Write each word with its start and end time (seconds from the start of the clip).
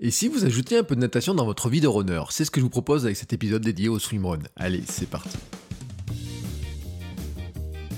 Et 0.00 0.10
si 0.10 0.28
vous 0.28 0.44
ajoutez 0.44 0.76
un 0.76 0.82
peu 0.82 0.96
de 0.96 1.00
natation 1.00 1.34
dans 1.34 1.44
votre 1.44 1.68
vie 1.68 1.80
de 1.80 1.86
runner, 1.86 2.22
c'est 2.30 2.44
ce 2.44 2.50
que 2.50 2.58
je 2.58 2.64
vous 2.64 2.70
propose 2.70 3.04
avec 3.04 3.16
cet 3.16 3.32
épisode 3.32 3.62
dédié 3.62 3.88
au 3.88 4.00
swimrun. 4.00 4.40
Allez, 4.56 4.82
c'est 4.88 5.08
parti. 5.08 5.38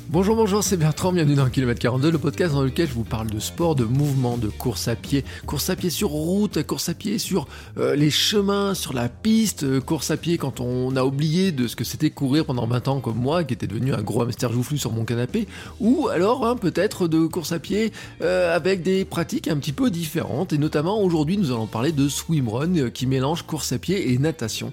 Bonjour, 0.08 0.36
bonjour, 0.36 0.62
c'est 0.62 0.76
Bertrand, 0.76 1.12
bienvenue 1.12 1.34
dans 1.34 1.50
Kilomètre 1.50 1.80
42, 1.80 2.12
le 2.12 2.18
podcast 2.18 2.54
dans 2.54 2.62
lequel 2.62 2.86
je 2.86 2.92
vous 2.92 3.02
parle 3.02 3.28
de 3.28 3.40
sport, 3.40 3.74
de 3.74 3.82
mouvement, 3.82 4.38
de 4.38 4.46
course 4.46 4.86
à 4.86 4.94
pied, 4.94 5.24
course 5.46 5.68
à 5.68 5.74
pied 5.74 5.90
sur 5.90 6.10
route, 6.10 6.62
course 6.64 6.88
à 6.88 6.94
pied 6.94 7.18
sur 7.18 7.48
euh, 7.76 7.96
les 7.96 8.10
chemins, 8.10 8.74
sur 8.74 8.92
la 8.92 9.08
piste, 9.08 9.64
euh, 9.64 9.80
course 9.80 10.12
à 10.12 10.16
pied 10.16 10.38
quand 10.38 10.60
on 10.60 10.94
a 10.94 11.02
oublié 11.02 11.50
de 11.50 11.66
ce 11.66 11.74
que 11.74 11.82
c'était 11.82 12.10
courir 12.10 12.46
pendant 12.46 12.68
20 12.68 12.86
ans 12.86 13.00
comme 13.00 13.16
moi, 13.16 13.42
qui 13.42 13.52
était 13.52 13.66
devenu 13.66 13.94
un 13.94 14.00
gros 14.00 14.22
hamster 14.22 14.52
joufflu 14.52 14.78
sur 14.78 14.92
mon 14.92 15.04
canapé, 15.04 15.48
ou 15.80 16.06
alors 16.06 16.46
hein, 16.46 16.54
peut-être 16.54 17.08
de 17.08 17.26
course 17.26 17.50
à 17.50 17.58
pied 17.58 17.92
euh, 18.22 18.54
avec 18.54 18.82
des 18.82 19.04
pratiques 19.04 19.48
un 19.48 19.56
petit 19.56 19.72
peu 19.72 19.90
différentes, 19.90 20.52
et 20.52 20.58
notamment 20.58 21.02
aujourd'hui 21.02 21.36
nous 21.36 21.50
allons 21.50 21.66
parler 21.66 21.90
de 21.90 22.08
swimrun 22.08 22.90
qui 22.90 23.08
mélange 23.08 23.42
course 23.42 23.72
à 23.72 23.78
pied 23.78 24.12
et 24.12 24.18
natation. 24.18 24.72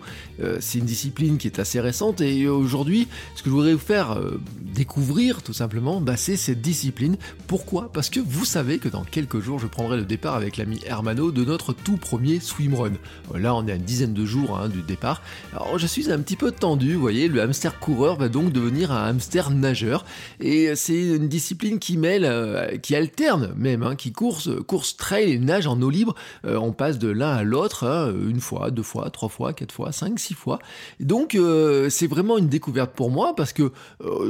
c'est 0.60 0.78
une 0.78 0.86
discipline 0.86 1.40
qui 1.40 1.48
est 1.48 1.58
assez 1.58 1.80
récente, 1.80 2.22
et 2.22 2.48
aujourd'hui 2.48 3.08
ce 3.36 3.42
que 3.42 3.50
je 3.50 3.56
voudrais 3.56 3.74
vous 3.74 3.80
faire 3.80 4.16
découvrir, 4.76 5.23
tout 5.32 5.54
simplement, 5.54 6.02
bah, 6.02 6.18
c'est 6.18 6.36
cette 6.36 6.62
discipline. 6.62 7.16
Pourquoi? 7.48 7.92
Parce 7.94 8.10
que 8.10 8.20
vous 8.20 8.46
savez 8.46 8.78
que 8.78 8.90
dans 8.90 9.04
quelques 9.04 9.40
jours, 9.40 9.60
je 9.60 9.68
prendrai 9.68 9.96
le 9.96 10.04
départ 10.04 10.36
avec 10.36 10.58
l'ami 10.58 10.82
Hermano 10.86 11.32
de 11.32 11.46
notre 11.46 11.72
tout 11.72 11.98
premier 11.98 12.40
swimrun. 12.40 12.94
Là, 13.34 13.56
on 13.56 13.66
est 13.68 13.72
à 13.72 13.76
une 13.76 13.84
dizaine 13.84 14.14
de 14.14 14.26
jours 14.26 14.58
hein, 14.58 14.68
du 14.68 14.82
départ. 14.82 15.22
Alors, 15.54 15.80
je 15.80 15.88
suis 15.88 16.12
un 16.12 16.20
petit 16.20 16.36
peu 16.36 16.52
tendu, 16.52 16.96
vous 16.96 17.02
voyez, 17.02 17.28
le 17.30 17.42
hamster 17.42 17.80
coureur 17.80 18.18
va 18.18 18.28
donc 18.28 18.52
devenir 18.52 18.92
un 18.92 19.06
hamster 19.06 19.50
nageur. 19.52 20.04
Et 20.42 20.76
c'est 20.76 21.02
une 21.02 21.30
discipline 21.30 21.80
qui 21.80 21.98
mêle, 21.98 22.26
euh, 22.26 22.78
qui 22.78 22.96
alterne 22.96 23.54
même, 23.56 23.84
hein, 23.84 23.96
qui 23.96 24.12
course, 24.12 24.50
course 24.68 24.98
trail 24.98 25.32
et 25.32 25.40
nage 25.40 25.68
en 25.68 25.82
eau 25.82 25.90
libre. 25.90 26.16
Euh, 26.46 26.58
on 26.58 26.74
passe 26.74 27.00
de 27.00 27.08
l'un 27.08 27.32
à 27.32 27.44
l'autre, 27.44 27.88
hein, 27.88 28.12
une 28.28 28.42
fois, 28.42 28.72
deux 28.72 28.84
fois, 28.84 29.10
trois 29.10 29.30
fois, 29.30 29.54
quatre 29.54 29.74
fois, 29.74 29.92
cinq, 29.94 30.20
six 30.20 30.34
fois. 30.34 30.60
donc, 31.00 31.36
euh, 31.36 31.90
c'est 31.90 32.08
vraiment 32.08 32.38
une 32.38 32.50
découverte 32.50 32.92
pour 32.94 33.10
moi 33.10 33.36
parce 33.36 33.54
que 33.54 33.72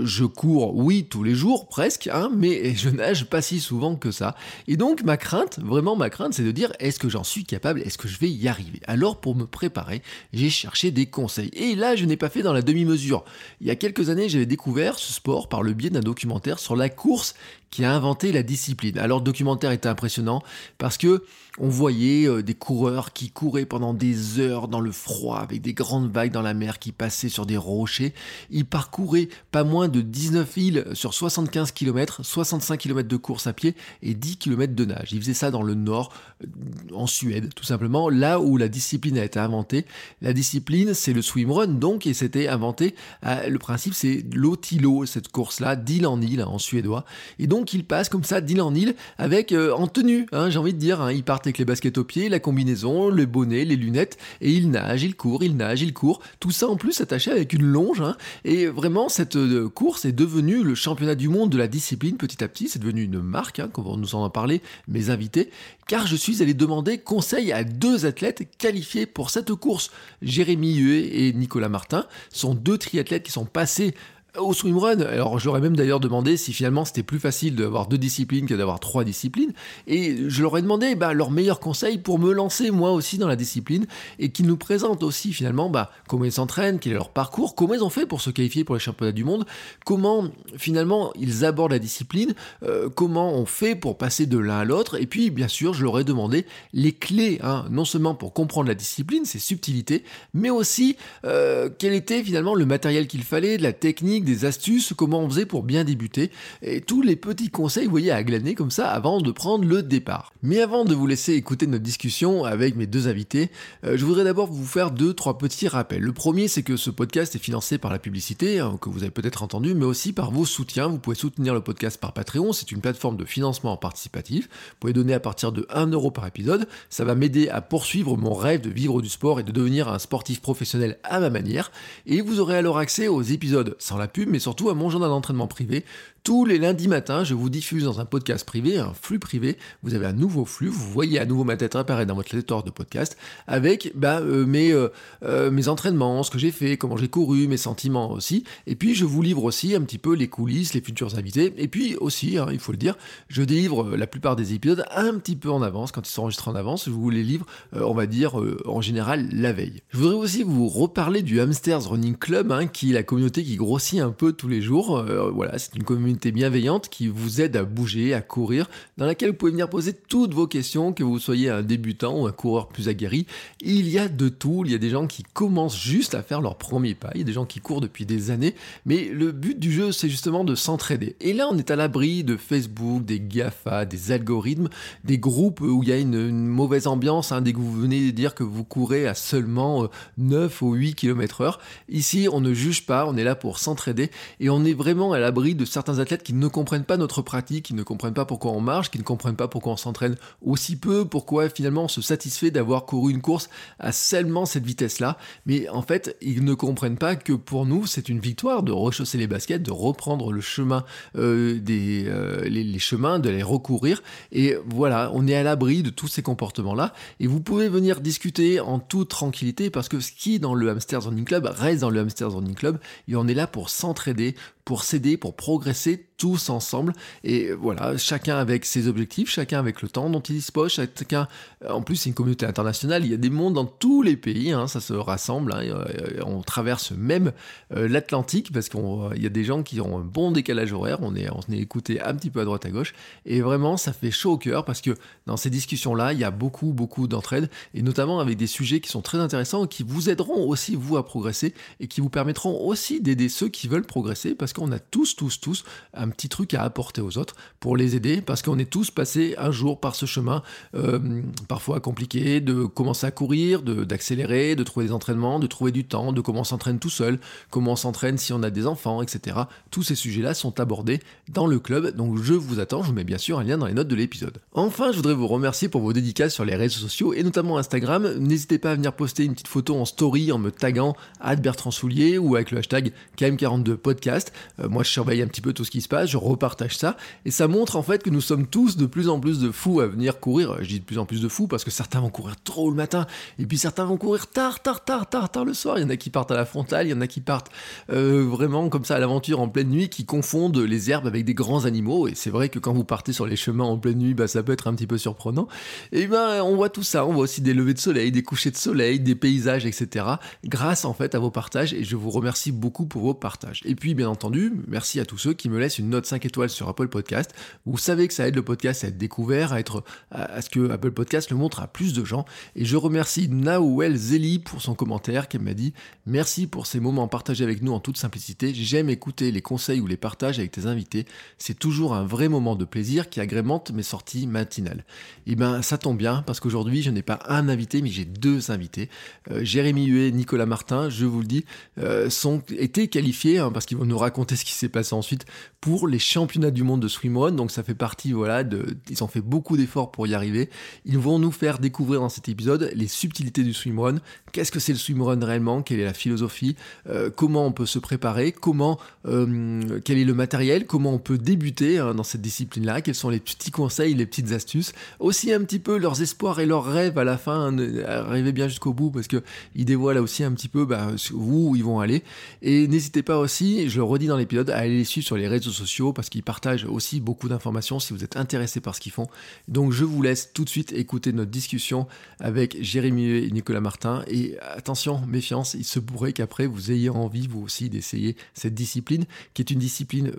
je 0.03 0.25
cours, 0.25 0.75
oui, 0.83 1.07
tous 1.09 1.23
les 1.23 1.33
jours 1.33 1.67
presque, 1.67 2.07
hein, 2.11 2.29
mais 2.35 2.75
je 2.75 2.89
nage 2.89 3.25
pas 3.25 3.41
si 3.41 3.59
souvent 3.59 3.95
que 3.95 4.11
ça. 4.11 4.35
Et 4.67 4.77
donc 4.77 5.03
ma 5.03 5.17
crainte, 5.17 5.59
vraiment 5.59 5.95
ma 5.95 6.09
crainte, 6.09 6.33
c'est 6.33 6.43
de 6.43 6.51
dire 6.51 6.73
est-ce 6.79 6.99
que 6.99 7.09
j'en 7.09 7.23
suis 7.23 7.45
capable, 7.45 7.81
est-ce 7.81 7.97
que 7.97 8.07
je 8.07 8.19
vais 8.19 8.29
y 8.29 8.47
arriver? 8.47 8.81
Alors 8.85 9.21
pour 9.21 9.35
me 9.35 9.45
préparer, 9.45 10.01
j'ai 10.33 10.49
cherché 10.49 10.91
des 10.91 11.05
conseils. 11.05 11.49
Et 11.53 11.75
là, 11.75 11.95
je 11.95 12.05
n'ai 12.05 12.17
pas 12.17 12.29
fait 12.29 12.41
dans 12.41 12.53
la 12.53 12.61
demi-mesure. 12.61 13.23
Il 13.61 13.67
y 13.67 13.71
a 13.71 13.75
quelques 13.75 14.09
années, 14.09 14.27
j'avais 14.27 14.45
découvert 14.45 14.99
ce 14.99 15.13
sport 15.13 15.47
par 15.47 15.63
le 15.63 15.73
biais 15.73 15.89
d'un 15.89 16.01
documentaire 16.01 16.59
sur 16.59 16.75
la 16.75 16.89
course 16.89 17.33
qui 17.71 17.83
a 17.83 17.91
inventé 17.91 18.31
la 18.31 18.43
discipline. 18.43 18.99
Alors 18.99 19.19
le 19.19 19.23
documentaire 19.23 19.71
était 19.71 19.89
impressionnant 19.89 20.43
parce 20.77 20.97
que 20.97 21.23
on 21.59 21.69
voyait 21.69 22.27
euh, 22.27 22.41
des 22.41 22.55
coureurs 22.55 23.13
qui 23.13 23.29
couraient 23.29 23.65
pendant 23.65 23.93
des 23.93 24.39
heures 24.39 24.67
dans 24.67 24.79
le 24.79 24.91
froid 24.91 25.37
avec 25.37 25.61
des 25.61 25.73
grandes 25.73 26.11
vagues 26.11 26.31
dans 26.31 26.41
la 26.41 26.55
mer 26.55 26.79
qui 26.79 26.91
passaient 26.91 27.29
sur 27.29 27.45
des 27.45 27.57
rochers. 27.57 28.13
Ils 28.49 28.65
parcouraient 28.65 29.29
pas 29.51 29.63
moins 29.63 29.87
de 29.87 30.01
19 30.01 30.57
îles 30.57 30.85
sur 30.93 31.13
75 31.13 31.71
km, 31.71 32.25
65 32.25 32.77
km 32.77 33.07
de 33.07 33.17
course 33.17 33.45
à 33.45 33.53
pied 33.53 33.75
et 34.01 34.15
10 34.15 34.37
km 34.37 34.73
de 34.73 34.85
nage. 34.85 35.13
Ils 35.13 35.21
faisaient 35.21 35.35
ça 35.35 35.51
dans 35.51 35.61
le 35.61 35.75
nord, 35.75 36.11
euh, 36.43 36.47
en 36.95 37.05
Suède 37.05 37.53
tout 37.53 37.63
simplement, 37.63 38.09
là 38.09 38.39
où 38.39 38.57
la 38.57 38.67
discipline 38.67 39.19
a 39.19 39.23
été 39.23 39.39
inventée. 39.39 39.85
La 40.21 40.33
discipline 40.33 40.95
c'est 40.95 41.13
le 41.13 41.21
swimrun 41.21 41.67
donc 41.67 42.07
et 42.07 42.15
c'était 42.15 42.47
inventé, 42.47 42.95
euh, 43.25 43.47
le 43.47 43.59
principe 43.59 43.93
c'est 43.93 44.25
l'otilo, 44.33 45.05
cette 45.05 45.27
course-là, 45.27 45.75
d'île 45.75 46.07
en 46.07 46.19
île 46.19 46.43
en 46.43 46.57
suédois. 46.57 47.05
Et 47.37 47.45
donc 47.45 47.73
il 47.73 47.85
passe 47.85 48.09
comme 48.09 48.23
ça 48.23 48.41
d'île 48.41 48.61
en 48.61 48.73
île 48.73 48.95
avec 49.19 49.53
en 49.53 49.85
tenue, 49.85 50.25
hein, 50.31 50.49
j'ai 50.49 50.57
envie 50.57 50.73
de 50.73 50.79
dire. 50.79 51.01
Hein, 51.01 51.11
ils 51.11 51.23
partent 51.23 51.42
avec 51.47 51.57
les 51.57 51.65
baskets 51.65 51.97
aux 51.97 52.03
pieds, 52.03 52.29
la 52.29 52.39
combinaison, 52.39 53.09
le 53.09 53.25
bonnet, 53.25 53.65
les 53.65 53.75
lunettes, 53.75 54.17
et 54.41 54.51
il 54.51 54.69
nage, 54.69 55.03
il 55.03 55.15
court, 55.15 55.43
il 55.43 55.55
nage, 55.55 55.81
il 55.81 55.93
court. 55.93 56.21
Tout 56.39 56.51
ça 56.51 56.67
en 56.67 56.75
plus 56.75 57.01
attaché 57.01 57.31
avec 57.31 57.53
une 57.53 57.63
longe. 57.63 58.01
Hein. 58.01 58.15
et 58.43 58.67
vraiment, 58.67 59.09
cette 59.09 59.35
euh, 59.35 59.69
course 59.69 60.05
est 60.05 60.11
devenue 60.11 60.63
le 60.63 60.75
championnat 60.75 61.15
du 61.15 61.29
monde 61.29 61.49
de 61.49 61.57
la 61.57 61.67
discipline 61.67 62.17
petit 62.17 62.43
à 62.43 62.47
petit. 62.47 62.69
C'est 62.69 62.79
devenu 62.79 63.03
une 63.03 63.21
marque, 63.21 63.59
hein, 63.59 63.69
comme 63.71 63.99
nous 63.99 64.15
en 64.15 64.23
a 64.23 64.29
parlé 64.29 64.61
mes 64.87 65.09
invités, 65.09 65.49
car 65.87 66.07
je 66.07 66.15
suis 66.15 66.41
allé 66.41 66.53
demander 66.53 66.97
conseil 66.97 67.51
à 67.51 67.63
deux 67.63 68.05
athlètes 68.05 68.47
qualifiés 68.57 69.05
pour 69.05 69.29
cette 69.29 69.53
course. 69.53 69.91
Jérémy 70.21 70.75
Huet 70.75 71.27
et 71.27 71.33
Nicolas 71.33 71.69
Martin 71.69 72.05
sont 72.31 72.55
deux 72.55 72.77
triathlètes 72.77 73.23
qui 73.23 73.31
sont 73.31 73.45
passés 73.45 73.93
au 74.39 74.53
swimrun, 74.53 74.99
alors 75.01 75.37
je 75.37 75.45
leur 75.45 75.57
ai 75.57 75.61
même 75.61 75.75
d'ailleurs 75.75 75.99
demandé 75.99 76.37
si 76.37 76.53
finalement 76.53 76.85
c'était 76.85 77.03
plus 77.03 77.19
facile 77.19 77.55
d'avoir 77.55 77.87
deux 77.87 77.99
disciplines 77.99 78.47
que 78.47 78.55
d'avoir 78.55 78.79
trois 78.79 79.03
disciplines, 79.03 79.53
et 79.85 80.27
je 80.27 80.41
leur 80.41 80.57
ai 80.57 80.61
demandé 80.63 80.95
bah, 80.95 81.13
leurs 81.13 81.29
meilleurs 81.29 81.59
conseils 81.59 81.99
pour 81.99 82.17
me 82.17 82.33
lancer 82.33 82.71
moi 82.71 82.93
aussi 82.93 83.19
dans 83.19 83.27
la 83.27 83.35
discipline, 83.35 83.85
et 84.17 84.29
qu'ils 84.29 84.47
nous 84.47 84.57
présentent 84.57 85.03
aussi 85.03 85.33
finalement 85.33 85.69
bah, 85.69 85.91
comment 86.07 86.25
ils 86.25 86.31
s'entraînent, 86.31 86.79
quel 86.79 86.93
est 86.93 86.95
leur 86.95 87.09
parcours, 87.09 87.53
comment 87.53 87.75
ils 87.75 87.83
ont 87.83 87.91
fait 87.91 88.07
pour 88.07 88.21
se 88.21 88.31
qualifier 88.31 88.63
pour 88.63 88.75
les 88.75 88.81
championnats 88.81 89.11
du 89.11 89.23
monde, 89.23 89.45
comment 89.85 90.29
finalement 90.57 91.13
ils 91.15 91.45
abordent 91.45 91.73
la 91.73 91.79
discipline, 91.79 92.33
euh, 92.63 92.89
comment 92.89 93.33
on 93.33 93.45
fait 93.45 93.75
pour 93.75 93.99
passer 93.99 94.25
de 94.25 94.39
l'un 94.39 94.59
à 94.59 94.65
l'autre, 94.65 94.99
et 94.99 95.05
puis 95.05 95.29
bien 95.29 95.47
sûr 95.47 95.75
je 95.75 95.83
leur 95.83 95.99
ai 95.99 96.03
demandé 96.03 96.47
les 96.73 96.91
clés, 96.91 97.39
hein, 97.43 97.65
non 97.69 97.85
seulement 97.85 98.15
pour 98.15 98.33
comprendre 98.33 98.67
la 98.67 98.75
discipline, 98.75 99.25
ses 99.25 99.39
subtilités, 99.39 100.03
mais 100.33 100.49
aussi 100.49 100.97
euh, 101.23 101.69
quel 101.77 101.93
était 101.93 102.23
finalement 102.23 102.55
le 102.55 102.65
matériel 102.65 103.05
qu'il 103.05 103.23
fallait, 103.23 103.57
de 103.57 103.63
la 103.63 103.73
technique, 103.73 104.22
des 104.23 104.45
astuces, 104.45 104.93
comment 104.95 105.19
on 105.19 105.29
faisait 105.29 105.45
pour 105.45 105.63
bien 105.63 105.83
débuter, 105.83 106.31
et 106.61 106.81
tous 106.81 107.01
les 107.01 107.15
petits 107.15 107.49
conseils, 107.49 107.85
vous 107.85 107.91
voyez, 107.91 108.11
à 108.11 108.23
glaner 108.23 108.55
comme 108.55 108.71
ça 108.71 108.89
avant 108.89 109.21
de 109.21 109.31
prendre 109.31 109.65
le 109.65 109.83
départ. 109.83 110.33
Mais 110.41 110.61
avant 110.61 110.85
de 110.85 110.93
vous 110.93 111.07
laisser 111.07 111.33
écouter 111.33 111.67
notre 111.67 111.83
discussion 111.83 112.43
avec 112.45 112.75
mes 112.75 112.87
deux 112.87 113.07
invités, 113.07 113.49
euh, 113.85 113.97
je 113.97 114.05
voudrais 114.05 114.23
d'abord 114.23 114.51
vous 114.51 114.65
faire 114.65 114.91
deux, 114.91 115.13
trois 115.13 115.37
petits 115.37 115.67
rappels. 115.67 116.01
Le 116.01 116.13
premier, 116.13 116.47
c'est 116.47 116.63
que 116.63 116.77
ce 116.77 116.89
podcast 116.89 117.35
est 117.35 117.39
financé 117.39 117.77
par 117.77 117.91
la 117.91 117.99
publicité, 117.99 118.59
hein, 118.59 118.77
que 118.81 118.89
vous 118.89 119.03
avez 119.03 119.11
peut-être 119.11 119.43
entendu, 119.43 119.73
mais 119.73 119.85
aussi 119.85 120.13
par 120.13 120.31
vos 120.31 120.45
soutiens. 120.45 120.87
Vous 120.87 120.99
pouvez 120.99 121.15
soutenir 121.15 121.53
le 121.53 121.61
podcast 121.61 121.99
par 121.99 122.13
Patreon, 122.13 122.53
c'est 122.53 122.71
une 122.71 122.81
plateforme 122.81 123.17
de 123.17 123.25
financement 123.25 123.77
participatif. 123.77 124.45
Vous 124.45 124.75
pouvez 124.79 124.93
donner 124.93 125.13
à 125.13 125.19
partir 125.19 125.51
de 125.51 125.65
1 125.69 125.87
euro 125.87 126.11
par 126.11 126.27
épisode. 126.27 126.67
Ça 126.89 127.05
va 127.05 127.15
m'aider 127.15 127.49
à 127.49 127.61
poursuivre 127.61 128.17
mon 128.17 128.33
rêve 128.33 128.61
de 128.61 128.69
vivre 128.69 129.01
du 129.01 129.09
sport 129.09 129.39
et 129.39 129.43
de 129.43 129.51
devenir 129.51 129.87
un 129.87 129.99
sportif 129.99 130.41
professionnel 130.41 130.97
à 131.03 131.19
ma 131.19 131.29
manière. 131.29 131.71
Et 132.05 132.21
vous 132.21 132.39
aurez 132.39 132.57
alors 132.57 132.77
accès 132.77 133.07
aux 133.07 133.21
épisodes 133.21 133.75
sans 133.79 133.97
la 133.97 134.07
mais 134.27 134.39
surtout 134.39 134.69
à 134.69 134.73
mon 134.73 134.89
journal 134.89 135.09
d'entraînement 135.09 135.47
privé 135.47 135.85
tous 136.23 136.45
les 136.45 136.57
lundis 136.57 136.87
matins, 136.87 137.25
je 137.25 137.33
vous 137.33 137.49
diffuse 137.49 137.83
dans 137.83 137.99
un 137.99 138.05
podcast 138.05 138.45
privé, 138.45 138.77
un 138.77 138.93
flux 138.93 139.19
privé. 139.19 139.57
Vous 139.83 139.93
avez 139.93 140.05
un 140.05 140.13
nouveau 140.13 140.45
flux, 140.45 140.69
vous 140.69 140.89
voyez 140.89 141.19
à 141.19 141.25
nouveau 141.25 141.43
ma 141.43 141.57
tête 141.57 141.75
apparaître 141.75 142.07
dans 142.07 142.15
votre 142.15 142.33
lecteur 142.33 142.63
de 142.63 142.69
podcast 142.69 143.17
avec 143.45 143.91
bah, 143.93 144.19
euh, 144.21 144.45
mes, 144.45 144.71
euh, 144.71 144.87
euh, 145.23 145.51
mes 145.51 145.67
entraînements, 145.67 146.23
ce 146.23 146.31
que 146.31 146.39
j'ai 146.39 146.51
fait, 146.51 146.77
comment 146.77 146.95
j'ai 146.95 147.09
couru, 147.09 147.47
mes 147.47 147.57
sentiments 147.57 148.09
aussi. 148.11 148.45
Et 148.67 148.75
puis 148.75 148.95
je 148.95 149.03
vous 149.03 149.21
livre 149.21 149.43
aussi 149.43 149.75
un 149.75 149.81
petit 149.81 149.97
peu 149.97 150.15
les 150.15 150.29
coulisses, 150.29 150.73
les 150.73 150.79
futurs 150.79 151.17
invités. 151.17 151.53
Et 151.57 151.67
puis 151.67 151.97
aussi, 151.97 152.37
hein, 152.37 152.47
il 152.53 152.59
faut 152.59 152.71
le 152.71 152.77
dire, 152.77 152.95
je 153.27 153.43
délivre 153.43 153.97
la 153.97 154.07
plupart 154.07 154.37
des 154.37 154.53
épisodes 154.53 154.85
un 154.95 155.15
petit 155.15 155.35
peu 155.35 155.51
en 155.51 155.61
avance, 155.61 155.91
quand 155.91 156.07
ils 156.07 156.11
sont 156.11 156.21
enregistrés 156.21 156.51
en 156.51 156.55
avance. 156.55 156.85
Je 156.85 156.91
vous 156.91 157.09
les 157.09 157.23
livre, 157.23 157.45
on 157.75 157.93
va 157.93 158.05
dire, 158.05 158.41
en 158.65 158.79
général 158.79 159.27
la 159.33 159.51
veille. 159.51 159.81
Je 159.89 159.97
voudrais 159.97 160.15
aussi 160.15 160.43
vous 160.43 160.69
reparler 160.69 161.21
du 161.21 161.41
Hamsters 161.41 161.89
Running 161.89 162.15
Club, 162.15 162.53
hein, 162.53 162.67
qui 162.67 162.91
est 162.91 162.93
la 162.93 163.03
communauté 163.03 163.43
qui 163.43 163.57
grossit 163.57 163.99
un 163.99 164.11
peu 164.11 164.31
tous 164.31 164.47
les 164.47 164.61
jours. 164.61 165.03
voilà, 165.33 165.59
c'est 165.59 165.75
une 165.75 165.83
communauté 165.83 166.12
bienveillante 166.31 166.89
qui 166.89 167.07
vous 167.07 167.41
aide 167.41 167.55
à 167.55 167.63
bouger, 167.63 168.13
à 168.13 168.21
courir, 168.21 168.69
dans 168.97 169.05
laquelle 169.05 169.29
vous 169.29 169.35
pouvez 169.35 169.51
venir 169.51 169.69
poser 169.69 169.93
toutes 169.93 170.33
vos 170.33 170.47
questions, 170.47 170.93
que 170.93 171.03
vous 171.03 171.19
soyez 171.19 171.49
un 171.49 171.61
débutant 171.61 172.21
ou 172.21 172.27
un 172.27 172.31
coureur 172.31 172.67
plus 172.67 172.89
aguerri. 172.89 173.25
Il 173.61 173.89
y 173.89 173.99
a 173.99 174.07
de 174.07 174.29
tout, 174.29 174.63
il 174.65 174.71
y 174.71 174.75
a 174.75 174.79
des 174.79 174.89
gens 174.89 175.07
qui 175.07 175.23
commencent 175.23 175.79
juste 175.79 176.15
à 176.15 176.23
faire 176.23 176.41
leur 176.41 176.57
premier 176.57 176.95
pas, 176.95 177.11
il 177.15 177.19
y 177.19 177.21
a 177.21 177.25
des 177.25 177.33
gens 177.33 177.45
qui 177.45 177.59
courent 177.59 177.81
depuis 177.81 178.05
des 178.05 178.31
années, 178.31 178.55
mais 178.85 179.09
le 179.09 179.31
but 179.31 179.59
du 179.59 179.71
jeu 179.71 179.91
c'est 179.91 180.09
justement 180.09 180.43
de 180.43 180.55
s'entraider. 180.55 181.15
Et 181.21 181.33
là 181.33 181.47
on 181.51 181.57
est 181.57 181.71
à 181.71 181.75
l'abri 181.75 182.23
de 182.23 182.37
Facebook, 182.37 183.05
des 183.05 183.19
GAFA, 183.19 183.85
des 183.85 184.11
algorithmes, 184.11 184.69
des 185.03 185.17
groupes 185.17 185.61
où 185.61 185.83
il 185.83 185.89
y 185.89 185.91
a 185.91 185.97
une, 185.97 186.13
mauvaise 186.47 186.87
ambiance, 186.87 187.31
hein, 187.31 187.41
dès 187.41 187.53
que 187.53 187.57
vous 187.57 187.73
venez 187.73 188.11
dire 188.11 188.35
que 188.35 188.43
vous 188.43 188.63
courez 188.63 189.07
à 189.07 189.13
seulement 189.13 189.89
9 190.17 190.61
euh, 190.61 190.65
ou 190.65 190.73
8 190.73 190.95
km 190.95 191.41
heure. 191.41 191.59
Ici 191.89 192.27
on 192.31 192.41
ne 192.41 192.53
juge 192.53 192.85
pas, 192.85 193.05
on 193.07 193.17
est 193.17 193.23
là 193.23 193.35
pour 193.35 193.59
s'entraider 193.59 194.09
et 194.39 194.49
on 194.49 194.63
est 194.65 194.73
vraiment 194.73 195.13
à 195.13 195.19
l'abri 195.19 195.55
de 195.55 195.65
certains 195.65 195.99
athlètes 196.03 196.21
qui 196.21 196.33
ne 196.33 196.47
comprennent 196.47 196.83
pas 196.83 196.97
notre 196.97 197.23
pratique, 197.23 197.65
qui 197.65 197.73
ne 197.73 197.81
comprennent 197.81 198.13
pas 198.13 198.25
pourquoi 198.25 198.51
on 198.51 198.61
marche, 198.61 198.91
qui 198.91 198.99
ne 198.99 199.03
comprennent 199.03 199.35
pas 199.35 199.47
pourquoi 199.47 199.73
on 199.73 199.77
s'entraîne 199.77 200.15
aussi 200.41 200.75
peu, 200.75 201.05
pourquoi 201.05 201.49
finalement 201.49 201.85
on 201.85 201.87
se 201.87 202.01
satisfait 202.01 202.51
d'avoir 202.51 202.85
couru 202.85 203.11
une 203.11 203.21
course 203.21 203.49
à 203.79 203.91
seulement 203.91 204.45
cette 204.45 204.65
vitesse-là. 204.65 205.17
Mais 205.45 205.67
en 205.69 205.81
fait, 205.81 206.15
ils 206.21 206.43
ne 206.43 206.53
comprennent 206.53 206.97
pas 206.97 207.15
que 207.15 207.33
pour 207.33 207.65
nous, 207.65 207.87
c'est 207.87 208.09
une 208.09 208.19
victoire 208.19 208.61
de 208.61 208.71
rechausser 208.71 209.17
les 209.17 209.27
baskets, 209.27 209.63
de 209.63 209.71
reprendre 209.71 210.31
le 210.31 210.41
chemin 210.41 210.85
euh, 211.15 211.59
des 211.59 212.05
euh, 212.07 212.43
les, 212.43 212.79
chemins, 212.79 213.19
de 213.19 213.29
les 213.29 213.43
recourir. 213.43 214.03
Et 214.31 214.55
voilà, 214.67 215.11
on 215.13 215.27
est 215.27 215.35
à 215.35 215.43
l'abri 215.43 215.83
de 215.83 215.89
tous 215.89 216.07
ces 216.07 216.21
comportements-là. 216.21 216.93
Et 217.19 217.27
vous 217.27 217.39
pouvez 217.39 217.69
venir 217.69 218.01
discuter 218.01 218.59
en 218.59 218.79
toute 218.79 219.09
tranquillité 219.09 219.69
parce 219.69 219.89
que 219.89 219.99
ce 219.99 220.11
qui 220.11 220.35
est 220.35 220.39
dans 220.39 220.53
le 220.53 220.69
Hamster 220.69 221.01
Running 221.01 221.25
Club 221.25 221.45
reste 221.45 221.81
dans 221.81 221.89
le 221.89 221.99
Hamster 221.99 222.31
Running 222.31 222.55
Club 222.55 222.79
et 223.07 223.15
on 223.15 223.27
est 223.27 223.33
là 223.33 223.47
pour 223.47 223.69
s'entraider, 223.69 224.35
pour 224.65 224.83
s'aider, 224.83 225.17
pour 225.17 225.35
progresser 225.35 226.07
tous 226.17 226.49
ensemble. 226.49 226.93
Et 227.23 227.51
voilà, 227.51 227.97
chacun 227.97 228.37
avec 228.37 228.63
ses 228.65 228.87
objectifs, 228.87 229.29
chacun 229.29 229.59
avec 229.59 229.81
le 229.81 229.89
temps 229.89 230.09
dont 230.09 230.21
il 230.21 230.35
dispose, 230.35 230.71
chacun. 230.71 231.27
En 231.67 231.81
plus, 231.81 231.97
c'est 231.97 232.09
une 232.09 232.15
communauté 232.15 232.45
internationale. 232.45 233.03
Il 233.03 233.11
y 233.11 233.13
a 233.13 233.17
des 233.17 233.29
mondes 233.29 233.55
dans 233.55 233.65
tous 233.65 234.01
les 234.01 234.15
pays. 234.15 234.51
Hein, 234.51 234.67
ça 234.67 234.79
se 234.79 234.93
rassemble. 234.93 235.53
Hein, 235.53 235.85
on 236.25 236.41
traverse 236.41 236.91
même 236.91 237.33
euh, 237.75 237.87
l'Atlantique 237.89 238.53
parce 238.53 238.69
qu'il 238.69 238.81
y 239.17 239.25
a 239.25 239.29
des 239.29 239.43
gens 239.43 239.63
qui 239.63 239.81
ont 239.81 239.97
un 239.97 240.03
bon 240.03 240.31
décalage 240.31 240.71
horaire. 240.71 240.99
On 241.01 241.15
est, 241.15 241.29
on 241.29 241.51
est 241.51 241.57
écouté 241.57 242.01
un 242.01 242.13
petit 242.15 242.29
peu 242.29 242.39
à 242.39 242.45
droite 242.45 242.65
à 242.65 242.69
gauche. 242.69 242.93
Et 243.25 243.41
vraiment, 243.41 243.75
ça 243.75 243.91
fait 243.91 244.11
chaud 244.11 244.33
au 244.33 244.37
cœur 244.37 244.63
parce 244.63 244.79
que 244.79 244.91
dans 245.25 245.35
ces 245.35 245.49
discussions-là, 245.49 246.13
il 246.13 246.19
y 246.19 246.23
a 246.23 246.31
beaucoup, 246.31 246.71
beaucoup 246.71 247.07
d'entraide 247.07 247.49
et 247.73 247.81
notamment 247.81 248.19
avec 248.19 248.37
des 248.37 248.47
sujets 248.47 248.79
qui 248.79 248.89
sont 248.89 249.01
très 249.01 249.17
intéressants 249.17 249.67
qui 249.67 249.83
vous 249.83 250.09
aideront 250.09 250.47
aussi, 250.47 250.75
vous, 250.75 250.95
à 250.97 251.05
progresser 251.05 251.53
et 251.79 251.87
qui 251.87 251.99
vous 251.99 252.09
permettront 252.09 252.65
aussi 252.65 253.01
d'aider 253.01 253.27
ceux 253.27 253.49
qui 253.49 253.67
veulent 253.67 253.85
progresser 253.85 254.35
parce 254.35 254.52
qu'on 254.53 254.71
a 254.71 254.79
tous, 254.79 255.15
tous, 255.15 255.39
tous 255.39 255.63
un 255.93 256.09
petit 256.09 256.29
truc 256.29 256.53
à 256.53 256.63
apporter 256.63 257.01
aux 257.01 257.17
autres 257.17 257.35
pour 257.59 257.77
les 257.77 257.95
aider, 257.95 258.21
parce 258.21 258.41
qu'on 258.41 258.59
est 258.59 258.69
tous 258.69 258.91
passés 258.91 259.35
un 259.37 259.51
jour 259.51 259.79
par 259.79 259.95
ce 259.95 260.05
chemin 260.05 260.43
euh, 260.75 261.21
parfois 261.47 261.79
compliqué 261.79 262.41
de 262.41 262.65
commencer 262.65 263.05
à 263.07 263.11
courir, 263.11 263.61
d'accélérer, 263.61 264.55
de, 264.55 264.63
trouver 264.63 264.87
des 264.87 264.91
entraînements, 264.91 265.39
de 265.39 265.47
trouver 265.47 265.71
du 265.71 265.85
temps, 265.85 266.13
de 266.13 266.21
comment 266.21 266.41
on 266.41 266.45
s'entraîne 266.45 266.79
tout 266.79 266.89
seul, 266.89 267.19
comment 267.49 267.73
on 267.73 267.75
s'entraîne 267.75 268.17
si 268.17 268.33
on 268.33 268.43
a 268.43 268.49
des 268.49 268.67
enfants, 268.67 269.01
etc. 269.01 269.37
Tous 269.71 269.83
ces 269.83 269.95
sujets-là 269.95 270.33
sont 270.33 270.59
abordés 270.59 270.99
dans 271.29 271.47
le 271.47 271.59
club, 271.59 271.95
donc 271.95 272.21
je 272.21 272.33
vous 272.33 272.59
attends, 272.59 272.83
je 272.83 272.87
vous 272.87 272.93
mets 272.93 273.03
bien 273.03 273.17
sûr 273.17 273.39
un 273.39 273.43
lien 273.43 273.57
dans 273.57 273.67
les 273.67 273.73
notes 273.73 273.87
de 273.87 273.95
l'épisode. 273.95 274.37
Enfin, 274.53 274.91
je 274.91 274.97
voudrais 274.97 275.13
vous 275.13 275.27
remercier 275.27 275.69
pour 275.69 275.81
vos 275.81 275.93
dédicaces 275.93 276.33
sur 276.33 276.45
les 276.45 276.55
réseaux 276.55 276.79
sociaux 276.79 277.13
et 277.13 277.23
notamment 277.23 277.57
Instagram. 277.57 278.17
N'hésitez 278.19 278.57
pas 278.57 278.71
à 278.71 278.75
venir 278.75 278.93
poster 278.93 279.23
une 279.23 279.33
petite 279.33 279.47
photo 279.47 279.75
en 279.75 279.85
story 279.85 280.31
en 280.31 280.37
me 280.37 280.51
taguant 280.51 280.95
à 281.19 281.35
Bertrand 281.35 281.71
Soulier 281.71 282.17
ou 282.17 282.35
avec 282.35 282.51
le 282.51 282.59
hashtag 282.59 282.91
KM42podcast. 283.17 284.27
Euh, 284.59 284.69
moi, 284.69 284.83
je 284.83 284.89
surveille 284.89 285.21
un 285.21 285.27
petit 285.27 285.41
peu 285.41 285.53
tout 285.53 285.65
ce 285.65 285.71
qui 285.71 285.81
se 285.81 285.87
passe, 285.87 286.09
je 286.09 286.17
repartage 286.17 286.77
ça, 286.77 286.97
et 287.25 287.31
ça 287.31 287.47
montre 287.47 287.75
en 287.75 287.83
fait 287.83 288.03
que 288.03 288.09
nous 288.09 288.21
sommes 288.21 288.47
tous 288.47 288.77
de 288.77 288.85
plus 288.85 289.09
en 289.09 289.19
plus 289.19 289.39
de 289.39 289.51
fous 289.51 289.79
à 289.79 289.87
venir 289.87 290.19
courir. 290.19 290.57
Je 290.61 290.67
dis 290.67 290.79
de 290.79 290.85
plus 290.85 290.99
en 290.99 291.05
plus 291.05 291.21
de 291.21 291.27
fous 291.27 291.47
parce 291.47 291.63
que 291.63 291.71
certains 291.71 292.01
vont 292.01 292.09
courir 292.09 292.35
trop 292.43 292.69
le 292.69 292.75
matin, 292.75 293.07
et 293.39 293.45
puis 293.45 293.57
certains 293.57 293.85
vont 293.85 293.97
courir 293.97 294.27
tard, 294.27 294.61
tard, 294.61 294.83
tard, 294.83 295.09
tard, 295.09 295.29
tard 295.29 295.45
le 295.45 295.53
soir. 295.53 295.77
Il 295.77 295.81
y 295.81 295.85
en 295.85 295.89
a 295.89 295.97
qui 295.97 296.09
partent 296.09 296.31
à 296.31 296.35
la 296.35 296.45
frontale, 296.45 296.87
il 296.87 296.91
y 296.91 296.93
en 296.93 297.01
a 297.01 297.07
qui 297.07 297.21
partent 297.21 297.51
euh, 297.91 298.23
vraiment 298.23 298.69
comme 298.69 298.85
ça 298.85 298.95
à 298.95 298.99
l'aventure 298.99 299.39
en 299.39 299.49
pleine 299.49 299.69
nuit, 299.69 299.89
qui 299.89 300.05
confondent 300.05 300.57
les 300.57 300.91
herbes 300.91 301.07
avec 301.07 301.25
des 301.25 301.33
grands 301.33 301.65
animaux. 301.65 302.07
Et 302.07 302.15
c'est 302.15 302.29
vrai 302.29 302.49
que 302.49 302.59
quand 302.59 302.73
vous 302.73 302.83
partez 302.83 303.13
sur 303.13 303.25
les 303.25 303.35
chemins 303.35 303.63
en 303.63 303.77
pleine 303.77 303.97
nuit, 303.97 304.13
bah, 304.13 304.27
ça 304.27 304.43
peut 304.43 304.51
être 304.51 304.67
un 304.67 304.75
petit 304.75 304.87
peu 304.87 304.97
surprenant. 304.97 305.47
Et 305.91 306.07
ben, 306.07 306.41
on 306.43 306.55
voit 306.55 306.69
tout 306.69 306.83
ça. 306.83 307.05
On 307.05 307.13
voit 307.13 307.23
aussi 307.23 307.41
des 307.41 307.53
levées 307.53 307.73
de 307.73 307.79
soleil, 307.79 308.11
des 308.11 308.23
couchers 308.23 308.51
de 308.51 308.57
soleil, 308.57 308.99
des 308.99 309.15
paysages, 309.15 309.65
etc. 309.65 310.05
Grâce 310.45 310.85
en 310.85 310.93
fait 310.93 311.15
à 311.15 311.19
vos 311.19 311.31
partages. 311.31 311.73
Et 311.73 311.83
je 311.83 311.95
vous 311.95 312.09
remercie 312.09 312.51
beaucoup 312.51 312.85
pour 312.85 313.03
vos 313.03 313.13
partages. 313.13 313.61
Et 313.65 313.75
puis, 313.75 313.93
bien 313.93 314.09
entendu, 314.09 314.32
merci 314.67 314.99
à 314.99 315.05
tous 315.05 315.17
ceux 315.17 315.33
qui 315.33 315.49
me 315.49 315.59
laissent 315.59 315.79
une 315.79 315.89
note 315.89 316.05
5 316.05 316.25
étoiles 316.25 316.49
sur 316.49 316.67
Apple 316.67 316.87
Podcast. 316.87 317.33
Vous 317.65 317.77
savez 317.77 318.07
que 318.07 318.13
ça 318.13 318.27
aide 318.27 318.35
le 318.35 318.43
podcast 318.43 318.83
à 318.83 318.87
être 318.87 318.97
découvert, 318.97 319.53
à 319.53 319.59
être, 319.59 319.83
à, 320.11 320.41
ce 320.41 320.49
que 320.49 320.71
Apple 320.71 320.91
Podcast 320.91 321.29
le 321.29 321.37
montre 321.37 321.61
à 321.61 321.67
plus 321.67 321.93
de 321.93 322.03
gens. 322.03 322.25
Et 322.55 322.65
je 322.65 322.75
remercie 322.75 323.29
Naouel 323.29 323.95
Zeli 323.95 324.39
pour 324.39 324.61
son 324.61 324.75
commentaire 324.75 325.27
qui 325.27 325.39
m'a 325.39 325.53
dit 325.53 325.73
merci 326.05 326.47
pour 326.47 326.65
ces 326.65 326.79
moments 326.79 327.07
partagés 327.07 327.43
avec 327.43 327.61
nous 327.61 327.73
en 327.73 327.79
toute 327.79 327.97
simplicité. 327.97 328.53
J'aime 328.53 328.89
écouter 328.89 329.31
les 329.31 329.41
conseils 329.41 329.79
ou 329.79 329.87
les 329.87 329.97
partages 329.97 330.39
avec 330.39 330.51
tes 330.51 330.65
invités. 330.65 331.05
C'est 331.37 331.57
toujours 331.57 331.93
un 331.93 332.05
vrai 332.05 332.29
moment 332.29 332.55
de 332.55 332.65
plaisir 332.65 333.09
qui 333.09 333.19
agrémente 333.19 333.71
mes 333.71 333.83
sorties 333.83 334.27
matinales. 334.27 334.85
Et 335.25 335.33
eh 335.33 335.35
ben, 335.35 335.61
ça 335.61 335.77
tombe 335.77 335.97
bien 335.97 336.23
parce 336.25 336.39
qu'aujourd'hui, 336.39 336.81
je 336.81 336.89
n'ai 336.89 337.01
pas 337.01 337.19
un 337.27 337.49
invité, 337.49 337.81
mais 337.81 337.89
j'ai 337.89 338.05
deux 338.05 338.51
invités. 338.51 338.89
Euh, 339.31 339.43
Jérémy 339.43 339.85
Huet, 339.85 340.11
Nicolas 340.11 340.45
Martin, 340.45 340.89
je 340.89 341.05
vous 341.05 341.19
le 341.19 341.27
dis, 341.27 341.45
euh, 341.77 342.09
sont 342.09 342.41
été 342.57 342.87
qualifiés 342.87 343.39
hein, 343.39 343.51
parce 343.51 343.65
qu'ils 343.65 343.77
vont 343.77 343.85
nous 343.85 343.97
raconter 343.97 344.22
ce 344.31 344.45
qui 344.45 344.53
s'est 344.53 344.69
passé 344.69 344.95
ensuite 344.95 345.25
pour 345.61 345.87
les 345.87 345.99
championnats 345.99 346.51
du 346.51 346.63
monde 346.63 346.81
de 346.81 346.87
swimrun. 346.87 347.31
Donc 347.31 347.51
ça 347.51 347.63
fait 347.63 347.75
partie, 347.75 348.11
voilà, 348.11 348.43
de, 348.43 348.77
ils 348.89 349.03
ont 349.03 349.07
fait 349.07 349.21
beaucoup 349.21 349.57
d'efforts 349.57 349.91
pour 349.91 350.07
y 350.07 350.13
arriver. 350.13 350.49
Ils 350.85 350.97
vont 350.97 351.19
nous 351.19 351.31
faire 351.31 351.59
découvrir 351.59 352.01
dans 352.01 352.09
cet 352.09 352.29
épisode 352.29 352.71
les 352.75 352.87
subtilités 352.87 353.43
du 353.43 353.53
swimrun. 353.53 353.95
Qu'est-ce 354.31 354.51
que 354.51 354.59
c'est 354.59 354.73
le 354.73 354.79
swimrun 354.79 355.23
réellement? 355.23 355.61
Quelle 355.61 355.79
est 355.79 355.85
la 355.85 355.93
philosophie? 355.93 356.55
Euh, 356.89 357.09
Comment 357.15 357.45
on 357.45 357.51
peut 357.51 357.65
se 357.65 357.79
préparer? 357.79 358.31
Comment, 358.31 358.79
euh, 359.05 359.79
quel 359.85 359.97
est 359.97 360.05
le 360.05 360.13
matériel? 360.13 360.65
Comment 360.65 360.93
on 360.93 360.99
peut 360.99 361.17
débuter 361.17 361.79
hein, 361.79 361.93
dans 361.93 362.03
cette 362.03 362.21
discipline-là? 362.21 362.81
Quels 362.81 362.95
sont 362.95 363.09
les 363.09 363.19
petits 363.19 363.51
conseils, 363.51 363.93
les 363.93 364.05
petites 364.05 364.31
astuces? 364.31 364.73
Aussi 364.99 365.31
un 365.31 365.41
petit 365.43 365.59
peu 365.59 365.77
leurs 365.77 366.01
espoirs 366.01 366.39
et 366.39 366.45
leurs 366.45 366.65
rêves 366.65 366.97
à 366.97 367.03
la 367.03 367.17
fin, 367.17 367.53
hein, 367.53 367.83
arriver 367.85 368.31
bien 368.31 368.47
jusqu'au 368.47 368.73
bout 368.73 368.91
parce 368.91 369.07
que 369.07 369.23
ils 369.55 369.65
dévoilent 369.65 369.97
aussi 369.97 370.23
un 370.23 370.31
petit 370.31 370.49
peu 370.49 370.65
bah, 370.65 370.87
où 371.13 371.55
ils 371.55 371.63
vont 371.63 371.79
aller. 371.79 372.03
Et 372.41 372.67
n'hésitez 372.67 373.03
pas 373.03 373.17
aussi, 373.17 373.69
je 373.69 373.77
le 373.77 373.83
redis 373.83 374.07
dans 374.07 374.12
l'épisode, 374.17 374.49
à 374.49 374.57
aller 374.57 374.77
les 374.77 374.83
suivre 374.83 375.05
sur 375.05 375.17
les 375.17 375.27
réseaux 375.27 375.51
sociaux 375.51 375.93
parce 375.93 376.09
qu'ils 376.09 376.23
partagent 376.23 376.65
aussi 376.65 376.99
beaucoup 376.99 377.29
d'informations 377.29 377.79
si 377.79 377.93
vous 377.93 378.03
êtes 378.03 378.17
intéressé 378.17 378.61
par 378.61 378.75
ce 378.75 378.81
qu'ils 378.81 378.91
font. 378.91 379.07
Donc 379.47 379.71
je 379.71 379.83
vous 379.83 380.01
laisse 380.01 380.31
tout 380.33 380.43
de 380.43 380.49
suite 380.49 380.73
écouter 380.73 381.13
notre 381.13 381.31
discussion 381.31 381.87
avec 382.19 382.57
Jérémy 382.61 383.09
et 383.09 383.31
Nicolas 383.31 383.61
Martin. 383.61 384.03
Et 384.07 384.37
attention, 384.39 385.05
méfiance, 385.05 385.53
il 385.53 385.65
se 385.65 385.79
pourrait 385.79 386.13
qu'après 386.13 386.47
vous 386.47 386.71
ayez 386.71 386.89
envie 386.89 387.27
vous 387.27 387.41
aussi 387.41 387.69
d'essayer 387.69 388.15
cette 388.33 388.53
discipline 388.53 389.05
qui 389.33 389.41
est 389.41 389.51
une 389.51 389.59
discipline 389.59 390.11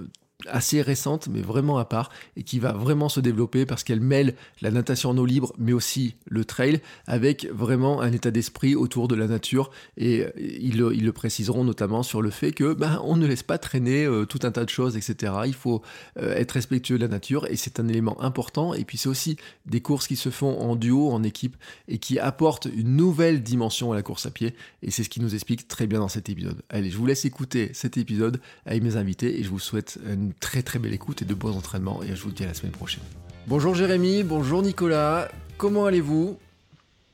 assez 0.46 0.82
récente, 0.82 1.28
mais 1.28 1.40
vraiment 1.40 1.78
à 1.78 1.84
part, 1.84 2.10
et 2.36 2.42
qui 2.42 2.58
va 2.58 2.72
vraiment 2.72 3.08
se 3.08 3.20
développer 3.20 3.66
parce 3.66 3.84
qu'elle 3.84 4.00
mêle 4.00 4.34
la 4.60 4.70
natation 4.70 5.10
en 5.10 5.18
eau 5.18 5.24
libre, 5.24 5.52
mais 5.58 5.72
aussi 5.72 6.16
le 6.26 6.44
trail, 6.44 6.80
avec 7.06 7.46
vraiment 7.50 8.00
un 8.00 8.12
état 8.12 8.30
d'esprit 8.30 8.74
autour 8.74 9.08
de 9.08 9.14
la 9.14 9.26
nature. 9.26 9.70
Et 9.96 10.26
ils, 10.36 10.78
le 10.78 11.12
préciseront 11.12 11.64
notamment 11.64 12.02
sur 12.02 12.20
le 12.20 12.30
fait 12.30 12.52
que 12.52 12.74
ben, 12.74 13.00
on 13.04 13.16
ne 13.16 13.26
laisse 13.26 13.42
pas 13.42 13.58
traîner 13.58 14.04
euh, 14.04 14.24
tout 14.26 14.40
un 14.42 14.50
tas 14.50 14.64
de 14.64 14.70
choses, 14.70 14.96
etc. 14.96 15.32
Il 15.46 15.54
faut 15.54 15.82
euh, 16.18 16.34
être 16.34 16.52
respectueux 16.52 16.98
de 16.98 17.02
la 17.02 17.08
nature, 17.08 17.46
et 17.48 17.56
c'est 17.56 17.80
un 17.80 17.88
élément 17.88 18.20
important. 18.20 18.74
Et 18.74 18.84
puis 18.84 18.98
c'est 18.98 19.08
aussi 19.08 19.36
des 19.66 19.80
courses 19.80 20.06
qui 20.06 20.16
se 20.16 20.30
font 20.30 20.58
en 20.60 20.76
duo, 20.76 21.10
en 21.10 21.22
équipe, 21.22 21.56
et 21.88 21.98
qui 21.98 22.18
apportent 22.18 22.66
une 22.66 22.96
nouvelle 22.96 23.42
dimension 23.42 23.92
à 23.92 23.94
la 23.94 24.02
course 24.02 24.26
à 24.26 24.30
pied. 24.30 24.54
Et 24.82 24.90
c'est 24.90 25.04
ce 25.04 25.08
qui 25.08 25.20
nous 25.20 25.34
explique 25.34 25.68
très 25.68 25.86
bien 25.86 26.00
dans 26.00 26.08
cet 26.08 26.28
épisode. 26.28 26.62
Allez, 26.68 26.90
je 26.90 26.96
vous 26.96 27.06
laisse 27.06 27.24
écouter 27.24 27.70
cet 27.72 27.96
épisode 27.96 28.40
avec 28.66 28.82
mes 28.82 28.96
invités, 28.96 29.38
et 29.38 29.42
je 29.42 29.48
vous 29.48 29.58
souhaite 29.58 29.98
une 30.06 30.23
très 30.32 30.62
très 30.62 30.78
belle 30.78 30.94
écoute 30.94 31.22
et 31.22 31.24
de 31.24 31.34
bons 31.34 31.56
entraînements. 31.56 32.02
Et 32.02 32.14
je 32.14 32.22
vous 32.22 32.30
dis 32.30 32.44
à 32.44 32.46
la 32.46 32.54
semaine 32.54 32.72
prochaine. 32.72 33.02
Bonjour 33.46 33.74
Jérémy, 33.74 34.22
bonjour 34.22 34.62
Nicolas, 34.62 35.28
comment 35.58 35.84
allez-vous? 35.84 36.38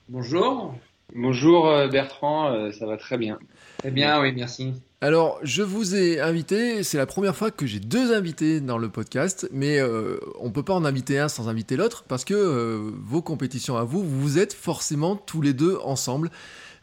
Bonjour. 0.09 0.75
Bonjour 1.15 1.69
euh, 1.69 1.89
Bertrand, 1.89 2.53
euh, 2.53 2.71
ça 2.73 2.87
va 2.87 2.97
très 2.97 3.19
bien. 3.19 3.39
Très 3.79 3.91
bien, 3.91 4.21
oui, 4.21 4.33
merci. 4.35 4.75
Alors, 5.01 5.41
je 5.43 5.63
vous 5.63 5.97
ai 5.97 6.21
invité, 6.21 6.85
c'est 6.85 6.99
la 6.99 7.07
première 7.07 7.35
fois 7.35 7.51
que 7.51 7.67
j'ai 7.67 7.81
deux 7.81 8.15
invités 8.15 8.61
dans 8.61 8.79
le 8.79 8.89
podcast, 8.89 9.49
mais 9.51 9.79
euh, 9.81 10.19
on 10.39 10.47
ne 10.47 10.53
peut 10.53 10.63
pas 10.63 10.75
en 10.75 10.85
inviter 10.85 11.19
un 11.19 11.29
sans 11.29 11.49
inviter 11.49 11.77
l'autre, 11.77 12.05
parce 12.07 12.25
que 12.25 12.93
vos 13.03 13.23
compétitions 13.23 13.77
à 13.77 13.85
vous, 13.85 14.05
vous 14.05 14.39
êtes 14.39 14.53
forcément 14.53 15.17
tous 15.17 15.43
les 15.43 15.55
deux 15.55 15.79
ensemble. 15.83 16.31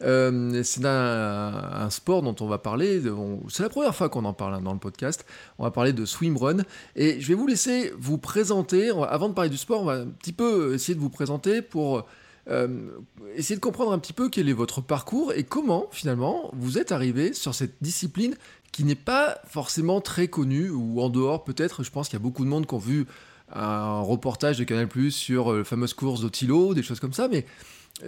Euh, 0.04 0.62
c'est 0.64 0.86
un, 0.86 1.90
sport 1.90 2.22
dont 2.22 2.36
on 2.40 2.48
va 2.48 2.58
parler. 2.58 3.02
C'est 3.50 3.64
la 3.64 3.70
première 3.70 3.96
fois 3.96 4.10
qu'on 4.10 4.26
en 4.26 4.34
parle 4.34 4.56
hein, 4.56 4.62
dans 4.62 4.74
le 4.74 4.80
podcast. 4.80 5.26
On 5.58 5.64
va 5.64 5.72
parler 5.72 5.94
de 5.94 6.06
swimrun. 6.06 6.58
Et 6.96 7.20
je 7.20 7.28
vais 7.28 7.34
vous 7.34 7.48
laisser 7.48 7.92
vous 7.98 8.18
présenter. 8.18 8.92
avant 9.10 9.30
de 9.30 9.34
parler 9.34 9.50
du 9.50 9.58
sport, 9.58 9.82
on 9.82 9.86
va 9.86 9.94
un 9.94 10.08
petit 10.08 10.34
peu 10.34 10.74
essayer 10.74 10.96
de 10.96 11.00
vous 11.00 11.10
présenter 11.10 11.62
pour 11.62 12.06
euh, 12.50 12.92
essayer 13.36 13.56
de 13.56 13.62
comprendre 13.62 13.92
un 13.92 14.00
petit 14.00 14.14
peu 14.14 14.30
quel 14.30 14.48
est 14.48 14.54
votre 14.54 14.80
parcours 14.80 15.34
et 15.34 15.44
comment 15.44 15.88
finalement 15.92 16.50
vous 16.54 16.78
êtes 16.78 16.94
arrivé 16.94 17.34
sur 17.34 17.54
cette 17.54 17.76
discipline 17.82 18.36
qui 18.72 18.86
n'est 18.86 18.96
pas 18.96 19.40
forcément 19.46 20.00
très 20.00 20.30
connue 20.30 20.70
ou 20.70 21.02
en 21.02 21.10
dehors 21.10 21.44
peut-être. 21.44 21.84
Je 21.84 21.92
pense 21.92 22.08
qu'il 22.08 22.18
y 22.18 22.22
a 22.22 22.24
beaucoup 22.24 22.46
de 22.46 22.50
monde 22.50 22.66
qui 22.66 22.74
ont 22.74 22.80
vu 22.80 23.06
un 23.52 24.00
reportage 24.00 24.58
de 24.58 24.64
Canal 24.64 24.88
Plus 24.88 25.12
sur 25.12 25.52
euh, 25.52 25.58
la 25.60 25.64
fameuse 25.64 25.94
course 25.94 26.22
d'Otilo, 26.22 26.74
des 26.74 26.84
choses 26.84 27.00
comme 27.00 27.14
ça, 27.14 27.28
mais 27.28 27.46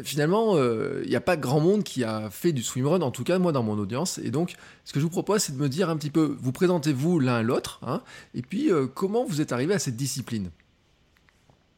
finalement, 0.04 0.56
il 0.56 0.62
euh, 0.62 1.06
n'y 1.06 1.16
a 1.16 1.22
pas 1.22 1.38
grand 1.38 1.60
monde 1.60 1.84
qui 1.84 2.04
a 2.04 2.30
fait 2.30 2.52
du 2.52 2.62
swimrun, 2.62 3.02
en 3.02 3.12
tout 3.12 3.24
cas 3.24 3.40
moi 3.40 3.52
dans 3.52 3.64
mon 3.64 3.78
audience. 3.78 4.20
Et 4.20 4.32
donc, 4.32 4.56
ce 4.86 4.94
que 4.94 5.00
je 5.00 5.06
vous 5.06 5.10
propose, 5.10 5.42
c'est 5.42 5.56
de 5.56 5.62
me 5.62 5.70
dire 5.70 5.90
un 5.90 5.98
petit 5.98 6.12
peu, 6.12 6.36
vous 6.40 6.52
présentez-vous 6.52 7.20
l'un 7.20 7.42
l'autre, 7.42 7.80
hein, 7.86 8.02
et 8.36 8.42
puis 8.42 8.72
euh, 8.72 8.88
comment 8.88 9.26
vous 9.26 9.42
êtes 9.42 9.52
arrivé 9.52 9.74
à 9.74 9.80
cette 9.80 9.96
discipline? 9.96 10.50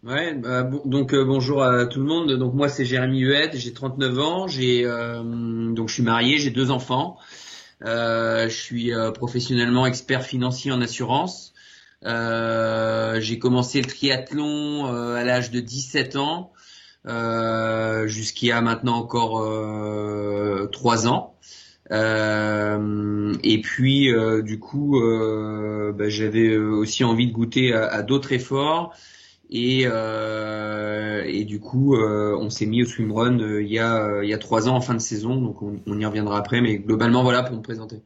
Ouais, 0.03 0.33
bah, 0.33 0.63
donc 0.85 1.13
euh, 1.13 1.23
bonjour 1.23 1.63
à 1.63 1.85
tout 1.85 1.99
le 1.99 2.05
monde. 2.05 2.31
Donc 2.33 2.53
moi 2.53 2.69
c'est 2.69 2.85
Jérémy 2.85 3.19
Huette, 3.19 3.55
j'ai 3.55 3.71
39 3.71 4.19
ans, 4.19 4.47
j'ai 4.47 4.83
donc 4.83 5.89
je 5.89 5.93
suis 5.93 6.03
marié, 6.03 6.37
j'ai 6.39 6.49
deux 6.49 6.71
enfants. 6.71 7.17
je 7.81 8.49
suis 8.49 8.91
professionnellement 9.13 9.85
expert 9.85 10.23
financier 10.23 10.71
en 10.71 10.81
assurance. 10.81 11.53
j'ai 12.03 13.39
commencé 13.39 13.79
le 13.79 13.87
triathlon 13.87 14.87
à 14.87 15.23
l'âge 15.23 15.51
de 15.51 15.59
17 15.59 16.15
ans 16.15 16.51
jusqu'à 17.05 18.61
maintenant 18.61 18.97
encore 18.97 19.41
euh, 19.41 20.67
3 20.71 21.07
ans. 21.07 21.35
et 21.91 23.61
puis 23.61 24.13
du 24.43 24.59
coup, 24.59 25.01
bah, 25.93 26.09
j'avais 26.09 26.57
aussi 26.57 27.03
envie 27.03 27.27
de 27.27 27.33
goûter 27.33 27.73
à 27.73 28.01
d'autres 28.01 28.31
efforts. 28.33 28.93
Et, 29.51 29.81
euh, 29.85 31.25
et 31.27 31.43
du 31.43 31.59
coup, 31.59 31.95
euh, 31.95 32.37
on 32.39 32.49
s'est 32.49 32.65
mis 32.65 32.83
au 32.83 32.85
swimrun 32.85 33.37
euh, 33.41 33.61
il 33.61 33.67
y 33.67 33.79
a 33.79 34.23
il 34.23 34.29
y 34.29 34.33
a 34.33 34.37
trois 34.37 34.69
ans 34.69 34.75
en 34.77 34.81
fin 34.81 34.93
de 34.93 34.99
saison, 34.99 35.35
donc 35.35 35.61
on, 35.61 35.77
on, 35.85 35.99
y 35.99 36.05
reviendra 36.05 36.37
après. 36.37 36.61
Mais 36.61 36.77
globalement, 36.77 37.21
voilà 37.21 37.43
pour 37.43 37.57
me 37.57 37.61
présenter. 37.61 37.97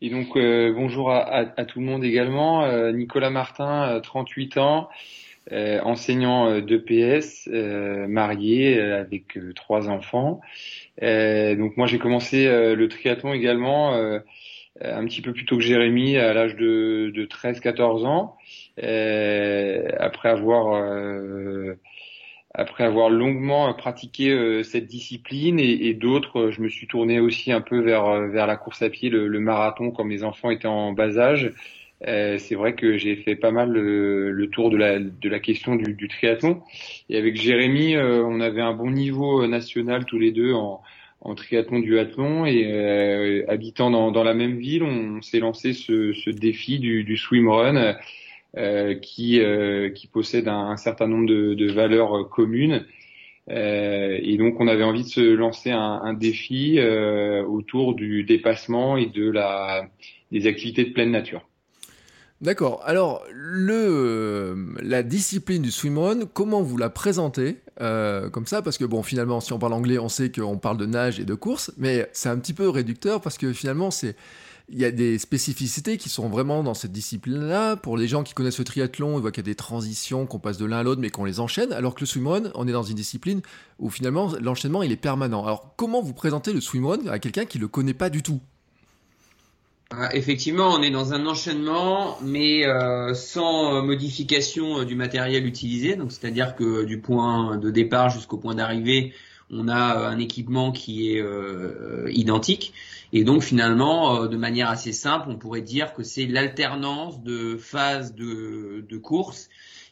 Et 0.00 0.08
donc 0.08 0.28
bonjour 0.34 1.10
à, 1.10 1.18
à, 1.18 1.60
à, 1.60 1.64
tout 1.64 1.80
le 1.80 1.86
monde 1.86 2.04
également. 2.04 2.90
Nicolas 2.92 3.30
Martin, 3.30 4.00
38 4.02 4.56
ans, 4.58 4.88
enseignant 5.50 6.60
d'EPS, 6.60 7.48
marié 8.08 8.80
avec 8.80 9.38
trois 9.54 9.88
enfants. 9.88 10.40
donc 11.00 11.76
moi 11.76 11.86
j'ai 11.86 11.98
commencé 11.98 12.46
le 12.46 12.88
triathlon 12.88 13.32
également 13.32 13.94
un 14.80 15.04
petit 15.04 15.20
peu 15.20 15.32
plus 15.32 15.44
tôt 15.44 15.56
que 15.56 15.62
Jérémy 15.62 16.16
à 16.16 16.32
l'âge 16.32 16.56
de, 16.56 17.10
de 17.14 17.24
13-14 17.24 18.06
ans. 18.06 18.36
Euh, 18.82 19.88
après 19.98 20.28
avoir 20.30 20.74
euh, 20.74 21.74
après 22.54 22.84
avoir 22.84 23.10
longuement 23.10 23.72
pratiqué 23.74 24.30
euh, 24.30 24.62
cette 24.62 24.86
discipline 24.86 25.60
et, 25.60 25.88
et 25.88 25.94
d'autres, 25.94 26.50
je 26.50 26.62
me 26.62 26.68
suis 26.68 26.86
tourné 26.86 27.20
aussi 27.20 27.52
un 27.52 27.60
peu 27.60 27.80
vers 27.80 28.28
vers 28.28 28.46
la 28.46 28.56
course 28.56 28.82
à 28.82 28.90
pied, 28.90 29.10
le, 29.10 29.26
le 29.28 29.40
marathon 29.40 29.90
quand 29.90 30.04
mes 30.04 30.22
enfants 30.22 30.50
étaient 30.50 30.66
en 30.66 30.92
bas 30.92 31.18
âge. 31.18 31.52
Euh, 32.06 32.38
c'est 32.38 32.54
vrai 32.54 32.74
que 32.74 32.96
j'ai 32.96 33.16
fait 33.16 33.36
pas 33.36 33.50
mal 33.50 33.70
le, 33.70 34.30
le, 34.30 34.48
tour 34.48 34.70
de 34.70 34.76
la, 34.76 34.98
de 34.98 35.28
la 35.28 35.38
question 35.38 35.76
du, 35.76 35.94
du 35.94 36.08
triathlon. 36.08 36.62
Et 37.08 37.18
avec 37.18 37.36
Jérémy, 37.36 37.96
on 37.98 38.40
avait 38.40 38.62
un 38.62 38.72
bon 38.72 38.90
niveau 38.90 39.46
national 39.46 40.06
tous 40.06 40.18
les 40.18 40.32
deux 40.32 40.52
en, 40.54 40.80
en 41.20 41.34
triathlon 41.34 41.80
duathlon 41.80 42.46
et 42.46 43.44
habitant 43.48 43.90
dans, 43.90 44.10
dans, 44.10 44.24
la 44.24 44.34
même 44.34 44.56
ville, 44.58 44.82
on 44.82 45.20
s'est 45.20 45.40
lancé 45.40 45.74
ce, 45.74 46.12
ce 46.14 46.30
défi 46.30 46.78
du, 46.78 47.04
du 47.04 47.16
swimrun 47.18 47.96
euh, 48.56 48.96
qui, 48.96 49.38
euh, 49.40 49.90
qui 49.90 50.08
possède 50.08 50.48
un, 50.48 50.76
certain 50.76 51.06
nombre 51.06 51.26
de, 51.28 51.54
de 51.54 51.70
valeurs 51.70 52.16
euh, 52.18 52.24
communes. 52.24 52.84
et 53.48 54.36
donc 54.38 54.58
on 54.60 54.66
avait 54.66 54.82
envie 54.82 55.04
de 55.04 55.08
se 55.08 55.20
lancer 55.20 55.70
un, 55.70 56.00
un 56.02 56.14
défi 56.14 56.80
autour 56.80 57.94
du 57.94 58.24
dépassement 58.24 58.96
et 58.96 59.06
de 59.06 59.30
la, 59.30 59.88
des 60.32 60.46
activités 60.48 60.84
de 60.84 60.90
pleine 60.92 61.12
nature. 61.12 61.49
D'accord. 62.40 62.80
Alors, 62.86 63.22
le, 63.30 64.74
la 64.80 65.02
discipline 65.02 65.60
du 65.60 65.70
swimrun, 65.70 66.20
comment 66.32 66.62
vous 66.62 66.78
la 66.78 66.88
présentez 66.88 67.58
euh, 67.82 68.30
comme 68.30 68.46
ça? 68.46 68.62
Parce 68.62 68.78
que, 68.78 68.86
bon, 68.86 69.02
finalement, 69.02 69.40
si 69.40 69.52
on 69.52 69.58
parle 69.58 69.74
anglais, 69.74 69.98
on 69.98 70.08
sait 70.08 70.32
qu'on 70.32 70.56
parle 70.56 70.78
de 70.78 70.86
nage 70.86 71.20
et 71.20 71.26
de 71.26 71.34
course, 71.34 71.70
mais 71.76 72.08
c'est 72.14 72.30
un 72.30 72.38
petit 72.38 72.54
peu 72.54 72.70
réducteur 72.70 73.20
parce 73.20 73.36
que 73.36 73.52
finalement, 73.52 73.90
c'est 73.90 74.16
il 74.72 74.78
y 74.78 74.84
a 74.84 74.90
des 74.90 75.18
spécificités 75.18 75.98
qui 75.98 76.08
sont 76.08 76.28
vraiment 76.28 76.62
dans 76.62 76.74
cette 76.74 76.92
discipline-là. 76.92 77.76
Pour 77.76 77.96
les 77.96 78.06
gens 78.06 78.22
qui 78.22 78.34
connaissent 78.34 78.60
le 78.60 78.64
triathlon, 78.64 79.18
ils 79.18 79.20
voient 79.20 79.32
qu'il 79.32 79.44
y 79.44 79.48
a 79.48 79.50
des 79.50 79.56
transitions, 79.56 80.26
qu'on 80.26 80.38
passe 80.38 80.58
de 80.58 80.64
l'un 80.64 80.78
à 80.78 80.82
l'autre, 80.82 81.00
mais 81.00 81.10
qu'on 81.10 81.24
les 81.24 81.40
enchaîne. 81.40 81.72
Alors 81.72 81.94
que 81.94 82.00
le 82.00 82.06
swimrun, 82.06 82.52
on 82.54 82.68
est 82.68 82.72
dans 82.72 82.84
une 82.84 82.94
discipline 82.94 83.42
où 83.80 83.90
finalement 83.90 84.32
l'enchaînement 84.40 84.82
il 84.82 84.92
est 84.92 84.96
permanent. 84.96 85.44
Alors 85.44 85.74
comment 85.76 86.00
vous 86.00 86.14
présentez 86.14 86.52
le 86.52 86.60
swimrun 86.60 87.06
à 87.08 87.18
quelqu'un 87.18 87.44
qui 87.44 87.58
le 87.58 87.68
connaît 87.68 87.94
pas 87.94 88.10
du 88.10 88.22
tout? 88.22 88.40
Effectivement, 90.12 90.68
on 90.68 90.82
est 90.82 90.92
dans 90.92 91.14
un 91.14 91.26
enchaînement, 91.26 92.16
mais 92.22 92.64
euh, 92.64 93.12
sans 93.12 93.74
euh, 93.74 93.82
modification 93.82 94.78
euh, 94.78 94.84
du 94.84 94.94
matériel 94.94 95.44
utilisé. 95.44 95.96
Donc, 95.96 96.12
c'est-à-dire 96.12 96.54
que 96.54 96.84
du 96.84 97.00
point 97.00 97.56
de 97.56 97.70
départ 97.70 98.08
jusqu'au 98.08 98.36
point 98.36 98.54
d'arrivée, 98.54 99.12
on 99.50 99.66
a 99.66 100.06
un 100.08 100.18
équipement 100.18 100.70
qui 100.70 101.16
est 101.16 101.24
identique. 102.08 102.72
Et 103.12 103.24
donc 103.24 103.42
finalement, 103.42 104.26
de 104.26 104.36
manière 104.36 104.70
assez 104.70 104.92
simple, 104.92 105.26
on 105.28 105.34
pourrait 105.34 105.60
dire 105.60 105.92
que 105.92 106.04
c'est 106.04 106.26
l'alternance 106.26 107.20
de 107.24 107.56
phases 107.56 108.14
de, 108.14 108.96
course 108.98 109.48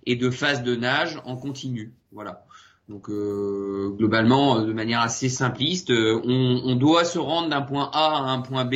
et 0.07 0.14
de 0.14 0.31
phases 0.31 0.62
de 0.62 0.76
nage 0.76 1.21
en 1.25 1.35
continu. 1.35 1.93
Voilà. 2.12 2.45
Donc 2.88 3.11
globalement, 3.11 4.61
de 4.61 4.73
manière 4.73 5.00
assez 5.00 5.28
simpliste, 5.28 5.90
on 5.90 6.76
doit 6.76 7.05
se 7.05 7.19
rendre 7.19 7.49
d'un 7.49 7.62
point 7.62 7.90
A 7.93 8.28
à 8.28 8.31
un 8.31 8.43
point 8.43 8.64
B 8.64 8.75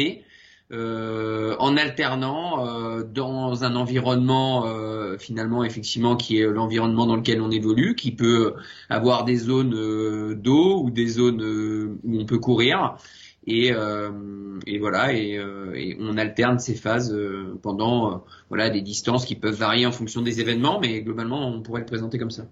euh, 0.72 1.54
en 1.58 1.76
alternant 1.76 2.66
euh, 2.66 3.02
dans 3.02 3.64
un 3.64 3.76
environnement 3.76 4.66
euh, 4.66 5.18
finalement 5.18 5.64
effectivement 5.64 6.16
qui 6.16 6.38
est 6.38 6.46
l'environnement 6.46 7.06
dans 7.06 7.16
lequel 7.16 7.42
on 7.42 7.50
évolue, 7.50 7.94
qui 7.94 8.12
peut 8.12 8.54
avoir 8.88 9.24
des 9.24 9.36
zones 9.36 10.34
d'eau 10.34 10.82
ou 10.82 10.90
des 10.90 11.06
zones 11.06 11.98
où 12.04 12.18
on 12.18 12.24
peut 12.24 12.38
courir 12.38 12.96
et, 13.46 13.72
euh, 13.72 14.58
et 14.66 14.78
voilà 14.78 15.12
et, 15.12 15.36
euh, 15.36 15.74
et, 15.74 15.96
on 16.00 16.16
alterne 16.16 16.58
ces 16.58 16.74
phases 16.74 17.12
euh, 17.12 17.58
pendant 17.62 18.12
euh, 18.12 18.16
voilà 18.48 18.70
des 18.70 18.80
distances 18.80 19.24
qui 19.24 19.34
peuvent 19.34 19.56
varier 19.56 19.84
en 19.86 19.92
fonction 19.92 20.22
des 20.22 20.40
événements 20.40 20.78
mais 20.80 21.02
globalement 21.02 21.48
on 21.48 21.60
pourrait 21.62 21.80
le 21.80 21.86
présenter 21.86 22.18
comme 22.18 22.30
ça. 22.30 22.46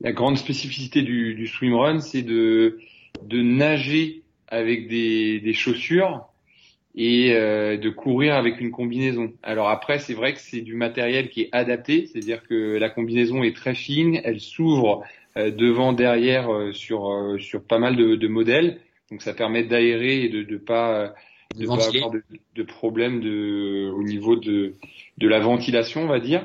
La 0.00 0.12
grande 0.12 0.36
spécificité 0.36 1.02
du, 1.02 1.34
du 1.34 1.46
swimrun 1.46 2.00
c'est 2.00 2.22
de 2.22 2.78
de 3.22 3.42
nager 3.42 4.22
avec 4.48 4.88
des, 4.88 5.40
des 5.40 5.52
chaussures 5.52 6.26
et 6.98 7.32
euh, 7.32 7.78
de 7.78 7.88
courir 7.88 8.34
avec 8.34 8.60
une 8.60 8.70
combinaison. 8.70 9.32
Alors 9.42 9.70
après, 9.70 9.98
c'est 9.98 10.12
vrai 10.12 10.34
que 10.34 10.40
c'est 10.40 10.60
du 10.60 10.74
matériel 10.74 11.30
qui 11.30 11.42
est 11.42 11.48
adapté, 11.52 12.06
c'est-à-dire 12.06 12.42
que 12.42 12.76
la 12.76 12.90
combinaison 12.90 13.42
est 13.42 13.56
très 13.56 13.74
fine, 13.74 14.20
elle 14.24 14.40
s'ouvre 14.40 15.04
devant, 15.36 15.92
derrière 15.92 16.48
sur 16.72 17.36
sur 17.38 17.62
pas 17.62 17.78
mal 17.78 17.94
de, 17.94 18.16
de 18.16 18.28
modèles. 18.28 18.80
Donc 19.10 19.22
ça 19.22 19.32
permet 19.32 19.62
d'aérer 19.62 20.24
et 20.24 20.28
de 20.28 20.42
ne 20.42 20.58
pas, 20.58 21.14
de 21.56 21.66
pas 21.66 21.74
avoir 21.74 22.10
de, 22.10 22.22
de 22.56 22.62
problème 22.64 23.20
de, 23.20 23.88
au 23.94 24.02
niveau 24.02 24.34
de, 24.34 24.74
de 25.18 25.28
la 25.28 25.38
ventilation, 25.38 26.02
on 26.02 26.08
va 26.08 26.18
dire. 26.18 26.44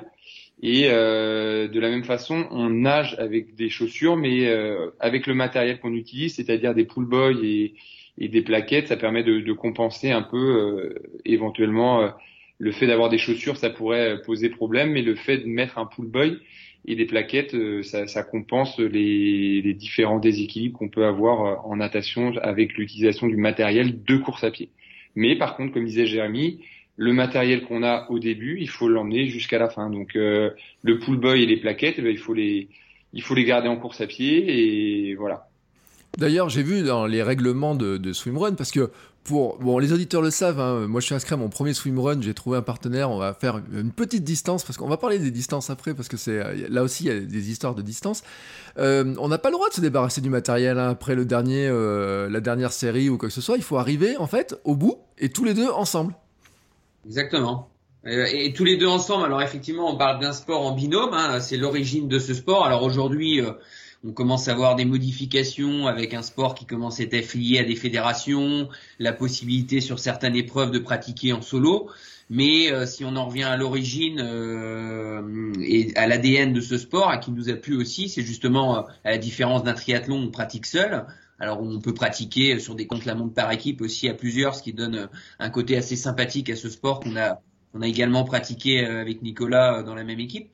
Et 0.63 0.85
euh, 0.85 1.67
de 1.67 1.79
la 1.81 1.89
même 1.89 2.05
façon, 2.05 2.47
on 2.49 2.69
nage 2.69 3.17
avec 3.19 3.55
des 3.55 3.69
chaussures, 3.69 4.15
mais 4.15 4.47
euh, 4.47 4.91
avec 5.01 5.27
le 5.27 5.33
matériel 5.33 5.81
qu'on 5.81 5.93
utilise, 5.93 6.35
c'est-à-dire 6.35 6.73
des 6.73 6.85
pull 6.85 7.05
boys 7.05 7.33
et, 7.43 7.73
et, 8.17 8.27
des 8.27 8.41
plaquettes, 8.41 8.87
ça 8.87 8.97
permet 8.97 9.23
de, 9.23 9.39
de 9.39 9.53
compenser 9.53 10.11
un 10.11 10.21
peu 10.21 10.37
euh, 10.37 11.19
éventuellement 11.25 12.01
euh, 12.01 12.09
le 12.59 12.71
fait 12.71 12.87
d'avoir 12.87 13.09
des 13.09 13.17
chaussures, 13.17 13.57
ça 13.57 13.69
pourrait 13.69 14.21
poser 14.21 14.49
problème, 14.49 14.91
mais 14.91 15.01
le 15.01 15.15
fait 15.15 15.39
de 15.39 15.47
mettre 15.47 15.77
un 15.77 15.85
pull 15.85 16.07
boy 16.07 16.39
et 16.85 16.95
les 16.95 17.05
plaquettes, 17.05 17.53
euh, 17.53 17.81
ça, 17.83 18.07
ça 18.07 18.23
compense 18.23 18.77
les, 18.79 19.61
les, 19.61 19.73
différents 19.73 20.19
déséquilibres 20.19 20.77
qu'on 20.77 20.89
peut 20.89 21.05
avoir 21.05 21.45
euh, 21.45 21.55
en 21.69 21.77
natation 21.77 22.33
avec 22.41 22.73
l'utilisation 22.73 23.27
du 23.27 23.37
matériel 23.37 24.03
de 24.03 24.17
course 24.17 24.43
à 24.43 24.51
pied. 24.51 24.69
Mais 25.15 25.37
par 25.37 25.55
contre, 25.55 25.73
comme 25.73 25.85
disait 25.85 26.05
Jérémy, 26.05 26.59
le 26.97 27.13
matériel 27.13 27.63
qu'on 27.63 27.83
a 27.83 28.09
au 28.09 28.19
début, 28.19 28.57
il 28.59 28.69
faut 28.69 28.89
l'emmener 28.89 29.27
jusqu'à 29.27 29.59
la 29.59 29.69
fin. 29.69 29.89
Donc 29.89 30.15
euh, 30.15 30.51
le 30.81 30.99
pull 30.99 31.17
boy 31.17 31.41
et 31.41 31.45
les 31.45 31.57
plaquettes, 31.57 31.95
eh 31.97 32.01
ben, 32.01 32.11
il 32.11 32.17
faut 32.17 32.33
les 32.33 32.67
il 33.13 33.21
faut 33.21 33.35
les 33.35 33.45
garder 33.45 33.67
en 33.67 33.77
course 33.77 34.01
à 34.01 34.07
pied 34.07 35.09
et 35.09 35.15
voilà. 35.15 35.47
D'ailleurs, 36.17 36.49
j'ai 36.49 36.63
vu 36.63 36.83
dans 36.83 37.05
les 37.05 37.23
règlements 37.23 37.75
de, 37.75 37.97
de 37.97 38.13
swimrun 38.13 38.53
parce 38.53 38.71
que 38.71 38.91
pour 39.23 39.57
bon 39.59 39.79
les 39.79 39.93
auditeurs 39.93 40.21
le 40.21 40.31
savent 40.31 40.59
hein, 40.59 40.87
moi 40.87 40.99
je 40.99 41.05
suis 41.05 41.15
inscrit 41.15 41.33
à 41.33 41.37
mon 41.37 41.49
premier 41.49 41.73
swimrun 41.73 42.21
j'ai 42.21 42.33
trouvé 42.33 42.57
un 42.57 42.61
partenaire 42.61 43.09
on 43.09 43.17
va 43.17 43.33
faire 43.33 43.61
une 43.71 43.91
petite 43.91 44.23
distance 44.23 44.63
parce 44.63 44.77
qu'on 44.77 44.89
va 44.89 44.97
parler 44.97 45.17
des 45.17 45.31
distances 45.31 45.69
après 45.69 45.93
parce 45.93 46.09
que 46.09 46.17
c'est 46.17 46.67
là 46.69 46.83
aussi 46.83 47.05
il 47.05 47.07
y 47.07 47.11
a 47.11 47.19
des 47.19 47.49
histoires 47.49 47.75
de 47.75 47.81
distance. 47.81 48.23
Euh, 48.77 49.15
on 49.19 49.29
n'a 49.29 49.37
pas 49.37 49.49
le 49.49 49.53
droit 49.53 49.69
de 49.69 49.73
se 49.73 49.81
débarrasser 49.81 50.21
du 50.21 50.29
matériel 50.29 50.77
hein, 50.77 50.89
après 50.89 51.15
le 51.15 51.25
dernier 51.25 51.67
euh, 51.67 52.29
la 52.29 52.41
dernière 52.41 52.73
série 52.73 53.09
ou 53.09 53.17
quoi 53.17 53.29
que 53.29 53.35
ce 53.35 53.41
soit. 53.41 53.55
Il 53.55 53.63
faut 53.63 53.77
arriver 53.77 54.17
en 54.17 54.27
fait 54.27 54.59
au 54.65 54.75
bout 54.75 54.97
et 55.17 55.29
tous 55.29 55.45
les 55.45 55.53
deux 55.53 55.69
ensemble. 55.69 56.15
Exactement. 57.05 57.69
Et, 58.05 58.51
tous 58.51 58.65
les 58.65 58.75
deux 58.75 58.87
ensemble. 58.87 59.25
Alors 59.25 59.41
effectivement 59.41 59.89
on 59.93 59.97
parle 59.97 60.19
d'un 60.19 60.33
sport 60.33 60.65
en 60.65 60.73
binôme 60.73 61.13
hein, 61.13 61.39
c'est 61.39 61.57
l'origine 61.57 62.09
de 62.09 62.19
ce 62.19 62.33
sport. 62.33 62.65
Alors 62.65 62.83
aujourd'hui 62.83 63.39
euh, 63.39 63.51
on 64.05 64.11
commence 64.11 64.47
à 64.47 64.53
voir 64.53 64.75
des 64.75 64.85
modifications 64.85 65.87
avec 65.87 66.13
un 66.13 66.21
sport 66.21 66.55
qui 66.55 66.65
commence 66.65 66.99
à 66.99 67.03
être 67.03 67.13
affilié 67.13 67.59
à 67.59 67.63
des 67.63 67.75
fédérations, 67.75 68.67
la 68.99 69.13
possibilité 69.13 69.79
sur 69.79 69.99
certaines 69.99 70.35
épreuves 70.35 70.71
de 70.71 70.79
pratiquer 70.79 71.31
en 71.31 71.41
solo. 71.41 71.89
Mais 72.29 72.71
euh, 72.71 72.85
si 72.85 73.05
on 73.05 73.15
en 73.15 73.27
revient 73.27 73.43
à 73.43 73.57
l'origine 73.57 74.19
euh, 74.21 75.53
et 75.61 75.95
à 75.95 76.07
l'ADN 76.07 76.53
de 76.53 76.61
ce 76.61 76.77
sport, 76.77 77.09
à 77.09 77.17
qui 77.17 77.31
nous 77.31 77.49
a 77.49 77.53
plu 77.53 77.75
aussi, 77.75 78.09
c'est 78.09 78.23
justement 78.23 78.77
euh, 78.77 78.81
à 79.03 79.11
la 79.11 79.17
différence 79.17 79.63
d'un 79.63 79.73
triathlon, 79.73 80.17
on 80.17 80.31
pratique 80.31 80.65
seul. 80.65 81.05
Alors 81.39 81.61
on 81.61 81.79
peut 81.79 81.93
pratiquer 81.93 82.59
sur 82.59 82.75
des 82.75 82.87
comptes 82.87 83.05
la 83.05 83.15
montre 83.15 83.33
par 83.33 83.51
équipe 83.51 83.81
aussi 83.81 84.07
à 84.09 84.13
plusieurs, 84.13 84.55
ce 84.55 84.63
qui 84.63 84.73
donne 84.73 85.09
un 85.39 85.49
côté 85.49 85.77
assez 85.77 85.95
sympathique 85.95 86.49
à 86.49 86.55
ce 86.55 86.69
sport 86.69 86.99
qu'on 86.99 87.15
a 87.15 87.39
également 87.81 88.23
pratiqué 88.23 88.85
avec 88.85 89.21
Nicolas 89.21 89.83
dans 89.83 89.95
la 89.95 90.03
même 90.03 90.19
équipe. 90.19 90.49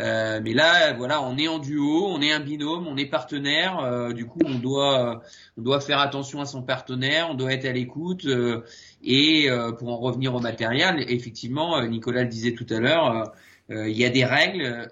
Euh, 0.00 0.40
mais 0.42 0.54
là, 0.54 0.94
voilà, 0.94 1.22
on 1.22 1.36
est 1.36 1.48
en 1.48 1.58
duo, 1.58 2.06
on 2.06 2.20
est 2.22 2.32
un 2.32 2.40
binôme, 2.40 2.86
on 2.86 2.96
est 2.96 3.06
partenaire. 3.06 3.78
Euh, 3.80 4.12
du 4.12 4.26
coup, 4.26 4.40
on 4.44 4.58
doit, 4.58 5.22
on 5.58 5.62
doit 5.62 5.80
faire 5.80 5.98
attention 5.98 6.40
à 6.40 6.46
son 6.46 6.62
partenaire, 6.62 7.28
on 7.30 7.34
doit 7.34 7.52
être 7.52 7.66
à 7.66 7.72
l'écoute. 7.72 8.24
Euh, 8.24 8.62
et 9.02 9.48
pour 9.78 9.88
en 9.88 9.98
revenir 9.98 10.34
au 10.34 10.40
matériel, 10.40 11.04
effectivement, 11.08 11.84
Nicolas 11.86 12.22
le 12.22 12.28
disait 12.28 12.52
tout 12.52 12.66
à 12.70 12.78
l'heure, 12.78 13.32
il 13.68 13.96
y 13.96 14.04
a 14.04 14.10
des 14.10 14.24
règles. 14.24 14.90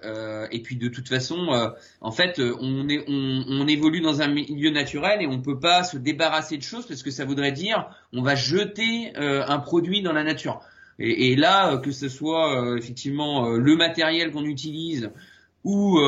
et 0.50 0.62
puis 0.62 0.76
de 0.76 0.88
toute 0.88 1.09
façon, 1.09 1.71
en 2.00 2.11
fait, 2.11 2.40
on, 2.40 2.88
on, 3.07 3.45
on, 3.49 3.69
évolue 3.69 4.00
dans 4.00 4.21
un 4.21 4.26
milieu 4.26 4.71
naturel 4.71 5.23
et 5.23 5.26
on 5.28 5.40
peut 5.40 5.61
pas 5.61 5.85
se 5.85 5.97
débarrasser 5.97 6.57
de 6.57 6.62
choses 6.62 6.87
parce 6.87 7.04
que 7.04 7.12
ça 7.12 7.25
voudrait 7.25 7.52
dire 7.52 7.88
on 8.12 8.23
va 8.23 8.35
jeter 8.35 9.12
un 9.16 9.59
produit 9.61 10.02
dans 10.02 10.12
la 10.12 10.25
nature. 10.25 10.61
Et, 11.00 11.35
là, 11.35 11.73
euh, 11.73 11.78
que 11.78 11.92
ce 11.92 12.09
soit 12.09 12.62
euh, 12.62 12.76
effectivement 12.76 13.47
euh, 13.47 13.59
le 13.59 13.75
matériel 13.75 14.30
qu'on 14.30 14.45
utilise 14.45 15.11
ou, 15.62 15.99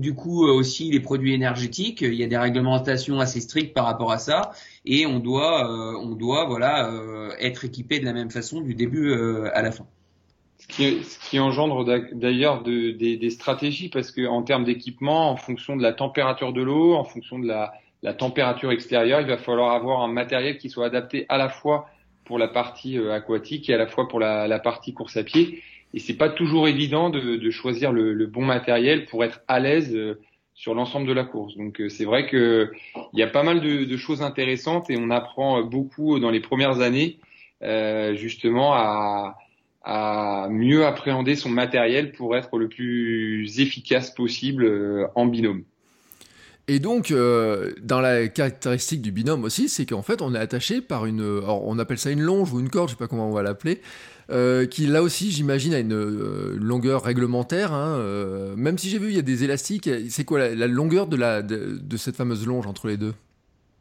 du 0.00 0.12
coup 0.12 0.44
aussi 0.44 0.90
les 0.90 0.98
produits 0.98 1.34
énergétiques, 1.34 2.00
il 2.00 2.14
y 2.14 2.24
a 2.24 2.26
des 2.26 2.36
réglementations 2.36 3.20
assez 3.20 3.40
strictes 3.40 3.74
par 3.74 3.84
rapport 3.84 4.10
à 4.10 4.18
ça, 4.18 4.50
et 4.84 5.06
on 5.06 5.20
doit, 5.20 5.70
on 6.00 6.16
doit 6.16 6.46
voilà, 6.46 6.92
être 7.38 7.64
équipé 7.64 8.00
de 8.00 8.04
la 8.04 8.12
même 8.12 8.32
façon 8.32 8.60
du 8.60 8.74
début 8.74 9.14
à 9.54 9.62
la 9.62 9.70
fin. 9.70 9.86
Ce 10.58 11.30
qui, 11.30 11.38
engendre 11.38 11.84
d'ailleurs 12.12 12.64
de, 12.64 12.90
des, 12.90 13.30
stratégies, 13.30 13.88
parce 13.88 14.10
que 14.10 14.26
en 14.26 14.42
termes 14.42 14.64
d'équipement, 14.64 15.30
en 15.30 15.36
fonction 15.36 15.76
de 15.76 15.82
la 15.84 15.92
température 15.92 16.52
de 16.52 16.62
l'eau, 16.62 16.94
en 16.94 17.04
fonction 17.04 17.38
de 17.38 17.46
la 17.46 18.14
température 18.14 18.72
extérieure, 18.72 19.20
il 19.20 19.28
va 19.28 19.38
falloir 19.38 19.76
avoir 19.76 20.02
un 20.02 20.12
matériel 20.12 20.58
qui 20.58 20.68
soit 20.68 20.86
adapté 20.86 21.24
à 21.28 21.38
la 21.38 21.50
fois 21.50 21.86
pour 22.24 22.38
la 22.38 22.48
partie 22.48 22.98
euh, 22.98 23.12
aquatique 23.12 23.68
et 23.70 23.74
à 23.74 23.78
la 23.78 23.86
fois 23.86 24.08
pour 24.08 24.20
la, 24.20 24.46
la 24.48 24.58
partie 24.58 24.94
course 24.94 25.16
à 25.16 25.24
pied. 25.24 25.62
Et 25.94 25.98
c'est 25.98 26.16
pas 26.16 26.30
toujours 26.30 26.68
évident 26.68 27.10
de, 27.10 27.36
de 27.36 27.50
choisir 27.50 27.92
le, 27.92 28.14
le, 28.14 28.26
bon 28.26 28.44
matériel 28.44 29.06
pour 29.06 29.24
être 29.24 29.40
à 29.46 29.60
l'aise 29.60 29.94
euh, 29.94 30.20
sur 30.54 30.74
l'ensemble 30.74 31.06
de 31.06 31.12
la 31.12 31.24
course. 31.24 31.56
Donc 31.56 31.80
euh, 31.80 31.88
c'est 31.88 32.04
vrai 32.04 32.26
que 32.26 32.72
il 33.12 33.18
y 33.18 33.22
a 33.22 33.26
pas 33.26 33.42
mal 33.42 33.60
de, 33.60 33.84
de, 33.84 33.96
choses 33.96 34.22
intéressantes 34.22 34.88
et 34.90 34.96
on 34.98 35.10
apprend 35.10 35.62
beaucoup 35.62 36.18
dans 36.18 36.30
les 36.30 36.40
premières 36.40 36.80
années 36.80 37.18
euh, 37.62 38.14
justement 38.14 38.72
à, 38.74 39.36
à 39.84 40.48
mieux 40.50 40.86
appréhender 40.86 41.36
son 41.36 41.50
matériel 41.50 42.12
pour 42.12 42.36
être 42.36 42.56
le 42.58 42.68
plus 42.68 43.60
efficace 43.60 44.10
possible 44.10 45.10
en 45.14 45.26
binôme. 45.26 45.64
Et 46.68 46.78
donc, 46.78 47.10
euh, 47.10 47.72
dans 47.82 48.00
la 48.00 48.28
caractéristique 48.28 49.02
du 49.02 49.10
binôme 49.10 49.44
aussi, 49.44 49.68
c'est 49.68 49.84
qu'en 49.84 50.02
fait, 50.02 50.22
on 50.22 50.34
est 50.34 50.38
attaché 50.38 50.80
par 50.80 51.06
une, 51.06 51.22
on 51.22 51.78
appelle 51.78 51.98
ça 51.98 52.10
une 52.10 52.20
longe 52.20 52.52
ou 52.52 52.60
une 52.60 52.70
corde, 52.70 52.88
je 52.88 52.94
sais 52.94 52.98
pas 52.98 53.08
comment 53.08 53.28
on 53.28 53.32
va 53.32 53.42
l'appeler, 53.42 53.80
euh, 54.30 54.66
qui 54.66 54.86
là 54.86 55.02
aussi, 55.02 55.32
j'imagine, 55.32 55.74
a 55.74 55.80
une, 55.80 55.92
euh, 55.92 56.56
longueur 56.56 57.02
réglementaire. 57.02 57.72
Hein, 57.72 57.98
même 58.56 58.78
si 58.78 58.88
j'ai 58.90 58.98
vu, 58.98 59.08
il 59.08 59.16
y 59.16 59.18
a 59.18 59.22
des 59.22 59.42
élastiques. 59.42 59.90
C'est 60.08 60.24
quoi 60.24 60.54
la, 60.54 60.66
longueur 60.68 61.08
de, 61.08 61.16
la, 61.16 61.42
de, 61.42 61.96
cette 61.96 62.16
fameuse 62.16 62.46
longe 62.46 62.66
entre 62.66 62.86
les 62.86 62.96
deux? 62.96 63.14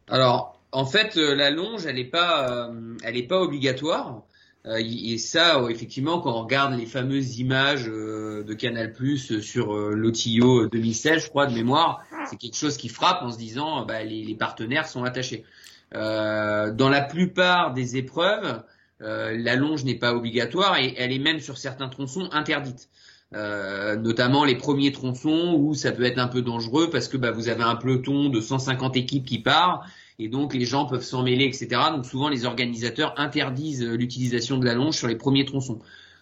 Alors, 0.09 0.59
en 0.71 0.85
fait, 0.85 1.15
la 1.15 1.51
longe, 1.51 1.85
elle 1.85 1.95
n'est 1.95 2.03
pas, 2.03 2.71
elle 3.03 3.27
pas 3.27 3.39
obligatoire. 3.39 4.23
Euh, 4.68 4.80
et 4.80 5.18
ça, 5.18 5.60
euh, 5.60 5.70
effectivement, 5.70 6.20
quand 6.20 6.34
on 6.38 6.44
regarde 6.44 6.77
les 6.77 6.86
fameuses 6.86 7.39
images 7.39 7.88
euh, 7.88 8.44
de 8.44 8.53
Canal 8.53 8.94
Plus 8.94 9.39
sur 9.39 9.74
l'OTIO 9.74 10.68
2016, 10.68 11.24
je 11.24 11.30
crois 11.30 11.48
de 11.48 11.53
mémoire, 11.53 12.03
c'est 12.30 12.38
quelque 12.38 12.56
chose 12.56 12.77
qui 12.77 12.89
frappe 12.89 13.24
en 13.24 13.32
se 13.32 13.38
disant, 13.38 13.86
bah, 13.86 14.03
les, 14.03 14.36
partenaires 14.36 14.88
sont 14.88 15.03
attachés. 15.03 15.46
dans 15.94 16.89
la 16.89 17.01
plupart 17.01 17.74
des 17.74 17.98
épreuves, 17.98 18.63
la 19.00 19.56
longe 19.56 19.84
n'est 19.84 19.98
pas 19.98 20.13
obligatoire 20.13 20.77
et 20.77 20.94
elle 20.98 21.12
est 21.12 21.20
même 21.20 21.39
sur 21.39 21.58
certains 21.58 21.89
tronçons 21.89 22.30
interdite. 22.32 22.89
Notamment 23.34 24.46
les 24.46 24.56
premiers 24.56 24.91
tronçons 24.91 25.56
où 25.58 25.74
ça 25.74 25.91
peut 25.91 26.03
être 26.03 26.20
un 26.20 26.27
peu 26.27 26.41
dangereux 26.41 26.89
parce 26.91 27.08
que 27.08 27.18
bah, 27.18 27.32
vous 27.32 27.50
avez 27.50 27.63
un 27.63 27.75
peloton 27.75 28.30
de 28.30 28.39
150 28.39 28.96
équipes 28.96 29.25
qui 29.25 29.39
part 29.39 29.86
et 30.21 30.27
donc 30.27 30.53
les 30.53 30.65
gens 30.65 30.85
peuvent 30.85 31.03
s'en 31.03 31.23
mêler, 31.23 31.45
etc. 31.45 31.81
Donc 31.93 32.05
souvent 32.05 32.29
les 32.29 32.45
organisateurs 32.45 33.15
interdisent 33.17 33.83
euh, 33.83 33.95
l'utilisation 33.95 34.59
de 34.59 34.65
la 34.65 34.75
longe 34.75 34.95
sur 34.95 35.07
les 35.07 35.15
premiers 35.15 35.45
tronçons. 35.45 35.79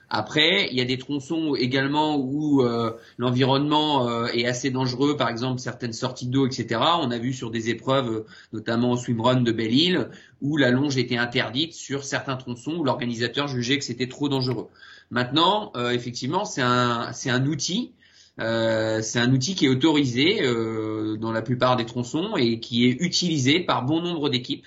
Après, 0.09 0.69
il 0.71 0.77
y 0.77 0.81
a 0.81 0.85
des 0.85 0.97
tronçons 0.97 1.53
également 1.55 2.15
où 2.15 2.63
euh, 2.63 2.93
l'environnement 3.17 4.07
euh, 4.07 4.27
est 4.27 4.45
assez 4.45 4.71
dangereux, 4.71 5.17
par 5.17 5.27
exemple 5.27 5.59
certaines 5.59 5.91
sorties 5.91 6.27
d'eau, 6.27 6.47
etc. 6.47 6.79
On 7.01 7.11
a 7.11 7.17
vu 7.17 7.33
sur 7.33 7.51
des 7.51 7.69
épreuves, 7.69 8.25
notamment 8.53 8.91
au 8.93 8.97
swimrun 8.97 9.41
de 9.41 9.51
Belle-Île, 9.51 10.09
où 10.41 10.55
la 10.55 10.71
longe 10.71 10.97
était 10.97 11.17
interdite 11.17 11.73
sur 11.73 12.05
certains 12.05 12.37
tronçons 12.37 12.77
où 12.77 12.83
l'organisateur 12.85 13.49
jugeait 13.49 13.77
que 13.77 13.83
c'était 13.83 14.07
trop 14.07 14.29
dangereux. 14.29 14.69
Maintenant, 15.11 15.73
effectivement, 15.91 16.45
c'est 16.45 16.61
un, 16.61 17.11
c'est 17.13 17.29
un 17.31 17.45
outil 17.45 17.91
euh, 18.39 19.01
c'est 19.01 19.19
un 19.19 19.31
outil 19.33 19.55
qui 19.55 19.65
est 19.65 19.69
autorisé 19.69 20.41
euh, 20.41 21.17
dans 21.17 21.31
la 21.31 21.41
plupart 21.41 21.75
des 21.75 21.85
tronçons 21.85 22.35
et 22.37 22.59
qui 22.59 22.87
est 22.87 22.97
utilisé 23.01 23.59
par 23.59 23.83
bon 23.83 24.01
nombre 24.01 24.29
d'équipes. 24.29 24.65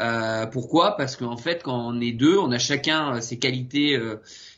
Euh, 0.00 0.46
pourquoi? 0.46 0.96
Parce 0.96 1.14
qu'en 1.14 1.36
fait, 1.36 1.62
quand 1.62 1.86
on 1.86 2.00
est 2.00 2.10
deux, 2.10 2.36
on 2.36 2.50
a 2.50 2.58
chacun 2.58 3.20
ses 3.20 3.38
qualités 3.38 3.96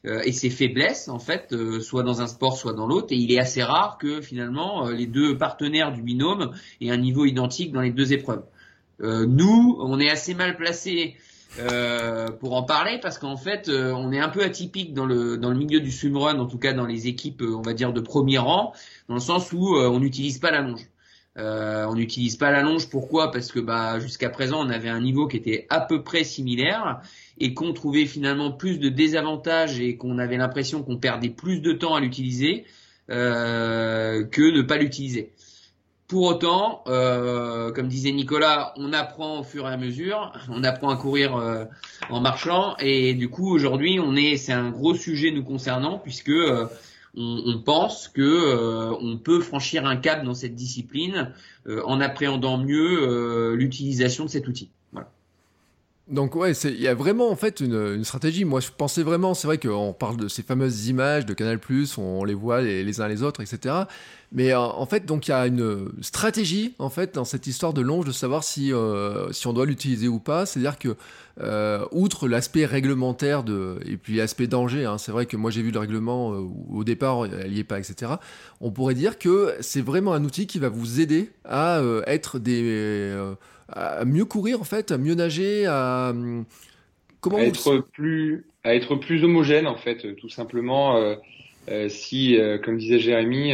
et 0.04 0.32
ses 0.32 0.48
faiblesses, 0.48 1.08
en 1.08 1.18
fait, 1.18 1.54
soit 1.82 2.02
dans 2.02 2.22
un 2.22 2.26
sport, 2.26 2.56
soit 2.56 2.72
dans 2.72 2.86
l'autre. 2.86 3.08
Et 3.10 3.16
il 3.16 3.30
est 3.32 3.38
assez 3.38 3.62
rare 3.62 3.98
que 3.98 4.22
finalement 4.22 4.88
les 4.88 5.06
deux 5.06 5.36
partenaires 5.36 5.92
du 5.92 6.00
binôme 6.00 6.52
aient 6.80 6.90
un 6.90 6.96
niveau 6.96 7.26
identique 7.26 7.72
dans 7.72 7.82
les 7.82 7.90
deux 7.90 8.14
épreuves. 8.14 8.44
nous, 9.00 9.76
on 9.78 10.00
est 10.00 10.10
assez 10.10 10.32
mal 10.32 10.56
placés 10.56 11.16
euh, 11.58 12.28
pour 12.28 12.54
en 12.54 12.62
parler 12.62 12.98
parce 13.00 13.18
qu'en 13.18 13.36
fait 13.36 13.68
euh, 13.68 13.92
on 13.92 14.12
est 14.12 14.18
un 14.18 14.28
peu 14.28 14.42
atypique 14.42 14.92
dans 14.92 15.06
le 15.06 15.38
dans 15.38 15.50
le 15.50 15.56
milieu 15.56 15.80
du 15.80 15.90
swimrun 15.90 16.38
en 16.38 16.46
tout 16.46 16.58
cas 16.58 16.74
dans 16.74 16.84
les 16.84 17.06
équipes 17.06 17.40
euh, 17.40 17.56
on 17.56 17.62
va 17.62 17.72
dire 17.72 17.92
de 17.92 18.00
premier 18.00 18.38
rang 18.38 18.74
dans 19.08 19.14
le 19.14 19.20
sens 19.20 19.52
où 19.52 19.76
on 19.76 19.98
n'utilise 19.98 20.38
pas 20.38 20.50
la 20.50 20.60
longe. 20.60 20.86
On 21.38 21.94
n'utilise 21.94 22.36
pas 22.36 22.50
la 22.50 22.62
longe 22.62 22.88
pourquoi? 22.88 23.30
Parce 23.30 23.52
que 23.52 23.60
bah 23.60 24.00
jusqu'à 24.00 24.30
présent 24.30 24.66
on 24.66 24.70
avait 24.70 24.88
un 24.88 25.00
niveau 25.00 25.28
qui 25.28 25.36
était 25.36 25.66
à 25.70 25.80
peu 25.80 26.02
près 26.02 26.24
similaire 26.24 27.00
et 27.38 27.54
qu'on 27.54 27.72
trouvait 27.72 28.06
finalement 28.06 28.52
plus 28.52 28.78
de 28.78 28.88
désavantages 28.88 29.78
et 29.80 29.96
qu'on 29.96 30.18
avait 30.18 30.38
l'impression 30.38 30.82
qu'on 30.82 30.96
perdait 30.96 31.30
plus 31.30 31.60
de 31.60 31.72
temps 31.72 31.94
à 31.94 32.00
l'utiliser 32.00 32.64
que 33.08 34.50
ne 34.50 34.62
pas 34.62 34.78
l'utiliser 34.78 35.32
pour 36.08 36.22
autant, 36.22 36.84
euh, 36.86 37.72
comme 37.72 37.88
disait 37.88 38.12
Nicolas, 38.12 38.72
on 38.76 38.92
apprend 38.92 39.40
au 39.40 39.42
fur 39.42 39.68
et 39.68 39.72
à 39.72 39.76
mesure, 39.76 40.32
on 40.48 40.62
apprend 40.62 40.90
à 40.90 40.96
courir 40.96 41.36
euh, 41.36 41.64
en 42.10 42.20
marchant, 42.20 42.76
et 42.78 43.14
du 43.14 43.28
coup 43.28 43.52
aujourd'hui, 43.52 43.98
on 44.00 44.14
est, 44.14 44.36
c'est 44.36 44.52
un 44.52 44.70
gros 44.70 44.94
sujet 44.94 45.32
nous 45.32 45.42
concernant 45.42 45.98
puisque 45.98 46.28
euh, 46.28 46.66
on, 47.16 47.42
on, 47.46 47.58
pense 47.60 48.08
que 48.08 48.94
on 49.00 49.18
peut 49.18 49.40
franchir 49.40 49.86
un 49.86 49.96
cap 49.96 50.22
dans 50.22 50.34
cette 50.34 50.54
discipline 50.54 51.32
en 51.66 52.00
appréhendant 52.00 52.58
mieux 52.58 53.54
l'utilisation 53.54 54.26
de 54.26 54.30
cet 54.30 54.46
outil. 54.48 54.70
Donc 56.08 56.36
ouais, 56.36 56.52
il 56.52 56.80
y 56.80 56.86
a 56.86 56.94
vraiment 56.94 57.30
en 57.30 57.34
fait 57.34 57.58
une, 57.58 58.04
stratégie. 58.04 58.44
Moi, 58.44 58.60
je 58.60 58.68
pensais 58.76 59.02
vraiment, 59.02 59.34
c'est 59.34 59.48
vrai 59.48 59.58
qu'on 59.58 59.92
parle 59.92 60.16
de 60.16 60.28
ces 60.28 60.44
fameuses 60.44 60.86
images 60.86 61.26
de 61.26 61.34
Canal+, 61.34 61.58
on 61.98 62.22
les 62.22 62.34
voit 62.34 62.62
les, 62.62 63.00
uns 63.00 63.08
les 63.08 63.24
autres, 63.24 63.40
etc. 63.40 63.74
Mais 64.30 64.52
euh, 64.52 64.60
en 64.60 64.86
fait, 64.86 65.04
donc 65.04 65.26
il 65.26 65.32
y 65.32 65.34
a 65.34 65.48
une 65.48 65.90
stratégie 66.02 66.74
en 66.78 66.90
fait 66.90 67.16
dans 67.16 67.24
cette 67.24 67.48
histoire 67.48 67.72
de 67.72 67.80
longe 67.80 68.04
de 68.04 68.12
savoir 68.12 68.44
si 68.44 68.72
euh, 68.72 69.32
si 69.32 69.48
on 69.48 69.52
doit 69.52 69.66
l'utiliser 69.66 70.06
ou 70.06 70.20
pas. 70.20 70.46
C'est-à-dire 70.46 70.78
que 70.78 70.96
euh, 71.40 71.84
outre 71.90 72.28
l'aspect 72.28 72.66
réglementaire 72.66 73.42
de 73.42 73.80
et 73.84 73.96
puis 73.96 74.16
l'aspect 74.16 74.46
danger, 74.46 74.84
hein, 74.84 74.98
c'est 74.98 75.10
vrai 75.10 75.26
que 75.26 75.36
moi 75.36 75.50
j'ai 75.50 75.62
vu 75.62 75.72
le 75.72 75.78
règlement 75.80 76.28
au 76.70 76.84
départ, 76.84 77.26
elle 77.26 77.52
y 77.52 77.58
est 77.58 77.64
pas, 77.64 77.80
etc. 77.80 78.12
On 78.60 78.70
pourrait 78.70 78.94
dire 78.94 79.18
que 79.18 79.56
c'est 79.60 79.82
vraiment 79.82 80.14
un 80.14 80.22
outil 80.22 80.46
qui 80.46 80.60
va 80.60 80.68
vous 80.68 81.00
aider 81.00 81.32
à 81.44 81.82
être 82.06 82.38
des 82.38 83.12
à 83.68 84.04
mieux 84.04 84.24
courir 84.24 84.60
en 84.60 84.64
fait, 84.64 84.92
à 84.92 84.98
mieux 84.98 85.14
nager, 85.14 85.66
à 85.66 86.12
comment 87.20 87.38
à 87.38 87.42
être 87.42 87.84
plus 87.92 88.44
à 88.64 88.74
être 88.74 88.96
plus 88.96 89.24
homogène 89.24 89.66
en 89.66 89.76
fait, 89.76 90.16
tout 90.16 90.28
simplement. 90.28 90.96
Euh, 90.96 91.14
euh, 91.68 91.88
si, 91.88 92.36
euh, 92.36 92.58
comme 92.58 92.78
disait 92.78 92.98
Jérémy, 92.98 93.52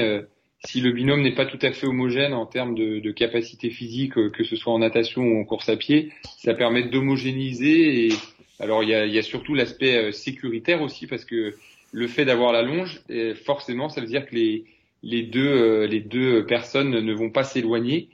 si 0.65 0.81
le 0.81 0.93
binôme 0.93 1.23
n'est 1.23 1.35
pas 1.35 1.47
tout 1.47 1.59
à 1.63 1.73
fait 1.73 1.87
homogène 1.87 2.35
en 2.35 2.47
termes 2.47 2.75
de, 2.75 2.99
de 2.99 3.11
capacité 3.11 3.71
physique, 3.71 4.15
que 4.15 4.45
ce 4.45 4.57
soit 4.57 4.73
en 4.73 4.79
natation 4.79 5.23
ou 5.23 5.41
en 5.41 5.45
course 5.45 5.69
à 5.69 5.77
pied, 5.77 6.13
ça 6.39 6.55
permet 6.55 6.85
d'homogénéiser. 6.85 8.07
Et 8.07 8.13
alors 8.61 8.83
il 8.83 8.91
y 8.91 8.95
a, 8.95 9.07
y 9.07 9.19
a 9.19 9.23
surtout 9.23 9.55
l'aspect 9.55 10.13
sécuritaire 10.13 10.83
aussi 10.83 11.07
parce 11.07 11.25
que 11.25 11.55
le 11.93 12.07
fait 12.07 12.25
d'avoir 12.25 12.53
la 12.53 12.63
longe, 12.63 13.01
forcément, 13.45 13.89
ça 13.89 14.01
veut 14.01 14.07
dire 14.07 14.27
que 14.27 14.35
les 14.35 14.65
les 15.05 15.25
deux 15.25 15.85
les 15.85 16.01
deux 16.01 16.47
personnes 16.47 16.91
ne 16.91 17.13
vont 17.13 17.31
pas 17.31 17.43
s'éloigner 17.45 18.09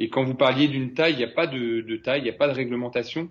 et 0.00 0.08
quand 0.08 0.24
vous 0.24 0.34
parliez 0.34 0.66
d'une 0.66 0.94
taille, 0.94 1.12
il 1.12 1.18
n'y 1.18 1.24
a 1.24 1.28
pas 1.28 1.46
de, 1.46 1.82
de 1.82 1.96
taille, 1.96 2.22
il 2.22 2.24
n'y 2.24 2.30
a 2.30 2.32
pas 2.34 2.48
de 2.48 2.54
réglementation. 2.54 3.28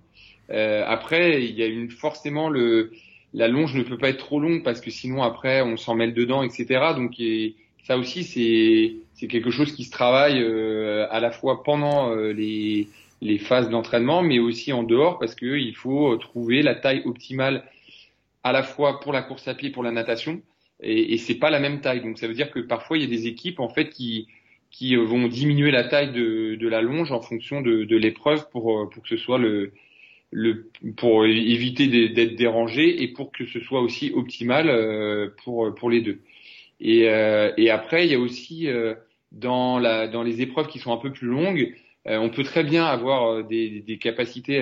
Euh, 0.51 0.83
après, 0.87 1.43
il 1.43 1.57
y 1.57 1.63
a 1.63 1.65
une 1.65 1.89
forcément 1.89 2.47
le 2.47 2.91
la 3.33 3.47
longe 3.47 3.75
ne 3.75 3.83
peut 3.83 3.97
pas 3.97 4.09
être 4.09 4.17
trop 4.17 4.39
longue 4.39 4.63
parce 4.63 4.81
que 4.81 4.89
sinon 4.89 5.21
après 5.21 5.61
on 5.61 5.77
s'en 5.77 5.93
mêle 5.95 6.13
dedans, 6.13 6.41
etc. 6.43 6.93
Donc 6.95 7.15
ça 7.83 7.97
aussi 7.97 8.23
c'est 8.23 8.95
c'est 9.13 9.27
quelque 9.27 9.51
chose 9.51 9.73
qui 9.73 9.83
se 9.83 9.91
travaille 9.91 10.41
euh, 10.41 11.07
à 11.11 11.19
la 11.19 11.31
fois 11.31 11.63
pendant 11.63 12.11
euh, 12.11 12.33
les 12.33 12.87
les 13.21 13.37
phases 13.39 13.69
d'entraînement, 13.69 14.21
mais 14.21 14.39
aussi 14.39 14.71
en 14.71 14.83
dehors 14.83 15.19
parce 15.19 15.35
que 15.35 15.57
il 15.57 15.75
faut 15.75 16.15
trouver 16.17 16.61
la 16.61 16.75
taille 16.75 17.01
optimale 17.05 17.65
à 18.43 18.51
la 18.51 18.63
fois 18.63 18.99
pour 18.99 19.11
la 19.11 19.21
course 19.23 19.47
à 19.47 19.53
pied, 19.55 19.69
pour 19.71 19.83
la 19.83 19.91
natation, 19.91 20.41
et, 20.81 21.13
et 21.13 21.17
c'est 21.17 21.35
pas 21.35 21.49
la 21.49 21.59
même 21.59 21.81
taille. 21.81 22.01
Donc 22.01 22.17
ça 22.19 22.27
veut 22.27 22.33
dire 22.33 22.51
que 22.51 22.59
parfois 22.59 22.97
il 22.97 23.03
y 23.03 23.07
a 23.07 23.09
des 23.09 23.27
équipes 23.27 23.59
en 23.59 23.69
fait 23.69 23.89
qui 23.89 24.27
qui 24.71 24.95
vont 24.95 25.27
diminuer 25.27 25.71
la 25.71 25.83
taille 25.83 26.11
de, 26.11 26.55
de 26.55 26.67
la 26.67 26.81
longe 26.81 27.11
en 27.11 27.21
fonction 27.21 27.61
de, 27.61 27.83
de 27.83 27.97
l'épreuve 27.97 28.49
pour 28.51 28.89
pour 28.89 29.03
que 29.03 29.09
ce 29.09 29.17
soit 29.17 29.37
le 29.39 29.73
le 30.31 30.69
pour 30.97 31.25
éviter 31.25 31.87
d'être 32.09 32.35
dérangé 32.35 33.01
et 33.01 33.07
pour 33.07 33.31
que 33.31 33.45
ce 33.45 33.59
soit 33.59 33.81
aussi 33.81 34.11
optimal 34.13 34.69
euh, 34.69 35.29
pour 35.43 35.73
pour 35.75 35.89
les 35.89 36.01
deux. 36.01 36.19
Et, 36.79 37.09
euh, 37.09 37.51
et 37.57 37.69
après 37.69 38.05
il 38.05 38.11
y 38.11 38.15
a 38.15 38.19
aussi 38.19 38.67
euh, 38.67 38.93
dans 39.31 39.79
la 39.79 40.07
dans 40.07 40.23
les 40.23 40.41
épreuves 40.41 40.67
qui 40.67 40.79
sont 40.79 40.93
un 40.93 40.97
peu 40.97 41.11
plus 41.11 41.27
longues, 41.27 41.75
on 42.05 42.29
peut 42.29 42.43
très 42.43 42.63
bien 42.63 42.85
avoir 42.85 43.43
des, 43.43 43.81
des 43.81 43.97
capacités 43.99 44.59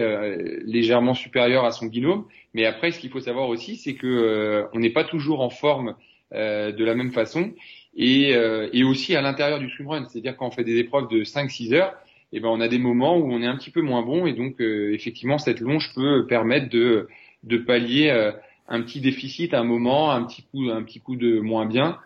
légèrement 0.66 1.14
supérieures 1.14 1.64
à 1.64 1.72
son 1.72 1.86
binôme, 1.86 2.26
mais 2.54 2.66
après 2.66 2.92
ce 2.92 3.00
qu'il 3.00 3.10
faut 3.10 3.22
savoir 3.22 3.48
aussi 3.48 3.78
c'est 3.78 3.94
que 3.94 4.66
on 4.74 4.80
n'est 4.80 4.90
pas 4.90 5.06
toujours 5.06 5.40
en 5.40 5.50
forme 5.50 5.96
de 6.34 6.84
la 6.84 6.94
même 6.94 7.14
façon 7.14 7.54
et, 7.98 8.32
et 8.74 8.84
aussi 8.84 9.16
à 9.16 9.22
l'intérieur 9.22 9.60
du 9.60 9.70
swimrun, 9.70 10.06
c'est-à-dire 10.06 10.38
quand 10.38 10.48
on 10.48 10.52
fait 10.52 10.64
des 10.64 10.78
épreuves 10.78 11.10
de 11.10 11.24
5-6 11.24 11.74
heures, 11.74 11.96
eh 12.34 12.40
ben 12.40 12.50
on 12.50 12.60
a 12.60 12.68
des 12.68 12.80
moments 12.80 13.18
où 13.18 13.32
on 13.32 13.42
est 13.42 13.46
un 13.48 13.56
petit 13.56 13.72
peu 13.72 13.82
moins 13.82 14.02
bon 14.02 14.26
et 14.26 14.34
donc 14.34 14.60
euh, 14.60 14.94
effectivement 14.94 15.38
cette 15.38 15.62
longe 15.62 15.94
peut 15.96 16.26
permettre 16.28 16.70
de 16.70 17.08
de 17.44 17.58
pallier 17.58 18.10
euh, 18.10 18.32
un 18.68 18.82
petit 18.82 19.00
déficit 19.00 19.54
un 19.54 19.64
moment, 19.64 20.12
un 20.12 20.24
petit 20.24 20.44
coup 20.44 20.70
un 20.70 20.84
petit 20.84 21.00
coup 21.00 21.16
de 21.16 21.40
moins 21.40 21.66
bien. 21.66 21.98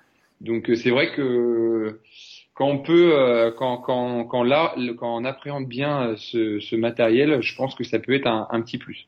Donc 0.42 0.70
euh, 0.70 0.76
c'est 0.76 0.92
vrai 0.92 1.12
que 1.14 2.00
quand 2.54 2.68
on 2.68 2.80
peut 2.80 3.54
quand 3.58 3.78
quand 3.78 4.26
quand 4.26 4.44
là 4.44 4.76
quand 4.98 5.16
on 5.18 5.26
appréhende 5.26 5.68
bien 5.68 6.16
ce, 6.18 6.60
ce 6.60 6.76
matériel, 6.76 7.42
je 7.42 7.56
pense 7.56 7.74
que 7.76 7.84
ça 7.84 7.98
peut 8.00 8.14
être 8.14 8.28
un 8.28 8.62
petit 8.62 8.78
plus. 8.78 9.08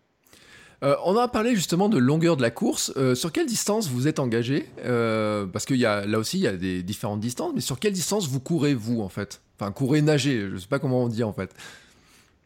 Euh, 0.83 0.95
on 1.05 1.15
a 1.15 1.27
parlé 1.29 1.55
justement 1.55 1.87
de 1.87 1.97
longueur 1.97 2.35
de 2.35 2.41
la 2.41 2.51
course. 2.51 2.91
Euh, 2.97 3.15
sur 3.15 3.31
quelle 3.31 3.45
distance 3.45 3.87
vous 3.87 4.07
êtes 4.07 4.19
engagé 4.19 4.67
euh, 4.85 5.45
Parce 5.45 5.65
qu'il 5.65 5.77
y 5.77 5.85
a 5.85 6.05
là 6.05 6.19
aussi 6.19 6.39
il 6.39 6.43
y 6.43 6.47
a 6.47 6.57
des 6.57 6.83
différentes 6.83 7.21
distances, 7.21 7.53
mais 7.55 7.61
sur 7.61 7.79
quelle 7.79 7.93
distance 7.93 8.27
vous 8.27 8.41
courez 8.41 8.73
vous 8.73 9.01
en 9.01 9.09
fait? 9.09 9.41
Enfin 9.57 9.71
courez 9.71 10.01
nager, 10.01 10.49
je 10.51 10.57
sais 10.57 10.67
pas 10.67 10.79
comment 10.79 11.03
on 11.03 11.07
dit 11.07 11.23
en 11.23 11.31
fait. 11.31 11.51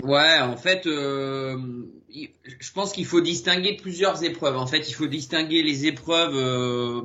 Ouais, 0.03 0.39
en 0.41 0.55
fait, 0.55 0.81
je 0.85 2.27
pense 2.75 2.93
qu'il 2.93 3.07
faut 3.07 3.21
distinguer 3.21 3.77
plusieurs 3.81 4.23
épreuves. 4.23 4.55
En 4.55 4.67
fait, 4.67 4.87
il 4.87 4.93
faut 4.93 5.07
distinguer 5.07 5.63
les 5.63 5.87
épreuves 5.87 7.03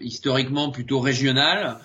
historiquement 0.00 0.70
plutôt 0.70 1.00
régionales 1.00 1.78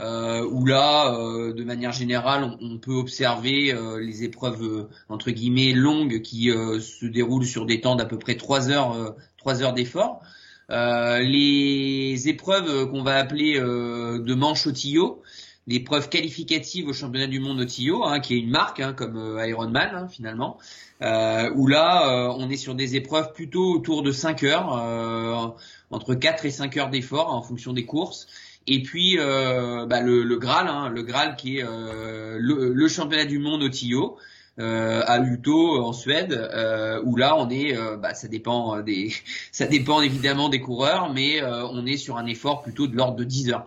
où 0.00 0.64
là, 0.64 1.14
euh, 1.14 1.52
de 1.52 1.64
manière 1.64 1.92
générale, 1.92 2.56
on, 2.60 2.78
peut 2.78 2.94
observer 2.94 3.72
euh, 3.72 3.98
les 3.98 4.22
épreuves 4.22 4.88
entre 5.08 5.30
guillemets 5.30 5.72
longues 5.72 6.22
qui 6.22 6.50
se 6.50 7.06
déroulent 7.06 7.46
sur 7.46 7.66
des 7.66 7.80
temps 7.80 7.96
d'à 7.96 8.04
peu 8.04 8.18
près 8.18 8.36
trois 8.36 8.70
heures, 8.70 9.16
trois 9.36 9.62
heures 9.62 9.72
d'effort. 9.72 10.22
les 10.70 12.28
épreuves 12.28 12.90
qu'on 12.90 13.02
va 13.02 13.16
appeler 13.16 13.58
de 13.58 14.34
manche 14.34 14.66
au 14.66 14.72
tillot, 14.72 15.22
l'épreuve 15.66 16.08
qualificative 16.08 16.88
au 16.88 16.92
championnat 16.92 17.26
du 17.26 17.40
monde 17.40 17.60
au 17.60 17.64
tillot, 17.64 18.04
hein, 18.04 18.20
qui 18.20 18.34
est 18.34 18.38
une 18.38 18.50
marque 18.50 18.80
hein, 18.80 18.92
comme 18.92 19.40
Ironman 19.44 19.90
hein, 19.94 20.08
finalement, 20.08 20.58
où 21.00 21.66
là 21.66 22.32
on 22.36 22.48
est 22.48 22.56
sur 22.56 22.76
des 22.76 22.94
épreuves 22.94 23.32
plutôt 23.32 23.72
autour 23.72 24.02
de 24.02 24.12
5 24.12 24.44
heures, 24.44 25.56
entre 25.90 26.14
4 26.14 26.44
et 26.44 26.50
5 26.50 26.76
heures 26.76 26.90
d'effort 26.90 27.34
en 27.34 27.42
fonction 27.42 27.72
des 27.72 27.84
courses. 27.84 28.28
Et 28.70 28.82
puis 28.82 29.18
euh, 29.18 29.86
bah, 29.86 30.02
le, 30.02 30.22
le, 30.22 30.36
Graal, 30.36 30.68
hein, 30.68 30.90
le 30.90 31.02
Graal 31.02 31.36
qui 31.36 31.58
est 31.58 31.64
euh, 31.64 32.36
le, 32.38 32.88
championnat 32.88 33.24
du 33.24 33.38
monde 33.38 33.62
au 33.62 33.68
Tio. 33.68 34.18
Euh, 34.60 35.02
à 35.06 35.20
Uto 35.20 35.80
en 35.80 35.92
Suède 35.92 36.32
euh, 36.32 37.00
où 37.04 37.14
là 37.14 37.36
on 37.36 37.48
est 37.48 37.76
euh, 37.76 37.96
bah, 37.96 38.14
ça 38.14 38.26
dépend 38.26 38.80
des 38.80 39.12
ça 39.52 39.66
dépend 39.66 40.00
évidemment 40.00 40.48
des 40.48 40.58
coureurs 40.60 41.12
mais 41.14 41.40
on 41.44 41.86
est 41.86 41.96
sur 41.96 42.16
un 42.16 42.26
effort 42.26 42.62
plutôt 42.62 42.88
de 42.88 42.96
l'ordre 42.96 43.14
de 43.14 43.22
10 43.22 43.52
heures 43.52 43.66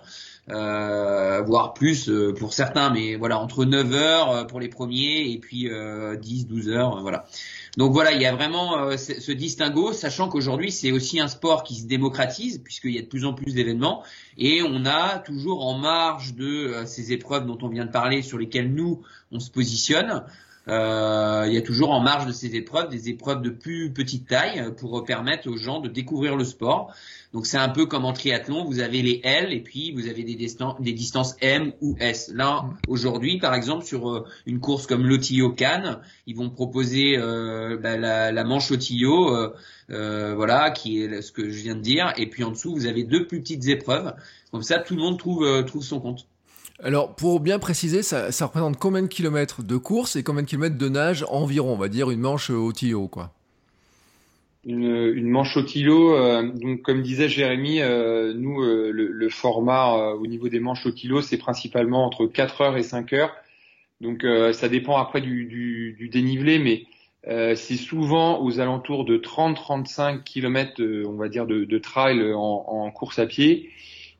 voire 1.46 1.74
plus 1.74 2.12
pour 2.38 2.52
certains 2.52 2.90
mais 2.90 3.16
voilà 3.16 3.40
entre 3.40 3.64
9 3.64 3.94
heures 3.94 4.48
pour 4.48 4.60
les 4.60 4.68
premiers 4.68 5.32
et 5.32 5.38
puis 5.38 5.72
10 6.20 6.48
12 6.48 6.68
heures 6.68 7.02
voilà 7.02 7.26
donc 7.78 7.94
voilà, 7.94 8.12
il 8.12 8.22
y 8.22 8.26
a 8.26 8.36
vraiment 8.36 8.78
euh, 8.80 8.98
ce 8.98 9.32
distinguo, 9.32 9.94
sachant 9.94 10.28
qu'aujourd'hui 10.28 10.72
c'est 10.72 10.92
aussi 10.92 11.22
un 11.22 11.30
sport 11.30 11.64
qui 11.64 11.76
se 11.76 11.86
démocratise 11.86 12.60
puisqu'il 12.62 12.92
y 12.92 13.00
a 13.00 13.02
de 13.02 13.08
plus 13.08 13.24
en 13.24 13.34
plus 13.34 13.54
d'événements 13.54 14.04
et 14.38 14.62
on 14.62 14.86
a 14.86 15.20
toujours 15.20 15.66
en 15.66 15.78
marge 15.78 16.36
de 16.36 16.46
euh, 16.46 16.86
ces 16.86 17.14
épreuves 17.14 17.46
dont 17.46 17.58
on 17.62 17.70
vient 17.70 17.86
de 17.86 17.92
parler 17.92 18.24
sur 18.24 18.38
lesquelles 18.38 18.74
nous 18.74 19.02
on 19.32 19.40
se 19.40 19.50
positionne. 19.50 20.24
Euh, 20.68 21.46
il 21.48 21.54
y 21.54 21.58
a 21.58 21.62
toujours 21.62 21.92
en 21.92 22.02
marge 22.02 22.28
de 22.28 22.32
ces 22.32 22.56
épreuves 22.56 22.90
des 22.90 23.10
épreuves 23.10 23.42
de 23.42 23.50
plus 23.50 23.92
petite 23.92 24.28
taille 24.28 24.74
pour 24.78 25.04
permettre 25.04 25.50
aux 25.50 25.58
gens 25.58 25.80
de 25.80 25.90
découvrir 25.90 26.36
le 26.36 26.44
sport. 26.44 26.94
Donc 27.34 27.46
c'est 27.46 27.58
un 27.58 27.70
peu 27.70 27.86
comme 27.86 28.04
en 28.04 28.12
triathlon, 28.12 28.66
vous 28.66 28.80
avez 28.80 29.02
les 29.02 29.22
L 29.24 29.54
et 29.54 29.62
puis 29.62 29.92
vous 29.94 30.08
avez 30.08 30.24
des, 30.24 30.36
distances, 30.36 31.36
M 31.40 31.72
ou 31.80 31.96
S. 32.00 32.30
Là, 32.34 32.66
aujourd'hui, 32.90 33.40
par 33.40 33.54
exemple, 33.54 33.86
sur 33.86 34.10
euh, 34.10 34.26
une 34.46 34.60
course 34.60 34.86
comme 34.86 35.06
l'Otillo 35.06 35.52
Cannes, 35.52 36.00
ils 36.28 36.36
vont 36.36 36.50
proposer 36.50 37.18
euh, 37.18 37.78
bah, 37.78 37.96
la, 37.96 38.44
manche 38.44 38.70
Otillo, 38.72 39.34
euh, 39.90 40.36
voilà, 40.36 40.72
qui 40.72 41.02
est 41.02 41.22
ce 41.22 41.32
que 41.32 41.50
je 41.50 41.64
viens 41.64 41.76
de 41.76 41.82
dire. 41.82 42.14
Et 42.18 42.28
puis 42.28 42.44
en 42.44 42.52
dessous, 42.52 42.74
vous 42.74 42.86
avez 42.86 43.04
deux 43.04 43.28
plus 43.28 43.40
petites 43.40 43.68
épreuves. 43.68 44.14
Comme 44.52 44.64
ça, 44.64 44.80
tout 44.80 44.96
le 44.96 45.02
monde 45.02 45.18
trouve, 45.18 45.64
trouve 45.66 45.84
son 45.84 46.02
compte. 46.02 46.28
Alors, 46.84 47.16
pour 47.16 47.40
bien 47.40 47.60
préciser, 47.60 48.02
ça, 48.02 48.30
représente 48.42 48.78
combien 48.78 49.04
de 49.04 49.08
kilomètres 49.08 49.62
de 49.64 49.78
course 49.78 50.16
et 50.16 50.24
combien 50.24 50.42
de 50.42 50.48
kilomètres 50.48 50.78
de 50.78 50.90
nage 50.90 51.26
environ, 51.30 51.74
on 51.74 51.78
va 51.78 51.90
dire, 51.90 52.10
une 52.10 52.20
manche 52.20 52.50
au 52.50 52.72
quoi 53.08 53.32
une, 54.66 55.30
manche 55.30 55.58
au 55.58 55.64
kilo. 55.64 56.16
Euh, 56.16 56.44
donc, 56.44 56.82
comme 56.82 57.02
disait 57.02 57.30
Jérémy, 57.30 57.82
euh, 57.82 58.34
nous, 58.34 58.62
euh, 58.62 58.92
le, 58.92 59.30
format 59.30 60.14
au 60.14 60.28
niveau 60.28 60.50
des 60.50 60.60
manches 60.60 60.86
au 60.86 60.92
kilo, 60.92 61.22
c'est 61.22 61.38
principalement 61.38 62.06
entre 62.06 62.28
4 62.28 62.62
heures 62.62 62.78
et 62.78 62.84
5 62.84 63.14
heures. 63.14 63.36
Donc, 64.02 64.26
ça 64.54 64.68
dépend 64.68 64.98
après 64.98 65.22
du, 65.22 66.10
dénivelé, 66.12 66.58
mais 66.58 66.86
c'est 67.56 67.78
souvent 67.78 68.42
aux 68.42 68.60
alentours 68.60 69.06
de 69.06 69.18
30-35 69.18 70.24
km, 70.24 70.82
on 71.08 71.14
va 71.14 71.30
dire, 71.30 71.46
de, 71.46 71.78
trail 71.78 72.34
en, 72.34 72.90
course 72.90 73.20
à 73.20 73.28
pied. 73.28 73.70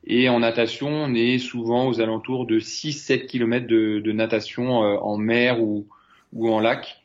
Et 0.06 0.28
en 0.28 0.40
natation, 0.40 0.88
on 0.88 1.14
est 1.14 1.38
souvent 1.38 1.86
aux 1.88 2.00
alentours 2.00 2.46
de 2.46 2.58
6-7 2.58 3.26
km 3.26 3.66
de, 3.66 4.12
natation 4.12 4.78
en 4.80 5.16
mer 5.16 5.62
ou, 5.62 5.86
ou 6.32 6.50
en 6.50 6.60
lac. 6.60 7.02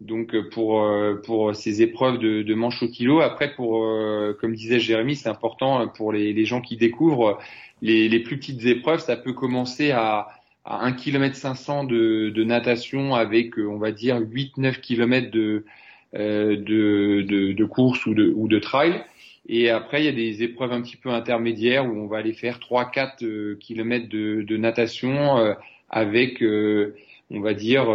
Donc 0.00 0.34
euh, 0.34 0.48
pour 0.50 0.82
euh, 0.82 1.14
pour 1.24 1.54
ces 1.54 1.80
épreuves 1.80 2.18
de, 2.18 2.42
de 2.42 2.54
manche 2.54 2.82
au 2.82 2.88
kilo. 2.88 3.20
Après 3.20 3.54
pour 3.54 3.84
euh, 3.84 4.36
comme 4.40 4.54
disait 4.54 4.78
Jérémy, 4.78 5.16
c'est 5.16 5.28
important 5.28 5.88
pour 5.88 6.12
les, 6.12 6.32
les, 6.32 6.44
gens 6.44 6.60
qui 6.60 6.76
découvrent 6.76 7.38
les, 7.80 8.08
les, 8.08 8.20
plus 8.20 8.38
petites 8.38 8.64
épreuves. 8.66 9.00
Ça 9.00 9.16
peut 9.16 9.32
commencer 9.32 9.92
à 9.92 10.28
à 10.66 10.84
1 10.84 10.92
km 10.92 11.36
500 11.36 11.84
de, 11.84 12.30
de 12.30 12.44
natation 12.44 13.14
avec 13.14 13.56
on 13.56 13.78
va 13.78 13.92
dire 13.92 14.20
8-9 14.20 14.80
km 14.80 15.30
de, 15.30 15.64
de, 16.12 16.56
de, 16.56 17.52
de 17.52 17.64
course 17.64 18.04
ou 18.06 18.14
de, 18.14 18.32
ou 18.34 18.48
de 18.48 18.58
trail. 18.58 19.04
Et 19.48 19.70
après, 19.70 20.02
il 20.02 20.06
y 20.06 20.08
a 20.08 20.12
des 20.12 20.42
épreuves 20.42 20.72
un 20.72 20.82
petit 20.82 20.96
peu 20.96 21.10
intermédiaires 21.10 21.86
où 21.86 21.96
on 21.96 22.06
va 22.06 22.18
aller 22.18 22.32
faire 22.32 22.58
3-4 22.58 23.58
km 23.58 24.08
de, 24.08 24.42
de 24.42 24.56
natation 24.56 25.54
avec 25.88 26.42
on 26.42 27.40
va 27.40 27.54
dire 27.54 27.86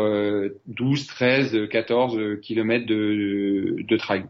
12, 0.67 1.07
13, 1.07 1.67
14 1.69 2.39
kilomètres 2.41 2.85
de, 2.85 3.77
de 3.85 3.97
trail. 3.97 4.25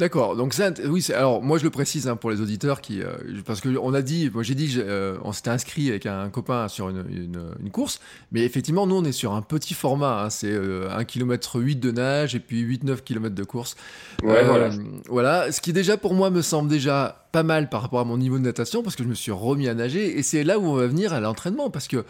D'accord. 0.00 0.34
Donc 0.34 0.54
ça, 0.54 0.70
oui. 0.86 1.06
Alors 1.14 1.42
moi 1.42 1.58
je 1.58 1.64
le 1.64 1.68
précise 1.68 2.08
hein, 2.08 2.16
pour 2.16 2.30
les 2.30 2.40
auditeurs 2.40 2.80
qui, 2.80 3.02
euh, 3.02 3.12
parce 3.44 3.60
que 3.60 3.68
on 3.76 3.92
a 3.92 4.00
dit, 4.00 4.30
moi 4.32 4.42
j'ai 4.42 4.54
dit, 4.54 4.76
euh, 4.78 5.18
on 5.24 5.32
s'était 5.32 5.50
inscrit 5.50 5.90
avec 5.90 6.06
un, 6.06 6.30
copain 6.30 6.68
sur 6.68 6.88
une, 6.88 7.04
une, 7.62 7.70
course, 7.70 8.00
mais 8.32 8.42
effectivement 8.44 8.86
nous 8.86 8.96
on 8.96 9.04
est 9.04 9.12
sur 9.12 9.34
un 9.34 9.42
petit 9.42 9.74
format. 9.74 10.22
Hein, 10.24 10.30
c'est 10.30 10.52
1 10.52 10.54
euh, 10.54 11.04
km 11.04 11.60
8 11.60 11.76
de 11.76 11.90
nage 11.90 12.34
et 12.34 12.40
puis 12.40 12.64
8-9 12.64 13.02
km 13.02 13.34
de 13.34 13.44
course. 13.44 13.76
Ouais, 14.22 14.42
voilà. 14.42 14.70
Voilà. 15.10 15.52
Ce 15.52 15.60
qui 15.60 15.74
déjà 15.74 15.98
pour 15.98 16.14
moi 16.14 16.30
me 16.30 16.40
semble 16.40 16.70
déjà 16.70 17.26
pas 17.32 17.42
mal 17.42 17.68
par 17.68 17.82
rapport 17.82 18.00
à 18.00 18.04
mon 18.04 18.18
niveau 18.18 18.38
de 18.38 18.42
natation 18.42 18.82
parce 18.82 18.96
que 18.96 19.04
je 19.04 19.08
me 19.08 19.14
suis 19.14 19.32
remis 19.32 19.68
à 19.68 19.74
nager 19.74 20.18
et 20.18 20.22
c'est 20.22 20.42
là 20.42 20.58
où 20.58 20.64
on 20.64 20.74
va 20.74 20.86
venir 20.86 21.12
à 21.12 21.20
l'entraînement 21.20 21.70
parce 21.70 21.86
que 21.86 22.04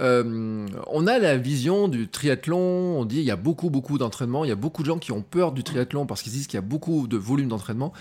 euh, 0.00 0.66
on 0.88 1.06
a 1.06 1.18
la 1.18 1.36
vision 1.36 1.86
du 1.88 2.08
triathlon, 2.08 2.98
on 2.98 3.04
dit 3.04 3.18
il 3.18 3.24
y 3.24 3.30
a 3.30 3.36
beaucoup 3.36 3.70
beaucoup 3.70 3.98
d'entraînement, 3.98 4.44
il 4.44 4.48
y 4.48 4.52
a 4.52 4.56
beaucoup 4.56 4.82
de 4.82 4.88
gens 4.88 4.98
qui 4.98 5.12
ont 5.12 5.22
peur 5.22 5.52
du 5.52 5.62
triathlon 5.62 6.06
parce 6.06 6.22
qu'ils 6.22 6.32
disent 6.32 6.46
qu'il 6.46 6.56
y 6.56 6.62
a 6.62 6.66
beaucoup 6.66 7.06
de 7.06 7.16
volume 7.16 7.48
d'entraînement. 7.48 7.92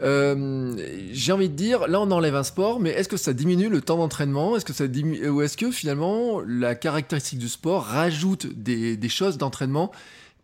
Euh, 0.00 0.76
j'ai 1.12 1.32
envie 1.32 1.48
de 1.48 1.54
dire, 1.54 1.88
là 1.88 2.00
on 2.00 2.10
enlève 2.10 2.36
un 2.36 2.44
sport, 2.44 2.78
mais 2.78 2.90
est-ce 2.90 3.08
que 3.08 3.16
ça 3.16 3.32
diminue 3.32 3.68
le 3.68 3.80
temps 3.80 3.96
d'entraînement? 3.96 4.56
Est-ce 4.56 4.64
que 4.64 4.72
ça 4.72 4.86
diminue, 4.86 5.28
ou 5.28 5.42
est-ce 5.42 5.56
que 5.56 5.70
finalement 5.70 6.40
la 6.46 6.74
caractéristique 6.74 7.38
du 7.38 7.48
sport 7.48 7.84
rajoute 7.84 8.46
des, 8.46 9.08
choses 9.08 9.38
d'entraînement 9.38 9.90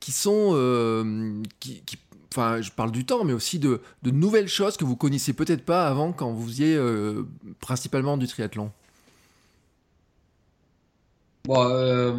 qui 0.00 0.12
sont 0.12 0.50
euh, 0.54 1.42
qui, 1.60 1.82
qui, 1.86 1.96
enfin, 2.36 2.60
je 2.60 2.70
parle 2.70 2.90
du 2.90 3.04
temps, 3.04 3.24
mais 3.24 3.32
aussi 3.32 3.58
de, 3.58 3.80
nouvelles 4.02 4.48
choses 4.48 4.76
que 4.76 4.84
vous 4.84 4.96
connaissiez 4.96 5.32
peut-être 5.32 5.64
pas 5.64 5.86
avant 5.86 6.12
quand 6.12 6.32
vous 6.32 6.46
faisiez 6.48 6.74
euh, 6.74 7.22
principalement 7.60 8.16
du 8.16 8.26
triathlon 8.26 8.72
Bon, 11.44 11.62
euh, 11.62 12.18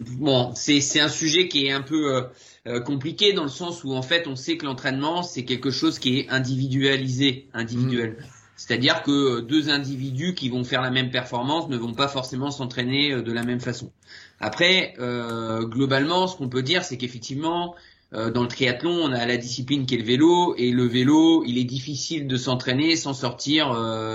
bon 0.00 0.52
c'est 0.54 1.00
un 1.00 1.10
sujet 1.10 1.46
qui 1.46 1.66
est 1.66 1.72
un 1.72 1.82
peu 1.82 2.26
euh, 2.66 2.80
compliqué 2.80 3.34
dans 3.34 3.42
le 3.42 3.50
sens 3.50 3.84
où 3.84 3.92
en 3.92 4.00
fait 4.00 4.26
on 4.26 4.34
sait 4.34 4.56
que 4.56 4.64
l'entraînement 4.64 5.22
c'est 5.22 5.44
quelque 5.44 5.70
chose 5.70 5.98
qui 5.98 6.18
est 6.18 6.28
individualisé, 6.30 7.48
individuel. 7.52 8.16
C'est-à-dire 8.56 9.02
que 9.02 9.40
deux 9.40 9.68
individus 9.68 10.34
qui 10.34 10.48
vont 10.48 10.64
faire 10.64 10.80
la 10.80 10.90
même 10.90 11.10
performance 11.10 11.68
ne 11.68 11.76
vont 11.76 11.92
pas 11.92 12.08
forcément 12.08 12.50
s'entraîner 12.50 13.14
de 13.14 13.32
la 13.32 13.42
même 13.42 13.60
façon. 13.60 13.92
Après, 14.40 14.94
globalement, 14.98 16.26
ce 16.26 16.38
qu'on 16.38 16.48
peut 16.48 16.62
dire, 16.62 16.82
c'est 16.82 16.96
qu'effectivement, 16.96 17.74
dans 18.12 18.42
le 18.42 18.48
triathlon, 18.48 18.90
on 18.90 19.12
a 19.12 19.26
la 19.26 19.36
discipline 19.36 19.84
qui 19.84 19.94
est 19.94 19.98
le 19.98 20.04
vélo, 20.04 20.54
et 20.56 20.70
le 20.70 20.84
vélo, 20.84 21.44
il 21.44 21.58
est 21.58 21.64
difficile 21.64 22.26
de 22.26 22.36
s'entraîner 22.36 22.96
sans 22.96 23.14
sortir 23.14 23.72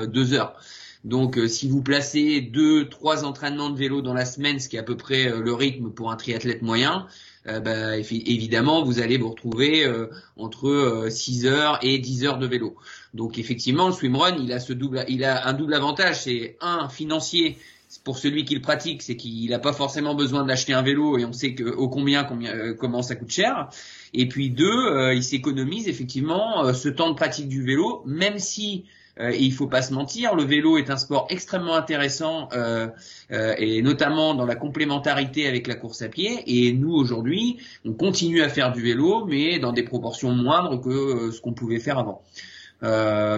deux 0.08 0.34
heures. 0.34 0.56
Donc 1.04 1.38
euh, 1.38 1.47
si 1.47 1.67
vous 1.67 1.82
placez 1.82 2.41
deux, 2.41 2.88
trois 2.88 3.25
entraînements 3.25 3.69
de 3.69 3.77
vélo 3.77 4.01
dans 4.01 4.13
la 4.13 4.25
semaine, 4.25 4.60
ce 4.60 4.69
qui 4.69 4.75
est 4.75 4.80
à 4.80 4.84
peu 4.84 4.97
près 4.97 5.27
euh, 5.27 5.41
le 5.41 5.54
rythme 5.54 5.89
pour 5.89 6.12
un 6.12 6.15
triathlète 6.15 6.62
moyen, 6.62 7.08
euh, 7.47 7.60
bah, 7.60 7.97
évidemment 7.97 8.84
vous 8.84 8.99
allez 8.99 9.17
vous 9.17 9.30
retrouver 9.30 9.88
entre 10.38 11.08
6 11.10 11.47
heures 11.47 11.80
et 11.82 11.97
10 11.97 12.25
heures 12.25 12.38
de 12.38 12.45
vélo. 12.45 12.75
Donc 13.15 13.39
effectivement 13.39 13.88
le 13.88 13.93
swimrun 13.93 14.36
il 14.38 14.54
a 14.54 14.60
ce 14.60 14.73
double, 14.73 15.04
il 15.08 15.23
a 15.23 15.47
un 15.47 15.54
double 15.54 15.73
avantage, 15.73 16.21
c'est 16.21 16.58
un 16.62 16.88
financier 16.88 17.58
pour 18.04 18.18
celui 18.18 18.46
qui 18.46 18.56
le 18.56 18.62
pratique, 18.62 19.02
c'est 19.02 19.16
qu'il 19.16 19.50
n'a 19.50 19.60
pas 19.60 19.74
forcément 19.74 20.16
besoin 20.16 20.44
d'acheter 20.44 20.74
un 20.74 20.82
vélo 20.82 21.18
et 21.18 21.26
on 21.26 21.34
sait 21.34 21.54
que 21.54 21.64
au 21.64 21.88
combien, 21.88 22.24
combien 22.24 22.74
comment 22.74 23.02
ça 23.02 23.16
coûte 23.16 23.32
cher. 23.32 23.70
Et 24.14 24.28
puis 24.28 24.50
deux, 24.50 25.14
il 25.14 25.24
s'économise 25.24 25.88
effectivement 25.88 26.74
ce 26.74 26.90
temps 26.90 27.10
de 27.10 27.16
pratique 27.16 27.48
du 27.48 27.64
vélo, 27.64 28.02
même 28.06 28.40
si 28.40 28.86
euh, 29.20 29.32
et 29.32 29.44
il 29.44 29.54
faut 29.54 29.68
pas 29.68 29.82
se 29.82 29.94
mentir, 29.94 30.36
le 30.36 30.44
vélo 30.44 30.78
est 30.78 30.90
un 30.90 30.98
sport 30.98 31.28
extrêmement 31.30 31.76
intéressant 31.76 32.50
euh, 32.54 32.88
euh, 33.32 33.54
et 33.58 33.82
notamment 33.82 34.34
dans 34.36 34.46
la 34.46 34.56
complémentarité 34.56 35.48
avec 35.48 35.68
la 35.68 35.76
course 35.76 36.02
à 36.02 36.10
pied. 36.10 36.44
Et 36.48 36.74
nous 36.74 36.94
aujourd'hui, 36.94 37.58
on 37.86 37.94
continue 37.94 38.42
à 38.42 38.50
faire 38.50 38.72
du 38.72 38.82
vélo, 38.82 39.26
mais 39.26 39.60
dans 39.60 39.74
des 39.74 39.84
proportions 39.84 40.32
moindres 40.32 40.82
que 40.82 41.32
ce 41.32 41.42
qu'on 41.42 41.54
pouvait 41.54 41.80
faire 41.80 42.00
avant. 42.00 42.22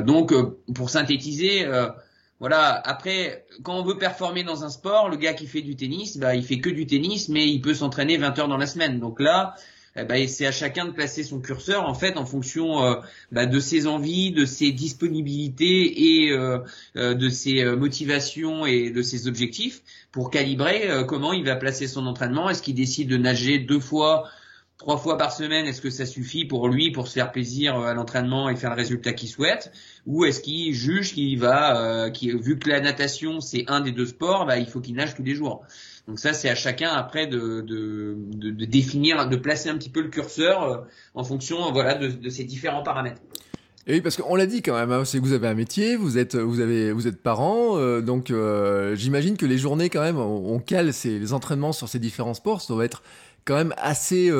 donc, 0.06 0.34
pour 0.74 0.90
synthétiser. 0.90 1.68
Voilà. 2.44 2.82
Après, 2.84 3.46
quand 3.64 3.80
on 3.80 3.84
veut 3.84 3.98
performer 3.98 4.44
dans 4.44 4.66
un 4.66 4.70
sport, 4.70 5.08
le 5.08 5.16
gars 5.16 5.32
qui 5.32 5.48
fait 5.48 5.62
du 5.62 5.78
tennis, 5.78 6.18
bah, 6.18 6.36
il 6.36 6.44
fait 6.44 6.60
que 6.60 6.70
du 6.70 6.86
tennis, 6.86 7.30
mais 7.30 7.48
il 7.48 7.62
peut 7.62 7.74
s'entraîner 7.74 8.18
20 8.18 8.38
heures 8.38 8.48
dans 8.50 8.58
la 8.58 8.66
semaine. 8.66 9.00
Donc 9.00 9.22
là, 9.22 9.56
eh 9.96 10.04
ben, 10.04 10.28
c'est 10.28 10.46
à 10.46 10.52
chacun 10.52 10.84
de 10.84 10.92
placer 10.92 11.24
son 11.24 11.40
curseur 11.40 11.88
en 11.88 11.94
fait 11.94 12.18
en 12.18 12.26
fonction 12.26 12.84
euh, 12.84 12.96
bah, 13.32 13.46
de 13.46 13.60
ses 13.62 13.88
envies, 13.88 14.34
de 14.34 14.44
ses 14.44 14.74
disponibilités 14.74 16.26
et 16.26 16.32
euh, 16.34 16.60
euh, 16.98 17.14
de 17.14 17.30
ses 17.30 17.64
motivations 17.64 18.66
et 18.66 18.90
de 18.90 19.02
ses 19.02 19.30
objectifs 19.30 19.82
pour 20.12 20.30
calibrer 20.30 20.90
comment 21.08 21.32
il 21.32 21.46
va 21.46 21.56
placer 21.56 21.88
son 21.88 22.06
entraînement. 22.08 22.50
Est-ce 22.50 22.62
qu'il 22.62 22.76
décide 22.76 23.08
de 23.08 23.16
nager 23.16 23.58
deux 23.58 23.80
fois 23.80 24.28
trois 24.78 24.98
fois 24.98 25.18
par 25.18 25.32
semaine, 25.32 25.66
est-ce 25.66 25.82
que 25.82 25.90
ça 25.90 26.06
suffit 26.06 26.46
pour 26.46 26.68
lui 26.68 26.92
pour 26.92 27.08
se 27.08 27.14
faire 27.14 27.32
plaisir 27.32 27.78
à 27.78 27.94
l'entraînement 27.94 28.50
et 28.50 28.56
faire 28.56 28.72
le 28.72 28.76
résultat 28.76 29.14
qu'il 29.14 29.30
souhaite? 29.30 29.72
Ou 30.06 30.26
est-ce 30.26 30.42
qu'il 30.42 30.74
juge 30.74 31.14
qu'il 31.14 31.40
va, 31.40 32.10
vu 32.10 32.60
que 32.60 32.70
la 32.70 32.82
natation 32.82 33.40
c'est 33.40 33.66
un 33.68 33.82
des 33.82 33.92
deux 33.92 34.08
sports, 34.08 34.46
bah, 34.46 34.58
il 34.58 34.68
faut 34.68 34.82
qu'il 34.82 34.96
nage 34.96 35.16
tous 35.16 35.24
les 35.24 35.36
jours? 35.36 35.66
Donc 36.08 36.20
ça, 36.20 36.34
c'est 36.34 36.50
à 36.50 36.56
chacun 36.56 36.92
après 36.92 37.28
de, 37.28 37.66
définir, 38.66 39.28
de 39.28 39.36
placer 39.38 39.70
un 39.70 39.78
petit 39.78 39.90
peu 39.90 40.02
le 40.02 40.10
curseur 40.10 40.64
euh, 40.64 40.78
en 41.16 41.24
fonction 41.24 41.72
voilà, 41.72 41.96
de, 41.96 42.30
ces 42.30 42.44
différents 42.44 42.84
paramètres. 42.84 43.22
Et 43.88 43.96
oui, 43.96 44.02
parce 44.02 44.16
qu'on 44.16 44.36
l'a 44.36 44.46
dit 44.46 44.62
quand 44.62 44.76
même, 44.76 44.92
hein, 44.92 45.04
c'est 45.06 45.20
que 45.20 45.24
vous 45.24 45.34
avez 45.34 45.48
un 45.48 45.56
métier, 45.56 45.98
vous 45.98 46.18
êtes, 46.18 46.36
vous 46.36 46.62
avez, 46.62 46.94
vous 46.94 47.08
êtes 47.08 47.22
parent, 47.22 47.78
euh, 47.78 48.02
donc 48.02 48.32
euh, 48.32 48.96
j'imagine 48.96 49.36
que 49.36 49.46
les 49.46 49.58
journées 49.58 49.90
quand 49.90 50.02
même, 50.02 50.18
on, 50.18 50.60
cale 50.60 50.94
ces, 50.94 51.20
les 51.20 51.34
entraînements 51.34 51.74
sur 51.74 51.90
ces 51.90 52.00
différents 52.00 52.34
sports, 52.34 52.62
ça 52.62 52.74
doit 52.74 52.86
être 52.86 53.04
quand 53.46 53.56
même 53.56 53.74
assez, 53.78 54.32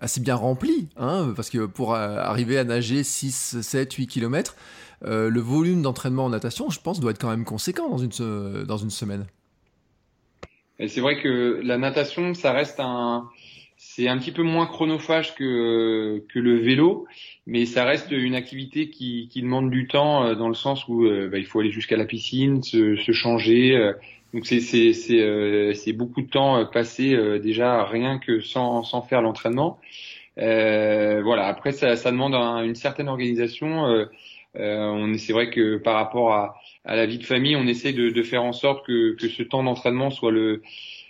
assez 0.00 0.20
bien 0.20 0.34
rempli, 0.34 0.88
hein, 0.96 1.32
parce 1.34 1.50
que 1.50 1.66
pour 1.66 1.94
arriver 1.94 2.58
à 2.58 2.64
nager 2.64 3.02
6, 3.02 3.60
7, 3.60 3.92
8 3.92 4.06
km, 4.06 4.56
le 5.02 5.40
volume 5.40 5.82
d'entraînement 5.82 6.26
en 6.26 6.30
natation, 6.30 6.70
je 6.70 6.80
pense, 6.80 7.00
doit 7.00 7.10
être 7.10 7.20
quand 7.20 7.30
même 7.30 7.44
conséquent 7.44 7.88
dans 7.88 7.98
une, 7.98 8.64
dans 8.64 8.76
une 8.76 8.90
semaine. 8.90 9.26
C'est 10.78 11.00
vrai 11.00 11.20
que 11.20 11.60
la 11.62 11.78
natation, 11.78 12.34
ça 12.34 12.52
reste 12.52 12.80
un, 12.80 13.28
c'est 13.76 14.08
un 14.08 14.18
petit 14.18 14.32
peu 14.32 14.42
moins 14.42 14.66
chronophage 14.66 15.34
que 15.34 16.24
que 16.32 16.38
le 16.38 16.58
vélo, 16.58 17.06
mais 17.46 17.64
ça 17.64 17.84
reste 17.84 18.10
une 18.10 18.34
activité 18.34 18.90
qui, 18.90 19.28
qui 19.30 19.42
demande 19.42 19.70
du 19.70 19.86
temps 19.86 20.24
euh, 20.24 20.34
dans 20.34 20.48
le 20.48 20.54
sens 20.54 20.88
où 20.88 21.04
euh, 21.04 21.28
bah, 21.30 21.38
il 21.38 21.46
faut 21.46 21.60
aller 21.60 21.70
jusqu'à 21.70 21.96
la 21.96 22.06
piscine, 22.06 22.62
se 22.62 23.12
changer. 23.12 23.92
Euh. 24.34 24.38
donc 24.38 24.46
c'est 24.46 24.60
c'est 24.60 24.92
c'est 24.92 25.74
c'est 25.74 25.92
beaucoup 25.92 26.22
de 26.22 26.28
temps 26.28 26.66
passé 26.66 27.16
déjà 27.40 27.84
rien 27.84 28.18
que 28.18 28.40
sans 28.40 28.82
sans 28.82 29.02
faire 29.02 29.22
l'entraînement. 29.22 29.78
voilà. 30.36 31.46
Après 31.46 31.72
ça 31.72 31.96
ça 31.96 32.10
demande 32.10 32.34
une 32.34 32.74
certaine 32.74 33.08
organisation. 33.08 34.06
on 34.54 35.14
c'est 35.18 35.32
vrai 35.32 35.50
que 35.50 35.78
par 35.78 35.94
rapport 35.94 36.32
à 36.32 36.56
à 36.84 36.96
la 36.96 37.06
vie 37.06 37.18
de 37.18 37.24
famille, 37.24 37.56
on 37.56 37.66
essaie 37.66 37.92
de, 37.92 38.10
de 38.10 38.22
faire 38.22 38.44
en 38.44 38.52
sorte 38.52 38.86
que, 38.86 39.14
que 39.16 39.28
ce 39.28 39.42
temps 39.42 39.62
d'entraînement 39.62 40.10
soit 40.10 40.30
le 40.30 40.62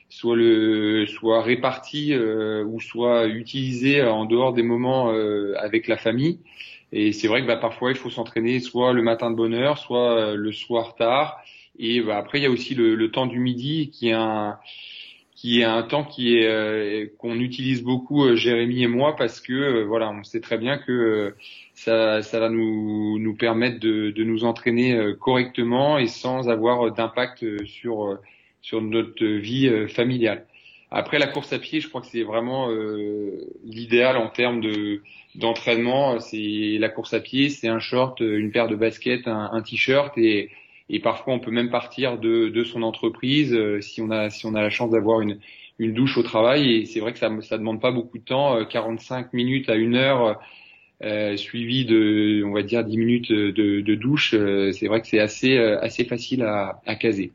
soit 0.08 0.36
le 0.36 1.06
soit 1.06 1.42
réparti 1.42 2.12
euh, 2.12 2.64
ou 2.64 2.80
soit 2.80 3.26
utilisé 3.26 4.02
en 4.02 4.26
dehors 4.26 4.52
des 4.52 4.62
moments 4.62 5.12
euh, 5.12 5.54
avec 5.58 5.88
la 5.88 5.96
famille. 5.96 6.38
Et 6.92 7.12
c'est 7.12 7.26
vrai 7.26 7.42
que 7.42 7.46
bah, 7.48 7.56
parfois 7.56 7.90
il 7.90 7.96
faut 7.96 8.10
s'entraîner 8.10 8.60
soit 8.60 8.92
le 8.92 9.02
matin 9.02 9.30
de 9.30 9.36
bonne 9.36 9.54
heure, 9.54 9.78
soit 9.78 10.16
euh, 10.16 10.36
le 10.36 10.52
soir 10.52 10.94
tard. 10.94 11.40
Et 11.78 12.00
bah, 12.00 12.18
après 12.18 12.38
il 12.38 12.42
y 12.42 12.46
a 12.46 12.50
aussi 12.50 12.74
le, 12.74 12.94
le, 12.94 13.10
temps 13.10 13.26
du 13.26 13.38
midi 13.38 13.90
qui 13.90 14.08
est 14.08 14.12
un 14.12 14.58
qui 15.34 15.60
est 15.60 15.64
un 15.64 15.82
temps 15.82 16.04
qui 16.04 16.36
est 16.36 17.12
qu'on 17.18 17.38
utilise 17.40 17.82
beaucoup 17.82 18.34
Jérémy 18.36 18.84
et 18.84 18.86
moi 18.86 19.16
parce 19.16 19.40
que 19.40 19.82
voilà 19.82 20.10
on 20.10 20.22
sait 20.24 20.40
très 20.40 20.58
bien 20.58 20.78
que 20.78 21.34
ça, 21.74 22.22
ça 22.22 22.40
va 22.40 22.48
nous, 22.48 23.18
nous 23.18 23.34
permettre 23.34 23.80
de, 23.80 24.10
de 24.10 24.24
nous 24.24 24.44
entraîner 24.44 24.94
euh, 24.94 25.14
correctement 25.14 25.98
et 25.98 26.06
sans 26.06 26.48
avoir 26.48 26.92
d'impact 26.92 27.42
euh, 27.42 27.64
sur, 27.66 28.04
euh, 28.06 28.20
sur 28.62 28.80
notre 28.80 29.24
vie 29.24 29.88
familiale. 29.88 30.46
Après 30.90 31.18
la 31.18 31.26
course 31.26 31.52
à 31.52 31.58
pied, 31.58 31.80
je 31.80 31.88
crois 31.88 32.00
que 32.00 32.06
c'est 32.06 32.22
vraiment 32.22 32.68
l'idéal 33.64 34.16
en 34.16 34.28
termes 34.28 34.60
de 34.60 35.02
d'entraînement. 35.34 36.20
C'est 36.20 36.76
la 36.78 36.88
course 36.88 37.14
à 37.14 37.20
pied, 37.20 37.48
c'est 37.48 37.66
un 37.66 37.80
short, 37.80 38.20
une 38.20 38.52
paire 38.52 38.68
de 38.68 38.76
baskets, 38.76 39.26
un, 39.26 39.50
un 39.52 39.60
t-shirt 39.60 40.16
et, 40.16 40.50
et 40.88 41.00
parfois 41.00 41.34
on 41.34 41.40
peut 41.40 41.50
même 41.50 41.70
partir 41.70 42.18
de, 42.18 42.48
de 42.48 42.64
son 42.64 42.82
entreprise 42.82 43.56
si 43.80 44.02
on 44.02 44.10
a 44.10 44.30
si 44.30 44.46
on 44.46 44.54
a 44.54 44.62
la 44.62 44.70
chance 44.70 44.90
d'avoir 44.90 45.20
une 45.20 45.40
une 45.78 45.92
douche 45.94 46.18
au 46.18 46.22
travail 46.22 46.72
et 46.72 46.86
c'est 46.86 47.00
vrai 47.00 47.12
que 47.12 47.18
ça 47.18 47.30
ça 47.42 47.58
demande 47.58 47.80
pas 47.80 47.90
beaucoup 47.92 48.18
de 48.18 48.24
temps, 48.24 48.64
45 48.66 49.32
minutes 49.32 49.68
à 49.70 49.74
une 49.76 49.96
heure 49.96 50.40
euh, 51.02 51.36
suivi 51.36 51.84
de, 51.84 52.42
on 52.46 52.52
va 52.52 52.62
dire, 52.62 52.84
10 52.84 52.96
minutes 52.96 53.32
de, 53.32 53.80
de 53.80 53.94
douche, 53.94 54.32
euh, 54.34 54.72
c'est 54.72 54.86
vrai 54.88 55.00
que 55.00 55.06
c'est 55.08 55.18
assez, 55.18 55.56
euh, 55.58 55.78
assez 55.80 56.04
facile 56.04 56.42
à, 56.42 56.80
à 56.86 56.94
caser. 56.96 57.34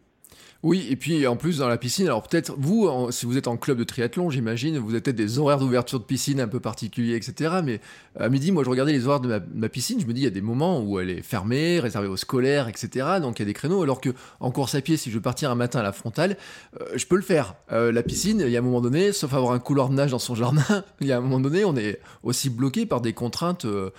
Oui, 0.61 0.87
et 0.89 0.97
puis 0.97 1.25
en 1.25 1.37
plus 1.37 1.59
dans 1.59 1.69
la 1.69 1.77
piscine, 1.77 2.07
alors 2.07 2.21
peut-être 2.21 2.53
vous, 2.57 2.89
si 3.11 3.25
vous 3.25 3.37
êtes 3.37 3.47
en 3.47 3.55
club 3.55 3.77
de 3.77 3.85
triathlon, 3.85 4.29
j'imagine, 4.29 4.77
vous 4.77 4.93
avez 4.93 5.13
des 5.13 5.39
horaires 5.39 5.57
d'ouverture 5.57 6.01
de 6.01 6.03
piscine 6.03 6.41
un 6.41 6.49
peu 6.49 6.59
particuliers, 6.59 7.15
etc. 7.15 7.61
Mais 7.63 7.79
à 8.19 8.27
midi, 8.27 8.51
moi 8.51 8.65
je 8.65 8.69
regardais 8.69 8.91
les 8.91 9.07
horaires 9.07 9.21
de 9.21 9.41
ma, 9.55 9.69
piscine, 9.69 10.01
je 10.01 10.05
me 10.05 10.11
dis 10.11 10.19
il 10.19 10.23
y 10.25 10.27
a 10.27 10.31
des 10.31 10.41
moments 10.41 10.81
où 10.81 10.99
elle 10.99 11.11
est 11.11 11.21
fermée, 11.21 11.79
réservée 11.79 12.09
aux 12.09 12.17
scolaires, 12.17 12.67
etc. 12.67 13.07
Donc 13.21 13.39
il 13.39 13.43
y 13.43 13.43
a 13.43 13.45
des 13.45 13.53
créneaux, 13.53 13.83
alors 13.83 14.01
que 14.01 14.09
en 14.41 14.51
course 14.51 14.75
à 14.75 14.81
pied, 14.81 14.97
si 14.97 15.11
je 15.11 15.15
veux 15.15 15.21
partir 15.21 15.49
un 15.49 15.55
matin 15.55 15.79
à 15.79 15.83
la 15.83 15.93
frontale, 15.93 16.35
euh, 16.81 16.87
je 16.93 17.05
peux 17.05 17.15
le 17.15 17.21
faire. 17.21 17.55
Euh, 17.71 17.93
la 17.93 18.03
piscine, 18.03 18.41
il 18.45 18.51
y 18.51 18.57
a 18.57 18.59
un 18.59 18.63
moment 18.63 18.81
donné, 18.81 19.13
sauf 19.13 19.33
avoir 19.33 19.53
un 19.53 19.59
couloir 19.59 19.87
de 19.87 19.93
nage 19.93 20.11
dans 20.11 20.19
son 20.19 20.35
jardin, 20.35 20.83
il 20.99 21.07
y 21.07 21.13
a 21.13 21.19
un 21.19 21.21
moment 21.21 21.39
donné, 21.39 21.63
on 21.63 21.77
est 21.77 22.01
aussi 22.21 22.49
bloqué 22.49 22.85
par 22.85 22.99
des 22.99 23.13
contraintes 23.13 23.63
euh, 23.63 23.91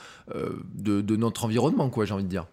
de, 0.75 1.01
de 1.01 1.17
notre 1.17 1.47
environnement, 1.47 1.89
quoi, 1.89 2.05
j'ai 2.05 2.13
envie 2.13 2.25
de 2.25 2.29
dire. 2.29 2.45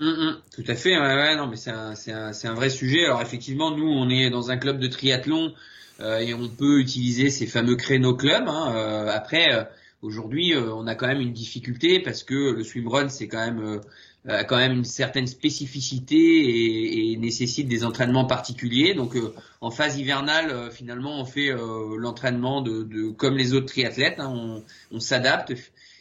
Hum, 0.00 0.08
hum, 0.18 0.40
tout 0.52 0.64
à 0.66 0.74
fait, 0.74 0.98
ouais, 0.98 1.14
ouais, 1.14 1.36
non, 1.36 1.46
mais 1.46 1.56
c'est 1.56 1.70
un, 1.70 1.94
un, 2.08 2.32
un, 2.32 2.54
vrai 2.54 2.70
sujet. 2.70 3.04
Alors 3.04 3.22
effectivement, 3.22 3.70
nous, 3.76 3.86
on 3.86 4.08
est 4.08 4.30
dans 4.30 4.50
un 4.50 4.56
club 4.56 4.78
de 4.80 4.88
triathlon 4.88 5.54
euh, 6.00 6.18
et 6.18 6.34
on 6.34 6.48
peut 6.48 6.80
utiliser 6.80 7.30
ces 7.30 7.46
fameux 7.46 7.76
créneaux 7.76 8.14
clubs. 8.16 8.48
Hein, 8.48 8.72
euh, 8.74 9.08
après, 9.08 9.52
euh, 9.52 9.64
aujourd'hui, 10.02 10.54
euh, 10.54 10.74
on 10.74 10.86
a 10.86 10.94
quand 10.94 11.06
même 11.06 11.20
une 11.20 11.32
difficulté 11.32 12.00
parce 12.00 12.24
que 12.24 12.34
le 12.34 12.64
swimrun, 12.64 13.08
c'est 13.08 13.28
quand 13.28 13.44
même 13.44 13.80
a 14.28 14.44
quand 14.44 14.56
même 14.56 14.74
une 14.74 14.84
certaine 14.84 15.26
spécificité 15.26 16.14
et, 16.16 17.12
et, 17.12 17.16
nécessite 17.16 17.66
des 17.66 17.84
entraînements 17.84 18.24
particuliers. 18.24 18.94
Donc, 18.94 19.16
en 19.60 19.72
phase 19.72 19.98
hivernale, 19.98 20.70
finalement, 20.70 21.20
on 21.20 21.24
fait 21.24 21.50
l'entraînement 21.98 22.60
de, 22.62 22.84
de, 22.84 23.10
comme 23.10 23.36
les 23.36 23.52
autres 23.52 23.66
triathlètes. 23.66 24.20
Hein, 24.20 24.32
on, 24.32 24.62
on 24.92 25.00
s'adapte. 25.00 25.52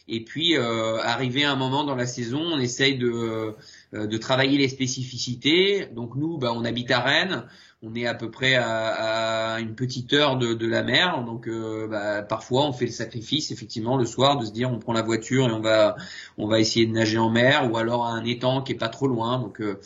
Et 0.08 0.24
puis, 0.24 0.56
arrivé 0.56 1.46
à 1.46 1.52
un 1.52 1.56
moment 1.56 1.84
dans 1.84 1.96
la 1.96 2.06
saison, 2.06 2.42
on 2.42 2.60
essaye 2.60 2.96
de 2.96 3.10
euh, 3.10 3.52
de 3.94 4.18
travailler 4.18 4.58
les 4.58 4.70
spécificités. 4.70 5.88
Donc 5.94 6.16
nous, 6.16 6.38
bah, 6.38 6.54
on 6.56 6.64
habite 6.64 6.92
à 6.92 7.00
Rennes, 7.02 7.44
on 7.84 7.96
est 7.96 8.06
à 8.06 8.14
peu 8.14 8.30
près 8.30 8.56
à, 8.56 9.56
à 9.56 9.60
une 9.60 9.76
petite 9.76 10.14
heure 10.14 10.38
de, 10.38 10.54
de 10.54 10.68
la 10.68 10.84
mer, 10.84 11.24
donc 11.26 11.48
euh, 11.48 11.88
bah, 11.88 12.22
parfois 12.22 12.68
on 12.68 12.74
fait 12.74 12.86
le 12.86 12.92
sacrifice 12.92 13.52
effectivement 13.52 13.98
le 13.98 14.06
soir 14.06 14.38
de 14.38 14.46
se 14.46 14.52
dire 14.52 14.72
on 14.72 14.78
prend 14.78 14.94
la 14.94 15.02
voiture 15.02 15.50
et 15.50 15.52
on 15.52 15.62
va 15.62 15.96
on 16.38 16.48
va 16.48 16.60
essayer 16.60 16.86
de 16.86 16.92
nager 16.92 17.18
en 17.18 17.32
mer 17.32 17.72
ou 17.72 17.78
alors 17.78 18.06
à 18.06 18.12
un 18.12 18.24
étang 18.24 18.62
qui 18.62 18.74
est 18.74 18.76
pas 18.76 18.90
trop 18.90 19.08
loin. 19.08 19.40
Donc 19.40 19.62
euh, 19.62 19.80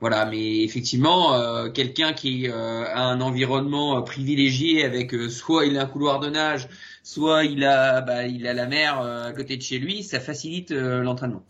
voilà, 0.00 0.26
mais 0.26 0.62
effectivement, 0.62 1.70
quelqu'un 1.72 2.12
qui 2.12 2.46
a 2.46 3.08
un 3.08 3.20
environnement 3.20 4.00
privilégié 4.02 4.84
avec 4.84 5.12
soit 5.28 5.66
il 5.66 5.76
a 5.76 5.82
un 5.82 5.86
couloir 5.86 6.20
de 6.20 6.28
nage, 6.28 6.68
soit 7.02 7.42
il 7.44 7.64
a 7.64 8.00
bah, 8.00 8.24
il 8.28 8.46
a 8.46 8.54
la 8.54 8.66
mer 8.66 9.00
à 9.00 9.32
côté 9.32 9.56
de 9.56 9.62
chez 9.62 9.80
lui, 9.80 10.04
ça 10.04 10.20
facilite 10.20 10.70
l'entraînement. 10.70 11.42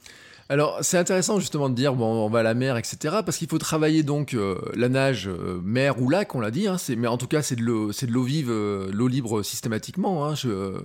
Alors 0.51 0.79
c'est 0.81 0.97
intéressant 0.97 1.39
justement 1.41 1.69
de 1.69 1.75
dire 1.75 1.95
bon 1.95 2.07
on 2.07 2.31
va 2.31 2.39
à 2.39 2.43
la 2.43 2.55
mer 2.55 2.79
etc 2.79 3.17
parce 3.25 3.37
qu'il 3.37 3.49
faut 3.49 3.59
travailler 3.59 4.03
donc 4.03 4.33
euh, 4.33 4.59
la 4.75 4.89
nage 4.89 5.29
euh, 5.29 5.61
mer 5.63 6.01
ou 6.01 6.09
lac 6.09 6.35
on 6.35 6.41
l'a 6.41 6.51
dit 6.51 6.67
hein, 6.69 6.77
mais 6.97 7.07
en 7.07 7.19
tout 7.19 7.27
cas 7.27 7.43
c'est 7.43 7.57
de 7.57 7.63
l'eau 7.63 7.89
de 7.89 8.27
vive 8.27 8.49
euh, 8.51 8.91
l'eau 8.91 9.09
libre 9.09 9.43
systématiquement 9.43 10.25
hein, 10.25 10.35
je, 10.35 10.81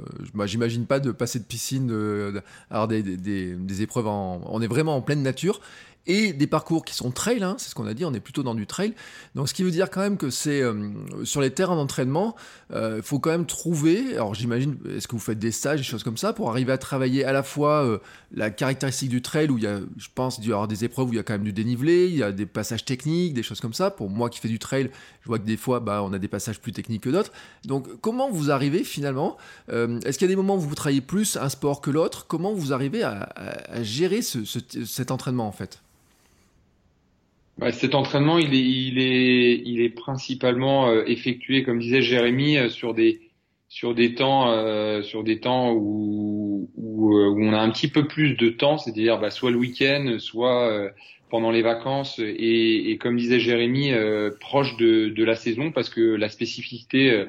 j'imagine 0.45 0.85
pas 0.85 0.99
de 0.99 1.11
passer 1.11 1.39
de 1.39 1.45
piscine 1.45 1.87
de, 1.87 2.41
avoir 2.69 2.89
des, 2.89 3.03
des, 3.03 3.55
des, 3.55 3.81
épreuves 3.81 4.07
en 4.07 4.41
on 4.47 4.61
est 4.61 4.67
vraiment 4.67 4.97
en 4.97 5.01
pleine 5.01 5.23
nature 5.23 5.61
et 6.05 6.33
des 6.33 6.47
parcours 6.47 6.83
qui 6.83 6.93
sont 6.93 7.11
trail, 7.11 7.41
hein, 7.43 7.55
c'est 7.57 7.69
ce 7.69 7.75
qu'on 7.75 7.87
a 7.87 7.93
dit, 7.93 8.03
on 8.03 8.13
est 8.13 8.19
plutôt 8.19 8.43
dans 8.43 8.55
du 8.55 8.67
trail. 8.67 8.93
Donc 9.35 9.47
ce 9.47 9.53
qui 9.53 9.63
veut 9.63 9.71
dire 9.71 9.89
quand 9.89 10.01
même 10.01 10.17
que 10.17 10.29
c'est 10.29 10.61
euh, 10.61 10.89
sur 11.23 11.39
les 11.39 11.51
terrains 11.51 11.77
d'entraînement, 11.77 12.35
il 12.71 12.75
euh, 12.75 13.01
faut 13.01 13.19
quand 13.19 13.29
même 13.29 13.45
trouver, 13.45 14.13
alors 14.13 14.33
j'imagine, 14.33 14.77
est-ce 14.89 15.07
que 15.07 15.13
vous 15.13 15.21
faites 15.21 15.39
des 15.39 15.51
stages, 15.51 15.79
des 15.79 15.85
choses 15.85 16.03
comme 16.03 16.17
ça, 16.17 16.33
pour 16.33 16.49
arriver 16.49 16.73
à 16.73 16.77
travailler 16.77 17.23
à 17.23 17.31
la 17.31 17.41
fois 17.41 17.85
euh, 17.85 17.99
la 18.33 18.49
caractéristique 18.49 19.09
du 19.09 19.21
trail, 19.21 19.49
où 19.49 19.57
il 19.57 19.63
y 19.63 19.67
a, 19.67 19.79
je 19.97 20.07
pense, 20.13 20.39
il 20.39 20.47
y 20.47 20.51
avoir 20.51 20.67
des 20.67 20.83
épreuves 20.83 21.07
où 21.07 21.13
il 21.13 21.17
y 21.17 21.19
a 21.19 21.23
quand 21.23 21.33
même 21.33 21.43
du 21.43 21.53
dénivelé, 21.53 22.07
il 22.07 22.15
y 22.17 22.23
a 22.23 22.33
des 22.33 22.45
passages 22.45 22.83
techniques, 22.83 23.33
des 23.33 23.43
choses 23.43 23.61
comme 23.61 23.73
ça. 23.73 23.89
Pour 23.89 24.09
moi 24.09 24.29
qui 24.29 24.39
fais 24.39 24.49
du 24.49 24.59
trail, 24.59 24.89
je 25.21 25.27
vois 25.27 25.39
que 25.39 25.45
des 25.45 25.57
fois, 25.57 25.79
bah, 25.79 26.01
on 26.03 26.11
a 26.11 26.19
des 26.19 26.27
passages 26.27 26.59
plus 26.59 26.73
techniques 26.73 27.03
que 27.03 27.09
d'autres. 27.09 27.31
Donc 27.63 27.87
comment 28.01 28.29
vous 28.29 28.51
arrivez 28.51 28.83
finalement, 28.83 29.37
est-ce 29.69 30.17
qu'il 30.17 30.27
y 30.27 30.31
a 30.31 30.33
des 30.33 30.35
moments 30.35 30.55
où 30.55 30.59
vous 30.59 30.75
travaillez 30.75 31.01
plus 31.01 31.37
un 31.37 31.49
sport 31.49 31.79
que 31.79 31.91
l'autre? 31.91 32.25
Comment 32.27 32.53
vous 32.53 32.73
arrivez 32.73 33.03
à, 33.03 33.29
gérer 33.81 34.21
cet 34.21 35.11
entraînement 35.11 35.47
en 35.47 35.51
fait? 35.51 35.81
Bah, 37.57 37.71
cet 37.71 37.93
entraînement, 37.93 38.39
il 38.39 38.53
est, 38.55 38.57
il 38.57 38.99
est, 38.99 39.61
il 39.65 39.81
est 39.81 39.89
principalement 39.89 40.89
euh, 40.89 41.03
effectué, 41.05 41.63
comme 41.63 41.79
disait 41.79 42.01
Jérémy, 42.01 42.57
euh, 42.57 42.69
sur 42.69 42.93
des 42.93 43.21
sur 43.69 43.95
des 43.95 44.15
temps 44.15 44.51
euh, 44.51 45.01
sur 45.01 45.23
des 45.23 45.39
temps 45.39 45.71
où, 45.71 46.69
où, 46.75 47.13
où, 47.15 47.43
on 47.43 47.53
a 47.53 47.59
un 47.59 47.69
petit 47.71 47.87
peu 47.87 48.07
plus 48.07 48.35
de 48.35 48.49
temps, 48.49 48.77
c'est-à-dire 48.77 49.19
bah, 49.19 49.29
soit 49.29 49.51
le 49.51 49.57
week-end, 49.57 50.17
soit 50.19 50.91
pendant 51.29 51.51
les 51.51 51.63
vacances, 51.63 52.19
et, 52.19 52.91
et 52.91 52.97
comme 52.97 53.17
disait 53.17 53.39
Jérémy, 53.39 53.91
proche 54.39 54.77
de, 54.77 55.09
de, 55.09 55.23
la 55.23 55.35
saison, 55.35 55.71
parce 55.71 55.89
que 55.89 56.01
la 56.01 56.29
spécificité, 56.29 57.25